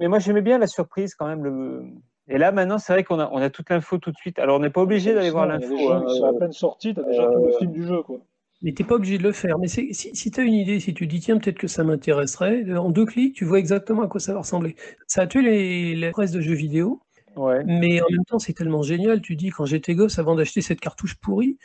Mais, 0.00 0.08
moi, 0.08 0.18
j'aimais 0.18 0.42
bien 0.42 0.58
la 0.58 0.66
surprise 0.66 1.14
quand 1.14 1.28
même. 1.28 1.44
Le... 1.44 1.84
Et 2.28 2.38
là, 2.38 2.52
maintenant, 2.52 2.78
c'est 2.78 2.92
vrai 2.92 3.04
qu'on 3.04 3.20
a, 3.20 3.28
on 3.32 3.38
a 3.38 3.50
toute 3.50 3.70
l'info 3.70 3.98
tout 3.98 4.10
de 4.10 4.16
suite. 4.16 4.38
Alors, 4.38 4.56
on 4.56 4.60
n'est 4.60 4.70
pas 4.70 4.82
obligé 4.82 5.14
d'aller 5.14 5.30
voir 5.30 5.46
l'info. 5.46 5.92
Hein. 5.92 6.04
à 6.24 6.38
peine 6.38 6.52
sorti, 6.52 6.92
tu 6.92 7.00
as 7.00 7.04
déjà 7.04 7.26
tout 7.26 7.46
le 7.46 7.52
film 7.52 7.72
du 7.72 7.86
jeu. 7.86 8.02
Quoi. 8.02 8.18
Mais 8.62 8.72
tu 8.72 8.82
n'es 8.82 8.88
pas 8.88 8.96
obligé 8.96 9.18
de 9.18 9.22
le 9.22 9.32
faire. 9.32 9.58
Mais 9.58 9.68
si, 9.68 9.94
si 9.94 10.30
tu 10.30 10.40
as 10.40 10.42
une 10.42 10.54
idée, 10.54 10.80
si 10.80 10.92
tu 10.94 11.06
dis, 11.06 11.20
tiens, 11.20 11.38
peut-être 11.38 11.58
que 11.58 11.68
ça 11.68 11.84
m'intéresserait, 11.84 12.76
en 12.76 12.90
deux 12.90 13.06
clics, 13.06 13.34
tu 13.34 13.44
vois 13.44 13.58
exactement 13.58 14.02
à 14.02 14.08
quoi 14.08 14.18
ça 14.18 14.32
va 14.32 14.40
ressembler. 14.40 14.74
Ça 15.06 15.22
a 15.22 15.26
tué 15.26 15.42
les, 15.42 15.94
les 15.94 16.10
presses 16.10 16.32
de 16.32 16.40
jeux 16.40 16.54
vidéo. 16.54 17.00
Ouais. 17.36 17.62
Mais 17.64 18.00
en 18.00 18.06
même 18.10 18.24
temps, 18.24 18.38
c'est 18.38 18.54
tellement 18.54 18.82
génial. 18.82 19.20
Tu 19.20 19.36
dis, 19.36 19.50
quand 19.50 19.66
j'étais 19.66 19.94
gosse, 19.94 20.18
avant 20.18 20.34
d'acheter 20.34 20.62
cette 20.62 20.80
cartouche 20.80 21.16
pourrie, 21.16 21.58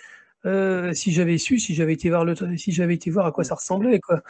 euh, 0.46 0.94
si 0.94 1.12
j'avais 1.12 1.38
su, 1.38 1.60
si 1.60 1.74
j'avais 1.74 1.94
été 1.94 2.10
voir 2.10 2.26
le, 2.26 2.36
si 2.58 2.72
j'avais 2.72 2.96
été 2.96 3.10
voir 3.10 3.26
à 3.26 3.32
quoi 3.32 3.44
ça 3.44 3.56
ressemblait, 3.56 4.00
quoi. 4.00 4.22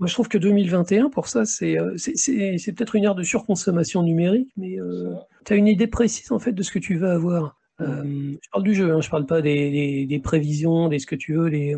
Moi, 0.00 0.06
je 0.06 0.14
trouve 0.14 0.28
que 0.28 0.38
2021, 0.38 1.10
pour 1.10 1.28
ça, 1.28 1.44
c'est, 1.44 1.78
euh, 1.78 1.94
c'est, 1.96 2.72
peut-être 2.72 2.96
une 2.96 3.04
ère 3.04 3.14
de 3.14 3.22
surconsommation 3.22 4.02
numérique, 4.02 4.50
mais 4.56 4.80
euh, 4.80 5.14
tu 5.44 5.52
as 5.52 5.56
une 5.56 5.68
idée 5.68 5.86
précise 5.86 6.32
en 6.32 6.38
fait 6.38 6.52
de 6.52 6.62
ce 6.62 6.72
que 6.72 6.78
tu 6.78 6.96
vas 6.96 7.12
avoir. 7.12 7.58
je 7.78 8.48
parle 8.50 8.64
du 8.64 8.74
jeu, 8.74 8.94
hein, 8.94 9.02
je 9.02 9.10
parle 9.10 9.26
pas 9.26 9.42
des, 9.42 10.06
des, 10.06 10.18
prévisions, 10.18 10.88
des 10.88 10.98
ce 10.98 11.06
que 11.06 11.16
tu 11.16 11.34
veux, 11.34 11.50
des, 11.50 11.76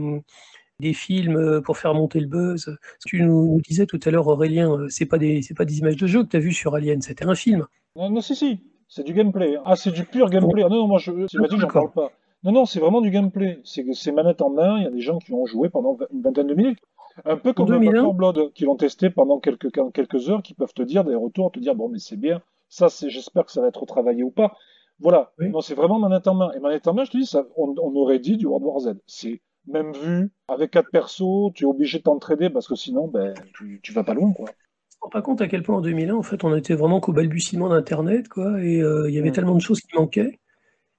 des 0.78 0.92
films 0.92 1.62
pour 1.62 1.78
faire 1.78 1.94
monter 1.94 2.20
le 2.20 2.28
buzz. 2.28 2.76
Tu 3.04 3.22
nous, 3.22 3.60
disais 3.68 3.86
tout 3.86 3.98
à 4.04 4.10
l'heure, 4.10 4.28
Aurélien, 4.28 4.86
c'est 4.88 5.06
pas 5.06 5.18
des, 5.18 5.40
pas 5.56 5.64
des 5.64 5.78
images 5.80 5.96
de 5.96 6.06
jeu 6.06 6.22
que 6.22 6.28
tu 6.28 6.36
as 6.36 6.40
vues 6.40 6.52
sur 6.52 6.76
Alien, 6.76 7.02
c'était 7.02 7.26
un 7.26 7.34
film. 7.34 7.66
Non, 7.96 8.08
non, 8.08 8.20
si, 8.20 8.36
si, 8.36 8.60
c'est 8.88 9.02
du 9.02 9.14
gameplay. 9.14 9.56
Ah, 9.64 9.74
c'est 9.74 9.90
du 9.90 10.04
pur 10.04 10.30
gameplay. 10.30 10.62
Ah, 10.62 10.68
non, 10.68 10.82
non, 10.82 10.86
moi, 10.86 11.00
je, 11.00 11.10
c'est 11.26 11.38
pas 11.38 11.48
dit 11.48 11.56
que 11.56 11.62
j'en 11.62 11.66
parle 11.66 11.90
pas. 11.90 12.12
Non, 12.44 12.52
non, 12.52 12.66
c'est 12.66 12.80
vraiment 12.80 13.00
du 13.00 13.10
gameplay. 13.10 13.60
C'est 13.64 13.84
que 13.84 13.92
c'est 13.92 14.12
manette 14.12 14.42
en 14.42 14.50
main, 14.50 14.78
il 14.78 14.84
y 14.84 14.86
a 14.86 14.90
des 14.90 15.00
gens 15.00 15.18
qui 15.18 15.32
ont 15.32 15.46
joué 15.46 15.68
pendant 15.68 15.96
une 16.12 16.22
vingtaine 16.22 16.48
de 16.48 16.54
minutes. 16.54 16.78
Un 17.24 17.36
peu 17.36 17.52
comme 17.52 17.70
le 17.70 18.12
Blood, 18.12 18.52
qui 18.54 18.64
l'ont 18.64 18.76
testé 18.76 19.10
pendant 19.10 19.38
quelques, 19.38 19.70
quelques 19.92 20.30
heures, 20.30 20.42
qui 20.42 20.54
peuvent 20.54 20.74
te 20.74 20.82
dire 20.82 21.04
des 21.04 21.14
retours, 21.14 21.52
te 21.52 21.60
dire 21.60 21.74
bon, 21.74 21.88
mais 21.88 21.98
c'est 21.98 22.16
bien, 22.16 22.42
ça, 22.68 22.88
j'espère 22.88 23.44
que 23.44 23.52
ça 23.52 23.60
va 23.60 23.68
être 23.68 23.80
retravaillé 23.80 24.22
ou 24.22 24.30
pas. 24.30 24.56
Voilà. 24.98 25.32
Non, 25.38 25.60
c'est 25.60 25.74
vraiment 25.74 25.98
manette 25.98 26.26
en 26.26 26.34
main. 26.34 26.52
Et 26.52 26.60
manette 26.60 26.86
en 26.88 26.94
main, 26.94 27.04
je 27.04 27.10
te 27.10 27.16
dis, 27.16 27.26
ça, 27.26 27.44
on, 27.56 27.74
aurait 27.76 28.18
dit 28.18 28.36
du 28.36 28.46
World 28.46 28.64
War 28.64 28.78
Z. 28.80 28.98
C'est 29.06 29.42
même 29.66 29.92
vu, 29.92 30.30
avec 30.48 30.70
quatre 30.70 30.90
persos, 30.90 31.52
tu 31.54 31.64
es 31.64 31.66
obligé 31.66 31.98
de 31.98 32.04
t'entraider 32.04 32.50
parce 32.50 32.66
que 32.66 32.74
sinon, 32.74 33.08
ben, 33.08 33.34
tu, 33.54 33.80
tu 33.82 33.92
vas 33.92 34.04
pas 34.04 34.14
loin, 34.14 34.32
quoi. 34.32 34.46
On 34.48 34.90
se 34.90 34.98
rend 35.02 35.10
pas 35.10 35.22
compte 35.22 35.40
à 35.40 35.48
quel 35.48 35.62
point 35.62 35.76
en 35.76 35.80
2001, 35.80 36.14
en 36.14 36.22
fait, 36.22 36.44
on 36.44 36.54
était 36.56 36.74
vraiment 36.74 37.00
qu'au 37.00 37.12
balbutiement 37.12 37.68
d'Internet, 37.68 38.28
quoi, 38.28 38.62
et 38.62 38.80
euh, 38.80 39.08
il 39.08 39.14
y 39.14 39.18
avait 39.18 39.32
tellement 39.32 39.54
de 39.54 39.60
choses 39.60 39.80
qui 39.80 39.94
manquaient. 39.96 40.38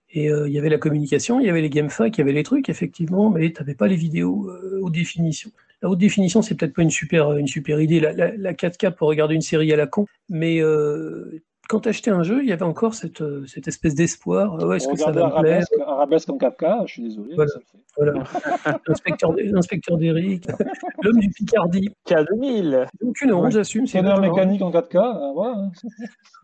Et 0.10 0.30
euh, 0.30 0.48
il 0.48 0.54
y 0.54 0.60
avait 0.60 0.70
la 0.70 0.78
communication, 0.78 1.40
il 1.40 1.48
y 1.48 1.50
avait 1.50 1.62
les 1.62 1.70
GameFAQ, 1.70 2.16
il 2.16 2.18
y 2.20 2.22
avait 2.22 2.34
les 2.34 2.44
trucs, 2.44 2.70
effectivement, 2.70 3.32
mais 3.32 3.52
tu 3.52 3.62
n'avais 3.62 3.74
pas 3.74 3.88
les 3.88 3.96
vidéos 3.96 4.48
euh, 4.50 4.80
haute 4.82 4.94
définition. 4.94 5.50
La 5.84 5.90
haute 5.90 6.00
définition, 6.00 6.42
c'est 6.42 6.56
peut-être 6.56 6.74
pas 6.74 6.82
une 6.82 6.90
super, 6.90 7.34
une 7.34 7.48
super 7.48 7.82
idée. 7.82 8.00
La, 8.00 8.14
la, 8.14 8.54
4K 8.54 8.96
pour 8.96 9.10
regarder 9.10 9.36
une 9.36 9.42
série 9.42 9.72
à 9.74 9.76
la 9.76 9.86
con, 9.86 10.06
mais 10.30 10.62
euh, 10.62 11.44
quand 11.70 11.82
tu 11.82 11.90
achetais 11.90 12.12
un 12.12 12.24
jeu, 12.24 12.42
il 12.42 12.50
y 12.50 12.52
avait 12.52 12.64
encore 12.64 12.94
cette, 12.94 13.22
euh, 13.22 13.46
cette 13.48 13.68
espèce 13.68 13.96
d'espoir. 13.96 14.64
Ouais, 14.64 14.78
est-ce 14.78 14.88
que 14.88 14.98
ça 14.98 15.12
va 15.12 15.26
arabesque, 15.26 15.72
me 15.78 15.84
arabesque 15.84 16.30
en 16.30 16.38
4K, 16.38 16.88
je 16.88 16.94
suis 16.94 17.04
désolé. 17.04 17.36
Voilà. 17.36 17.52
voilà. 17.98 18.14
L'inspecteur 18.88 19.98
d'Eric, 19.98 20.48
l'homme 21.02 21.20
du 21.20 21.30
Picardie. 21.30 21.90
K2000. 22.08 22.88
Aucune 23.02 23.34
honte, 23.34 23.52
j'assume. 23.52 23.86
C'est 23.86 24.00
un 24.00 24.20
mécanique 24.20 24.62
en 24.62 24.72
4K. 24.72 25.34
voilà. 25.34 25.58
Hein. 25.58 25.72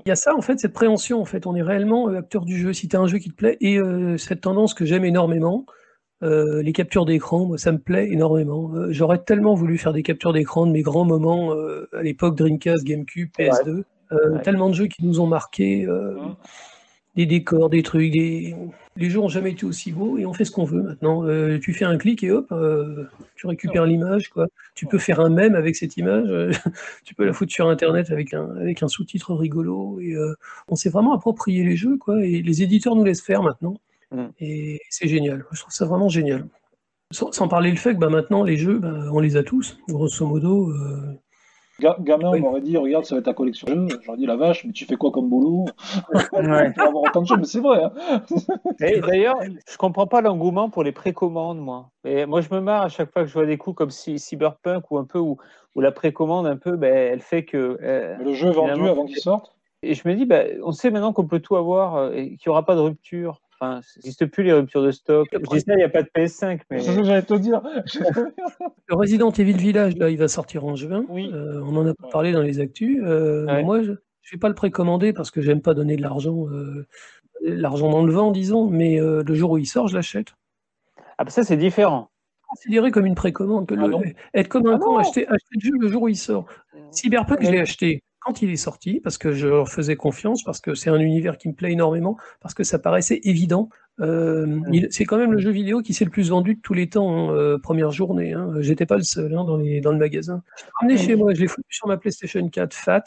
Il 0.05 0.09
y 0.09 0.11
a 0.11 0.15
ça, 0.15 0.35
en 0.35 0.41
fait, 0.41 0.59
cette 0.59 0.73
préhension. 0.73 1.21
En 1.21 1.25
fait, 1.25 1.45
on 1.47 1.55
est 1.55 1.61
réellement 1.61 2.09
euh, 2.09 2.19
acteur 2.19 2.45
du 2.45 2.57
jeu. 2.57 2.73
Si 2.73 2.87
tu 2.87 2.95
as 2.95 2.99
un 2.99 3.07
jeu 3.07 3.19
qui 3.19 3.29
te 3.29 3.35
plaît, 3.35 3.57
et 3.61 3.77
euh, 3.77 4.17
cette 4.17 4.41
tendance 4.41 4.73
que 4.73 4.85
j'aime 4.85 5.05
énormément, 5.05 5.65
euh, 6.23 6.61
les 6.61 6.73
captures 6.73 7.05
d'écran, 7.05 7.45
moi, 7.45 7.57
ça 7.57 7.71
me 7.71 7.79
plaît 7.79 8.09
énormément. 8.11 8.71
J'aurais 8.89 9.19
tellement 9.19 9.55
voulu 9.55 9.77
faire 9.77 9.93
des 9.93 10.03
captures 10.03 10.33
d'écran 10.33 10.65
de 10.65 10.71
mes 10.71 10.81
grands 10.81 11.05
moments 11.05 11.51
à 11.93 12.01
l'époque 12.03 12.35
Dreamcast, 12.37 12.83
GameCube, 12.83 13.29
PS2. 13.37 13.83
Euh, 14.11 14.39
tellement 14.39 14.69
de 14.69 14.73
jeux 14.73 14.87
qui 14.87 15.05
nous 15.05 15.19
ont 15.19 15.27
marqué, 15.27 15.85
euh, 15.85 16.17
des 17.15 17.27
décors, 17.27 17.69
des 17.69 17.83
trucs, 17.83 18.11
des... 18.11 18.55
les 18.95 19.09
jeux 19.09 19.19
n'ont 19.19 19.27
jamais 19.27 19.51
été 19.51 19.65
aussi 19.65 19.91
beaux 19.91 20.17
et 20.17 20.25
on 20.25 20.33
fait 20.33 20.45
ce 20.45 20.51
qu'on 20.51 20.63
veut 20.63 20.81
maintenant. 20.81 21.23
Euh, 21.25 21.59
tu 21.59 21.73
fais 21.73 21.85
un 21.85 21.97
clic 21.97 22.23
et 22.23 22.31
hop, 22.31 22.51
tu 23.35 23.45
récupères 23.45 23.85
l'image. 23.85 24.29
quoi. 24.29 24.47
Tu 24.73 24.87
peux 24.87 24.97
faire 24.97 25.19
un 25.19 25.29
mème 25.29 25.53
avec 25.53 25.75
cette 25.75 25.97
image, 25.97 26.27
tu 27.03 27.13
peux 27.13 27.25
la 27.25 27.33
foutre 27.33 27.51
sur 27.51 27.69
Internet 27.69 28.09
avec 28.09 28.33
un, 28.33 28.49
avec 28.57 28.81
un 28.81 28.87
sous-titre 28.87 29.35
rigolo. 29.35 29.99
Et, 29.99 30.15
on 30.67 30.75
s'est 30.75 30.89
vraiment 30.89 31.13
approprié 31.13 31.63
les 31.63 31.75
jeux 31.75 31.97
quoi, 31.97 32.25
et 32.25 32.41
les 32.41 32.63
éditeurs 32.63 32.95
nous 32.95 33.03
laissent 33.03 33.21
faire 33.21 33.43
maintenant. 33.43 33.75
Mmh. 34.11 34.25
Et 34.39 34.79
c'est 34.89 35.07
génial. 35.07 35.45
Je 35.51 35.61
trouve 35.61 35.73
ça 35.73 35.85
vraiment 35.85 36.09
génial. 36.09 36.47
Sans, 37.11 37.47
parler 37.47 37.71
le 37.71 37.77
fait 37.77 37.95
que 37.95 37.99
bah, 37.99 38.09
maintenant, 38.09 38.43
les 38.43 38.55
jeux, 38.55 38.77
bah, 38.77 39.09
on 39.11 39.19
les 39.19 39.35
a 39.35 39.43
tous, 39.43 39.77
grosso 39.87 40.27
modo. 40.27 40.71
Gamin, 41.79 42.31
on 42.31 42.39
m'aurait 42.39 42.61
dit, 42.61 42.77
regarde, 42.77 43.05
ça 43.05 43.15
va 43.15 43.19
être 43.19 43.25
ta 43.25 43.33
collection 43.33 43.67
de 43.67 43.89
jeux. 43.89 43.99
J'aurais 44.03 44.17
dit, 44.17 44.25
la 44.25 44.35
vache, 44.35 44.65
mais 44.65 44.73
tu 44.73 44.85
fais 44.85 44.95
quoi 44.95 45.11
comme 45.11 45.29
boulot 45.29 45.65
ouais. 46.33 46.73
avoir 46.77 47.03
autant 47.03 47.21
de 47.21 47.27
jeux, 47.27 47.37
mais 47.37 47.45
c'est 47.45 47.59
vrai. 47.59 47.83
Hein. 47.83 48.21
D'ailleurs, 49.07 49.39
je 49.41 49.77
comprends 49.77 50.07
pas 50.07 50.21
l'engouement 50.21 50.69
pour 50.69 50.83
les 50.83 50.91
précommandes, 50.91 51.59
moi. 51.59 51.89
Et 52.05 52.25
moi, 52.25 52.41
je 52.41 52.53
me 52.53 52.59
marre 52.59 52.83
à 52.83 52.89
chaque 52.89 53.11
fois 53.11 53.23
que 53.23 53.27
je 53.27 53.33
vois 53.33 53.45
des 53.45 53.57
coups 53.57 53.77
comme 53.77 53.91
si 53.91 54.19
Cyberpunk 54.19 54.91
ou 54.91 54.97
un 54.97 55.05
peu, 55.05 55.19
où, 55.19 55.37
la 55.75 55.91
précommande, 55.91 56.45
un 56.45 56.57
peu, 56.57 56.75
ben, 56.75 56.93
elle 56.93 57.21
fait 57.21 57.45
que. 57.45 57.77
Euh, 57.81 58.17
le 58.17 58.33
jeu 58.33 58.49
est 58.49 58.53
vendu 58.53 58.87
avant 58.87 59.05
qu'il 59.05 59.17
sorte? 59.17 59.55
Et 59.81 59.93
je 59.93 60.07
me 60.07 60.13
dis, 60.13 60.25
ben, 60.25 60.59
on 60.63 60.71
sait 60.71 60.91
maintenant 60.91 61.13
qu'on 61.13 61.27
peut 61.27 61.39
tout 61.39 61.55
avoir 61.55 61.95
euh, 61.95 62.11
et 62.11 62.35
qu'il 62.35 62.49
n'y 62.49 62.51
aura 62.51 62.65
pas 62.65 62.75
de 62.75 62.81
rupture. 62.81 63.41
Enfin, 63.61 63.81
n'existe 63.97 64.25
plus 64.27 64.43
les 64.43 64.53
ruptures 64.53 64.83
de 64.83 64.91
stock. 64.91 65.27
Je 65.33 65.37
dis 65.37 65.59
ça, 65.59 65.73
il 65.73 65.77
n'y 65.77 65.83
a 65.83 65.89
pas 65.89 66.03
de 66.03 66.09
PS5. 66.15 66.61
Mais... 66.69 66.79
C'est 66.79 66.91
ce 66.91 66.97
que 66.97 67.03
j'allais 67.03 67.23
te 67.23 67.33
dire. 67.33 67.61
le 67.63 68.95
Resident 68.95 69.31
Evil 69.31 69.57
Village, 69.57 69.97
là, 69.97 70.09
il 70.09 70.17
va 70.17 70.29
sortir 70.29 70.63
en 70.63 70.75
juin. 70.75 71.05
Oui. 71.09 71.29
Euh, 71.33 71.61
on 71.63 71.75
en 71.75 71.87
a 71.87 71.93
parlé 72.09 72.31
dans 72.31 72.41
les 72.41 72.61
actus. 72.61 73.01
Euh, 73.03 73.61
moi, 73.63 73.81
je 73.81 73.91
ne 73.91 73.97
vais 74.31 74.37
pas 74.39 74.47
le 74.47 74.55
précommander 74.55 75.11
parce 75.11 75.29
que 75.29 75.41
j'aime 75.41 75.61
pas 75.61 75.73
donner 75.73 75.97
de 75.97 76.01
l'argent 76.01 76.47
euh, 76.47 76.87
l'argent 77.41 77.89
dans 77.89 78.05
le 78.05 78.13
vent, 78.13 78.31
disons. 78.31 78.69
Mais 78.69 78.97
le 78.99 79.33
jour 79.33 79.51
où 79.51 79.57
il 79.57 79.65
sort, 79.65 79.89
je 79.89 79.95
l'achète. 79.95 80.35
Ah, 81.17 81.25
bah 81.25 81.31
ça, 81.31 81.43
c'est 81.43 81.57
différent. 81.57 82.11
Considéré 82.47 82.91
comme 82.91 83.05
une 83.05 83.15
précommande. 83.15 83.67
Que 83.67 83.75
ah 83.77 84.09
être 84.33 84.47
comme 84.47 84.67
un 84.67 84.75
ah 84.75 84.79
con, 84.79 84.97
acheter, 84.97 85.27
acheter 85.27 85.55
le 85.55 85.59
jeu 85.59 85.73
le 85.77 85.87
jour 85.89 86.03
où 86.03 86.07
il 86.07 86.15
sort. 86.15 86.45
Cyberpunk, 86.91 87.43
je 87.43 87.51
l'ai 87.51 87.59
acheté 87.59 88.03
quand 88.21 88.41
il 88.41 88.49
est 88.51 88.57
sorti, 88.57 88.99
parce 88.99 89.17
que 89.17 89.31
je 89.31 89.47
leur 89.47 89.69
faisais 89.69 89.95
confiance, 89.95 90.43
parce 90.43 90.59
que 90.59 90.75
c'est 90.75 90.89
un 90.89 90.99
univers 90.99 91.37
qui 91.37 91.47
me 91.47 91.53
plaît 91.53 91.71
énormément, 91.71 92.17
parce 92.41 92.53
que 92.53 92.63
ça 92.63 92.79
paraissait 92.79 93.19
évident. 93.23 93.69
Euh, 93.99 94.59
c'est 94.91 95.05
quand 95.05 95.17
même 95.17 95.31
le 95.31 95.39
jeu 95.39 95.51
vidéo 95.51 95.81
qui 95.81 95.93
s'est 95.93 96.05
le 96.05 96.11
plus 96.11 96.29
vendu 96.29 96.55
de 96.55 96.61
tous 96.61 96.73
les 96.73 96.89
temps, 96.89 97.31
hein, 97.31 97.57
première 97.61 97.91
journée. 97.91 98.33
Hein. 98.33 98.53
J'étais 98.59 98.85
pas 98.85 98.97
le 98.97 99.03
seul 99.03 99.33
hein, 99.33 99.43
dans, 99.43 99.57
les, 99.57 99.81
dans 99.81 99.91
le 99.91 99.97
magasin. 99.97 100.41
Je 100.57 100.63
l'ai 100.63 100.71
ramené 100.79 100.97
chez 100.97 101.15
moi, 101.15 101.33
je 101.33 101.41
l'ai 101.41 101.47
foutu 101.47 101.67
sur 101.69 101.87
ma 101.87 101.97
PlayStation 101.97 102.47
4 102.47 102.73
Fat, 102.73 103.03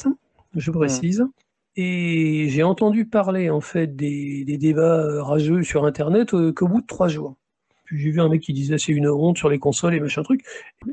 je 0.55 0.71
précise. 0.71 1.25
Et 1.77 2.49
j'ai 2.51 2.63
entendu 2.63 3.07
parler 3.07 3.49
en 3.49 3.63
fait 3.63 3.97
des, 3.97 4.45
des 4.45 4.59
débats 4.59 5.23
rageux 5.23 5.63
sur 5.63 5.87
Internet 5.87 6.33
qu'au 6.55 6.69
bout 6.69 6.83
de 6.83 6.87
trois 6.87 7.09
jours 7.09 7.37
j'ai 7.93 8.11
vu 8.11 8.21
un 8.21 8.29
mec 8.29 8.41
qui 8.41 8.53
disait 8.53 8.79
c'est 8.79 8.93
une 8.93 9.09
honte 9.09 9.39
sur 9.39 9.49
les 9.49 9.59
consoles 9.59 9.95
et 9.95 10.01
machin 10.01 10.23
truc. 10.23 10.45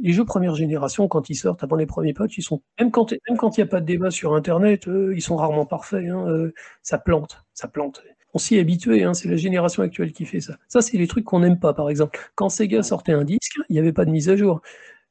Les 0.01 0.13
jeux 0.13 0.25
première 0.25 0.55
génération, 0.55 1.07
quand 1.07 1.29
ils 1.29 1.35
sortent 1.35 1.63
avant 1.63 1.75
les 1.75 1.85
premiers 1.85 2.13
patchs, 2.13 2.37
ils 2.37 2.43
sont 2.43 2.61
même 2.79 2.91
quand 2.91 3.11
il 3.11 3.19
n'y 3.57 3.63
a 3.63 3.65
pas 3.65 3.81
de 3.81 3.85
débat 3.85 4.11
sur 4.11 4.35
Internet, 4.35 4.87
euh, 4.87 5.13
ils 5.15 5.21
sont 5.21 5.35
rarement 5.35 5.65
parfaits. 5.65 6.05
Hein, 6.09 6.27
euh, 6.27 6.53
ça 6.81 6.97
plante, 6.97 7.43
ça 7.53 7.67
plante. 7.67 8.03
On 8.33 8.37
s'y 8.37 8.57
est 8.57 8.59
habitué, 8.59 9.03
hein, 9.03 9.13
c'est 9.13 9.27
la 9.27 9.37
génération 9.37 9.81
actuelle 9.81 10.11
qui 10.11 10.25
fait 10.25 10.39
ça. 10.39 10.57
Ça, 10.67 10.81
c'est 10.81 10.97
les 10.97 11.07
trucs 11.07 11.25
qu'on 11.25 11.39
n'aime 11.39 11.59
pas, 11.59 11.73
par 11.73 11.89
exemple. 11.89 12.19
Quand 12.35 12.49
Sega 12.49 12.83
sortait 12.83 13.13
un 13.13 13.23
disque, 13.23 13.57
il 13.69 13.73
n'y 13.73 13.79
avait 13.79 13.93
pas 13.93 14.05
de 14.05 14.11
mise 14.11 14.29
à 14.29 14.35
jour. 14.35 14.61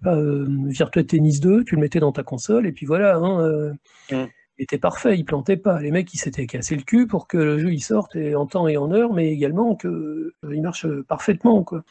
Euh, 0.07 0.47
Virtua 0.66 1.03
Tennis 1.03 1.41
2, 1.41 1.64
tu 1.64 1.74
le 1.74 1.80
mettais 1.80 1.99
dans 1.99 2.12
ta 2.12 2.22
console, 2.22 2.66
et 2.66 2.72
puis 2.72 2.86
voilà. 2.86 3.16
Hein, 3.16 3.74
mm 4.12 4.26
était 4.59 4.79
parfait, 4.79 5.17
il 5.17 5.25
plantait 5.25 5.57
pas. 5.57 5.81
Les 5.81 5.91
mecs, 5.91 6.13
ils 6.13 6.19
s'étaient 6.19 6.47
cassé 6.47 6.77
le 6.77 6.83
cul 6.83 7.07
pour 7.07 7.29
que 7.29 7.37
le 7.37 7.59
jeu 7.59 7.73
il 7.73 7.81
sorte 7.81 8.17
en 8.17 8.47
temps 8.47 8.67
et 8.69 8.77
en 8.77 8.91
heure, 8.93 9.13
mais 9.13 9.31
également 9.33 9.77
qu'il 9.77 9.91
euh, 9.91 10.61
marche 10.61 10.87
parfaitement. 11.03 11.63
Quoi. 11.63 11.85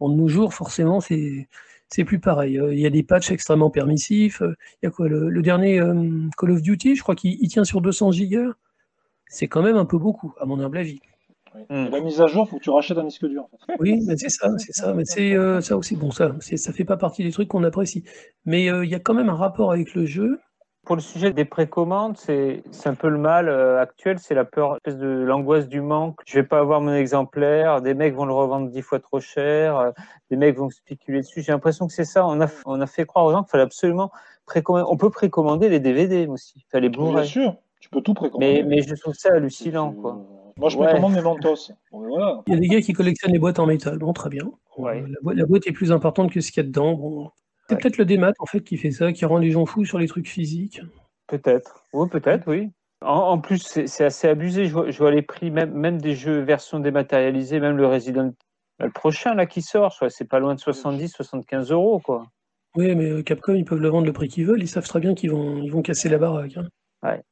Bon, 0.00 0.08
de 0.08 0.14
nos 0.14 0.28
jours, 0.28 0.54
forcément, 0.54 1.00
c'est 1.00 1.48
c'est 1.88 2.04
plus 2.04 2.18
pareil. 2.18 2.58
Euh, 2.58 2.72
il 2.72 2.80
y 2.80 2.86
a 2.86 2.90
des 2.90 3.02
patchs 3.02 3.30
extrêmement 3.30 3.70
permissifs. 3.70 4.42
Euh, 4.42 4.54
il 4.82 4.86
y 4.86 4.88
a 4.88 4.90
quoi 4.90 5.06
le, 5.08 5.42
dernier 5.42 5.80
Call 6.38 6.50
of 6.50 6.62
Duty, 6.62 6.96
je 6.96 7.02
crois 7.02 7.14
qu'il 7.14 7.46
tient 7.48 7.64
sur 7.64 7.80
200 7.80 8.12
gigas. 8.12 8.52
C'est 9.26 9.48
quand 9.48 9.62
même 9.62 9.76
un 9.76 9.84
peu 9.84 9.98
beaucoup, 9.98 10.34
à 10.40 10.46
mon 10.46 10.58
humble 10.60 10.78
avis. 10.78 11.00
La 11.70 12.00
mise 12.00 12.20
à 12.20 12.26
jour, 12.26 12.48
faut 12.48 12.58
que 12.58 12.64
tu 12.64 12.70
rachètes 12.70 12.98
un 12.98 13.04
disque 13.04 13.26
dur. 13.26 13.48
Oui, 13.78 14.00
mais 14.06 14.16
c'est 14.16 14.28
ça, 14.28 14.50
c'est 14.58 14.72
ça. 14.72 14.92
Mais 14.92 15.04
c'est 15.04 15.36
ça 15.60 15.76
aussi. 15.76 15.94
Bon, 15.94 16.10
ça, 16.10 16.34
ça 16.40 16.72
fait 16.72 16.84
pas 16.84 16.96
partie 16.96 17.22
des 17.22 17.30
trucs 17.30 17.48
qu'on 17.48 17.62
apprécie. 17.62 18.02
Mais 18.44 18.64
il 18.64 18.88
y 18.88 18.94
a 18.94 18.98
quand 18.98 19.14
même 19.14 19.28
un 19.28 19.36
rapport 19.36 19.70
avec 19.70 19.94
le 19.94 20.04
jeu 20.04 20.40
pour 20.84 20.96
le 20.96 21.02
sujet 21.02 21.32
des 21.32 21.44
précommandes, 21.44 22.16
c'est 22.16 22.62
un 22.84 22.94
peu 22.94 23.08
le 23.08 23.18
mal 23.18 23.48
euh, 23.48 23.80
actuel, 23.80 24.18
c'est 24.18 24.34
la 24.34 24.44
peur, 24.44 24.78
de 24.86 25.06
l'angoisse 25.06 25.68
du 25.68 25.80
manque. 25.80 26.20
Je 26.26 26.34
vais 26.34 26.42
pas 26.42 26.58
avoir 26.58 26.80
mon 26.80 26.94
exemplaire, 26.94 27.80
des 27.80 27.94
mecs 27.94 28.14
vont 28.14 28.26
le 28.26 28.32
revendre 28.32 28.68
dix 28.68 28.82
fois 28.82 29.00
trop 29.00 29.20
cher, 29.20 29.78
euh, 29.78 29.90
des 30.30 30.36
mecs 30.36 30.56
vont 30.56 30.70
spéculer 30.70 31.20
dessus. 31.20 31.42
J'ai 31.42 31.52
l'impression 31.52 31.86
que 31.86 31.92
c'est 31.92 32.04
ça. 32.04 32.26
On 32.26 32.40
a, 32.40 32.46
on 32.66 32.80
a 32.80 32.86
fait 32.86 33.06
croire 33.06 33.24
aux 33.24 33.32
gens 33.32 33.42
qu'il 33.42 33.50
fallait 33.50 33.64
absolument 33.64 34.10
précommander. 34.46 34.86
On 34.90 34.96
peut 34.96 35.10
précommander 35.10 35.68
les 35.68 35.80
DVD 35.80 36.26
aussi, 36.26 36.54
il 36.56 36.70
fallait 36.70 36.88
Bien 36.88 37.24
sûr, 37.24 37.56
tu 37.80 37.88
peux 37.88 38.00
tout 38.00 38.14
précommander. 38.14 38.62
Mais, 38.62 38.76
mais 38.76 38.82
je 38.82 38.94
trouve 38.94 39.14
ça 39.14 39.30
hallucinant, 39.32 39.92
quoi. 39.92 40.18
Moi, 40.56 40.68
je 40.68 40.76
précommande 40.76 41.14
mes 41.14 41.22
Mentos. 41.22 41.72
voilà. 41.90 42.42
Il 42.46 42.54
y 42.54 42.56
a 42.56 42.60
des 42.60 42.68
gars 42.68 42.80
qui 42.80 42.92
collectionnent 42.92 43.32
les 43.32 43.40
boîtes 43.40 43.58
en 43.58 43.66
métal. 43.66 43.98
Bon, 43.98 44.12
très 44.12 44.30
bien. 44.30 44.52
Ouais. 44.78 45.00
La, 45.00 45.18
boîte, 45.20 45.36
la, 45.36 45.46
boîte, 45.46 45.66
est 45.66 45.72
plus 45.72 45.90
importante 45.90 46.30
que 46.30 46.40
ce 46.40 46.52
qu'il 46.52 46.62
y 46.62 46.66
a 46.66 46.68
dedans. 46.68 46.92
Bon. 46.92 47.30
C'est 47.68 47.80
peut-être 47.80 47.98
le 47.98 48.04
démat 48.04 48.32
en 48.38 48.46
fait 48.46 48.60
qui 48.60 48.76
fait 48.76 48.90
ça, 48.90 49.12
qui 49.12 49.24
rend 49.24 49.38
les 49.38 49.50
gens 49.50 49.64
fous 49.66 49.84
sur 49.84 49.98
les 49.98 50.06
trucs 50.06 50.28
physiques. 50.28 50.80
Peut-être. 51.26 51.84
Oui, 51.92 52.08
peut-être, 52.10 52.46
oui. 52.46 52.70
En, 53.00 53.38
plus, 53.38 53.58
c'est 53.86 54.04
assez 54.04 54.28
abusé. 54.28 54.66
Je 54.66 54.98
vois, 54.98 55.10
les 55.10 55.22
prix, 55.22 55.50
même, 55.50 55.72
même 55.72 56.00
des 56.00 56.14
jeux 56.14 56.40
version 56.40 56.78
dématérialisée, 56.80 57.60
même 57.60 57.76
le 57.76 57.86
Resident 57.86 58.32
le 58.80 58.90
prochain 58.90 59.34
là 59.34 59.46
qui 59.46 59.62
sort, 59.62 59.96
c'est 60.08 60.28
pas 60.28 60.40
loin 60.40 60.54
de 60.54 60.60
70, 60.60 61.08
75 61.08 61.70
euros 61.70 62.00
quoi. 62.00 62.26
Oui, 62.76 62.94
mais 62.96 63.08
euh, 63.08 63.22
Capcom, 63.22 63.54
ils 63.54 63.64
peuvent 63.64 63.80
le 63.80 63.88
vendre 63.88 64.06
le 64.06 64.12
prix 64.12 64.28
qu'ils 64.28 64.46
veulent. 64.46 64.62
Ils 64.62 64.68
savent 64.68 64.86
très 64.86 64.98
bien 64.98 65.14
qu'ils 65.14 65.30
vont, 65.30 65.58
ils 65.58 65.70
vont 65.70 65.82
casser 65.82 66.08
la 66.08 66.18
baraque. 66.18 66.56
Hein. 66.56 66.68
Ouais. 67.04 67.22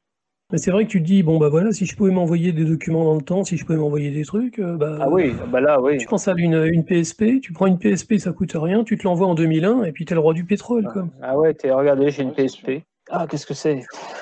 Mais 0.51 0.57
c'est 0.57 0.71
vrai 0.71 0.85
que 0.85 0.91
tu 0.91 1.01
te 1.01 1.05
dis, 1.05 1.23
bon 1.23 1.39
bah 1.39 1.49
voilà, 1.49 1.71
si 1.71 1.85
je 1.85 1.95
pouvais 1.95 2.11
m'envoyer 2.11 2.51
des 2.51 2.65
documents 2.65 3.05
dans 3.05 3.15
le 3.15 3.21
temps, 3.21 3.43
si 3.43 3.57
je 3.57 3.65
pouvais 3.65 3.77
m'envoyer 3.77 4.11
des 4.11 4.23
trucs, 4.23 4.59
euh, 4.59 4.75
bah. 4.75 4.97
Ah 5.01 5.09
oui, 5.09 5.33
bah 5.51 5.61
là, 5.61 5.81
oui. 5.81 5.97
Tu 5.97 6.05
penses 6.05 6.27
à 6.27 6.33
une, 6.37 6.65
une 6.65 6.85
PSP, 6.85 7.41
tu 7.41 7.53
prends 7.53 7.65
une 7.65 7.79
PSP, 7.79 8.17
ça 8.17 8.31
coûte 8.31 8.51
rien, 8.53 8.83
tu 8.83 8.97
te 8.97 9.03
l'envoies 9.03 9.27
en 9.27 9.35
2001 9.35 9.83
et 9.83 9.91
puis 9.91 10.05
t'es 10.05 10.13
le 10.13 10.19
roi 10.19 10.33
du 10.33 10.45
pétrole, 10.45 10.87
quoi. 10.91 11.07
Ah 11.21 11.39
ouais, 11.39 11.53
t'es, 11.53 11.71
regardez, 11.71 12.11
j'ai 12.11 12.23
une 12.23 12.33
PSP. 12.33 12.83
Ah, 13.09 13.27
qu'est-ce 13.29 13.45
que 13.45 13.53
c'est? 13.53 13.81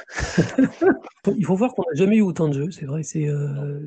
Il 1.38 1.46
faut 1.46 1.56
voir 1.56 1.74
qu'on 1.74 1.84
n'a 1.84 1.96
jamais 1.96 2.18
eu 2.18 2.22
autant 2.22 2.48
de 2.48 2.54
jeux, 2.54 2.72
c'est 2.72 2.86
vrai. 2.86 3.04
C'est 3.04 3.28
euh... 3.28 3.80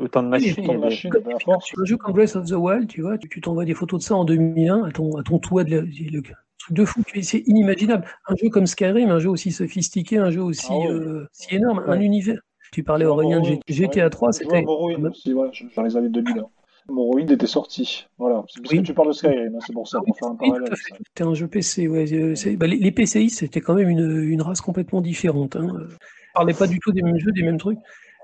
autant 0.00 0.22
de 0.22 0.28
machines. 0.28 0.64
Autant 0.64 0.74
de 0.74 0.78
machines 0.80 1.10
un 1.14 1.84
jeu 1.84 1.96
comme 1.96 2.12
Breath 2.12 2.34
of 2.34 2.46
the 2.46 2.52
Wild, 2.52 2.88
tu 2.88 3.02
vois, 3.02 3.16
tu 3.16 3.40
t'envoies 3.40 3.64
des 3.64 3.74
photos 3.74 4.00
de 4.00 4.04
ça 4.04 4.16
en 4.16 4.24
2001 4.24 4.84
à 4.84 4.90
ton, 4.90 5.16
à 5.16 5.22
ton 5.22 5.38
toit 5.38 5.62
de 5.62 5.76
le, 5.76 6.22
truc 6.58 6.76
de 6.76 6.84
fou, 6.84 7.02
c'est 7.22 7.42
inimaginable. 7.46 8.06
Un 8.28 8.36
jeu 8.36 8.48
comme 8.48 8.66
Skyrim, 8.66 9.10
un 9.10 9.18
jeu 9.18 9.30
aussi 9.30 9.52
sophistiqué, 9.52 10.18
un 10.18 10.30
jeu 10.30 10.42
aussi, 10.42 10.66
ah 10.70 10.88
euh, 10.88 11.26
si 11.32 11.54
énorme, 11.54 11.84
un 11.86 12.00
univers. 12.00 12.40
Tu 12.72 12.82
parlais 12.82 13.04
Aurélien 13.04 13.40
de 13.40 13.58
GTA 13.68 14.10
3, 14.10 14.32
c'était. 14.32 14.62
Dans 14.62 15.82
les 15.82 15.96
années 15.96 16.08
2000. 16.08 16.42
Morrowind 16.88 17.30
était 17.30 17.46
sorti. 17.46 18.06
Voilà. 18.18 18.42
Parce 18.42 18.74
que 18.74 18.80
tu 18.82 18.92
parles 18.92 19.08
de 19.08 19.12
Skyrim, 19.14 19.54
hein, 19.54 19.58
c'est 19.66 19.72
pour 19.72 19.88
ça 19.88 20.00
qu'on 20.00 20.12
fait 20.12 20.26
un 20.26 20.34
parallèle. 20.34 20.74
C'était 20.76 21.24
un 21.24 21.32
jeu 21.32 21.48
PC, 21.48 21.88
ouais. 21.88 22.12
Euh, 22.12 22.34
bah, 22.56 22.66
les, 22.66 22.90
PCI, 22.90 23.30
c'était 23.30 23.62
quand 23.62 23.74
même 23.74 23.88
une, 23.88 24.22
une, 24.22 24.42
race 24.42 24.60
complètement 24.60 25.00
différente. 25.00 25.56
Hein. 25.56 25.66
On 26.34 26.34
parlait 26.34 26.52
pas 26.52 26.66
du 26.66 26.78
tout 26.80 26.92
des 26.92 27.00
mêmes 27.00 27.18
jeux, 27.18 27.32
des 27.32 27.42
mêmes 27.42 27.58
trucs. 27.58 27.78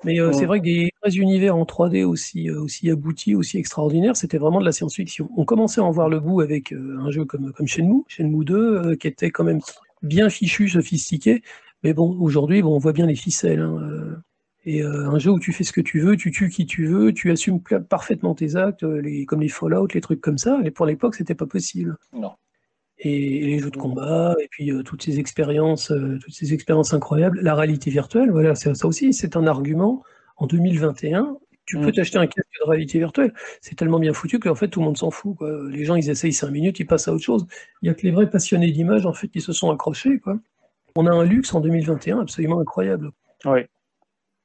Mais 0.05 0.21
euh, 0.21 0.33
c'est 0.33 0.47
vrai 0.47 0.61
que 0.61 0.65
des 0.65 0.91
vrais 1.03 1.15
univers 1.17 1.57
en 1.57 1.65
3D 1.65 2.05
aussi, 2.05 2.49
euh, 2.49 2.61
aussi 2.61 2.91
aboutis, 2.91 3.35
aussi 3.35 3.59
extraordinaires, 3.59 4.17
c'était 4.17 4.39
vraiment 4.39 4.61
de 4.61 4.65
la 4.65 4.73
science-fiction. 4.73 5.31
On 5.37 5.45
commençait 5.45 5.81
à 5.81 5.85
en 5.85 5.91
voir 5.91 6.09
le 6.09 6.21
bout 6.21 6.41
avec 6.41 6.73
un 6.73 7.11
jeu 7.11 7.25
comme, 7.25 7.53
comme 7.53 7.67
Shenmue, 7.67 8.05
Shenmue 8.09 8.45
2, 8.45 8.97
qui 8.97 9.07
était 9.07 9.31
quand 9.31 9.45
même 9.45 9.61
bien 10.03 10.31
fichu, 10.31 10.69
sophistiqué. 10.69 11.43
Mais 11.83 11.93
bon, 11.93 12.17
aujourd'hui, 12.19 12.63
bon, 12.63 12.75
on 12.75 12.79
voit 12.79 12.93
bien 12.93 13.07
les 13.07 13.15
ficelles. 13.15 13.61
Hein, 13.61 14.23
et 14.67 14.83
euh, 14.83 15.09
un 15.09 15.19
jeu 15.19 15.31
où 15.31 15.39
tu 15.39 15.53
fais 15.53 15.65
ce 15.65 15.73
que 15.73 15.81
tu 15.81 16.01
veux, 16.01 16.17
tu 16.17 16.31
tues 16.31 16.51
qui 16.51 16.67
tu 16.67 16.87
veux, 16.87 17.13
tu 17.13 17.31
assumes 17.31 17.61
parfaitement 17.61 18.35
tes 18.35 18.57
actes, 18.57 18.83
euh, 18.83 19.01
les, 19.01 19.25
comme 19.25 19.41
les 19.41 19.49
Fallout, 19.49 19.89
les 19.95 20.01
trucs 20.01 20.21
comme 20.21 20.39
ça. 20.39 20.59
Et 20.65 20.71
pour 20.71 20.85
l'époque, 20.85 21.15
c'était 21.15 21.35
pas 21.35 21.47
possible. 21.47 21.97
Non. 22.13 22.33
Et, 23.03 23.41
les 23.47 23.59
jeux 23.59 23.71
de 23.71 23.77
combat, 23.77 24.35
et 24.41 24.49
puis 24.51 24.71
euh, 24.71 24.83
toutes 24.83 25.03
ces 25.03 25.19
expériences, 25.19 25.87
toutes 25.89 26.35
ces 26.35 26.53
expériences 26.53 26.93
incroyables, 26.93 27.41
la 27.41 27.55
réalité 27.55 27.91
virtuelle, 27.91 28.31
voilà, 28.31 28.55
ça 28.55 28.87
aussi, 28.87 29.13
c'est 29.13 29.37
un 29.37 29.47
argument. 29.47 30.03
En 30.37 30.47
2021, 30.47 31.37
tu 31.71 31.79
peux 31.79 31.89
mm. 31.89 31.93
t'acheter 31.93 32.19
un 32.19 32.27
casque 32.27 32.49
de 32.65 32.69
réalité 32.69 32.99
virtuelle. 32.99 33.33
C'est 33.61 33.77
tellement 33.77 34.01
bien 34.01 34.13
foutu 34.13 34.41
qu'en 34.41 34.57
fait, 34.57 34.67
tout 34.67 34.81
le 34.81 34.87
monde 34.87 34.99
s'en 34.99 35.13
fout. 35.13 35.37
Quoi. 35.37 35.69
Les 35.71 35.85
gens, 35.85 35.95
ils 35.95 36.11
essayent 36.11 36.33
5 36.33 36.51
minutes, 36.51 36.81
ils 36.81 36.87
passent 36.87 37.07
à 37.07 37.13
autre 37.13 37.23
chose. 37.23 37.47
Il 37.81 37.87
n'y 37.87 37.91
a 37.91 37.95
que 37.95 38.03
les 38.03 38.11
vrais 38.11 38.29
passionnés 38.29 38.73
d'image, 38.73 39.07
en 39.07 39.13
fait, 39.13 39.29
qui 39.29 39.41
se 39.41 39.53
sont 39.53 39.71
accrochés. 39.71 40.19
Quoi. 40.19 40.41
On 40.97 41.07
a 41.07 41.13
un 41.13 41.25
luxe 41.25 41.55
en 41.55 41.61
2021 41.61 42.21
absolument 42.21 42.59
incroyable. 42.59 43.13
Oui. 43.45 43.61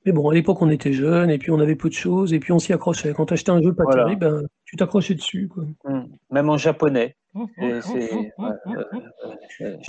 Mais 0.05 0.11
bon, 0.11 0.29
à 0.29 0.33
l'époque, 0.33 0.61
on 0.61 0.69
était 0.69 0.91
jeunes 0.93 1.31
et 1.31 1.39
puis 1.39 1.51
on 1.51 1.59
avait 1.59 1.75
peu 1.75 1.89
de 1.89 1.93
choses 1.93 2.33
et 2.33 2.39
puis 2.39 2.51
on 2.51 2.59
s'y 2.59 2.73
accrochait. 2.73 3.13
Quand 3.13 3.25
tu 3.25 3.33
achetais 3.33 3.51
un 3.51 3.61
jeu 3.61 3.73
pas 3.73 3.85
terrible, 3.91 4.19
ben, 4.19 4.43
tu 4.65 4.75
t'accrochais 4.75 5.15
dessus. 5.15 5.47
Quoi. 5.47 5.63
Mmh. 5.83 6.03
Même 6.29 6.49
en 6.49 6.57
japonais. 6.57 7.15
je 7.35 8.31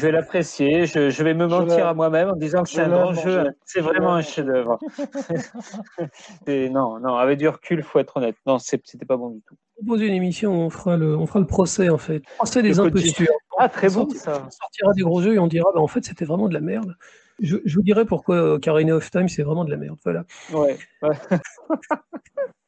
vais 0.03 0.11
l'apprécier, 0.11 0.87
je, 0.87 1.23
vais 1.23 1.35
me 1.35 1.47
mentir 1.47 1.87
à 1.87 1.95
moi-même 1.95 2.31
en 2.31 2.37
disant 2.37 2.63
que 2.63 2.71
c'est 2.71 2.81
un 2.81 2.89
grand 2.89 3.13
jeu, 3.13 3.45
c'est 3.65 3.81
vraiment 3.81 4.15
un 4.15 4.23
chef-d'œuvre. 4.23 4.79
non, 6.49 6.99
non, 6.99 7.17
avec 7.17 7.39
du 7.39 7.49
recul, 7.49 7.83
faut 7.83 7.99
être 7.99 8.17
honnête. 8.17 8.37
Non, 8.47 8.59
c'était 8.59 9.05
pas 9.07 9.19
bon 9.19 9.29
du 9.31 9.43
tout. 9.47 9.57
Proposer 9.77 10.07
une 10.07 10.15
émission, 10.15 10.53
on 10.53 10.71
fera 10.71 10.97
le, 10.97 11.15
on 11.17 11.27
fera 11.27 11.41
le 11.41 11.47
procès 11.47 11.91
en 11.91 11.99
fait. 11.99 12.23
Procès 12.39 12.63
des 12.63 12.81
impostures. 12.81 13.29
Ah, 13.59 13.69
très 13.69 13.91
bon 13.91 14.09
ça. 14.11 14.43
On 14.47 14.51
sortira 14.51 14.93
des 14.95 15.03
gros 15.03 15.21
jeux 15.21 15.35
et 15.35 15.39
on 15.39 15.47
dira, 15.47 15.71
bah, 15.75 15.81
en 15.81 15.87
fait, 15.87 16.05
c'était 16.05 16.25
vraiment 16.25 16.49
de 16.49 16.55
la 16.55 16.61
merde. 16.61 16.97
Je, 17.41 17.57
vous 17.75 17.83
dirai 17.83 18.05
pourquoi 18.05 18.55
Ocarina 18.55 18.97
of 18.97 19.11
Time, 19.11 19.29
c'est 19.29 19.43
vraiment 19.43 19.65
de 19.65 19.71
la 19.71 19.77
merde. 19.77 19.99
Voilà. 20.05 20.25
Ouais. 20.53 20.77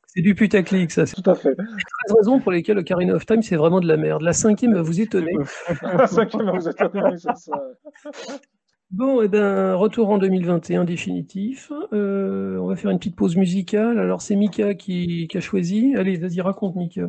c'est 0.07 0.21
du 0.21 0.35
putaclic, 0.35 0.91
ça. 0.91 1.05
Tout 1.07 1.31
à 1.31 1.35
fait. 1.35 1.55
Il 1.59 2.15
raisons 2.17 2.41
pour 2.41 2.53
lesquelles 2.53 2.79
Ocarina 2.79 3.15
of 3.15 3.25
Time, 3.25 3.43
c'est 3.43 3.57
vraiment 3.57 3.81
de 3.81 3.89
la 3.89 3.97
merde. 3.97 4.23
La 4.23 4.33
cinquième 4.33 4.75
va 4.75 4.83
vous 4.83 5.01
étonner. 5.01 5.33
la 5.83 6.07
cinquième 6.07 6.45
va 6.45 6.53
vous 6.53 6.69
étonner, 6.69 7.17
c'est 7.17 7.37
ça. 7.37 7.61
Bon, 8.91 9.21
et 9.21 9.27
eh 9.27 9.29
ben, 9.29 9.75
retour 9.75 10.09
en 10.09 10.17
2021 10.17 10.85
définitif. 10.85 11.71
Euh, 11.93 12.57
on 12.57 12.67
va 12.69 12.77
faire 12.77 12.91
une 12.91 12.99
petite 12.99 13.17
pause 13.17 13.37
musicale. 13.37 13.99
Alors, 13.99 14.23
c'est 14.23 14.35
Mika 14.35 14.75
qui, 14.75 15.29
a 15.35 15.41
choisi. 15.41 15.95
Allez, 15.95 16.17
vas-y, 16.17 16.41
raconte, 16.41 16.75
Mika. 16.75 17.03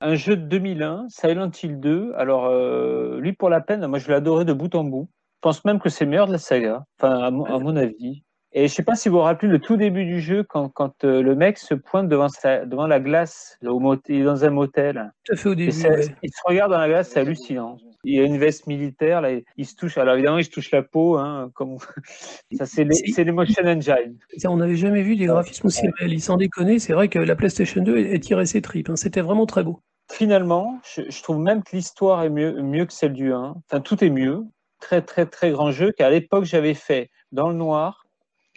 Un 0.00 0.14
jeu 0.16 0.36
de 0.36 0.42
2001, 0.42 1.06
Silent 1.08 1.50
Hill 1.62 1.78
2. 1.78 2.14
Alors, 2.16 2.46
euh, 2.46 3.20
lui, 3.20 3.32
pour 3.32 3.48
la 3.48 3.60
peine, 3.60 3.86
moi, 3.86 4.00
je 4.00 4.08
l'ai 4.08 4.14
adoré 4.14 4.44
de 4.44 4.52
bout 4.52 4.74
en 4.74 4.82
bout. 4.82 5.08
Je 5.40 5.48
pense 5.48 5.64
même 5.64 5.80
que 5.80 5.88
c'est 5.88 6.04
meilleur 6.04 6.26
de 6.26 6.32
la 6.32 6.38
saga, 6.38 6.84
enfin, 6.98 7.18
à, 7.18 7.30
mon, 7.30 7.74
avis. 7.74 8.22
Et 8.52 8.68
je 8.68 8.74
sais 8.74 8.82
pas 8.82 8.94
si 8.94 9.08
vous 9.08 9.14
vous 9.14 9.22
rappelez 9.22 9.50
le 9.50 9.58
tout 9.58 9.78
début 9.78 10.04
du 10.04 10.20
jeu, 10.20 10.44
quand, 10.46 10.68
quand 10.68 11.02
euh, 11.04 11.22
le 11.22 11.34
mec 11.34 11.56
se 11.56 11.72
pointe 11.72 12.10
devant, 12.10 12.28
sa, 12.28 12.66
devant 12.66 12.86
la 12.86 13.00
glace, 13.00 13.56
au 13.64 13.80
il 14.10 14.16
est 14.16 14.22
dans 14.22 14.44
un 14.44 14.50
motel. 14.50 15.10
Tout 15.24 15.32
à 15.32 15.36
fait 15.36 15.48
au 15.48 15.54
début. 15.54 15.70
Il 15.70 16.30
se 16.30 16.40
regarde 16.44 16.70
dans 16.70 16.78
la 16.78 16.88
glace, 16.88 17.08
c'est 17.08 17.20
hallucinant. 17.20 17.78
Il 18.04 18.20
a 18.20 18.24
une 18.24 18.36
veste 18.36 18.66
militaire, 18.66 19.22
là, 19.22 19.30
il 19.56 19.66
se 19.66 19.74
touche. 19.76 19.96
Alors 19.96 20.12
évidemment, 20.12 20.36
il 20.36 20.44
se 20.44 20.50
touche 20.50 20.72
la 20.72 20.82
peau, 20.82 21.16
hein, 21.16 21.50
comme 21.54 21.78
ça, 22.52 22.66
c'est 22.66 22.84
l'Emotion 23.24 23.64
Engine. 23.64 24.18
on 24.44 24.56
n'avait 24.58 24.76
jamais 24.76 25.02
vu 25.02 25.16
des 25.16 25.24
graphismes 25.24 25.68
aussi 25.68 25.88
réalistes. 26.00 26.26
Sans 26.26 26.36
déconner, 26.36 26.78
c'est 26.80 26.92
vrai 26.92 27.08
que 27.08 27.18
la 27.18 27.34
PlayStation 27.34 27.82
2 27.82 27.96
est 27.96 28.22
tirée 28.22 28.44
ses 28.44 28.60
tripes. 28.60 28.90
Hein. 28.90 28.96
C'était 28.96 29.22
vraiment 29.22 29.46
très 29.46 29.64
beau. 29.64 29.80
Finalement, 30.12 30.78
je, 30.94 31.22
trouve 31.22 31.38
même 31.38 31.62
que 31.62 31.74
l'histoire 31.74 32.24
est 32.24 32.30
mieux, 32.30 32.60
mieux 32.60 32.84
que 32.84 32.92
celle 32.92 33.14
du 33.14 33.32
1. 33.32 33.54
Enfin, 33.70 33.80
tout 33.80 34.04
est 34.04 34.10
mieux 34.10 34.44
très 34.80 35.02
très 35.02 35.26
très 35.26 35.50
grand 35.50 35.70
jeu 35.70 35.92
qu'à 35.92 36.10
l'époque 36.10 36.44
j'avais 36.44 36.74
fait 36.74 37.10
dans 37.32 37.48
le 37.48 37.54
noir 37.54 38.06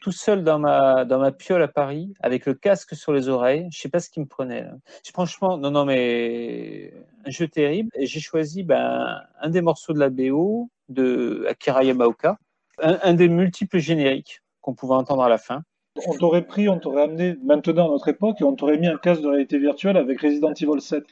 tout 0.03 0.11
seul 0.11 0.43
dans 0.43 0.59
ma, 0.59 1.05
dans 1.05 1.17
ma 1.17 1.31
piole 1.31 1.61
à 1.61 1.69
Paris, 1.69 2.13
avec 2.19 2.45
le 2.45 2.53
casque 2.53 2.93
sur 2.93 3.13
les 3.13 3.29
oreilles. 3.29 3.69
Je 3.71 3.79
sais 3.79 3.87
pas 3.87 4.01
ce 4.01 4.09
qui 4.09 4.19
me 4.19 4.25
prenait. 4.25 4.65
Franchement, 5.13 5.57
non, 5.57 5.71
non, 5.71 5.85
mais 5.85 6.93
un 7.25 7.31
jeu 7.31 7.47
terrible. 7.47 7.89
Et 7.95 8.05
j'ai 8.05 8.19
choisi 8.19 8.63
ben, 8.63 9.21
un 9.39 9.49
des 9.49 9.61
morceaux 9.61 9.93
de 9.93 9.99
la 9.99 10.09
BO 10.09 10.69
de 10.89 11.45
Akira 11.47 11.85
Yamaoka, 11.85 12.37
un, 12.79 13.13
des 13.13 13.29
multiples 13.29 13.79
génériques 13.79 14.41
qu'on 14.59 14.73
pouvait 14.73 14.95
entendre 14.95 15.23
à 15.23 15.29
la 15.29 15.37
fin. 15.37 15.63
On 16.05 16.17
t'aurait 16.17 16.45
pris, 16.45 16.67
on 16.67 16.79
t'aurait 16.79 17.03
amené 17.03 17.37
maintenant 17.41 17.85
à 17.85 17.91
notre 17.91 18.09
époque 18.09 18.41
et 18.41 18.43
on 18.43 18.55
t'aurait 18.55 18.77
mis 18.77 18.87
un 18.87 18.97
casque 18.97 19.21
de 19.21 19.27
réalité 19.27 19.57
virtuelle 19.57 19.95
avec 19.95 20.19
Resident 20.19 20.53
Evil 20.53 20.81
7. 20.81 21.05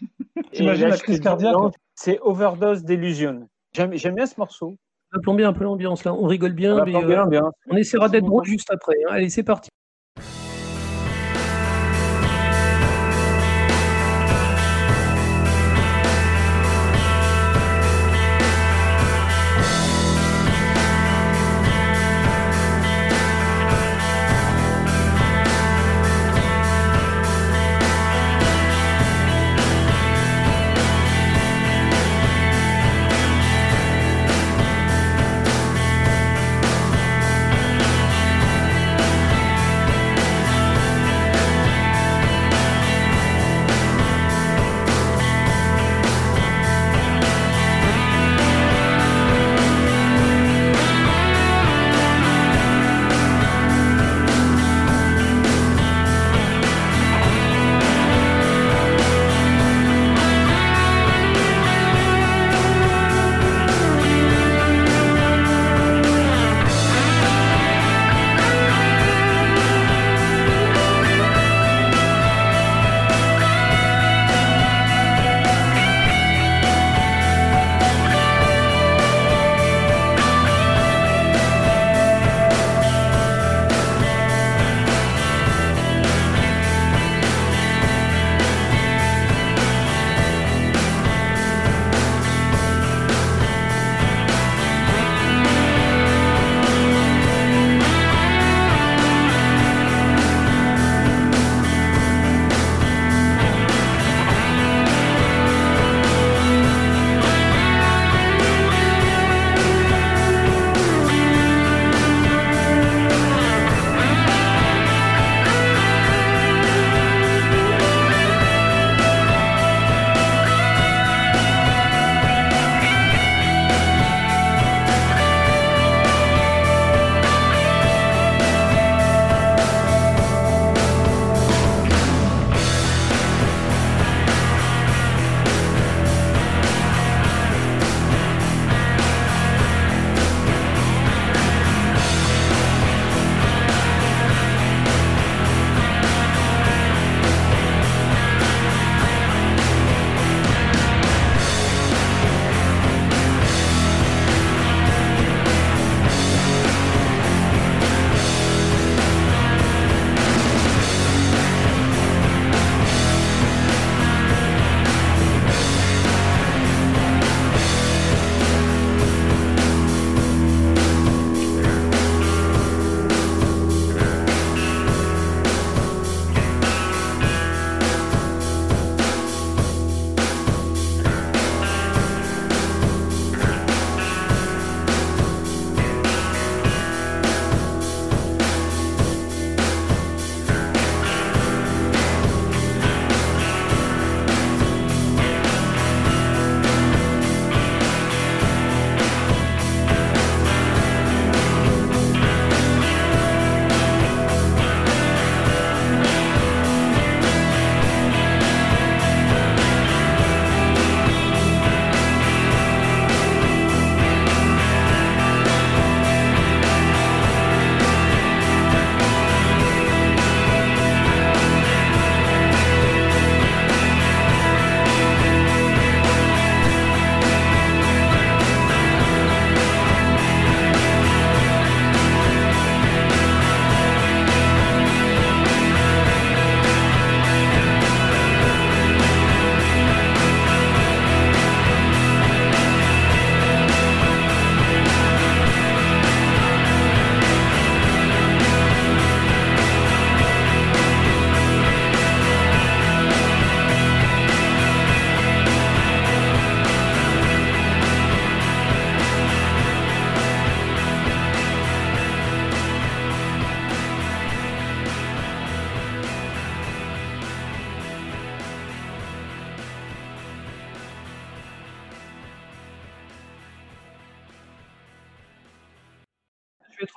T'imagines 0.51 0.89
la 0.89 0.97
crise 0.97 1.21
cardiaque 1.21 1.55
C'est 1.95 2.19
Overdose 2.19 2.83
d'Illusion. 2.83 3.47
J'aime 3.73 4.15
bien 4.15 4.25
ce 4.25 4.37
morceau. 4.37 4.75
On 5.13 5.17
va 5.17 5.21
plomber 5.21 5.43
un 5.43 5.53
peu 5.53 5.63
l'ambiance 5.63 6.03
là. 6.05 6.13
On 6.13 6.25
rigole 6.25 6.53
bien, 6.53 6.77
on, 6.77 6.85
mais, 6.85 6.95
euh, 6.95 7.41
on 7.69 7.75
essaiera 7.75 8.07
d'être 8.07 8.25
drôle 8.25 8.45
juste 8.45 8.71
après. 8.71 8.95
Hein. 9.07 9.11
Allez, 9.11 9.29
c'est 9.29 9.43
parti. 9.43 9.69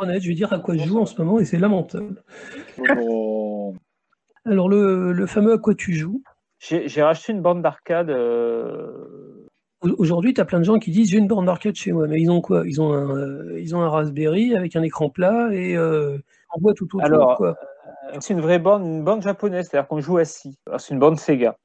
Honnête, 0.05 0.23
je 0.23 0.29
vais 0.29 0.35
dire 0.35 0.53
à 0.53 0.59
quoi 0.59 0.77
je 0.77 0.85
joue 0.85 0.99
en 1.01 1.07
ce 1.07 1.21
moment 1.21 1.39
et 1.41 1.45
c'est 1.45 1.59
lamentable. 1.59 2.23
Alors, 4.47 4.69
le, 4.69 5.13
le 5.13 5.27
fameux 5.27 5.53
à 5.55 5.59
quoi 5.59 5.75
tu 5.75 5.93
joues. 5.95 6.23
J'ai 6.59 7.03
racheté 7.03 7.33
une 7.33 7.43
borne 7.43 7.63
d'arcade. 7.63 8.11
euh, 8.11 9.47
Au- 9.83 9.95
Aujourd'hui, 9.99 10.33
tu 10.35 10.41
as 10.41 10.45
plein 10.45 10.59
de 10.61 10.65
gens 10.65 10.79
qui 10.79 10.91
disent 10.91 11.11
j'ai 11.11 11.19
une 11.19 11.27
borne 11.29 11.47
d'arcade 11.47 11.75
chez 11.75 11.93
moi, 11.93 12.07
mais 12.07 12.21
ils 12.21 12.31
ont 12.31 12.41
quoi? 12.41 12.63
Ils 12.67 12.81
ont, 12.81 12.93
un, 12.93 13.17
euh, 13.17 13.61
ils 13.61 13.75
ont 13.77 13.81
un 13.81 13.89
Raspberry 13.89 14.55
avec 14.57 14.77
un 14.77 14.83
écran 14.83 15.11
plat 15.11 15.49
et 15.53 15.77
euh, 15.77 16.19
en 16.51 16.61
boîte 16.61 16.77
tout 16.77 16.85
autour. 16.85 17.03
Alors. 17.03 17.43
C'est 18.21 18.35
une 18.35 18.41
vraie 18.41 18.59
borne, 18.59 18.85
une 18.85 19.05
borne 19.05 19.23
japonaise, 19.23 19.67
c'est-à-dire 19.69 19.89
qu'on 19.89 20.01
joue 20.01 20.19
assis. 20.19 20.57
C'est 20.79 20.95
une 20.95 21.01
borne 21.01 21.17
Sega. 21.17 21.57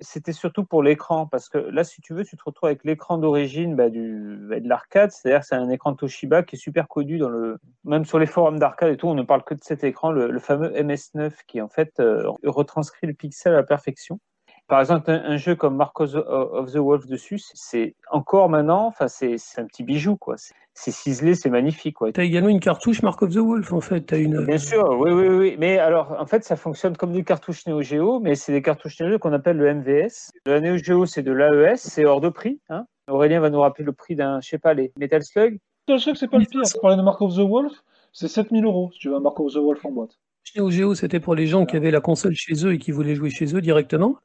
C'était 0.00 0.32
surtout 0.32 0.64
pour 0.64 0.82
l'écran, 0.82 1.26
parce 1.26 1.48
que 1.48 1.58
là, 1.58 1.84
si 1.84 2.00
tu 2.00 2.14
veux, 2.14 2.24
tu 2.24 2.36
te 2.36 2.42
retrouves 2.44 2.68
avec 2.68 2.84
l'écran 2.84 3.18
d'origine 3.18 3.74
bah, 3.74 3.88
du, 3.88 4.38
bah, 4.48 4.60
de 4.60 4.68
l'arcade, 4.68 5.10
c'est-à-dire 5.10 5.44
c'est 5.44 5.54
un 5.54 5.70
écran 5.70 5.94
Toshiba 5.94 6.42
qui 6.42 6.56
est 6.56 6.58
super 6.58 6.88
connu 6.88 7.18
dans 7.18 7.30
le, 7.30 7.58
même 7.84 8.04
sur 8.04 8.18
les 8.18 8.26
forums 8.26 8.58
d'arcade 8.58 8.92
et 8.92 8.96
tout, 8.96 9.08
on 9.08 9.14
ne 9.14 9.22
parle 9.22 9.42
que 9.44 9.54
de 9.54 9.62
cet 9.62 9.84
écran, 9.84 10.12
le, 10.12 10.30
le 10.30 10.38
fameux 10.38 10.70
MS9, 10.70 11.32
qui 11.46 11.60
en 11.60 11.68
fait 11.68 11.98
euh, 12.00 12.30
retranscrit 12.44 13.06
le 13.06 13.14
pixel 13.14 13.54
à 13.54 13.56
la 13.56 13.62
perfection. 13.62 14.20
Par 14.68 14.80
exemple, 14.80 15.10
un, 15.10 15.22
un 15.24 15.36
jeu 15.36 15.54
comme 15.54 15.76
Mark 15.76 15.98
of 16.00 16.12
the, 16.12 16.16
of 16.16 16.72
the 16.72 16.76
Wolf 16.78 17.06
dessus, 17.06 17.40
c'est 17.54 17.94
encore 18.10 18.48
maintenant, 18.48 18.86
enfin, 18.86 19.06
c'est 19.08 19.38
c'est 19.38 19.60
un 19.60 19.66
petit 19.66 19.84
bijou, 19.84 20.16
quoi. 20.16 20.36
C'est- 20.36 20.54
C'est 20.78 20.90
ciselé, 20.90 21.34
c'est 21.34 21.48
magnifique, 21.48 21.94
quoi. 21.96 22.12
Tu 22.12 22.20
as 22.20 22.24
également 22.24 22.50
une 22.50 22.60
cartouche 22.60 23.00
Mark 23.02 23.22
of 23.22 23.30
the 23.32 23.38
Wolf, 23.38 23.72
en 23.72 23.80
fait. 23.80 24.02
T'as 24.02 24.18
une... 24.18 24.44
Bien 24.44 24.58
sûr, 24.58 24.86
oui, 24.98 25.10
oui, 25.10 25.28
oui. 25.28 25.56
Mais 25.58 25.78
alors, 25.78 26.14
en 26.20 26.26
fait, 26.26 26.44
ça 26.44 26.54
fonctionne 26.56 26.94
comme 26.98 27.12
des 27.14 27.24
cartouches 27.24 27.64
Neo 27.66 27.80
Geo, 27.80 28.20
mais 28.20 28.34
c'est 28.34 28.52
des 28.52 28.60
cartouches 28.60 29.00
Neo 29.00 29.08
Geo 29.08 29.18
qu'on 29.18 29.32
appelle 29.32 29.56
le 29.56 29.72
MVS. 29.72 30.32
La 30.44 30.60
Neo 30.60 30.76
Geo, 30.76 31.06
c'est 31.06 31.22
de 31.22 31.32
l'AES, 31.32 31.76
c'est 31.78 32.04
hors 32.04 32.20
de 32.20 32.28
prix. 32.28 32.60
Hein. 32.68 32.84
Aurélien 33.08 33.40
va 33.40 33.48
nous 33.48 33.60
rappeler 33.60 33.84
le 33.86 33.92
prix 33.94 34.16
d'un, 34.16 34.40
je 34.42 34.48
sais 34.50 34.58
pas, 34.58 34.74
les 34.74 34.92
Metal 34.98 35.22
Slug. 35.22 35.58
Je 35.88 35.96
sais 35.96 36.12
que 36.12 36.18
c'est 36.18 36.28
pas 36.28 36.36
le 36.38 36.44
pire. 36.44 36.60
Tu 36.70 36.78
parlais 36.78 36.96
de 36.98 37.02
Mark 37.02 37.22
of 37.22 37.34
the 37.34 37.38
Wolf, 37.48 37.72
c'est 38.12 38.28
7000 38.28 38.64
euros 38.66 38.90
si 38.92 38.98
tu 38.98 39.08
veux 39.08 39.14
un 39.16 39.20
Mark 39.20 39.40
of 39.40 39.54
the 39.54 39.56
Wolf 39.58 39.82
en 39.86 39.92
boîte. 39.92 40.18
Neo 40.54 40.70
Geo, 40.70 40.94
c'était 40.94 41.20
pour 41.20 41.34
les 41.34 41.46
gens 41.46 41.66
qui 41.66 41.76
avaient 41.76 41.90
la 41.90 42.00
console 42.00 42.34
chez 42.34 42.66
eux 42.66 42.74
et 42.74 42.78
qui 42.78 42.92
voulaient 42.92 43.14
jouer 43.14 43.30
chez 43.30 43.54
eux 43.54 43.60
directement. 43.60 44.16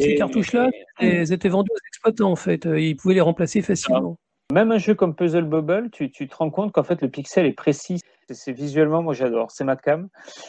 Ces 0.00 0.14
cartouches-là, 0.16 0.70
elles 0.98 1.32
étaient 1.32 1.48
vendues 1.48 1.70
aux 1.72 1.86
exploitants, 1.88 2.30
en 2.30 2.36
fait. 2.36 2.66
Euh, 2.66 2.80
Ils 2.80 2.96
pouvaient 2.96 3.14
les 3.14 3.20
remplacer 3.20 3.62
facilement. 3.62 4.16
Même 4.52 4.72
un 4.72 4.78
jeu 4.78 4.94
comme 4.94 5.14
Puzzle 5.14 5.44
Bubble, 5.44 5.90
tu, 5.90 6.10
tu 6.10 6.28
te 6.28 6.36
rends 6.36 6.50
compte 6.50 6.72
qu'en 6.72 6.82
fait, 6.82 7.00
le 7.00 7.08
pixel 7.08 7.46
est 7.46 7.52
précis. 7.52 8.00
C'est 8.30 8.52
visuellement, 8.52 9.02
moi 9.02 9.12
j'adore, 9.12 9.50
c'est 9.50 9.64
ma 9.64 9.76
cam. 9.76 10.08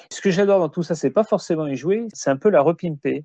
Ce 0.09 0.21
que 0.21 0.31
j'adore 0.31 0.59
dans 0.59 0.69
tout 0.69 0.83
ça, 0.83 0.95
c'est 0.95 1.11
pas 1.11 1.23
forcément 1.23 1.67
y 1.67 1.75
jouer, 1.75 2.07
c'est 2.13 2.29
un 2.29 2.37
peu 2.37 2.49
la 2.49 2.61
repimper. 2.61 3.23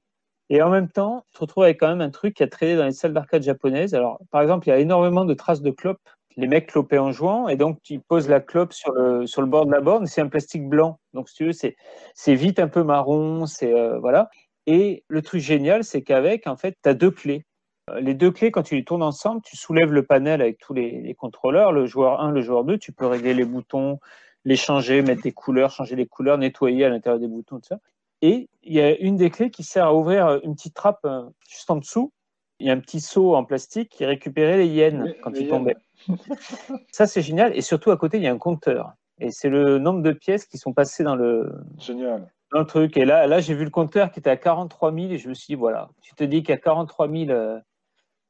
Et 0.48 0.62
en 0.62 0.70
même 0.70 0.88
temps, 0.88 1.24
tu 1.30 1.36
te 1.36 1.40
retrouves 1.40 1.64
avec 1.64 1.78
quand 1.78 1.88
même 1.88 2.00
un 2.00 2.10
truc 2.10 2.34
qui 2.34 2.42
a 2.42 2.48
traîné 2.48 2.76
dans 2.76 2.84
les 2.84 2.92
salles 2.92 3.12
d'arcade 3.12 3.42
japonaises. 3.42 3.94
Alors, 3.94 4.20
par 4.32 4.42
exemple, 4.42 4.66
il 4.66 4.70
y 4.70 4.72
a 4.72 4.78
énormément 4.78 5.24
de 5.24 5.34
traces 5.34 5.62
de 5.62 5.70
clopes. 5.70 6.00
Les 6.36 6.46
mecs 6.46 6.68
clopaient 6.68 6.98
en 6.98 7.12
jouant, 7.12 7.48
et 7.48 7.56
donc 7.56 7.82
tu 7.82 7.98
poses 7.98 8.28
la 8.28 8.40
clope 8.40 8.72
sur 8.72 8.92
le, 8.92 9.26
sur 9.26 9.42
le 9.42 9.48
bord 9.48 9.66
de 9.66 9.72
la 9.72 9.80
borne, 9.80 10.06
c'est 10.06 10.20
un 10.20 10.28
plastique 10.28 10.68
blanc. 10.68 10.98
Donc, 11.12 11.28
si 11.28 11.34
tu 11.36 11.46
veux, 11.46 11.52
c'est 11.52 11.76
c'est 12.14 12.34
vite 12.34 12.58
un 12.60 12.68
peu 12.68 12.82
marron, 12.84 13.46
c'est 13.46 13.72
euh, 13.74 13.98
voilà. 13.98 14.30
Et 14.66 15.04
le 15.08 15.22
truc 15.22 15.40
génial, 15.40 15.84
c'est 15.84 16.02
qu'avec, 16.02 16.46
en 16.46 16.56
fait, 16.56 16.76
tu 16.82 16.88
as 16.88 16.94
deux 16.94 17.10
clés. 17.10 17.44
Euh, 17.90 18.00
Les 18.00 18.14
deux 18.14 18.30
clés, 18.30 18.50
quand 18.50 18.62
tu 18.62 18.76
les 18.76 18.84
tournes 18.84 19.02
ensemble, 19.02 19.42
tu 19.42 19.56
soulèves 19.56 19.92
le 19.92 20.04
panel 20.04 20.40
avec 20.42 20.58
tous 20.58 20.74
les, 20.74 21.00
les 21.00 21.14
contrôleurs, 21.14 21.72
le 21.72 21.86
joueur 21.86 22.20
1, 22.20 22.30
le 22.32 22.42
joueur 22.42 22.64
2, 22.64 22.78
tu 22.78 22.92
peux 22.92 23.06
régler 23.06 23.34
les 23.34 23.44
boutons, 23.44 23.98
les 24.44 24.56
changer, 24.56 25.02
mettre 25.02 25.22
des 25.22 25.32
couleurs, 25.32 25.70
changer 25.70 25.96
les 25.96 26.06
couleurs, 26.06 26.38
nettoyer 26.38 26.84
à 26.84 26.88
l'intérieur 26.88 27.20
des 27.20 27.28
boutons, 27.28 27.58
tout 27.58 27.68
ça. 27.68 27.78
Et 28.22 28.48
il 28.62 28.74
y 28.74 28.80
a 28.80 28.96
une 28.98 29.16
des 29.16 29.30
clés 29.30 29.50
qui 29.50 29.64
sert 29.64 29.86
à 29.86 29.94
ouvrir 29.94 30.40
une 30.44 30.54
petite 30.54 30.74
trappe 30.74 31.00
euh, 31.04 31.22
juste 31.48 31.70
en 31.70 31.76
dessous. 31.76 32.12
Il 32.60 32.66
y 32.66 32.70
a 32.70 32.72
un 32.74 32.78
petit 32.80 33.00
seau 33.00 33.34
en 33.34 33.44
plastique 33.44 33.88
qui 33.90 34.04
récupérait 34.04 34.58
les 34.58 34.66
yens 34.68 35.02
Oui, 35.02 35.14
quand 35.22 35.30
les 35.30 35.40
ils 35.40 35.46
yens. 35.46 35.58
tombaient. 35.58 35.76
Ça, 36.92 37.06
c'est 37.06 37.22
génial. 37.22 37.56
Et 37.56 37.62
surtout, 37.62 37.90
à 37.90 37.96
côté, 37.96 38.18
il 38.18 38.22
y 38.22 38.28
a 38.28 38.32
un 38.32 38.38
compteur. 38.38 38.92
Et 39.18 39.30
c'est 39.30 39.48
le 39.48 39.78
nombre 39.78 40.02
de 40.02 40.12
pièces 40.12 40.46
qui 40.46 40.58
sont 40.58 40.72
passées 40.72 41.04
dans 41.04 41.16
le, 41.16 41.52
Génial. 41.78 42.30
dans 42.52 42.60
le 42.60 42.66
truc. 42.66 42.96
Et 42.96 43.04
là, 43.04 43.26
là 43.26 43.40
j'ai 43.40 43.54
vu 43.54 43.64
le 43.64 43.70
compteur 43.70 44.10
qui 44.10 44.18
était 44.20 44.30
à 44.30 44.36
43 44.36 44.92
000 44.94 45.12
et 45.12 45.18
je 45.18 45.28
me 45.28 45.34
suis 45.34 45.46
dit, 45.48 45.54
voilà, 45.56 45.90
tu 46.00 46.14
te 46.14 46.24
dis 46.24 46.42
qu'il 46.42 46.50
y 46.50 46.52
a 46.54 46.58
43 46.58 47.08
000 47.10 47.30
euh, 47.30 47.58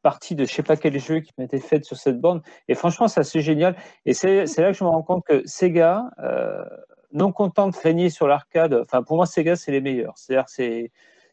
parties 0.02 0.35
de 0.35 0.44
je 0.44 0.52
sais 0.52 0.65
pas 0.65 0.77
quel 0.77 0.98
jeu 0.98 1.20
qui 1.20 1.32
m'étaient 1.39 1.61
faites 1.61 1.85
sur 1.85 1.97
cette 1.97 2.20
borne. 2.20 2.43
Et 2.66 2.74
franchement, 2.74 3.07
c'est 3.07 3.20
assez 3.20 3.40
génial. 3.40 3.77
Et 4.05 4.15
c'est 4.15 4.47
c'est 4.47 4.62
là 4.62 4.73
que 4.73 4.78
je 4.78 4.82
me 4.82 4.89
rends 4.89 5.02
compte 5.02 5.24
que 5.24 5.47
Sega, 5.47 6.11
euh, 6.19 6.65
non 7.12 7.31
content 7.31 7.69
de 7.69 7.77
régner 7.77 8.11
sur 8.11 8.27
l'arcade, 8.27 8.74
enfin, 8.74 9.02
pour 9.05 9.16
moi, 9.16 9.27
Sega, 9.27 9.55
c'est 9.57 9.70
les 9.73 9.81
meilleurs. 9.81 10.15
C'est-à-dire 10.16 10.48
c'est. 10.48 10.90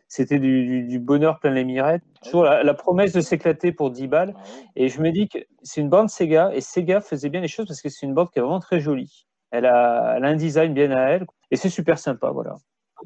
C'était 0.07 0.39
du, 0.39 0.65
du- 0.65 0.83
du 0.83 0.99
bonheur 0.99 1.39
plein 1.39 1.51
les 1.51 1.65
mirettes. 1.65 2.01
Toujours 2.23 2.43
la, 2.43 2.63
la 2.63 2.73
promesse 2.73 3.11
de 3.13 3.21
s'éclater 3.21 3.71
pour 3.71 3.91
10 3.91 4.07
balles. 4.07 4.33
Ah. 4.37 4.41
Et 4.75 4.87
je 4.89 5.01
me 5.01 5.11
dis 5.11 5.27
que 5.27 5.39
c'est 5.63 5.81
une 5.81 5.89
bande 5.89 6.09
Sega 6.09 6.51
et 6.53 6.61
Sega 6.61 7.01
faisait 7.01 7.29
bien 7.29 7.41
les 7.41 7.47
choses 7.49 7.67
parce 7.67 7.81
que 7.81 7.89
c'est 7.89 8.05
une 8.05 8.13
bande 8.13 8.31
qui 8.31 8.39
est 8.39 8.41
vraiment 8.41 8.59
très 8.59 8.79
jolie. 8.79 9.25
Elle 9.51 9.65
a, 9.65 10.15
elle 10.17 10.25
a 10.25 10.27
un 10.29 10.35
design 10.35 10.73
bien 10.73 10.91
à 10.91 11.09
elle 11.09 11.25
et 11.51 11.55
c'est 11.57 11.69
super 11.69 11.99
sympa. 11.99 12.29
Voilà. 12.31 12.55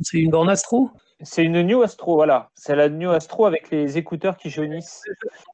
C'est 0.01 0.19
une 0.19 0.31
borne 0.31 0.49
Astro? 0.49 0.91
C'est 1.23 1.43
une 1.43 1.61
New 1.61 1.81
Astro, 1.81 2.15
voilà. 2.15 2.49
C'est 2.55 2.75
la 2.75 2.89
New 2.89 3.09
Astro 3.09 3.45
avec 3.45 3.69
les 3.69 3.97
écouteurs 3.97 4.37
qui 4.37 4.49
jaunissent. 4.49 5.03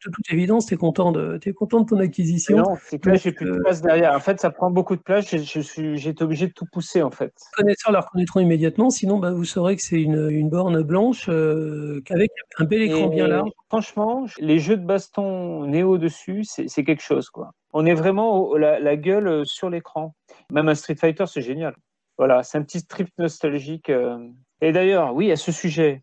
De 0.06 0.11
toute 0.11 0.31
évidence, 0.31 0.65
tu 0.68 0.73
es 0.73 0.77
content 0.77 1.11
de, 1.11 1.38
t'es 1.38 1.53
content 1.53 1.81
de 1.81 1.85
ton 1.89 1.99
acquisition. 1.99 2.57
non, 2.57 2.77
c'est 2.84 2.99
que 2.99 3.10
là, 3.10 3.15
j'ai 3.15 3.31
plus 3.31 3.45
de 3.45 3.52
euh, 3.52 3.61
place 3.61 3.81
derrière. 3.81 4.14
En 4.14 4.19
fait, 4.19 4.39
ça 4.39 4.49
prend 4.49 4.72
beaucoup 4.72 4.95
de 4.95 5.02
place. 5.02 5.30
Je, 5.30 5.38
je 5.38 5.60
suis, 5.60 5.98
j'ai 5.98 6.11
été 6.11 6.23
obligé 6.23 6.48
de 6.48 6.53
tout 6.53 6.65
pousser, 6.72 7.02
en 7.02 7.11
fait. 7.11 7.34
Les 7.57 7.64
connaisseurs 7.64 7.91
la 7.91 7.99
reconnaîtront 8.02 8.39
immédiatement. 8.39 8.89
Sinon, 8.89 9.18
bah, 9.19 9.31
vous 9.31 9.44
saurez 9.45 9.76
que 9.76 9.81
c'est 9.81 10.02
une, 10.02 10.30
une 10.30 10.49
borne 10.49 10.81
blanche 10.84 11.27
euh, 11.30 12.02
avec 12.10 12.31
un 12.60 12.64
bel 12.64 12.81
écran 12.84 13.07
Et 13.11 13.15
bien 13.15 13.27
large. 13.27 13.49
Franchement, 13.69 14.26
les 14.39 14.60
jeux 14.60 14.77
de 14.77 14.85
baston 14.85 15.65
néo 15.65 15.98
dessus, 15.98 16.44
c'est 16.45 16.84
quelque 16.84 17.03
chose, 17.03 17.30
quoi. 17.30 17.52
On 17.73 17.85
est 17.85 17.94
vraiment 17.94 18.38
au- 18.38 18.57
la, 18.57 18.80
la 18.80 18.95
gueule 18.95 19.45
sur 19.45 19.69
l'écran. 19.69 20.15
Même 20.52 20.69
un 20.69 20.76
Street 20.76 20.95
Fighter, 20.95 21.26
c'est 21.27 21.41
génial. 21.41 21.76
Voilà, 22.18 22.41
c'est 22.44 22.57
un 22.57 22.64
petit 22.64 22.85
trip 22.88 23.10
nostalgique. 23.18 23.89
euh. 23.89 24.18
Et 24.61 24.71
d'ailleurs, 24.71 25.13
oui, 25.13 25.31
à 25.31 25.35
ce 25.35 25.51
sujet, 25.51 26.01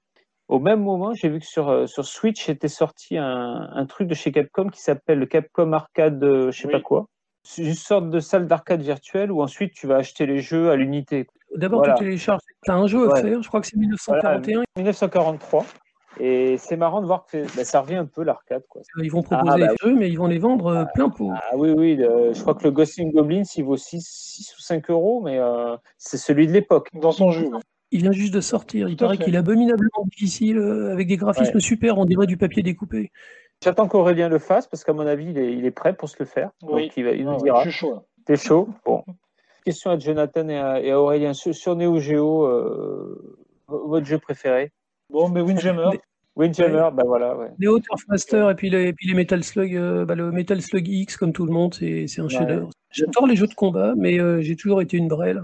au 0.48 0.58
même 0.60 0.80
moment, 0.82 1.12
j'ai 1.14 1.28
vu 1.28 1.40
que 1.40 1.46
sur, 1.46 1.68
euh, 1.68 1.86
sur 1.86 2.04
Switch 2.04 2.48
était 2.48 2.68
sorti 2.68 3.16
un, 3.16 3.68
un 3.72 3.86
truc 3.86 4.08
de 4.08 4.14
chez 4.14 4.30
Capcom 4.32 4.68
qui 4.68 4.80
s'appelle 4.80 5.18
le 5.18 5.26
Capcom 5.26 5.72
Arcade, 5.72 6.22
euh, 6.22 6.50
je 6.50 6.60
sais 6.62 6.68
Oui. 6.68 6.72
pas 6.72 6.80
quoi. 6.80 7.06
C'est 7.46 7.62
une 7.62 7.74
sorte 7.74 8.08
de 8.08 8.20
salle 8.20 8.46
d'arcade 8.46 8.80
virtuelle 8.80 9.30
où 9.30 9.42
ensuite 9.42 9.74
tu 9.74 9.86
vas 9.86 9.96
acheter 9.96 10.24
les 10.24 10.38
jeux 10.38 10.70
à 10.70 10.76
l'unité. 10.76 11.26
D'abord, 11.56 11.80
voilà. 11.80 11.94
tu 11.94 12.04
télécharges. 12.04 12.40
Tu 12.64 12.70
as 12.70 12.74
un 12.74 12.86
jeu 12.86 13.04
à 13.10 13.12
Ouais. 13.12 13.20
faire. 13.20 13.42
Je 13.42 13.48
crois 13.48 13.60
que 13.60 13.66
c'est 13.66 13.76
Voilà, 13.76 14.38
1941. 14.38 14.62
1943. 14.76 15.66
Et 16.20 16.56
c'est 16.58 16.76
marrant 16.76 17.02
de 17.02 17.06
voir 17.06 17.26
que 17.26 17.38
bah, 17.56 17.64
ça 17.64 17.80
revient 17.80 17.96
un 17.96 18.06
peu 18.06 18.22
l'arcade, 18.22 18.62
quoi. 18.68 18.80
Ils 19.02 19.10
vont 19.10 19.22
proposer 19.22 19.50
Ah, 19.52 19.58
bah 19.58 19.72
les 19.72 19.76
jeux, 19.88 19.94
mais 19.96 20.08
ils 20.08 20.16
vont 20.16 20.28
les 20.28 20.38
vendre 20.38 20.66
euh, 20.68 20.84
plein 20.94 21.10
pot. 21.10 21.32
Ah 21.34 21.56
oui, 21.56 21.70
oui, 21.76 21.96
le- 21.96 22.32
je 22.32 22.40
crois 22.40 22.54
que 22.54 22.62
le 22.64 22.70
Ghosting 22.70 23.12
Goblins, 23.12 23.42
il 23.56 23.64
vaut 23.64 23.76
6, 23.76 24.00
6 24.06 24.54
ou 24.56 24.60
5 24.62 24.88
euros, 24.90 25.20
mais 25.22 25.38
euh, 25.38 25.76
c'est 25.98 26.16
celui 26.18 26.46
de 26.46 26.52
l'époque. 26.52 26.88
Dans 26.94 27.10
son 27.12 27.30
jeu. 27.32 27.48
Ouais. 27.94 27.98
Il 27.98 28.02
vient 28.02 28.12
juste 28.12 28.34
de 28.34 28.40
sortir. 28.40 28.88
Il 28.88 28.96
Tout 28.96 29.04
paraît 29.04 29.18
qu'il 29.18 29.34
est 29.34 29.38
abominablement 29.38 30.04
difficile, 30.10 30.58
euh, 30.58 30.92
avec 30.92 31.08
des 31.08 31.16
graphismes 31.16 31.54
Ouais. 31.54 31.60
super. 31.60 31.98
On 31.98 32.04
dirait 32.04 32.26
du 32.26 32.36
papier 32.36 32.62
découpé. 32.62 33.10
J'attends 33.62 33.88
qu'Aurélien 33.88 34.28
le 34.28 34.38
fasse, 34.38 34.66
parce 34.66 34.84
qu'à 34.84 34.92
mon 34.92 35.06
avis, 35.06 35.30
il 35.30 35.38
est, 35.38 35.54
il 35.54 35.64
est 35.64 35.70
prêt 35.70 35.94
pour 35.94 36.08
se 36.08 36.16
le 36.18 36.24
faire. 36.24 36.50
Oui. 36.62 36.82
Donc 36.82 36.96
il, 36.96 37.04
va, 37.04 37.12
il 37.12 37.24
nous 37.24 37.32
ouais, 37.32 37.42
dira. 37.44 37.64
je 37.64 37.70
suis 37.70 37.78
chaud. 37.78 38.00
T'es 38.26 38.36
chaud? 38.36 38.68
Bon. 38.84 39.04
Question 39.64 39.92
à 39.92 39.98
Jonathan 39.98 40.48
et 40.48 40.58
à, 40.58 40.80
et 40.82 40.90
à 40.90 41.00
Aurélien. 41.00 41.32
Sur, 41.32 41.54
sur 41.54 41.74
Neo 41.76 41.98
Geo, 41.98 42.44
euh, 42.44 43.46
votre 43.68 44.04
jeu 44.04 44.18
préféré? 44.18 44.72
Bon, 45.08 45.28
mais 45.28 45.40
Windjammer. 45.40 45.98
Windjammer, 46.36 46.88
bah 46.92 47.04
voilà, 47.06 47.36
ouais. 47.36 47.50
Les 47.58 47.68
Turfmaster 47.80 48.50
et 48.50 48.54
puis 48.56 48.68
les, 48.68 48.88
et 48.88 48.92
puis 48.92 49.06
les 49.06 49.14
Metal 49.14 49.44
Slug, 49.44 49.76
euh, 49.76 50.04
bah, 50.04 50.16
le 50.16 50.32
Metal 50.32 50.60
Slug 50.60 50.88
X, 50.88 51.16
comme 51.16 51.32
tout 51.32 51.46
le 51.46 51.52
monde, 51.52 51.74
c'est 51.74 52.06
un 52.18 52.28
chef-d'œuvre. 52.28 52.70
J'adore 52.90 53.26
les 53.28 53.36
jeux 53.36 53.46
de 53.46 53.54
combat, 53.54 53.94
mais 53.96 54.18
euh, 54.18 54.40
j'ai 54.40 54.56
toujours 54.56 54.82
été 54.82 54.96
une 54.96 55.06
brêle. 55.08 55.42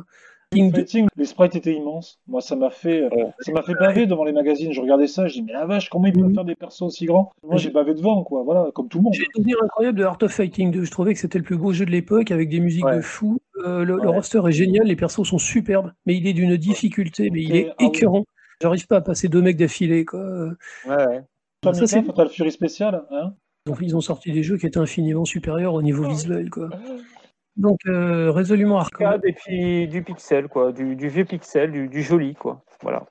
King 0.53 0.73
2, 0.73 0.79
Fighting, 0.81 1.07
les 1.17 1.25
sprites 1.27 1.55
étaient 1.55 1.75
immenses. 1.75 2.19
Moi, 2.27 2.41
ça 2.41 2.57
m'a 2.57 2.71
fait, 2.71 3.05
Ouais. 3.15 3.27
ça 3.39 3.53
m'a 3.53 3.63
fait 3.63 3.75
baver 3.75 4.07
devant 4.07 4.25
les 4.25 4.33
magazines. 4.33 4.73
Je 4.73 4.81
regardais 4.81 5.07
ça, 5.07 5.29
je 5.29 5.35
dis 5.35 5.43
mais 5.43 5.53
la 5.53 5.65
vache, 5.65 5.89
comment 5.89 6.07
ils 6.07 6.13
peuvent 6.13 6.25
Mhm. 6.25 6.35
faire 6.35 6.45
des 6.45 6.57
persos 6.57 6.83
aussi 6.83 7.05
grands? 7.07 7.31
Moi, 7.45 7.57
j'ai 7.57 7.71
bavé 7.71 7.95
devant, 7.95 8.25
quoi. 8.25 8.43
Voilà, 8.43 8.69
comme 8.75 8.89
tout 8.89 8.99
le 8.99 9.05
monde. 9.05 9.15
J'ai 9.15 9.23
un 9.23 9.37
souvenir 9.37 9.59
incroyable 9.63 9.99
de 9.99 10.05
Art 10.05 10.19
of 10.23 10.33
Fighting 10.33 10.73
2. 10.73 10.83
Je 10.85 10.91
trouvais 10.91 11.15
que 11.15 11.21
c'était 11.21 11.39
le 11.39 11.45
plus 11.45 11.57
beau 11.57 11.73
jeu 11.73 11.87
de 11.87 11.93
l'époque 11.93 12.33
avec 12.33 12.49
des 12.49 12.59
musiques 12.59 12.85
Ouais. 12.85 12.97
de 12.97 13.01
fou. 13.01 13.39
Euh, 13.65 13.85
le, 13.85 13.95
roster 14.09 14.41
est 14.49 14.53
génial, 14.53 14.87
les 14.89 14.97
persos 14.97 15.23
sont 15.23 15.39
superbes, 15.39 15.93
mais 16.05 16.17
il 16.17 16.27
est 16.27 16.33
d'une 16.33 16.57
difficulté, 16.57 17.31
mais 17.31 17.43
il 17.43 17.55
est 17.55 17.69
Ah 17.71 17.75
oui. 17.79 17.87
écœurant. 17.87 18.25
J'arrive 18.61 18.87
pas 18.89 18.97
à 18.97 19.01
passer 19.03 19.29
deux 19.29 19.43
mecs 19.43 19.57
d'affilée. 19.57 20.05
quoi. 20.05 20.19
Euh, 20.21 20.51
Ouais, 20.89 20.97
ouais. 21.07 21.21
Toi, 21.63 21.75
ça, 21.75 21.87
c'est- 21.87 22.03
Fatal 22.03 22.29
Fury 22.29 22.51
spécial, 22.51 23.05
hein? 23.13 23.35
Donc 23.67 23.77
ils 23.83 23.95
ont 23.95 24.01
sorti 24.01 24.33
des 24.33 24.43
jeux 24.43 24.57
qui 24.57 24.67
étaient 24.67 24.79
infiniment 24.79 25.25
supérieurs 25.27 25.75
au 25.75 25.83
niveau 25.83 26.09
visuel. 26.09 26.51
Quoi. 26.51 26.71
Donc 27.57 27.81
euh, 27.87 28.31
résolument 28.31 28.79
arcade, 28.79 29.07
Arcade 29.07 29.25
et 29.27 29.33
puis 29.33 29.89
du 29.89 30.03
pixel, 30.03 30.49
quoi. 30.49 30.73
Du, 30.73 30.97
du 30.97 31.09
vieux 31.09 31.25
pixel, 31.25 31.73
du, 31.73 31.89
du 31.89 32.03
joli, 32.03 32.35
quoi. 32.35 32.63
Voilà. 32.83 33.05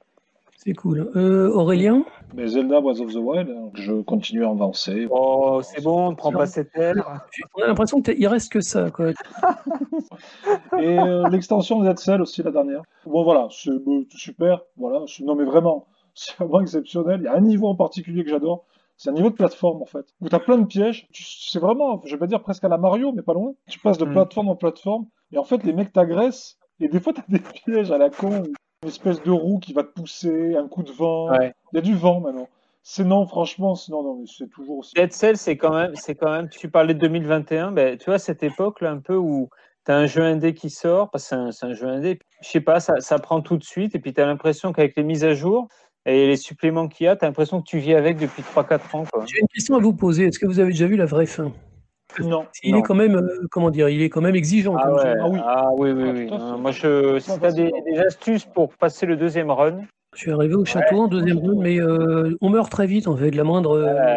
c'est 0.57 0.74
cool. 0.74 1.11
Euh, 1.16 1.52
Aurélien 1.52 2.03
Mais 2.34 2.48
Zelda 2.48 2.82
Breath 2.82 2.99
of 2.99 3.14
the 3.14 3.18
Wild, 3.18 3.49
hein, 3.49 3.70
je 3.76 4.02
continue 4.02 4.45
à 4.45 4.49
avancer. 4.49 5.07
Oh, 5.10 5.61
c'est 5.61 5.84
bon, 5.84 6.11
ne 6.11 6.16
prends 6.16 6.32
pas 6.32 6.48
cette 6.48 6.76
aile. 6.76 7.03
On 7.56 7.61
a 7.64 7.68
l'impression 7.68 8.02
qu'il 8.02 8.28
reste 8.28 8.52
que 8.52 8.61
ça. 8.61 8.90
Quoi. 8.90 9.11
Et 10.80 10.99
euh, 10.99 11.28
l'extension 11.30 11.82
de 11.82 11.95
Cell 11.98 12.22
aussi, 12.22 12.41
la 12.41 12.52
dernière. 12.52 12.82
Bon, 13.06 13.24
voilà, 13.24 13.48
c'est 13.52 13.72
super. 14.16 14.61
Voilà, 14.78 15.03
non, 15.22 15.36
mais 15.36 15.45
vraiment, 15.45 15.88
c'est 16.16 16.36
vraiment 16.38 16.61
exceptionnel. 16.61 17.22
Il 17.22 17.26
y 17.26 17.28
a 17.28 17.36
un 17.36 17.41
niveau 17.41 17.68
en 17.68 17.76
particulier 17.76 18.24
que 18.24 18.30
j'adore. 18.30 18.66
C'est 18.99 19.09
un 19.09 19.13
niveau 19.13 19.30
de 19.30 19.35
plateforme 19.35 19.81
en 19.81 19.85
fait, 19.85 20.05
où 20.19 20.27
t'as 20.27 20.39
plein 20.39 20.57
de 20.57 20.65
pièges. 20.65 21.07
C'est 21.13 21.59
vraiment, 21.59 22.01
je 22.05 22.11
vais 22.13 22.19
pas 22.19 22.27
dire 22.27 22.41
presque 22.41 22.65
à 22.65 22.67
la 22.67 22.77
Mario, 22.77 23.13
mais 23.13 23.21
pas 23.21 23.34
loin. 23.34 23.53
Tu 23.69 23.80
passes 23.80 23.97
de 23.97 24.03
Mm. 24.03 24.11
plateforme 24.11 24.49
en 24.49 24.57
plateforme, 24.57 25.05
et 25.31 25.38
en 25.38 25.45
fait 25.45 25.63
les 25.63 25.71
mecs 25.71 25.93
t'agressent, 25.93 26.57
et 26.81 26.89
des 26.89 26.99
fois 26.99 27.13
t'as 27.13 27.23
des 27.30 27.39
pièges 27.39 27.91
à 27.91 27.97
la 27.97 28.09
con, 28.09 28.43
une 28.84 28.89
espèce 28.89 29.23
de 29.23 29.31
roue 29.31 29.59
qui 29.59 29.71
va 29.71 29.84
te 29.84 29.93
pousser, 29.93 30.57
un 30.57 30.67
coup 30.67 30.84
de 30.84 30.91
vent. 30.91 31.31
Ouais. 31.31 31.53
Il 31.71 31.77
y 31.77 31.80
a 31.80 31.81
du 31.81 31.95
vent 31.95 32.19
maintenant. 32.19 32.49
C'est 32.84 33.05
non, 33.05 33.26
franchement, 33.26 33.76
c'est- 33.76 33.89
non, 33.89 34.03
non, 34.03 34.26
c'est 34.26 34.49
toujours 34.49 34.80
aussi. 34.80 34.93
Dead 34.95 35.13
Cell, 35.13 35.38
c'est 35.38 35.55
quand 35.55 35.73
même, 35.73 35.95
c'est 35.95 36.15
quand 36.15 36.31
même. 36.31 36.49
Tu 36.49 36.69
parlais 36.69 36.93
de 36.93 36.99
2021, 36.99 37.71
ben, 37.71 37.97
tu 37.97 38.09
vois 38.09 38.19
cette 38.19 38.43
époque 38.43 38.81
là 38.81 38.91
un 38.91 38.99
peu 38.99 39.15
où 39.15 39.49
tu 39.85 39.93
as 39.93 39.95
un 39.95 40.07
jeu 40.07 40.23
indé 40.23 40.53
qui 40.53 40.69
sort, 40.69 41.09
parce 41.09 41.30
que 41.30 41.51
c'est 41.51 41.65
un, 41.65 41.73
jeu 41.73 41.88
indé. 41.88 42.19
Je 42.41 42.49
sais 42.49 42.61
pas, 42.61 42.81
ça, 42.81 42.99
ça 42.99 43.17
prend 43.17 43.39
tout 43.39 43.55
de 43.55 43.63
suite, 43.63 43.95
et 43.95 43.99
puis 43.99 44.13
tu 44.13 44.19
as 44.19 44.26
l'impression 44.26 44.73
qu'avec 44.73 44.97
les 44.97 45.03
mises 45.03 45.23
à 45.23 45.34
jour 45.34 45.69
et 46.11 46.27
les 46.27 46.36
suppléments 46.38 46.88
qu'il 46.88 47.06
y 47.06 47.07
a, 47.07 47.15
tu 47.15 47.23
as 47.26 47.27
l'impression 47.27 47.61
que 47.61 47.68
tu 47.68 47.77
vis 47.80 47.94
avec 47.95 48.18
depuis 48.18 48.41
3-4 48.44 48.95
ans. 48.95 49.03
Quoi. 49.11 49.26
J'ai 49.26 49.40
une 49.41 49.48
question 49.48 49.76
à 49.76 49.80
vous 49.80 49.94
poser. 49.94 50.26
Est-ce 50.26 50.40
que 50.40 50.45
vous 50.45 50.60
avez 50.60 50.72
déjà 50.72 50.88
vu 50.88 50.95
la 50.95 51.06
vraie 51.06 51.26
fin? 51.26 51.52
Non. 52.19 52.45
Il 52.64 52.72
Non. 52.73 52.80
est 52.80 52.81
quand 52.81 52.95
même, 52.95 53.15
euh, 53.15 53.48
comment 53.52 53.69
dire, 53.69 53.88
il 53.90 54.02
est 54.02 54.10
quand 54.10 54.22
même 54.22 54.36
exigeant. 54.36 54.76
Ah 54.77 54.91
ouais. 54.91 55.14
Ah 55.19 55.27
oui. 55.30 55.40
ah 55.44 55.69
oui, 55.77 55.91
oui, 55.91 56.03
Ah, 56.07 56.11
oui. 56.15 56.30
Euh, 56.31 56.57
Moi, 56.57 56.72
je, 56.72 57.19
si 57.19 57.40
tu 57.40 57.45
as 57.45 57.52
des, 57.52 57.72
astuces 58.07 58.45
pour 58.45 58.73
passer 58.73 59.06
le 59.06 59.15
deuxième 59.15 59.52
run, 59.52 59.81
Je 60.15 60.19
suis 60.22 60.31
arrivé 60.31 60.56
au 60.56 60.65
château 60.65 61.02
en 61.02 61.07
deuxième 61.07 61.38
run, 61.38 61.56
mais 61.61 61.80
euh, 61.80 62.36
on 62.41 62.49
meurt 62.49 62.72
très 62.72 62.88
vite 62.88 63.07
en 63.07 63.15
fait. 63.15 63.30
La 63.31 63.44
moindre, 63.44 63.77
euh, 63.77 64.15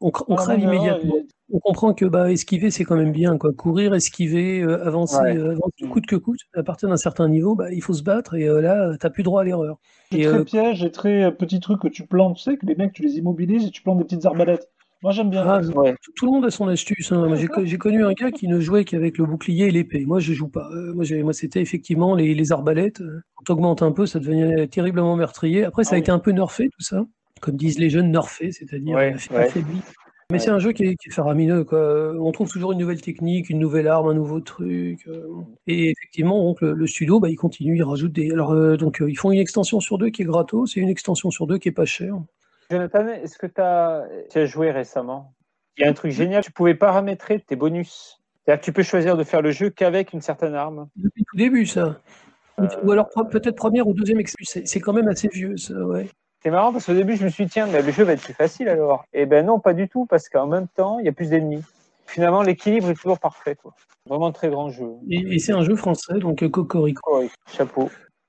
on, 0.00 0.08
cr- 0.08 0.24
on 0.28 0.36
Ah, 0.36 0.42
crève 0.44 0.60
immédiatement. 0.60 1.14
On 1.52 1.58
comprend 1.58 1.92
que 1.94 2.06
bah, 2.06 2.32
esquiver 2.32 2.70
c'est 2.70 2.84
quand 2.84 2.96
même 2.96 3.12
bien, 3.12 3.36
quoi. 3.36 3.52
Courir, 3.52 3.94
esquiver, 3.94 4.62
euh, 4.62 4.84
avancer, 4.86 5.16
Ouais. 5.20 5.36
euh, 5.36 5.50
avancer 5.52 5.84
Mm. 5.84 5.88
coûte 5.90 6.06
que 6.06 6.16
coûte. 6.16 6.40
À 6.54 6.62
partir 6.62 6.88
d'un 6.88 6.96
certain 6.96 7.28
niveau, 7.28 7.54
bah, 7.54 7.70
il 7.72 7.82
faut 7.82 7.92
se 7.92 8.02
battre 8.02 8.34
et 8.34 8.48
euh, 8.48 8.60
là, 8.60 8.96
t'as 8.98 9.10
plus 9.10 9.22
droit 9.22 9.42
à 9.42 9.44
l'erreur. 9.44 9.78
Et 10.12 10.22
très 10.24 10.44
piège 10.44 10.82
et 10.84 10.90
très 10.90 11.34
petit 11.34 11.60
truc 11.60 11.80
que 11.82 11.88
tu 11.88 12.06
plantes. 12.06 12.36
Tu 12.36 12.42
sais 12.42 12.56
que 12.56 12.64
les 12.66 12.74
mecs, 12.74 12.92
tu 12.92 13.02
les 13.02 13.18
immobilises 13.18 13.66
et 13.66 13.70
tu 13.70 13.82
plantes 13.82 13.98
des 13.98 14.04
petites 14.04 14.24
arbalètes. 14.24 14.70
Moi, 15.02 15.12
j'aime 15.12 15.28
bien. 15.28 15.42
ah, 15.46 15.60
ouais. 15.60 15.94
tout, 16.02 16.12
tout 16.16 16.24
le 16.24 16.32
monde 16.32 16.46
a 16.46 16.50
son 16.50 16.66
astuce. 16.68 17.12
hein. 17.12 17.26
Moi, 17.26 17.36
J'ai 17.36 17.46
co- 17.46 17.64
j'ai 17.66 17.76
connu 17.76 18.02
un 18.06 18.12
gars 18.14 18.30
qui 18.30 18.48
ne 18.48 18.58
jouait 18.58 18.86
qu'avec 18.86 19.18
le 19.18 19.26
bouclier 19.26 19.66
et 19.66 19.70
l'épée. 19.70 20.06
Moi, 20.06 20.18
je 20.18 20.32
joue 20.32 20.48
pas. 20.48 20.66
Moi, 20.94 21.04
c'était 21.34 21.60
effectivement 21.60 22.14
les, 22.14 22.34
les 22.34 22.52
arbalètes. 22.52 23.02
Quand 23.34 23.44
t'augmentes 23.44 23.82
un 23.82 23.92
peu, 23.92 24.06
ça 24.06 24.18
devenait 24.18 24.66
terriblement 24.68 25.14
meurtrier. 25.14 25.64
Après, 25.64 25.84
ça 25.84 25.90
Ah 25.90 25.94
a 25.94 25.96
oui. 25.96 26.00
été 26.00 26.10
un 26.10 26.18
peu 26.20 26.30
nerfé 26.30 26.70
tout 26.70 26.80
ça, 26.82 27.04
comme 27.42 27.56
disent 27.56 27.78
les 27.78 27.90
jeunes, 27.90 28.10
nerfé, 28.10 28.50
c'est-à-dire 28.50 28.96
ouais. 28.96 29.14
affaibli. 29.36 29.80
Mais 30.30 30.38
c'est 30.38 30.50
un 30.50 30.58
jeu 30.58 30.72
qui 30.72 30.84
est, 30.84 30.96
qui 30.96 31.10
est 31.10 31.12
faramineux. 31.12 31.64
Quoi. 31.64 32.14
On 32.18 32.32
trouve 32.32 32.50
toujours 32.50 32.72
une 32.72 32.78
nouvelle 32.78 33.00
technique, 33.00 33.50
une 33.50 33.58
nouvelle 33.58 33.88
arme, 33.88 34.08
un 34.08 34.14
nouveau 34.14 34.40
truc. 34.40 35.06
euh. 35.06 35.26
Et 35.66 35.90
effectivement, 35.90 36.42
donc, 36.42 36.60
le, 36.60 36.72
le 36.72 36.86
studio, 36.86 37.20
bah, 37.20 37.28
il 37.28 37.36
continue, 37.36 37.76
il 37.76 37.82
rajoute 37.82 38.12
des. 38.12 38.30
Alors, 38.30 38.52
euh, 38.52 38.76
donc, 38.76 39.02
euh, 39.02 39.10
ils 39.10 39.16
font 39.16 39.30
une 39.32 39.38
extension 39.38 39.80
sur 39.80 39.98
deux 39.98 40.10
qui 40.10 40.22
est 40.22 40.24
gratos 40.24 40.76
et 40.76 40.80
une 40.80 40.88
extension 40.88 41.30
sur 41.30 41.46
deux 41.46 41.58
qui 41.58 41.68
est 41.68 41.72
pas 41.72 41.84
chère. 41.84 42.16
Jonathan, 42.70 43.06
est-ce 43.08 43.36
que 43.38 43.46
tu 43.46 43.60
as 43.60 44.46
joué 44.46 44.70
récemment? 44.70 45.34
Il 45.76 45.82
y 45.82 45.86
a 45.86 45.90
un 45.90 45.92
truc 45.92 46.12
génial, 46.12 46.42
tu 46.42 46.52
pouvais 46.52 46.74
paramétrer 46.74 47.40
tes 47.40 47.56
bonus. 47.56 48.20
C'est-à-dire 48.44 48.60
que 48.60 48.64
tu 48.64 48.72
peux 48.72 48.82
choisir 48.82 49.16
de 49.16 49.24
faire 49.24 49.42
le 49.42 49.50
jeu 49.50 49.70
qu'avec 49.70 50.12
une 50.12 50.20
certaine 50.20 50.54
arme. 50.54 50.88
Depuis 50.96 51.24
tout 51.24 51.36
début, 51.36 51.66
ça. 51.66 52.00
Euh, 52.60 52.66
Ou 52.84 52.92
alors 52.92 53.08
peut-être 53.30 53.56
première 53.56 53.86
ou 53.88 53.94
deuxième 53.94 54.20
excuse. 54.20 54.62
C'est 54.64 54.80
quand 54.80 54.92
même 54.92 55.08
assez 55.08 55.28
vieux, 55.28 55.56
ça, 55.56 55.74
ouais. 55.74 56.08
C'est 56.44 56.50
marrant 56.50 56.72
parce 56.72 56.84
qu'au 56.86 56.92
début, 56.94 57.16
je 57.16 57.24
me 57.24 57.30
suis 57.30 57.44
dit, 57.46 57.50
tiens, 57.52 57.66
mais 57.66 57.80
le 57.80 57.90
jeu 57.90 58.04
va 58.04 58.12
être 58.12 58.22
plus 58.22 58.34
facile 58.34 58.68
alors. 58.68 59.04
Et 59.14 59.24
ben 59.24 59.46
non, 59.46 59.60
pas 59.60 59.72
du 59.72 59.88
tout, 59.88 60.04
parce 60.04 60.28
qu'en 60.28 60.46
même 60.46 60.68
temps, 60.68 60.98
il 60.98 61.06
y 61.06 61.08
a 61.08 61.12
plus 61.12 61.30
d'ennemis. 61.30 61.62
Finalement, 62.06 62.42
l'équilibre 62.42 62.90
est 62.90 62.94
toujours 62.94 63.18
parfait. 63.18 63.56
Quoi. 63.56 63.72
Vraiment 64.06 64.30
très 64.30 64.50
grand 64.50 64.68
jeu. 64.68 64.90
Et, 65.08 65.34
et 65.34 65.38
c'est 65.38 65.52
un 65.52 65.62
jeu 65.62 65.74
français, 65.74 66.18
donc 66.18 66.42
euh, 66.42 66.50
Cocorico. 66.50 67.18
Ouais, 67.20 67.30
chapeau. 67.50 67.88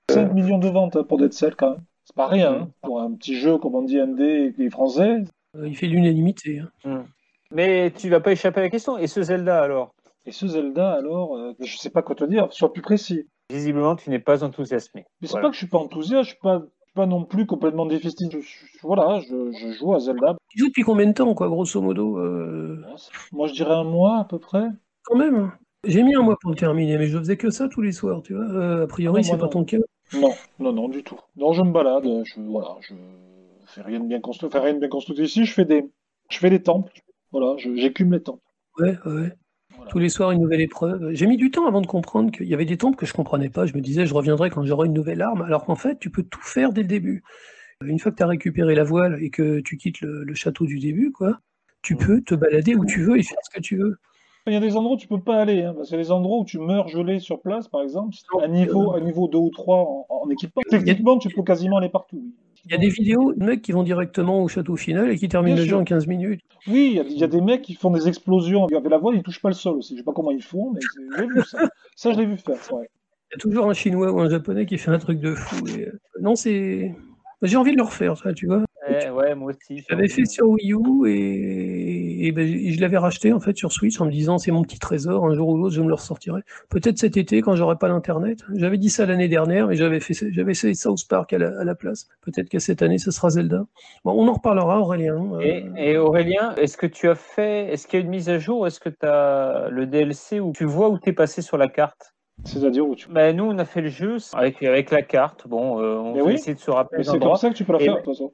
5 0.09 0.31
millions 0.33 0.59
de 0.59 0.69
ventes 0.69 0.95
hein, 0.95 1.03
pour 1.03 1.17
Dead 1.17 1.33
Cell 1.33 1.55
quand 1.55 1.71
même. 1.71 1.81
C'est 2.05 2.15
pas 2.15 2.27
rien. 2.27 2.53
hein. 2.53 2.69
Pour 2.83 3.01
un 3.01 3.11
petit 3.15 3.35
jeu, 3.37 3.57
comme 3.57 3.75
on 3.75 3.81
dit, 3.81 3.99
indé 3.99 4.53
et 4.57 4.69
français. 4.69 5.23
Euh, 5.57 5.67
il 5.67 5.75
fait 5.75 5.87
l'unanimité. 5.87 6.61
hein. 6.85 7.03
Mais 7.51 7.91
tu 7.91 8.09
vas 8.09 8.21
pas 8.21 8.31
échapper 8.31 8.61
à 8.61 8.63
la 8.63 8.69
question. 8.69 8.97
Et 8.97 9.07
ce 9.07 9.23
Zelda 9.23 9.61
alors? 9.61 9.93
Et 10.25 10.31
ce 10.31 10.47
Zelda, 10.47 10.93
alors, 10.93 11.35
euh, 11.35 11.53
je 11.59 11.75
sais 11.77 11.89
pas 11.89 12.01
quoi 12.01 12.15
te 12.15 12.23
dire, 12.23 12.47
sois 12.51 12.71
plus 12.71 12.81
précis. 12.81 13.27
Visiblement, 13.51 13.95
tu 13.97 14.09
n'es 14.09 14.19
pas 14.19 14.43
enthousiasmé. 14.43 15.05
Mais 15.21 15.27
c'est 15.27 15.33
Voilà. 15.33 15.47
pas 15.47 15.49
que 15.49 15.53
je 15.55 15.59
suis 15.59 15.67
pas 15.67 15.77
enthousiaste, 15.79 16.23
je 16.23 16.29
suis 16.29 16.39
pas, 16.41 16.61
pas 16.95 17.05
non 17.05 17.23
plus 17.25 17.45
complètement 17.45 17.85
déficit. 17.85 18.31
Je- 18.31 18.39
je- 18.39 18.65
voilà, 18.81 19.19
je, 19.19 19.51
je 19.51 19.71
joue 19.73 19.93
à 19.93 19.99
Zelda. 19.99 20.35
Il 20.55 20.59
joue 20.59 20.67
depuis 20.67 20.83
combien 20.83 21.05
de 21.05 21.11
temps, 21.13 21.33
quoi, 21.35 21.47
grosso 21.49 21.79
modo 21.81 22.17
euh, 22.17 22.81
Moi, 23.31 23.47
je 23.47 23.53
dirais 23.53 23.73
un 23.75 23.83
mois 23.83 24.19
à 24.19 24.23
peu 24.25 24.39
près. 24.39 24.65
Quand 25.03 25.15
même. 25.17 25.51
J'ai 25.83 26.01
mis 26.01 26.15
un 26.15 26.21
mois 26.23 26.35
pour 26.41 26.49
le 26.49 26.55
terminer, 26.57 26.97
mais 26.97 27.05
je 27.07 27.17
faisais 27.19 27.37
que 27.37 27.51
ça 27.51 27.67
tous 27.67 27.81
les 27.81 27.91
soirs, 27.91 28.23
tu 28.23 28.33
vois. 28.33 28.45
Euh, 28.45 28.85
a 28.85 28.87
priori, 28.87 29.21
Ah 29.23 29.27
c'est 29.31 29.37
pas 29.37 29.47
ton 29.47 29.63
cas. 29.65 29.77
Non, 30.13 30.31
non, 30.59 30.73
non, 30.73 30.89
du 30.89 31.03
tout. 31.03 31.19
Non, 31.35 31.53
je 31.53 31.61
me 31.61 31.71
balade, 31.71 32.07
je, 32.23 32.39
voilà, 32.41 32.75
je 32.81 32.93
fais 33.65 33.81
rien 33.81 33.99
de 33.99 34.07
bien 34.07 34.19
construit, 34.19 34.49
fais 34.49 34.59
rien 34.59 34.73
de 34.73 34.79
bien 34.79 34.89
construit 34.89 35.19
ici, 35.21 35.45
je 35.45 35.53
fais 35.53 35.65
des, 35.65 35.85
je 36.29 36.37
fais 36.39 36.49
des 36.49 36.61
temples. 36.63 36.91
Voilà, 37.31 37.55
j'écume 37.57 38.13
les 38.13 38.21
temples. 38.21 38.41
Ouais, 38.79 38.97
ouais. 39.05 39.33
Voilà. 39.77 39.89
Tous 39.91 39.99
les 39.99 40.09
soirs, 40.09 40.31
une 40.31 40.41
nouvelle 40.41 40.61
épreuve. 40.61 41.11
J'ai 41.13 41.27
mis 41.27 41.37
du 41.37 41.51
temps 41.51 41.67
avant 41.67 41.81
de 41.81 41.87
comprendre 41.87 42.31
qu'il 42.31 42.47
y 42.47 42.53
avait 42.53 42.65
des 42.65 42.77
temples 42.77 42.97
que 42.97 43.05
je 43.05 43.13
comprenais 43.13 43.49
pas. 43.49 43.65
Je 43.65 43.73
me 43.73 43.81
disais, 43.81 44.05
je 44.05 44.13
reviendrai 44.13 44.49
quand 44.49 44.63
j'aurai 44.63 44.87
une 44.87 44.93
nouvelle 44.93 45.21
arme, 45.21 45.41
alors 45.41 45.65
qu'en 45.65 45.75
fait, 45.75 45.99
tu 45.99 46.09
peux 46.09 46.23
tout 46.23 46.41
faire 46.41 46.71
dès 46.73 46.81
le 46.81 46.87
début. 46.87 47.23
Une 47.83 47.99
fois 47.99 48.11
que 48.11 48.17
tu 48.17 48.23
as 48.23 48.27
récupéré 48.27 48.73
la 48.73 48.83
voile 48.83 49.17
et 49.21 49.29
que 49.29 49.59
tu 49.59 49.77
quittes 49.77 50.01
le, 50.01 50.23
le 50.23 50.33
château 50.33 50.65
du 50.65 50.79
début, 50.79 51.11
quoi, 51.11 51.39
tu 51.81 51.95
peux 51.95 52.21
te 52.21 52.33
balader 52.35 52.75
où 52.75 52.85
tu 52.85 53.01
veux 53.03 53.17
et 53.19 53.23
faire 53.23 53.37
ce 53.43 53.49
que 53.49 53.61
tu 53.61 53.75
veux. 53.77 53.97
Il 54.47 54.53
y 54.53 54.55
a 54.55 54.59
des 54.59 54.77
endroits 54.77 54.95
où 54.95 54.97
tu 54.99 55.07
peux 55.07 55.19
pas 55.19 55.41
aller, 55.41 55.63
hein, 55.63 55.73
parce 55.75 55.89
qu'il 55.89 55.97
y 55.97 55.99
a 55.99 56.03
des 56.03 56.11
endroits 56.11 56.39
où 56.39 56.45
tu 56.45 56.59
meurs 56.59 56.87
gelé 56.87 57.19
sur 57.19 57.41
place, 57.41 57.67
par 57.67 57.81
exemple, 57.81 58.15
à 58.41 58.47
niveau, 58.47 58.93
à 58.93 59.01
niveau 59.01 59.27
2 59.27 59.37
ou 59.39 59.49
3 59.49 59.77
en, 59.77 60.05
en 60.07 60.29
équipement. 60.29 60.61
Techniquement, 60.69 61.17
tu 61.17 61.29
peux 61.29 61.43
quasiment 61.43 61.77
aller 61.77 61.89
partout. 61.89 62.23
Il 62.65 62.71
y 62.71 62.75
a 62.75 62.77
des 62.77 62.89
vidéos 62.89 63.33
de 63.33 63.43
mecs 63.45 63.61
qui 63.61 63.71
vont 63.71 63.83
directement 63.83 64.41
au 64.41 64.47
château 64.47 64.75
final 64.75 65.09
et 65.11 65.17
qui 65.17 65.27
terminent 65.27 65.55
Bien 65.55 65.63
le 65.63 65.69
jeu 65.69 65.75
en 65.77 65.83
15 65.83 66.07
minutes. 66.07 66.41
Oui, 66.67 66.87
il 66.91 66.95
y 66.95 66.99
a- 66.99 67.03
il 67.03 67.17
y, 67.17 67.23
a 67.23 67.27
des 67.27 67.41
mecs 67.41 67.61
qui 67.61 67.75
font 67.75 67.91
des 67.91 68.07
explosions 68.07 68.65
avec 68.65 68.89
la 68.89 68.97
voile, 68.97 69.15
ils 69.17 69.23
touchent 69.23 69.41
pas 69.41 69.49
le 69.49 69.53
sol 69.55 69.75
aussi. 69.77 69.93
Je 69.93 69.99
sais 69.99 70.03
pas 70.03 70.13
comment 70.13 70.31
ils 70.31 70.41
font, 70.43 70.71
mais 70.73 70.79
j'ai 71.17 71.27
vu 71.27 71.41
ça. 71.43 71.57
Ça, 71.95 72.11
je 72.11 72.17
l'ai 72.19 72.25
vu 72.25 72.37
faire. 72.37 72.55
ouais. 72.73 72.87
Il 73.31 73.33
y 73.33 73.35
a 73.35 73.37
toujours 73.39 73.69
un 73.69 73.73
chinois 73.73 74.11
ou 74.11 74.19
un 74.19 74.29
japonais 74.29 74.65
qui 74.65 74.77
fait 74.79 74.89
un 74.91 74.97
truc 74.97 75.19
de 75.19 75.35
fou. 75.35 75.67
et, 75.67 75.87
euh, 75.87 75.99
Non, 76.21 76.35
c'est. 76.35 76.95
J'ai 77.43 77.57
envie 77.57 77.71
de 77.73 77.77
le 77.77 77.83
refaire, 77.83 78.17
ça, 78.17 78.33
tu 78.33 78.47
vois. 78.47 78.63
Eh, 78.87 79.09
ouais, 79.09 79.35
moi 79.35 79.51
aussi. 79.51 79.83
J'avais 79.89 80.07
fait 80.07 80.25
sur 80.25 80.47
Wii 80.47 80.73
U 80.73 81.07
et, 81.07 81.84
et 82.19 82.31
ben, 82.31 82.47
je 82.47 82.71
je 82.75 82.81
l'avais 82.81 82.97
racheté 82.97 83.33
en 83.33 83.39
fait 83.39 83.55
sur 83.57 83.71
Switch 83.71 83.99
en 84.01 84.05
me 84.05 84.11
disant 84.11 84.37
c'est 84.37 84.51
mon 84.51 84.61
petit 84.63 84.79
trésor, 84.79 85.25
un 85.25 85.33
jour 85.33 85.49
ou 85.49 85.57
l'autre 85.57 85.75
je 85.75 85.81
me 85.81 85.87
le 85.87 85.93
ressortirai. 85.93 86.41
Peut-être 86.69 86.97
cet 86.97 87.17
été 87.17 87.41
quand 87.41 87.55
j'aurai 87.55 87.77
pas 87.77 87.87
l'internet. 87.87 88.39
J'avais 88.55 88.77
dit 88.77 88.89
ça 88.89 89.05
l'année 89.05 89.27
dernière, 89.27 89.67
mais 89.67 89.75
j'avais 89.75 89.99
fait 89.99 90.13
j'avais 90.31 90.51
essayé 90.51 90.73
South 90.73 91.07
Park 91.09 91.33
à 91.33 91.37
la, 91.37 91.59
à 91.59 91.63
la 91.63 91.75
place. 91.75 92.07
Peut-être 92.21 92.49
que 92.49 92.59
cette 92.59 92.81
année 92.81 92.97
ce 92.97 93.11
sera 93.11 93.29
Zelda. 93.29 93.65
Bon, 94.03 94.11
on 94.13 94.27
en 94.27 94.33
reparlera 94.33 94.79
Aurélien. 94.79 95.21
Euh, 95.35 95.39
Et, 95.41 95.65
et 95.77 95.97
Aurélien, 95.97 96.53
est-ce 96.55 96.77
que 96.77 96.87
tu 96.87 97.09
as 97.09 97.15
fait, 97.15 97.67
est-ce 97.73 97.87
qu'il 97.87 97.99
y 97.99 98.01
a 98.01 98.05
une 98.05 98.11
mise 98.11 98.29
à 98.29 98.39
jour, 98.39 98.67
est-ce 98.67 98.79
que 98.79 98.89
tu 98.89 99.05
as 99.05 99.67
le 99.69 99.85
DLC 99.85 100.39
où 100.39 100.51
tu 100.53 100.65
vois 100.65 100.89
où 100.89 100.97
tu 100.99 101.09
es 101.09 101.13
passé 101.13 101.41
sur 101.41 101.57
la 101.57 101.67
carte? 101.67 102.13
C'est-à-dire 102.43 102.85
où 102.85 102.95
tu. 102.95 103.07
ben, 103.09 103.33
Nous, 103.35 103.45
on 103.45 103.57
a 103.59 103.63
fait 103.65 103.79
le 103.81 103.87
jeu 103.87 104.17
avec, 104.33 104.61
avec 104.61 104.91
la 104.91 105.01
carte. 105.01 105.47
Bon, 105.47 105.79
euh, 105.81 105.95
on 105.95 106.13
va 106.13 106.21
oui. 106.23 106.33
essayer 106.33 106.53
de 106.53 106.59
se 106.59 106.69
rappeler 106.69 107.03
c'est 107.05 107.17
comme 107.17 107.35
ça 107.37 107.49
que 107.49 107.55
tu 107.55 107.63
peux 107.63 107.71
la 107.73 107.81
Et- 107.81 107.85
faire, 107.85 107.93
de 107.95 107.99
toute 108.01 108.13
façon. 108.13 108.33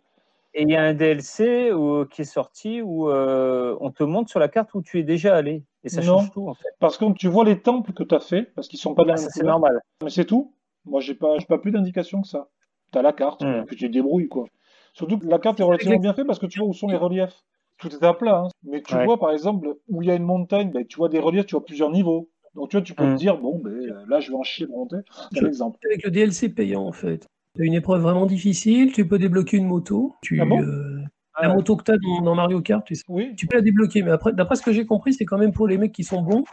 Et 0.54 0.64
il 0.64 0.70
y 0.70 0.76
a 0.76 0.84
un 0.84 0.94
DLC 0.94 1.72
où- 1.72 2.06
qui 2.06 2.22
est 2.24 2.26
sorti 2.26 2.82
où 2.82 3.10
euh, 3.10 3.78
on 3.80 3.90
te 3.92 4.04
montre 4.04 4.30
sur 4.30 4.40
la 4.40 4.50
carte 4.50 4.74
où 4.74 4.82
tu 4.82 5.00
es 5.00 5.04
déjà 5.04 5.36
allé. 5.36 5.64
Et 5.84 5.90
ça 5.90 6.02
Non. 6.02 6.18
change 6.20 6.32
tout, 6.32 6.48
en 6.50 6.54
fait. 6.54 6.68
Parce 6.80 6.98
que 6.98 7.12
tu 7.14 7.28
vois 7.28 7.46
les 7.46 7.60
temples 7.62 7.94
que 7.94 8.04
tu 8.04 8.14
as 8.14 8.20
fait, 8.20 8.44
parce 8.54 8.68
qu'ils 8.68 8.80
sont 8.80 8.94
pas 8.94 9.06
la 9.06 9.14
Ah, 9.14 9.18
c'est 9.18 9.44
normal. 9.44 9.80
Mais 10.04 10.10
c'est 10.10 10.26
tout. 10.26 10.54
Moi, 10.86 11.00
j'ai 11.00 11.14
pas, 11.16 11.38
j'ai 11.40 11.46
pas 11.46 11.58
plus 11.58 11.72
d'indications 11.72 12.22
que 12.22 12.28
ça. 12.28 12.50
T'as 12.92 13.02
la 13.02 13.14
carte, 13.14 13.44
Hmm. 13.44 13.64
puis 13.66 13.78
tu 13.78 13.88
te 13.88 13.94
débrouilles, 13.94 14.28
quoi. 14.28 14.46
Surtout 14.94 15.18
que 15.18 15.26
la 15.28 15.40
carte 15.40 15.60
est 15.60 15.64
relativement 15.64 16.00
bien 16.00 16.14
faite 16.14 16.28
parce 16.28 16.40
que 16.40 16.48
tu 16.48 16.60
vois 16.60 16.68
où 16.68 16.74
sont 16.74 16.88
les 16.88 16.98
reliefs. 16.98 17.44
Tout 17.78 17.90
est 17.90 18.04
à 18.04 18.14
plat, 18.14 18.40
hein. 18.46 18.48
Mais 18.64 18.82
tu 18.82 18.94
Ouais. 18.94 19.06
vois, 19.06 19.18
par 19.18 19.32
exemple, 19.32 19.76
où 19.88 20.02
il 20.02 20.08
y 20.10 20.12
a 20.12 20.16
une 20.16 20.24
montagne, 20.26 20.72
ben, 20.72 20.86
tu 20.86 20.98
vois 20.98 21.08
des 21.10 21.20
reliefs, 21.20 21.46
tu 21.46 21.56
vois 21.56 21.64
plusieurs 21.66 21.90
niveaux. 21.92 22.30
Donc, 22.56 22.70
tu 22.70 22.76
vois, 22.78 22.84
tu 22.84 22.94
peux 22.94 23.06
Hmm. 23.06 23.14
te 23.14 23.18
dire, 23.20 23.38
bon, 23.38 23.60
ben, 23.64 23.72
euh, 23.72 24.04
là, 24.10 24.20
je 24.20 24.30
vais 24.30 24.36
en 24.38 24.44
chier 24.44 24.66
de 24.68 24.72
monter. 24.72 24.98
Exemple. 25.36 25.80
Avec 25.86 26.04
le 26.04 26.12
DLC 26.12 26.50
payant 26.50 26.84
en 26.86 26.92
fait. 26.92 27.26
Tu 27.56 27.64
as 27.64 27.66
une 27.66 27.74
épreuve 27.74 28.02
vraiment 28.02 28.26
difficile, 28.26 28.94
tu 28.94 29.06
peux 29.08 29.20
débloquer 29.20 29.58
une 29.58 29.68
moto. 29.68 30.16
Tu, 30.22 30.40
Ah 30.42 30.46
bon 30.46 30.62
euh, 30.62 31.00
Ah, 31.36 31.48
la 31.48 31.54
moto 31.54 31.76
que 31.76 31.84
tu 31.84 31.92
as 31.92 31.98
dans, 31.98 32.22
dans 32.22 32.36
Mario 32.36 32.62
Kart, 32.62 32.86
tu 32.86 32.96
sais, 32.96 33.04
Oui. 33.10 33.36
tu 33.36 33.46
peux 33.48 33.58
la 33.58 33.62
débloquer. 33.62 34.04
Mais 34.04 34.12
après, 34.12 34.32
d'après 34.32 34.56
ce 34.56 34.62
que 34.64 34.72
j'ai 34.72 34.86
compris, 34.86 35.14
c'est 35.14 35.26
quand 35.26 35.38
même 35.38 35.52
pour 35.52 35.68
les 35.68 35.78
mecs 35.78 35.92
qui 35.92 36.04
sont 36.04 36.22
bons. 36.22 36.44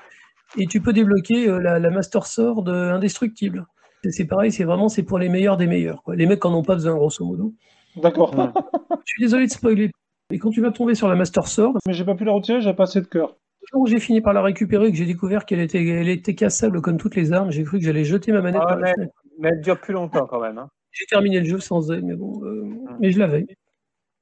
Et 0.56 0.66
tu 0.66 0.80
peux 0.80 0.92
débloquer 0.92 1.48
euh, 1.48 1.58
la, 1.60 1.78
la 1.78 1.90
Master 1.90 2.26
Sword 2.26 2.64
euh, 2.68 2.92
indestructible. 2.94 3.66
C'est 4.10 4.26
pareil, 4.26 4.50
c'est 4.50 4.64
vraiment 4.64 4.88
c'est 4.88 5.02
pour 5.02 5.18
les 5.18 5.28
meilleurs 5.28 5.56
des 5.56 5.66
meilleurs. 5.66 6.02
Quoi. 6.02 6.16
Les 6.16 6.26
mecs 6.26 6.40
qui 6.40 6.48
n'en 6.48 6.54
ont 6.58 6.62
pas 6.62 6.74
besoin, 6.74 6.94
grosso 6.94 7.24
modo. 7.24 7.52
D'accord. 7.96 8.32
Je 9.06 9.12
suis 9.12 9.22
désolé 9.22 9.46
de 9.46 9.50
spoiler. 9.50 9.90
Et 10.30 10.38
quand 10.38 10.50
tu 10.50 10.60
vas 10.60 10.70
tomber 10.72 10.94
sur 10.94 11.08
la 11.08 11.14
Master 11.16 11.46
Sword, 11.46 11.74
Mais 11.86 11.94
j'ai 11.94 12.04
pas 12.04 12.14
pu 12.14 12.24
la 12.24 12.32
retirer, 12.32 12.60
j'ai 12.60 12.74
pas 12.74 12.84
assez 12.84 13.00
de 13.00 13.06
cœur. 13.06 13.36
où 13.74 13.86
j'ai 13.86 13.98
fini 14.00 14.20
par 14.20 14.32
la 14.32 14.42
récupérer, 14.42 14.90
que 14.90 14.96
j'ai 14.96 15.06
découvert 15.06 15.46
qu'elle 15.46 15.60
était, 15.60 15.82
elle 15.84 16.08
était 16.08 16.34
cassable 16.34 16.80
comme 16.82 16.96
toutes 16.98 17.16
les 17.16 17.32
armes, 17.32 17.50
j'ai 17.50 17.64
cru 17.64 17.78
que 17.78 17.84
j'allais 17.84 18.04
jeter 18.04 18.32
ma 18.32 18.40
manette 18.42 18.60
Ah, 18.66 18.76
mais-. 18.76 18.92
Mais 19.40 19.48
elle 19.50 19.60
dure 19.60 19.80
plus 19.80 19.94
longtemps 19.94 20.26
quand 20.26 20.40
même. 20.40 20.58
hein. 20.58 20.68
J'ai 20.98 21.06
terminé 21.06 21.38
le 21.40 21.44
jeu 21.46 21.60
sans 21.60 21.90
elle, 21.90 22.02
mais 22.04 22.14
bon, 22.16 22.40
euh, 22.44 22.64
mais 23.00 23.10
je 23.12 23.18
l'avais. 23.18 23.46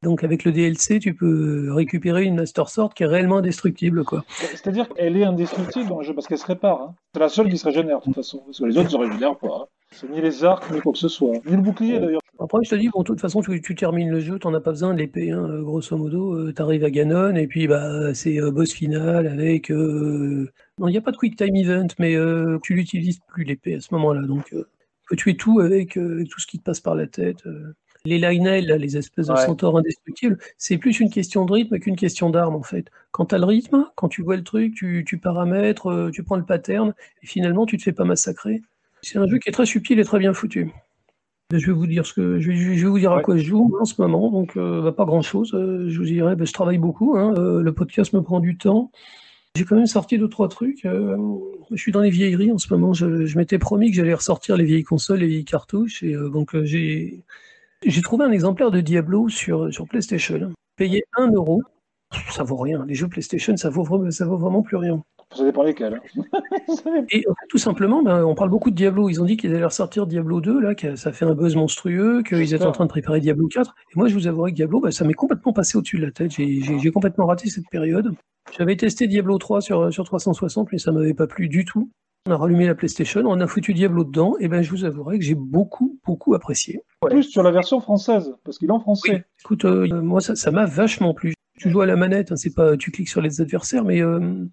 Donc 0.03 0.23
avec 0.25 0.45
le 0.45 0.53
DLC, 0.53 0.99
tu 0.99 1.15
peux 1.15 1.73
récupérer 1.73 2.25
une 2.25 2.37
Master 2.37 2.69
Sword 2.69 2.93
qui 2.95 3.03
est 3.03 3.07
réellement 3.07 3.39
indestructible, 3.39 4.05
quoi. 4.05 4.25
C'est-à-dire 4.29 4.89
qu'elle 4.91 5.17
est 5.17 5.25
indestructible 5.25 5.89
dans 5.89 5.99
le 5.99 6.05
jeu 6.05 6.15
parce 6.15 6.27
qu'elle 6.29 6.39
se 6.39 6.47
répare. 6.47 6.81
hein. 6.83 6.95
C'est 7.15 7.21
la 7.21 7.29
seule 7.31 7.49
qui 7.49 7.57
se 7.59 7.65
régénère, 7.65 7.99
de 8.01 8.05
toute 8.05 8.15
façon. 8.15 8.43
Parce 8.45 8.59
que 8.59 8.65
les 8.67 8.77
autres 8.79 8.91
se 8.91 8.97
régénèrent 8.97 9.39
pas. 9.39 9.63
hein. 9.63 9.67
C'est 9.93 10.11
ni 10.11 10.21
les 10.21 10.45
arcs, 10.45 10.71
ni 10.71 10.81
quoi 10.81 10.93
que 10.93 10.99
ce 10.99 11.09
soit. 11.09 11.33
Ni 11.47 11.53
le 11.53 11.63
bouclier, 11.63 11.99
d'ailleurs. 11.99 12.21
Après, 12.39 12.59
je 12.63 12.69
te 12.71 12.75
dis, 12.75 12.91
bon, 12.91 13.01
de 13.01 13.07
toute 13.07 13.21
façon, 13.21 13.41
tu, 13.41 13.63
tu 13.63 13.75
termines 13.75 14.11
le 14.11 14.21
jeu, 14.21 14.39
t'en 14.39 14.53
as 14.53 14.61
pas 14.61 14.71
besoin 14.73 14.93
de 14.93 14.99
l'épée, 14.99 15.31
hein, 15.31 15.43
euh, 15.49 15.63
grosso 15.63 15.97
modo. 15.97 16.35
euh, 16.35 16.53
T'arrives 16.53 16.85
à 16.85 16.91
Ganon, 16.91 17.35
et 17.35 17.47
puis 17.47 17.67
bah, 17.67 18.13
c'est 18.13 18.39
euh, 18.39 18.51
boss 18.51 18.73
final 18.75 19.27
avec. 19.27 19.71
euh, 19.71 20.51
Non, 20.79 20.89
il 20.89 20.93
n'y 20.93 20.99
a 20.99 21.01
pas 21.01 21.13
de 21.13 21.17
quick 21.17 21.37
time 21.37 21.57
event, 21.57 21.87
mais 21.99 22.15
euh, 22.15 22.59
tu 22.63 22.75
l'utilises 22.75 23.21
plus 23.29 23.45
l'épée 23.45 23.77
à 23.77 23.81
ce 23.81 23.95
moment-là. 23.95 24.21
Donc, 24.27 24.55
euh, 25.13 25.17
tu 25.17 25.17
peux 25.17 25.17
tuer 25.17 25.37
tout 25.37 25.61
avec, 25.61 25.97
euh, 25.97 26.15
avec 26.17 26.29
tout 26.29 26.41
ce 26.41 26.47
qui 26.47 26.59
te 26.59 26.65
passe 26.65 26.81
par 26.81 26.95
la 26.95 27.07
tête. 27.07 27.47
euh. 27.47 27.75
Les 28.05 28.19
Lionel, 28.21 28.67
là, 28.69 28.77
les 28.79 28.97
espèces 28.97 29.27
de 29.27 29.33
Ouais. 29.33 29.45
centaures 29.47 29.77
indestructibles, 29.79 30.39
c'est 30.59 30.79
plus 30.79 31.01
une 31.01 31.11
question 31.11 31.45
de 31.45 31.53
rythme 31.53 31.79
qu'une 31.81 31.97
question 31.97 32.31
d'arme, 32.31 32.55
en 32.55 32.63
fait. 32.63 32.87
Quand 33.11 33.27
tu 33.27 33.35
as 33.35 33.39
le 33.39 33.45
rythme, 33.47 33.85
quand 33.97 34.09
tu 34.09 34.23
vois 34.23 34.37
le 34.37 34.45
truc, 34.45 34.75
tu, 34.75 35.05
tu 35.05 35.19
paramètres, 35.19 35.89
euh, 35.89 36.11
tu 36.13 36.23
prends 36.23 36.37
le 36.37 36.45
pattern, 36.45 36.95
et 37.23 37.27
finalement, 37.27 37.67
tu 37.67 37.77
te 37.79 37.83
fais 37.83 37.93
pas 37.93 38.05
massacrer. 38.05 38.63
C'est 39.03 39.19
un 39.19 39.27
jeu 39.27 39.39
qui 39.39 39.49
est 39.49 39.53
très 39.53 39.67
subtil 39.67 39.99
et 39.99 40.05
très 40.05 40.21
bien 40.21 40.33
foutu. 40.33 40.71
Je 41.53 41.67
vais 41.67 41.73
vous 41.73 41.87
dire 41.87 42.05
ce 42.07 42.13
que 42.13 42.39
je 42.41 42.49
vais, 42.51 42.57
je 42.57 42.83
vais 42.85 42.91
vous 42.91 42.99
dire 42.99 43.13
à 43.13 43.23
quoi 43.23 43.37
je 43.37 43.45
joue 43.45 43.77
en 43.81 43.85
ce 43.85 44.01
moment. 44.01 44.31
Donc 44.31 44.57
euh, 44.57 44.83
bah, 44.83 44.93
pas 44.93 45.05
grand 45.05 45.23
chose. 45.23 45.51
je 45.53 45.97
vous 45.99 46.05
dirais, 46.05 46.35
bah, 46.37 46.45
je 46.45 46.53
travaille 46.53 46.79
beaucoup. 46.79 47.17
hein, 47.17 47.35
euh, 47.39 47.61
le 47.63 47.73
podcast 47.73 48.13
me 48.13 48.21
prend 48.23 48.41
du 48.41 48.57
temps. 48.57 48.91
J'ai 49.57 49.65
quand 49.65 49.77
même 49.77 49.87
sorti 49.87 50.19
deux 50.19 50.29
trois 50.29 50.49
trucs. 50.49 50.85
euh, 50.85 51.17
je 51.71 51.77
suis 51.77 51.91
dans 51.91 52.03
les 52.03 52.11
vieilleries 52.11 52.53
en 52.53 52.59
ce 52.59 52.73
moment. 52.73 52.93
Je, 52.93 53.37
m'étais 53.39 53.59
promis 53.59 53.91
que 53.91 53.97
j'allais 53.97 54.13
ressortir 54.13 54.57
les 54.57 54.65
vieilles 54.65 54.85
consoles, 54.85 55.21
les 55.21 55.27
vieilles 55.27 55.45
cartouches. 55.45 56.05
Euh, 56.05 56.29
donc 56.29 56.55
euh, 56.55 56.65
j'ai 56.67 57.23
trouvé 58.03 58.27
un 58.27 58.33
exemplaire 58.33 58.71
de 58.71 58.81
Diablo 58.81 59.31
sur 59.31 59.73
sur 59.73 59.89
PlayStation. 59.89 60.53
Payé 60.77 61.05
1 61.17 61.33
euro. 61.33 61.63
Ça 62.31 62.43
vaut 62.43 62.57
rien. 62.57 62.85
Les 62.87 62.95
jeux 62.95 63.09
PlayStation, 63.09 63.57
ça 63.57 63.71
vaut 63.71 64.11
ça 64.11 64.27
vaut 64.27 64.37
vraiment 64.37 64.63
plus 64.63 64.77
rien. 64.77 65.03
Ça 65.37 65.45
dépend 65.45 65.63
lesquels. 65.63 66.01
Et 67.11 67.25
en 67.29 67.35
fait, 67.35 67.47
tout 67.49 67.59
simplement, 67.59 68.03
ben, 68.03 68.25
on 68.25 68.35
parle 68.35 68.51
beaucoup 68.51 68.71
de 68.71 68.75
Diablo. 68.77 69.09
Ils 69.09 69.21
ont 69.21 69.25
dit 69.25 69.37
qu'ils 69.37 69.55
allaient 69.55 69.65
ressortir 69.65 70.07
Diablo 70.07 70.41
2, 70.41 70.61
là, 70.61 70.75
que 70.75 70.97
ça 70.97 71.13
fait 71.13 71.25
un 71.25 71.35
buzz 71.35 71.55
monstrueux, 71.57 72.23
qu'ils 72.23 72.55
étaient 72.55 72.65
en 72.65 72.73
train 72.73 72.85
de 72.85 72.91
préparer 72.91 73.21
Diablo 73.21 73.49
4. 73.49 73.75
Et 73.93 73.99
moi, 73.99 74.09
je 74.09 74.15
vous 74.15 74.27
avouerai 74.27 74.51
que 74.53 74.57
Diablo, 74.57 74.81
ben, 74.81 74.91
ça 74.91 75.05
m'est 75.05 75.15
complètement 75.15 75.53
passé 75.53 75.77
au-dessus 75.79 75.99
de 75.99 76.07
la 76.07 76.11
tête. 76.13 76.31
J'ai- 76.33 76.91
complètement 76.91 77.27
raté 77.27 77.49
cette 77.51 77.69
période. 77.71 78.15
J'avais 78.57 78.77
testé 78.77 79.07
Diablo 79.07 79.37
3 79.39 79.61
sur, 79.61 79.93
sur 79.93 80.05
360, 80.05 80.69
mais 80.73 80.79
ça 80.79 80.93
m'avait 80.93 81.15
pas 81.15 81.27
plu 81.27 81.49
du 81.49 81.65
tout. 81.65 81.91
On 82.29 82.33
a 82.33 82.37
rallumé 82.37 82.67
la 82.67 82.75
PlayStation, 82.75 83.21
on 83.25 83.41
a 83.41 83.47
foutu 83.47 83.73
Diablo 83.75 84.03
dedans, 84.03 84.35
et 84.41 84.49
ben 84.49 84.63
je 84.63 84.71
vous 84.71 84.85
avouerai 84.85 85.19
que 85.19 85.25
j'ai 85.25 85.37
beaucoup, 85.37 86.01
beaucoup 86.05 86.35
apprécié. 86.35 86.81
Plus 87.03 87.23
sur 87.25 87.43
la 87.45 87.53
version 87.53 87.81
française, 87.81 88.35
parce 88.45 88.59
qu'il 88.59 88.69
est 88.69 88.73
en 88.73 88.81
français. 88.81 89.13
Oui. 89.13 89.19
Écoute, 89.45 89.65
euh, 89.65 90.01
moi, 90.03 90.21
ça 90.21 90.35
ça 90.35 90.51
m'a 90.51 90.65
vachement 90.65 91.15
plu. 91.15 91.35
Tu 91.59 91.71
joues 91.71 91.83
à 91.83 91.87
la 91.87 91.95
manette, 91.95 92.33
hein, 92.33 92.37
c'est 92.37 92.53
pas 92.55 92.77
tu 92.77 92.91
cliques 92.91 93.09
sur 93.09 93.21
les 93.21 93.41
adversaires, 93.41 93.85
mais 93.85 94.03
euh, 94.03 94.45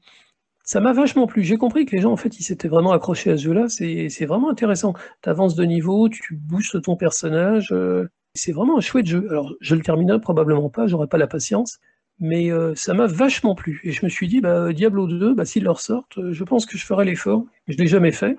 ça 0.63 0.79
m'a 0.79 0.93
vachement 0.93 1.27
plu. 1.27 1.43
J'ai 1.43 1.57
compris 1.57 1.85
que 1.85 1.95
les 1.95 2.01
gens, 2.01 2.11
en 2.11 2.17
fait, 2.17 2.39
ils 2.39 2.43
s'étaient 2.43 2.67
vraiment 2.69 2.91
accrochés 2.93 3.31
à 3.31 3.37
ce 3.37 3.43
jeu-là. 3.43 3.67
C'est 3.69 4.25
vraiment 4.25 4.49
intéressant. 4.49 4.93
Tu 5.21 5.29
avances 5.29 5.55
de 5.55 5.63
niveau, 5.65 6.09
tu 6.09 6.35
boostes 6.35 6.81
ton 6.81 6.95
personnage. 6.95 7.69
euh, 7.71 8.07
c'est 8.35 8.51
vraiment 8.51 8.77
un 8.77 8.81
chouette 8.81 9.05
jeu. 9.05 9.27
Alors, 9.29 9.53
je 9.61 9.75
le 9.75 9.81
terminerai 9.81 10.19
probablement 10.19 10.69
pas, 10.69 10.87
j'aurai 10.87 11.07
pas 11.07 11.17
la 11.17 11.27
patience. 11.27 11.79
Mais 12.19 12.51
euh, 12.51 12.73
ça 12.75 12.93
m'a 12.93 13.07
vachement 13.07 13.55
plu. 13.55 13.81
Et 13.83 13.91
je 13.91 14.05
me 14.05 14.09
suis 14.09 14.27
dit, 14.27 14.39
bah, 14.41 14.71
Diablo 14.73 15.07
2, 15.07 15.33
bah, 15.33 15.45
s'ils 15.45 15.63
le 15.63 15.71
ressortent, 15.71 16.17
euh, 16.17 16.31
je 16.33 16.43
pense 16.43 16.65
que 16.65 16.77
je 16.77 16.85
ferai 16.85 17.05
l'effort. 17.05 17.45
Je 17.67 17.77
l'ai 17.77 17.87
jamais 17.87 18.11
fait. 18.11 18.37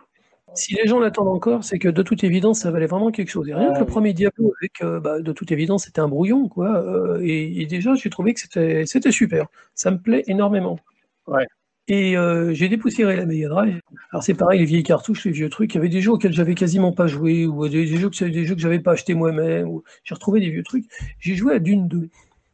Si 0.54 0.74
les 0.74 0.86
gens 0.86 1.00
l'attendent 1.00 1.28
encore, 1.28 1.64
c'est 1.64 1.78
que 1.80 1.88
de 1.88 2.02
toute 2.02 2.22
évidence, 2.24 2.60
ça 2.60 2.70
valait 2.70 2.86
vraiment 2.86 3.10
quelque 3.10 3.30
chose. 3.30 3.48
Et 3.48 3.54
rien 3.54 3.72
que 3.72 3.80
le 3.80 3.86
premier 3.86 4.12
Diablo, 4.14 4.52
avec, 4.60 4.82
euh, 4.82 5.00
bah, 5.00 5.20
de 5.20 5.32
toute 5.32 5.50
évidence, 5.52 5.84
c'était 5.84 6.00
un 6.00 6.08
brouillon, 6.08 6.48
quoi. 6.48 6.76
euh, 6.84 7.20
et, 7.22 7.60
et 7.62 7.66
déjà, 7.66 7.94
j'ai 7.94 8.10
trouvé 8.10 8.34
que 8.34 8.40
c'était 8.40 8.86
c'était 8.86 9.10
super. 9.12 9.46
Ça 9.74 9.90
me 9.90 9.98
plaît 9.98 10.22
énormément. 10.28 10.78
Ouais. 11.26 11.46
Et 11.86 12.16
euh, 12.16 12.54
j'ai 12.54 12.68
dépoussiéré 12.70 13.14
la 13.16 13.26
Mega 13.26 13.48
Drive. 13.48 13.80
Alors 14.10 14.22
c'est 14.22 14.32
pareil, 14.34 14.58
les 14.60 14.64
vieilles 14.64 14.82
cartouches, 14.82 15.24
les 15.26 15.32
vieux 15.32 15.50
trucs. 15.50 15.74
Il 15.74 15.76
y 15.76 15.78
avait 15.78 15.90
des 15.90 16.00
jeux 16.00 16.12
auxquels 16.12 16.32
j'avais 16.32 16.54
quasiment 16.54 16.92
pas 16.92 17.06
joué, 17.06 17.44
ou 17.46 17.68
des, 17.68 17.84
des 17.84 17.96
jeux 17.98 18.08
que 18.08 18.24
des 18.24 18.44
jeux 18.46 18.54
que 18.54 18.60
j'avais 18.60 18.78
pas 18.80 18.92
acheté 18.92 19.12
moi-même. 19.14 19.68
ou- 19.68 19.84
J'ai 20.02 20.14
retrouvé 20.14 20.40
des 20.40 20.48
vieux 20.50 20.62
trucs. 20.62 20.86
J'ai 21.20 21.34
joué 21.34 21.54
à 21.54 21.58
Dune 21.58 21.86
2. 21.88 22.08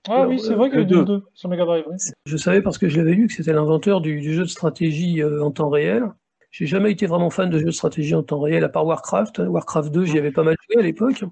Ah 0.08 0.14
Alors, 0.14 0.28
oui, 0.30 0.40
c'est 0.40 0.52
euh, 0.52 0.56
vrai 0.56 0.68
qu'il 0.70 0.78
y 0.78 0.82
a 0.82 0.84
le 0.84 0.86
Dune 0.86 1.04
deux. 1.04 1.18
2 1.18 1.22
sur 1.34 1.48
Mega 1.48 1.64
Drive. 1.64 1.84
oui. 1.88 1.96
Je 2.26 2.36
savais 2.36 2.60
parce 2.62 2.78
que 2.78 2.88
je 2.88 2.98
l'avais 2.98 3.12
lu 3.12 3.28
que 3.28 3.34
c'était 3.34 3.52
l'inventeur 3.52 4.00
du, 4.00 4.20
du 4.20 4.34
jeu 4.34 4.42
de 4.42 4.48
stratégie 4.48 5.22
euh, 5.22 5.44
en 5.44 5.52
temps 5.52 5.68
réel. 5.68 6.04
J'ai 6.50 6.66
jamais 6.66 6.90
été 6.90 7.06
vraiment 7.06 7.30
fan 7.30 7.48
de 7.50 7.58
jeux 7.58 7.66
de 7.66 7.70
stratégie 7.70 8.16
en 8.16 8.24
temps 8.24 8.40
réel, 8.40 8.64
à 8.64 8.68
part 8.68 8.84
Warcraft. 8.84 9.38
Warcraft 9.46 9.92
2, 9.92 10.04
j'y 10.06 10.18
avais 10.18 10.32
pas 10.32 10.42
mal 10.42 10.56
joué 10.68 10.80
à 10.82 10.84
l'époque. 10.84 11.22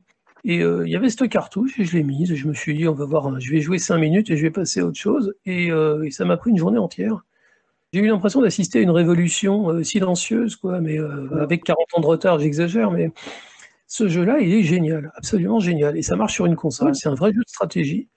Et 0.44 0.62
euh, 0.62 0.86
il 0.86 0.92
y 0.92 0.96
avait 0.96 1.08
cette 1.08 1.28
cartouche 1.28 1.80
et 1.80 1.84
je 1.84 1.96
l'ai 1.96 2.04
mise. 2.04 2.30
Et 2.30 2.36
je 2.36 2.46
me 2.46 2.54
suis 2.54 2.76
dit, 2.76 2.86
on 2.86 2.94
va 2.94 3.04
voir, 3.06 3.26
hein, 3.26 3.36
je 3.40 3.50
vais 3.50 3.60
jouer 3.60 3.78
5 3.78 3.98
minutes 3.98 4.30
et 4.30 4.36
je 4.36 4.42
vais 4.42 4.52
passer 4.52 4.78
à 4.80 4.86
autre 4.86 4.98
chose. 5.00 5.34
Et, 5.46 5.72
euh, 5.72 6.04
et 6.04 6.12
ça 6.12 6.24
m'a 6.24 6.36
pris 6.36 6.50
une 6.52 6.58
journée 6.58 6.78
entière. 6.78 7.24
J'ai 7.93 8.01
eu 8.01 8.06
l'impression 8.09 8.43
d'assister 8.43 8.81
à 8.81 8.82
une 8.82 8.90
révolution 8.90 9.70
euh, 9.70 9.82
silencieuse, 9.82 10.56
quoi, 10.56 10.81
mais 10.81 10.98
euh, 10.98 11.40
avec 11.40 11.65
40 11.65 11.78
ans 11.94 12.01
de 12.01 12.06
retard, 12.06 12.39
j'exagère, 12.39 12.90
mais 12.90 13.10
ce 13.86 14.09
jeu-là, 14.09 14.40
il 14.40 14.52
est 14.52 14.62
génial, 14.62 15.10
absolument 15.16 15.59
génial. 15.59 15.97
Et 15.97 16.02
ça 16.02 16.15
marche 16.15 16.35
sur 16.35 16.44
une 16.44 16.56
console, 16.56 16.94
c'est 16.94 17.09
un 17.09 17.15
vrai 17.15 17.32
jeu 17.32 17.39
de 17.40 17.48
stratégie. 17.48 18.09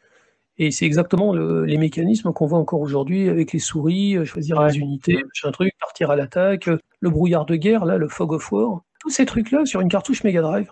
Et 0.57 0.69
c'est 0.71 0.85
exactement 0.85 1.31
le- 1.33 1.63
les 1.65 1.77
mécanismes 1.77 2.33
qu'on 2.33 2.45
voit 2.45 2.59
encore 2.59 2.81
aujourd'hui 2.81 3.29
avec 3.29 3.53
les 3.53 3.59
souris, 3.59 4.17
euh, 4.17 4.25
choisir 4.25 4.57
Ouais. 4.59 4.67
les 4.71 4.77
unités, 4.79 5.23
machin 5.23 5.51
truc, 5.51 5.73
partir 5.79 6.11
à 6.11 6.17
l'attaque, 6.17 6.69
le 6.99 7.09
brouillard 7.09 7.45
de 7.45 7.55
guerre, 7.55 7.85
là, 7.85 7.97
le 7.97 8.09
fog 8.09 8.33
of 8.33 8.51
war. 8.51 8.81
Tous 8.99 9.09
ces 9.09 9.25
trucs-là 9.25 9.65
sur 9.65 9.79
une 9.79 9.87
cartouche 9.89 10.23
Mega 10.25 10.41
Drive. 10.41 10.69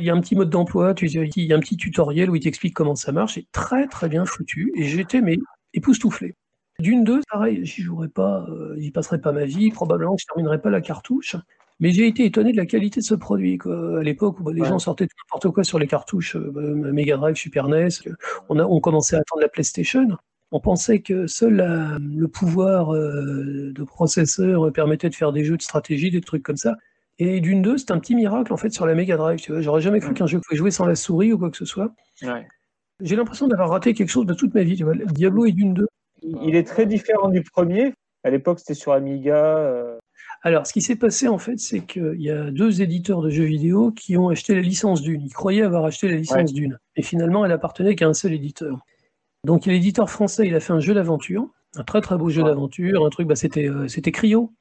Il 0.00 0.06
y 0.06 0.10
a 0.10 0.14
un 0.14 0.20
petit 0.20 0.34
mode 0.34 0.50
d'emploi, 0.50 0.94
il 1.00 1.14
y 1.14 1.52
a 1.52 1.56
un 1.56 1.60
petit 1.60 1.76
tutoriel 1.76 2.28
où 2.30 2.34
il 2.34 2.40
t'explique 2.42 2.74
comment 2.74 2.96
ça 2.96 3.12
marche. 3.12 3.34
C'est 3.34 3.46
très 3.52 3.86
très 3.86 4.08
bien 4.08 4.24
foutu. 4.24 4.72
Et 4.76 4.82
j'étais 4.84 5.20
mais 5.20 5.38
époustouflé. 5.74 6.34
D'une 6.80 7.04
deux, 7.04 7.20
pareil, 7.30 7.60
j'y 7.64 7.82
jouerai 7.82 8.08
pas, 8.08 8.46
euh, 8.50 8.74
j'y 8.78 8.90
passerai 8.90 9.20
pas 9.20 9.32
ma 9.32 9.44
vie, 9.44 9.70
probablement 9.70 10.16
que 10.16 10.22
je 10.22 10.26
terminerai 10.26 10.60
pas 10.60 10.70
la 10.70 10.80
cartouche. 10.80 11.36
Mais 11.82 11.92
j'ai 11.92 12.06
été 12.06 12.26
étonné 12.26 12.52
de 12.52 12.56
la 12.58 12.66
qualité 12.66 13.00
de 13.00 13.04
ce 13.06 13.14
produit. 13.14 13.56
Quoi. 13.56 14.00
À 14.00 14.02
l'époque 14.02 14.38
où 14.40 14.42
bah, 14.42 14.52
les 14.52 14.60
Ouais. 14.60 14.68
gens 14.68 14.78
sortaient 14.78 15.06
tout 15.06 15.16
n'importe 15.24 15.54
quoi 15.54 15.64
sur 15.64 15.78
les 15.78 15.86
cartouches, 15.86 16.36
euh, 16.36 16.50
bah, 16.54 16.60
Mega 16.92 17.16
Drive, 17.16 17.36
Super 17.36 17.68
NES, 17.68 17.88
on, 18.50 18.58
a, 18.58 18.64
on 18.64 18.80
commençait 18.80 19.16
à 19.16 19.20
attendre 19.20 19.40
la 19.42 19.48
PlayStation. 19.48 20.06
On 20.52 20.60
pensait 20.60 21.00
que 21.00 21.26
seul 21.26 21.54
la- 21.54 21.96
le 22.00 22.28
pouvoir 22.28 22.94
euh, 22.94 23.72
de 23.74 23.82
processeur 23.84 24.70
permettait 24.72 25.08
de 25.08 25.14
faire 25.14 25.32
des 25.32 25.44
jeux 25.44 25.56
de 25.56 25.62
stratégie, 25.62 26.10
des 26.10 26.20
trucs 26.20 26.42
comme 26.42 26.56
ça. 26.58 26.76
Et 27.18 27.40
d'une 27.40 27.62
deux, 27.62 27.78
c'est 27.78 27.92
un 27.92 27.98
petit 27.98 28.14
miracle 28.14 28.52
en 28.52 28.56
fait 28.58 28.70
sur 28.70 28.84
la 28.86 28.94
Mega 28.94 29.16
Drive. 29.16 29.38
Tu 29.40 29.52
vois, 29.52 29.60
j'aurais 29.62 29.80
jamais 29.80 30.00
cru 30.00 30.10
Mm. 30.10 30.14
qu'un 30.14 30.26
jeu 30.26 30.40
pouvait 30.40 30.56
jouer 30.58 30.70
sans 30.70 30.84
la 30.86 30.96
souris 30.96 31.32
ou 31.32 31.38
quoi 31.38 31.50
que 31.50 31.56
ce 31.56 31.64
soit. 31.64 31.92
Ouais. 32.22 32.46
J'ai 33.00 33.16
l'impression 33.16 33.46
d'avoir 33.48 33.70
raté 33.70 33.94
quelque 33.94 34.08
chose 34.10 34.26
de 34.26 34.34
toute 34.34 34.52
ma 34.54 34.62
vie. 34.64 34.76
Tu 34.76 34.84
vois. 34.84 34.94
Diablo 34.96 35.46
et 35.46 35.52
d'une 35.52 35.72
deux. 35.72 35.86
Il 36.22 36.56
est 36.56 36.66
très 36.66 36.86
différent 36.86 37.28
du 37.28 37.42
premier. 37.42 37.94
À 38.24 38.30
l'époque, 38.30 38.58
c'était 38.58 38.74
sur 38.74 38.92
Amiga. 38.92 39.56
euh, 39.56 39.96
Alors, 40.42 40.66
ce 40.66 40.72
qui 40.72 40.82
s'est 40.82 40.96
passé 40.96 41.28
en 41.28 41.38
fait, 41.38 41.58
c'est 41.58 41.80
qu'il 41.80 42.20
y 42.20 42.30
a 42.30 42.50
deux 42.50 42.82
éditeurs 42.82 43.22
de 43.22 43.30
jeux 43.30 43.44
vidéo 43.44 43.92
qui 43.92 44.16
ont 44.16 44.28
acheté 44.28 44.54
la 44.54 44.60
licence 44.60 45.00
d'une. 45.02 45.22
Ils 45.22 45.32
croyaient 45.32 45.62
avoir 45.62 45.84
acheté 45.84 46.08
la 46.08 46.16
licence 46.16 46.52
d'une, 46.52 46.78
et 46.96 47.02
finalement, 47.02 47.44
elle 47.44 47.52
appartenait 47.52 47.94
qu'à 47.94 48.06
un 48.06 48.14
seul 48.14 48.32
éditeur. 48.34 48.78
Donc, 49.44 49.64
l'éditeur 49.66 50.10
français, 50.10 50.46
il 50.46 50.54
a 50.54 50.60
fait 50.60 50.72
un 50.74 50.80
jeu 50.80 50.92
d'aventure, 50.92 51.48
un 51.76 51.84
très 51.84 52.00
très 52.02 52.18
beau 52.18 52.28
jeu 52.28 52.42
Ouais. 52.42 52.48
d'aventure, 52.50 53.06
un 53.06 53.10
truc, 53.10 53.26
bah, 53.26 53.36
c'était 53.36 53.68
euh, 53.68 53.88
c'était 53.88 54.12
Cryo. 54.12 54.52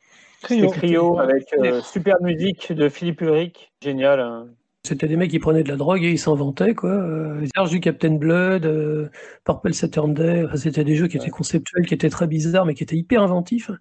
Cryo. 0.41 0.69
Cryo 0.69 1.19
avec 1.19 1.43
euh, 1.59 1.81
super 1.81 2.15
musique 2.21 2.71
de 2.71 2.87
Philippe 2.87 3.19
Ulrich. 3.19 3.73
Génial. 3.83 4.21
hein. 4.21 4.47
C'était 4.85 5.07
des 5.07 5.17
mecs 5.17 5.29
qui 5.29 5.39
prenaient 5.39 5.63
de 5.63 5.69
la 5.69 5.75
drogue 5.75 6.03
et 6.03 6.11
ils 6.11 6.19
s'inventaient 6.19 6.73
quoi. 6.73 6.91
Euh, 6.91 7.45
arches 7.55 7.69
du 7.69 7.79
Captain 7.79 8.15
Blood, 8.15 8.65
euh, 8.65 9.09
Purple 9.43 9.73
Saturn 9.73 10.13
Day, 10.13 10.45
enfin, 10.45 10.55
c'était 10.55 10.83
des 10.83 10.95
jeux 10.95 11.07
qui 11.07 11.17
étaient 11.17 11.29
conceptuels, 11.29 11.85
qui 11.85 11.93
étaient 11.93 12.09
très 12.09 12.27
bizarres, 12.27 12.65
mais 12.65 12.73
qui 12.73 12.83
étaient 12.83 12.95
hyper 12.95 13.21
inventifs. 13.21 13.71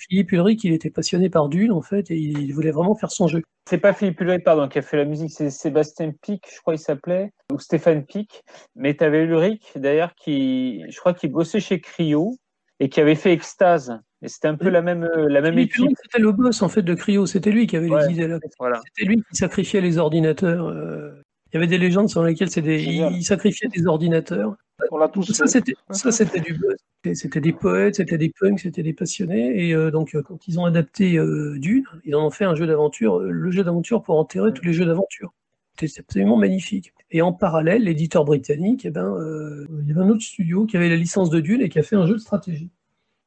Philippe 0.00 0.30
Ulrich, 0.32 0.62
il 0.64 0.72
était 0.72 0.90
passionné 0.90 1.28
par 1.28 1.48
Dune 1.48 1.72
en 1.72 1.82
fait, 1.82 2.10
et 2.10 2.16
il 2.16 2.52
voulait 2.52 2.70
vraiment 2.70 2.94
faire 2.94 3.10
son 3.10 3.26
jeu. 3.26 3.42
C'est 3.68 3.78
pas 3.78 3.92
Philippe 3.92 4.20
Ulrich, 4.20 4.44
pardon, 4.44 4.68
qui 4.68 4.78
a 4.78 4.82
fait 4.82 4.96
la 4.96 5.04
musique, 5.04 5.30
c'est 5.32 5.50
Sébastien 5.50 6.12
Pic, 6.22 6.44
je 6.52 6.60
crois 6.60 6.74
il 6.74 6.78
s'appelait, 6.78 7.32
ou 7.52 7.58
Stéphane 7.58 8.04
Pic. 8.04 8.44
Mais 8.76 8.96
tu 8.96 9.04
avais 9.04 9.24
Ulrich, 9.24 9.72
d'ailleurs, 9.76 10.14
qui, 10.14 10.84
je 10.88 10.98
crois 10.98 11.14
qu'il 11.14 11.32
bossait 11.32 11.60
chez 11.60 11.80
Cryo 11.80 12.36
et 12.80 12.88
qui 12.88 13.00
avait 13.00 13.16
fait 13.16 13.32
Extase. 13.32 14.00
Et 14.22 14.28
c'était 14.28 14.48
un 14.48 14.56
peu 14.56 14.68
la 14.68 14.82
même, 14.82 15.04
euh, 15.04 15.28
la 15.28 15.40
même 15.40 15.54
Philippe 15.54 15.70
équipe. 15.70 15.80
Ulrich, 15.84 15.96
c'était 16.02 16.22
le 16.22 16.32
boss 16.32 16.62
en 16.62 16.68
fait 16.68 16.82
de 16.82 16.94
Cryo, 16.94 17.26
c'était 17.26 17.50
lui 17.52 17.66
qui 17.66 17.76
avait 17.76 17.88
Ouais. 17.88 18.06
les 18.08 18.14
idées 18.14 18.26
là. 18.28 18.38
Voilà. 18.58 18.80
C'était 18.84 19.08
lui 19.08 19.22
qui 19.30 19.36
sacrifiait 19.36 19.80
les 19.80 19.98
ordinateurs. 19.98 20.66
euh, 20.68 21.10
Il 21.52 21.54
y 21.54 21.56
avait 21.58 21.66
des 21.66 21.78
légendes 21.78 22.08
sur 22.10 22.22
lesquelles 22.24 22.50
c'est 22.50 22.60
des... 22.62 22.82
Il 22.82 23.22
sacrifiait 23.24 23.68
des 23.68 23.86
ordinateurs. 23.86 24.54
On 24.90 24.98
l'a 24.98 25.08
tous 25.08 25.32
Ça, 25.32 25.44
fait. 25.44 25.50
c'était 25.50 25.74
ça, 25.90 26.12
c'était 26.12 26.40
du 26.40 26.54
buzz. 26.54 26.76
C'était 27.14 27.40
des 27.40 27.52
poètes, 27.52 27.94
c'était 27.96 28.18
des 28.18 28.30
punks, 28.38 28.58
c'était 28.60 28.82
des 28.82 28.92
passionnés. 28.92 29.66
Et 29.68 29.72
euh, 29.74 29.90
donc, 29.90 30.14
quand 30.22 30.46
ils 30.46 30.58
ont 30.60 30.66
adapté 30.66 31.16
euh, 31.16 31.56
Dune, 31.58 31.84
ils 32.04 32.14
en 32.14 32.26
ont 32.26 32.30
fait 32.30 32.44
un 32.44 32.54
jeu 32.54 32.66
d'aventure, 32.66 33.20
le 33.20 33.50
jeu 33.50 33.64
d'aventure 33.64 34.02
pour 34.02 34.18
enterrer 34.18 34.52
tous 34.52 34.64
les 34.64 34.72
jeux 34.74 34.84
d'aventure. 34.84 35.32
C'était 35.80 36.00
absolument 36.00 36.36
magnifique. 36.36 36.92
Et 37.10 37.22
en 37.22 37.32
parallèle, 37.32 37.84
l'éditeur 37.84 38.24
britannique, 38.24 38.84
eh 38.84 38.90
ben, 38.90 39.14
euh, 39.16 39.66
il 39.82 39.88
y 39.88 39.92
avait 39.92 40.00
un 40.00 40.08
autre 40.10 40.22
studio 40.22 40.66
qui 40.66 40.76
avait 40.76 40.88
la 40.88 40.96
licence 40.96 41.30
de 41.30 41.40
Dune 41.40 41.62
et 41.62 41.68
qui 41.68 41.78
a 41.78 41.82
fait 41.82 41.96
un 41.96 42.06
jeu 42.06 42.14
de 42.14 42.18
stratégie. 42.20 42.70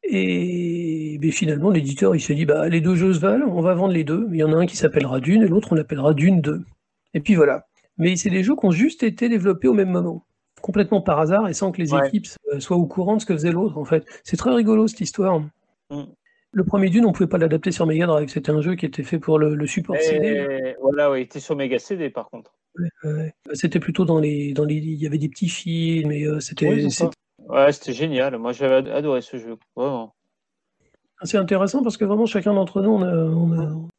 Et 0.03 1.17
ben, 1.21 1.31
finalement, 1.31 1.69
l'éditeur, 1.69 2.15
il 2.15 2.19
s'est 2.21 2.35
dit, 2.35 2.45
bah, 2.45 2.67
les 2.67 2.81
deux 2.81 2.95
jeux 2.95 3.13
se 3.13 3.19
valent, 3.19 3.47
on 3.47 3.61
va 3.61 3.73
vendre 3.73 3.93
les 3.93 4.03
deux. 4.03 4.27
Il 4.31 4.37
y 4.37 4.43
en 4.43 4.51
a 4.53 4.57
un 4.57 4.65
qui 4.65 4.75
s'appellera 4.75 5.19
Dune 5.19 5.43
et 5.43 5.47
l'autre, 5.47 5.69
on 5.71 5.75
l'appellera 5.75 6.13
Dune 6.13 6.41
2. 6.41 6.61
Et 7.13 7.19
puis 7.19 7.35
voilà. 7.35 7.65
Mais 7.97 8.15
c'est 8.15 8.29
des 8.29 8.43
jeux 8.43 8.55
qui 8.55 8.65
ont 8.65 8.71
juste 8.71 9.03
été 9.03 9.29
développés 9.29 9.67
au 9.67 9.73
même 9.73 9.91
moment 9.91 10.25
complètement 10.61 11.01
par 11.01 11.19
hasard 11.19 11.47
et 11.47 11.53
sans 11.53 11.71
que 11.71 11.81
les 11.81 11.91
Ouais. 11.91 12.07
équipes 12.07 12.27
euh, 12.53 12.59
soient 12.59 12.77
au 12.77 12.85
courant 12.85 13.15
de 13.15 13.21
ce 13.21 13.25
que 13.25 13.33
faisait 13.33 13.51
l'autre 13.51 13.79
en 13.79 13.85
fait. 13.85 14.05
C'est 14.23 14.37
très 14.37 14.53
rigolo 14.53 14.87
cette 14.87 15.01
histoire. 15.01 15.39
Mm. 15.89 16.03
Le 16.53 16.63
premier 16.63 16.89
Dune, 16.89 17.05
on 17.05 17.13
pouvait 17.13 17.27
pas 17.29 17.39
l'adapter 17.39 17.71
sur 17.71 17.87
Mega 17.87 18.05
Drive. 18.05 18.29
C'était 18.29 18.51
un 18.51 18.61
jeu 18.61 18.75
qui 18.75 18.85
était 18.85 19.01
fait 19.03 19.17
pour 19.17 19.39
le, 19.39 19.55
le 19.55 19.65
support 19.65 19.95
CD. 19.99 20.75
Voilà, 20.81 21.09
ouais, 21.09 21.21
il 21.21 21.23
était 21.23 21.39
sur 21.39 21.55
Mega 21.55 21.79
CD 21.79 22.09
par 22.11 22.29
contre. 22.29 22.53
C'était 23.53 23.79
plutôt 23.79 24.05
dans 24.05 24.19
les, 24.19 24.53
dans 24.53 24.65
les, 24.65 24.75
il 24.75 25.01
y 25.01 25.07
avait 25.07 25.17
des 25.17 25.29
petits 25.29 25.49
films 25.49 26.11
et 26.11 26.27
c'était. 26.39 26.85
Ouais, 27.51 27.71
c'était 27.71 27.93
génial. 27.93 28.37
Moi, 28.37 28.51
j'avais 28.53 28.89
adoré 28.89 29.21
ce 29.21 29.37
jeu, 29.37 29.57
vraiment. 29.75 30.15
C'est 31.23 31.37
intéressant 31.37 31.83
parce 31.83 31.97
que 31.97 32.05
vraiment 32.05 32.25
chacun 32.25 32.53
d'entre 32.53 32.81
nous, 32.81 32.91
on, 32.91 33.89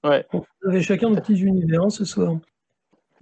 avait 0.66 0.82
chacun 0.82 1.10
de 1.10 1.20
petits 1.20 1.38
univers 1.40 1.82
hein, 1.82 1.90
ce 1.90 2.04
soir. 2.04 2.34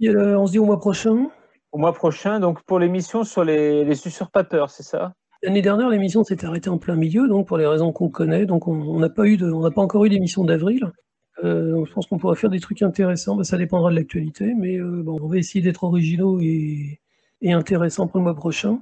on 0.01 0.47
se 0.47 0.51
dit 0.51 0.59
au 0.59 0.65
mois 0.65 0.79
prochain. 0.79 1.27
Au 1.71 1.77
mois 1.77 1.93
prochain, 1.93 2.39
donc 2.39 2.63
pour 2.63 2.79
l'émission 2.79 3.23
sur 3.23 3.43
les, 3.43 3.85
les 3.85 4.07
usurpateurs, 4.07 4.71
c'est 4.71 4.83
ça? 4.83 5.13
L'année 5.43 5.61
dernière, 5.61 5.89
l'émission 5.89 6.23
s'est 6.23 6.43
arrêtée 6.45 6.69
en 6.69 6.77
plein 6.77 6.95
milieu, 6.95 7.27
donc 7.27 7.47
pour 7.47 7.57
les 7.57 7.65
raisons 7.65 7.91
qu'on 7.91 8.09
connaît. 8.09 8.45
Donc 8.45 8.67
on 8.67 8.99
n'a 8.99 9.09
pas 9.09 9.25
eu 9.25 9.37
de, 9.37 9.49
on 9.51 9.61
n'a 9.61 9.71
pas 9.71 9.81
encore 9.81 10.03
eu 10.05 10.09
d'émission 10.09 10.43
d'avril. 10.43 10.91
Euh, 11.43 11.83
je 11.85 11.93
pense 11.93 12.07
qu'on 12.07 12.17
pourra 12.17 12.35
faire 12.35 12.49
des 12.49 12.59
trucs 12.59 12.81
intéressants. 12.81 13.35
Ben, 13.35 13.43
ça 13.43 13.57
dépendra 13.57 13.89
de 13.89 13.95
l'actualité, 13.95 14.53
mais 14.55 14.77
euh, 14.77 15.01
bon, 15.03 15.17
on 15.21 15.27
va 15.27 15.37
essayer 15.37 15.63
d'être 15.63 15.83
originaux 15.83 16.39
et, 16.39 16.99
et 17.41 17.53
intéressants 17.53 18.07
pour 18.07 18.19
le 18.19 18.23
mois 18.23 18.35
prochain. 18.35 18.79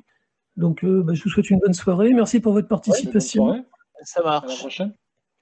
Donc, 0.58 0.84
euh, 0.84 1.04
ben, 1.04 1.16
je 1.16 1.24
vous 1.24 1.30
souhaite 1.30 1.50
une 1.50 1.60
bonne 1.60 1.74
soirée. 1.74 2.14
Merci 2.14 2.40
pour 2.40 2.54
votre 2.54 2.68
participation. 2.68 3.64
ça 4.04 4.22
marche. 4.24 4.46
À 4.46 4.50
la 4.50 4.56
prochaine. 4.56 4.94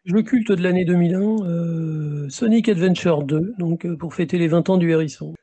Le 0.05 0.21
culte 0.21 0.51
de 0.51 0.63
l'année 0.63 0.85
2001, 0.85 1.45
euh, 1.45 2.29
Sonic 2.29 2.69
Adventure 2.69 3.23
2, 3.23 3.55
donc 3.57 3.85
euh, 3.85 3.97
pour 3.97 4.13
fêter 4.13 4.37
les 4.37 4.47
20 4.47 4.69
ans 4.69 4.77
du 4.77 4.89
hérisson. 4.89 5.33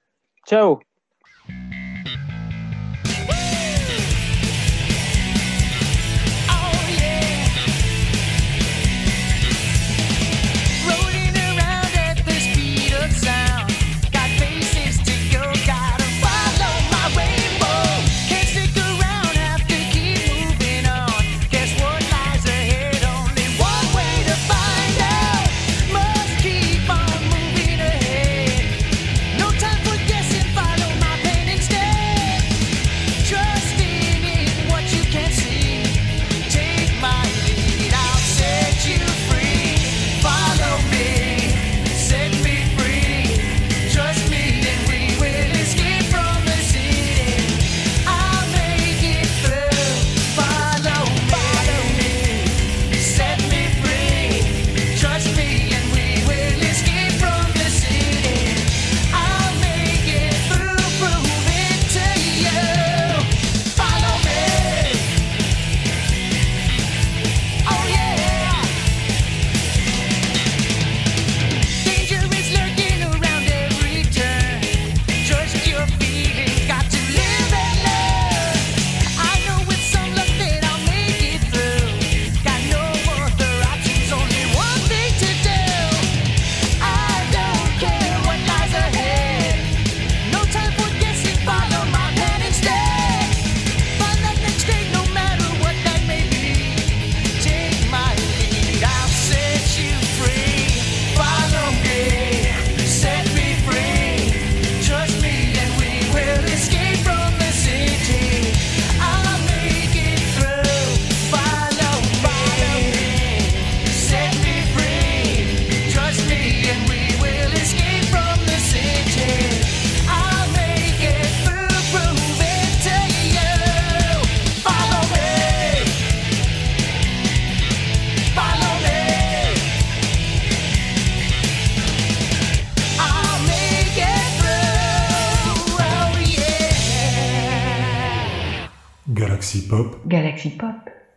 Ciao 0.48 0.80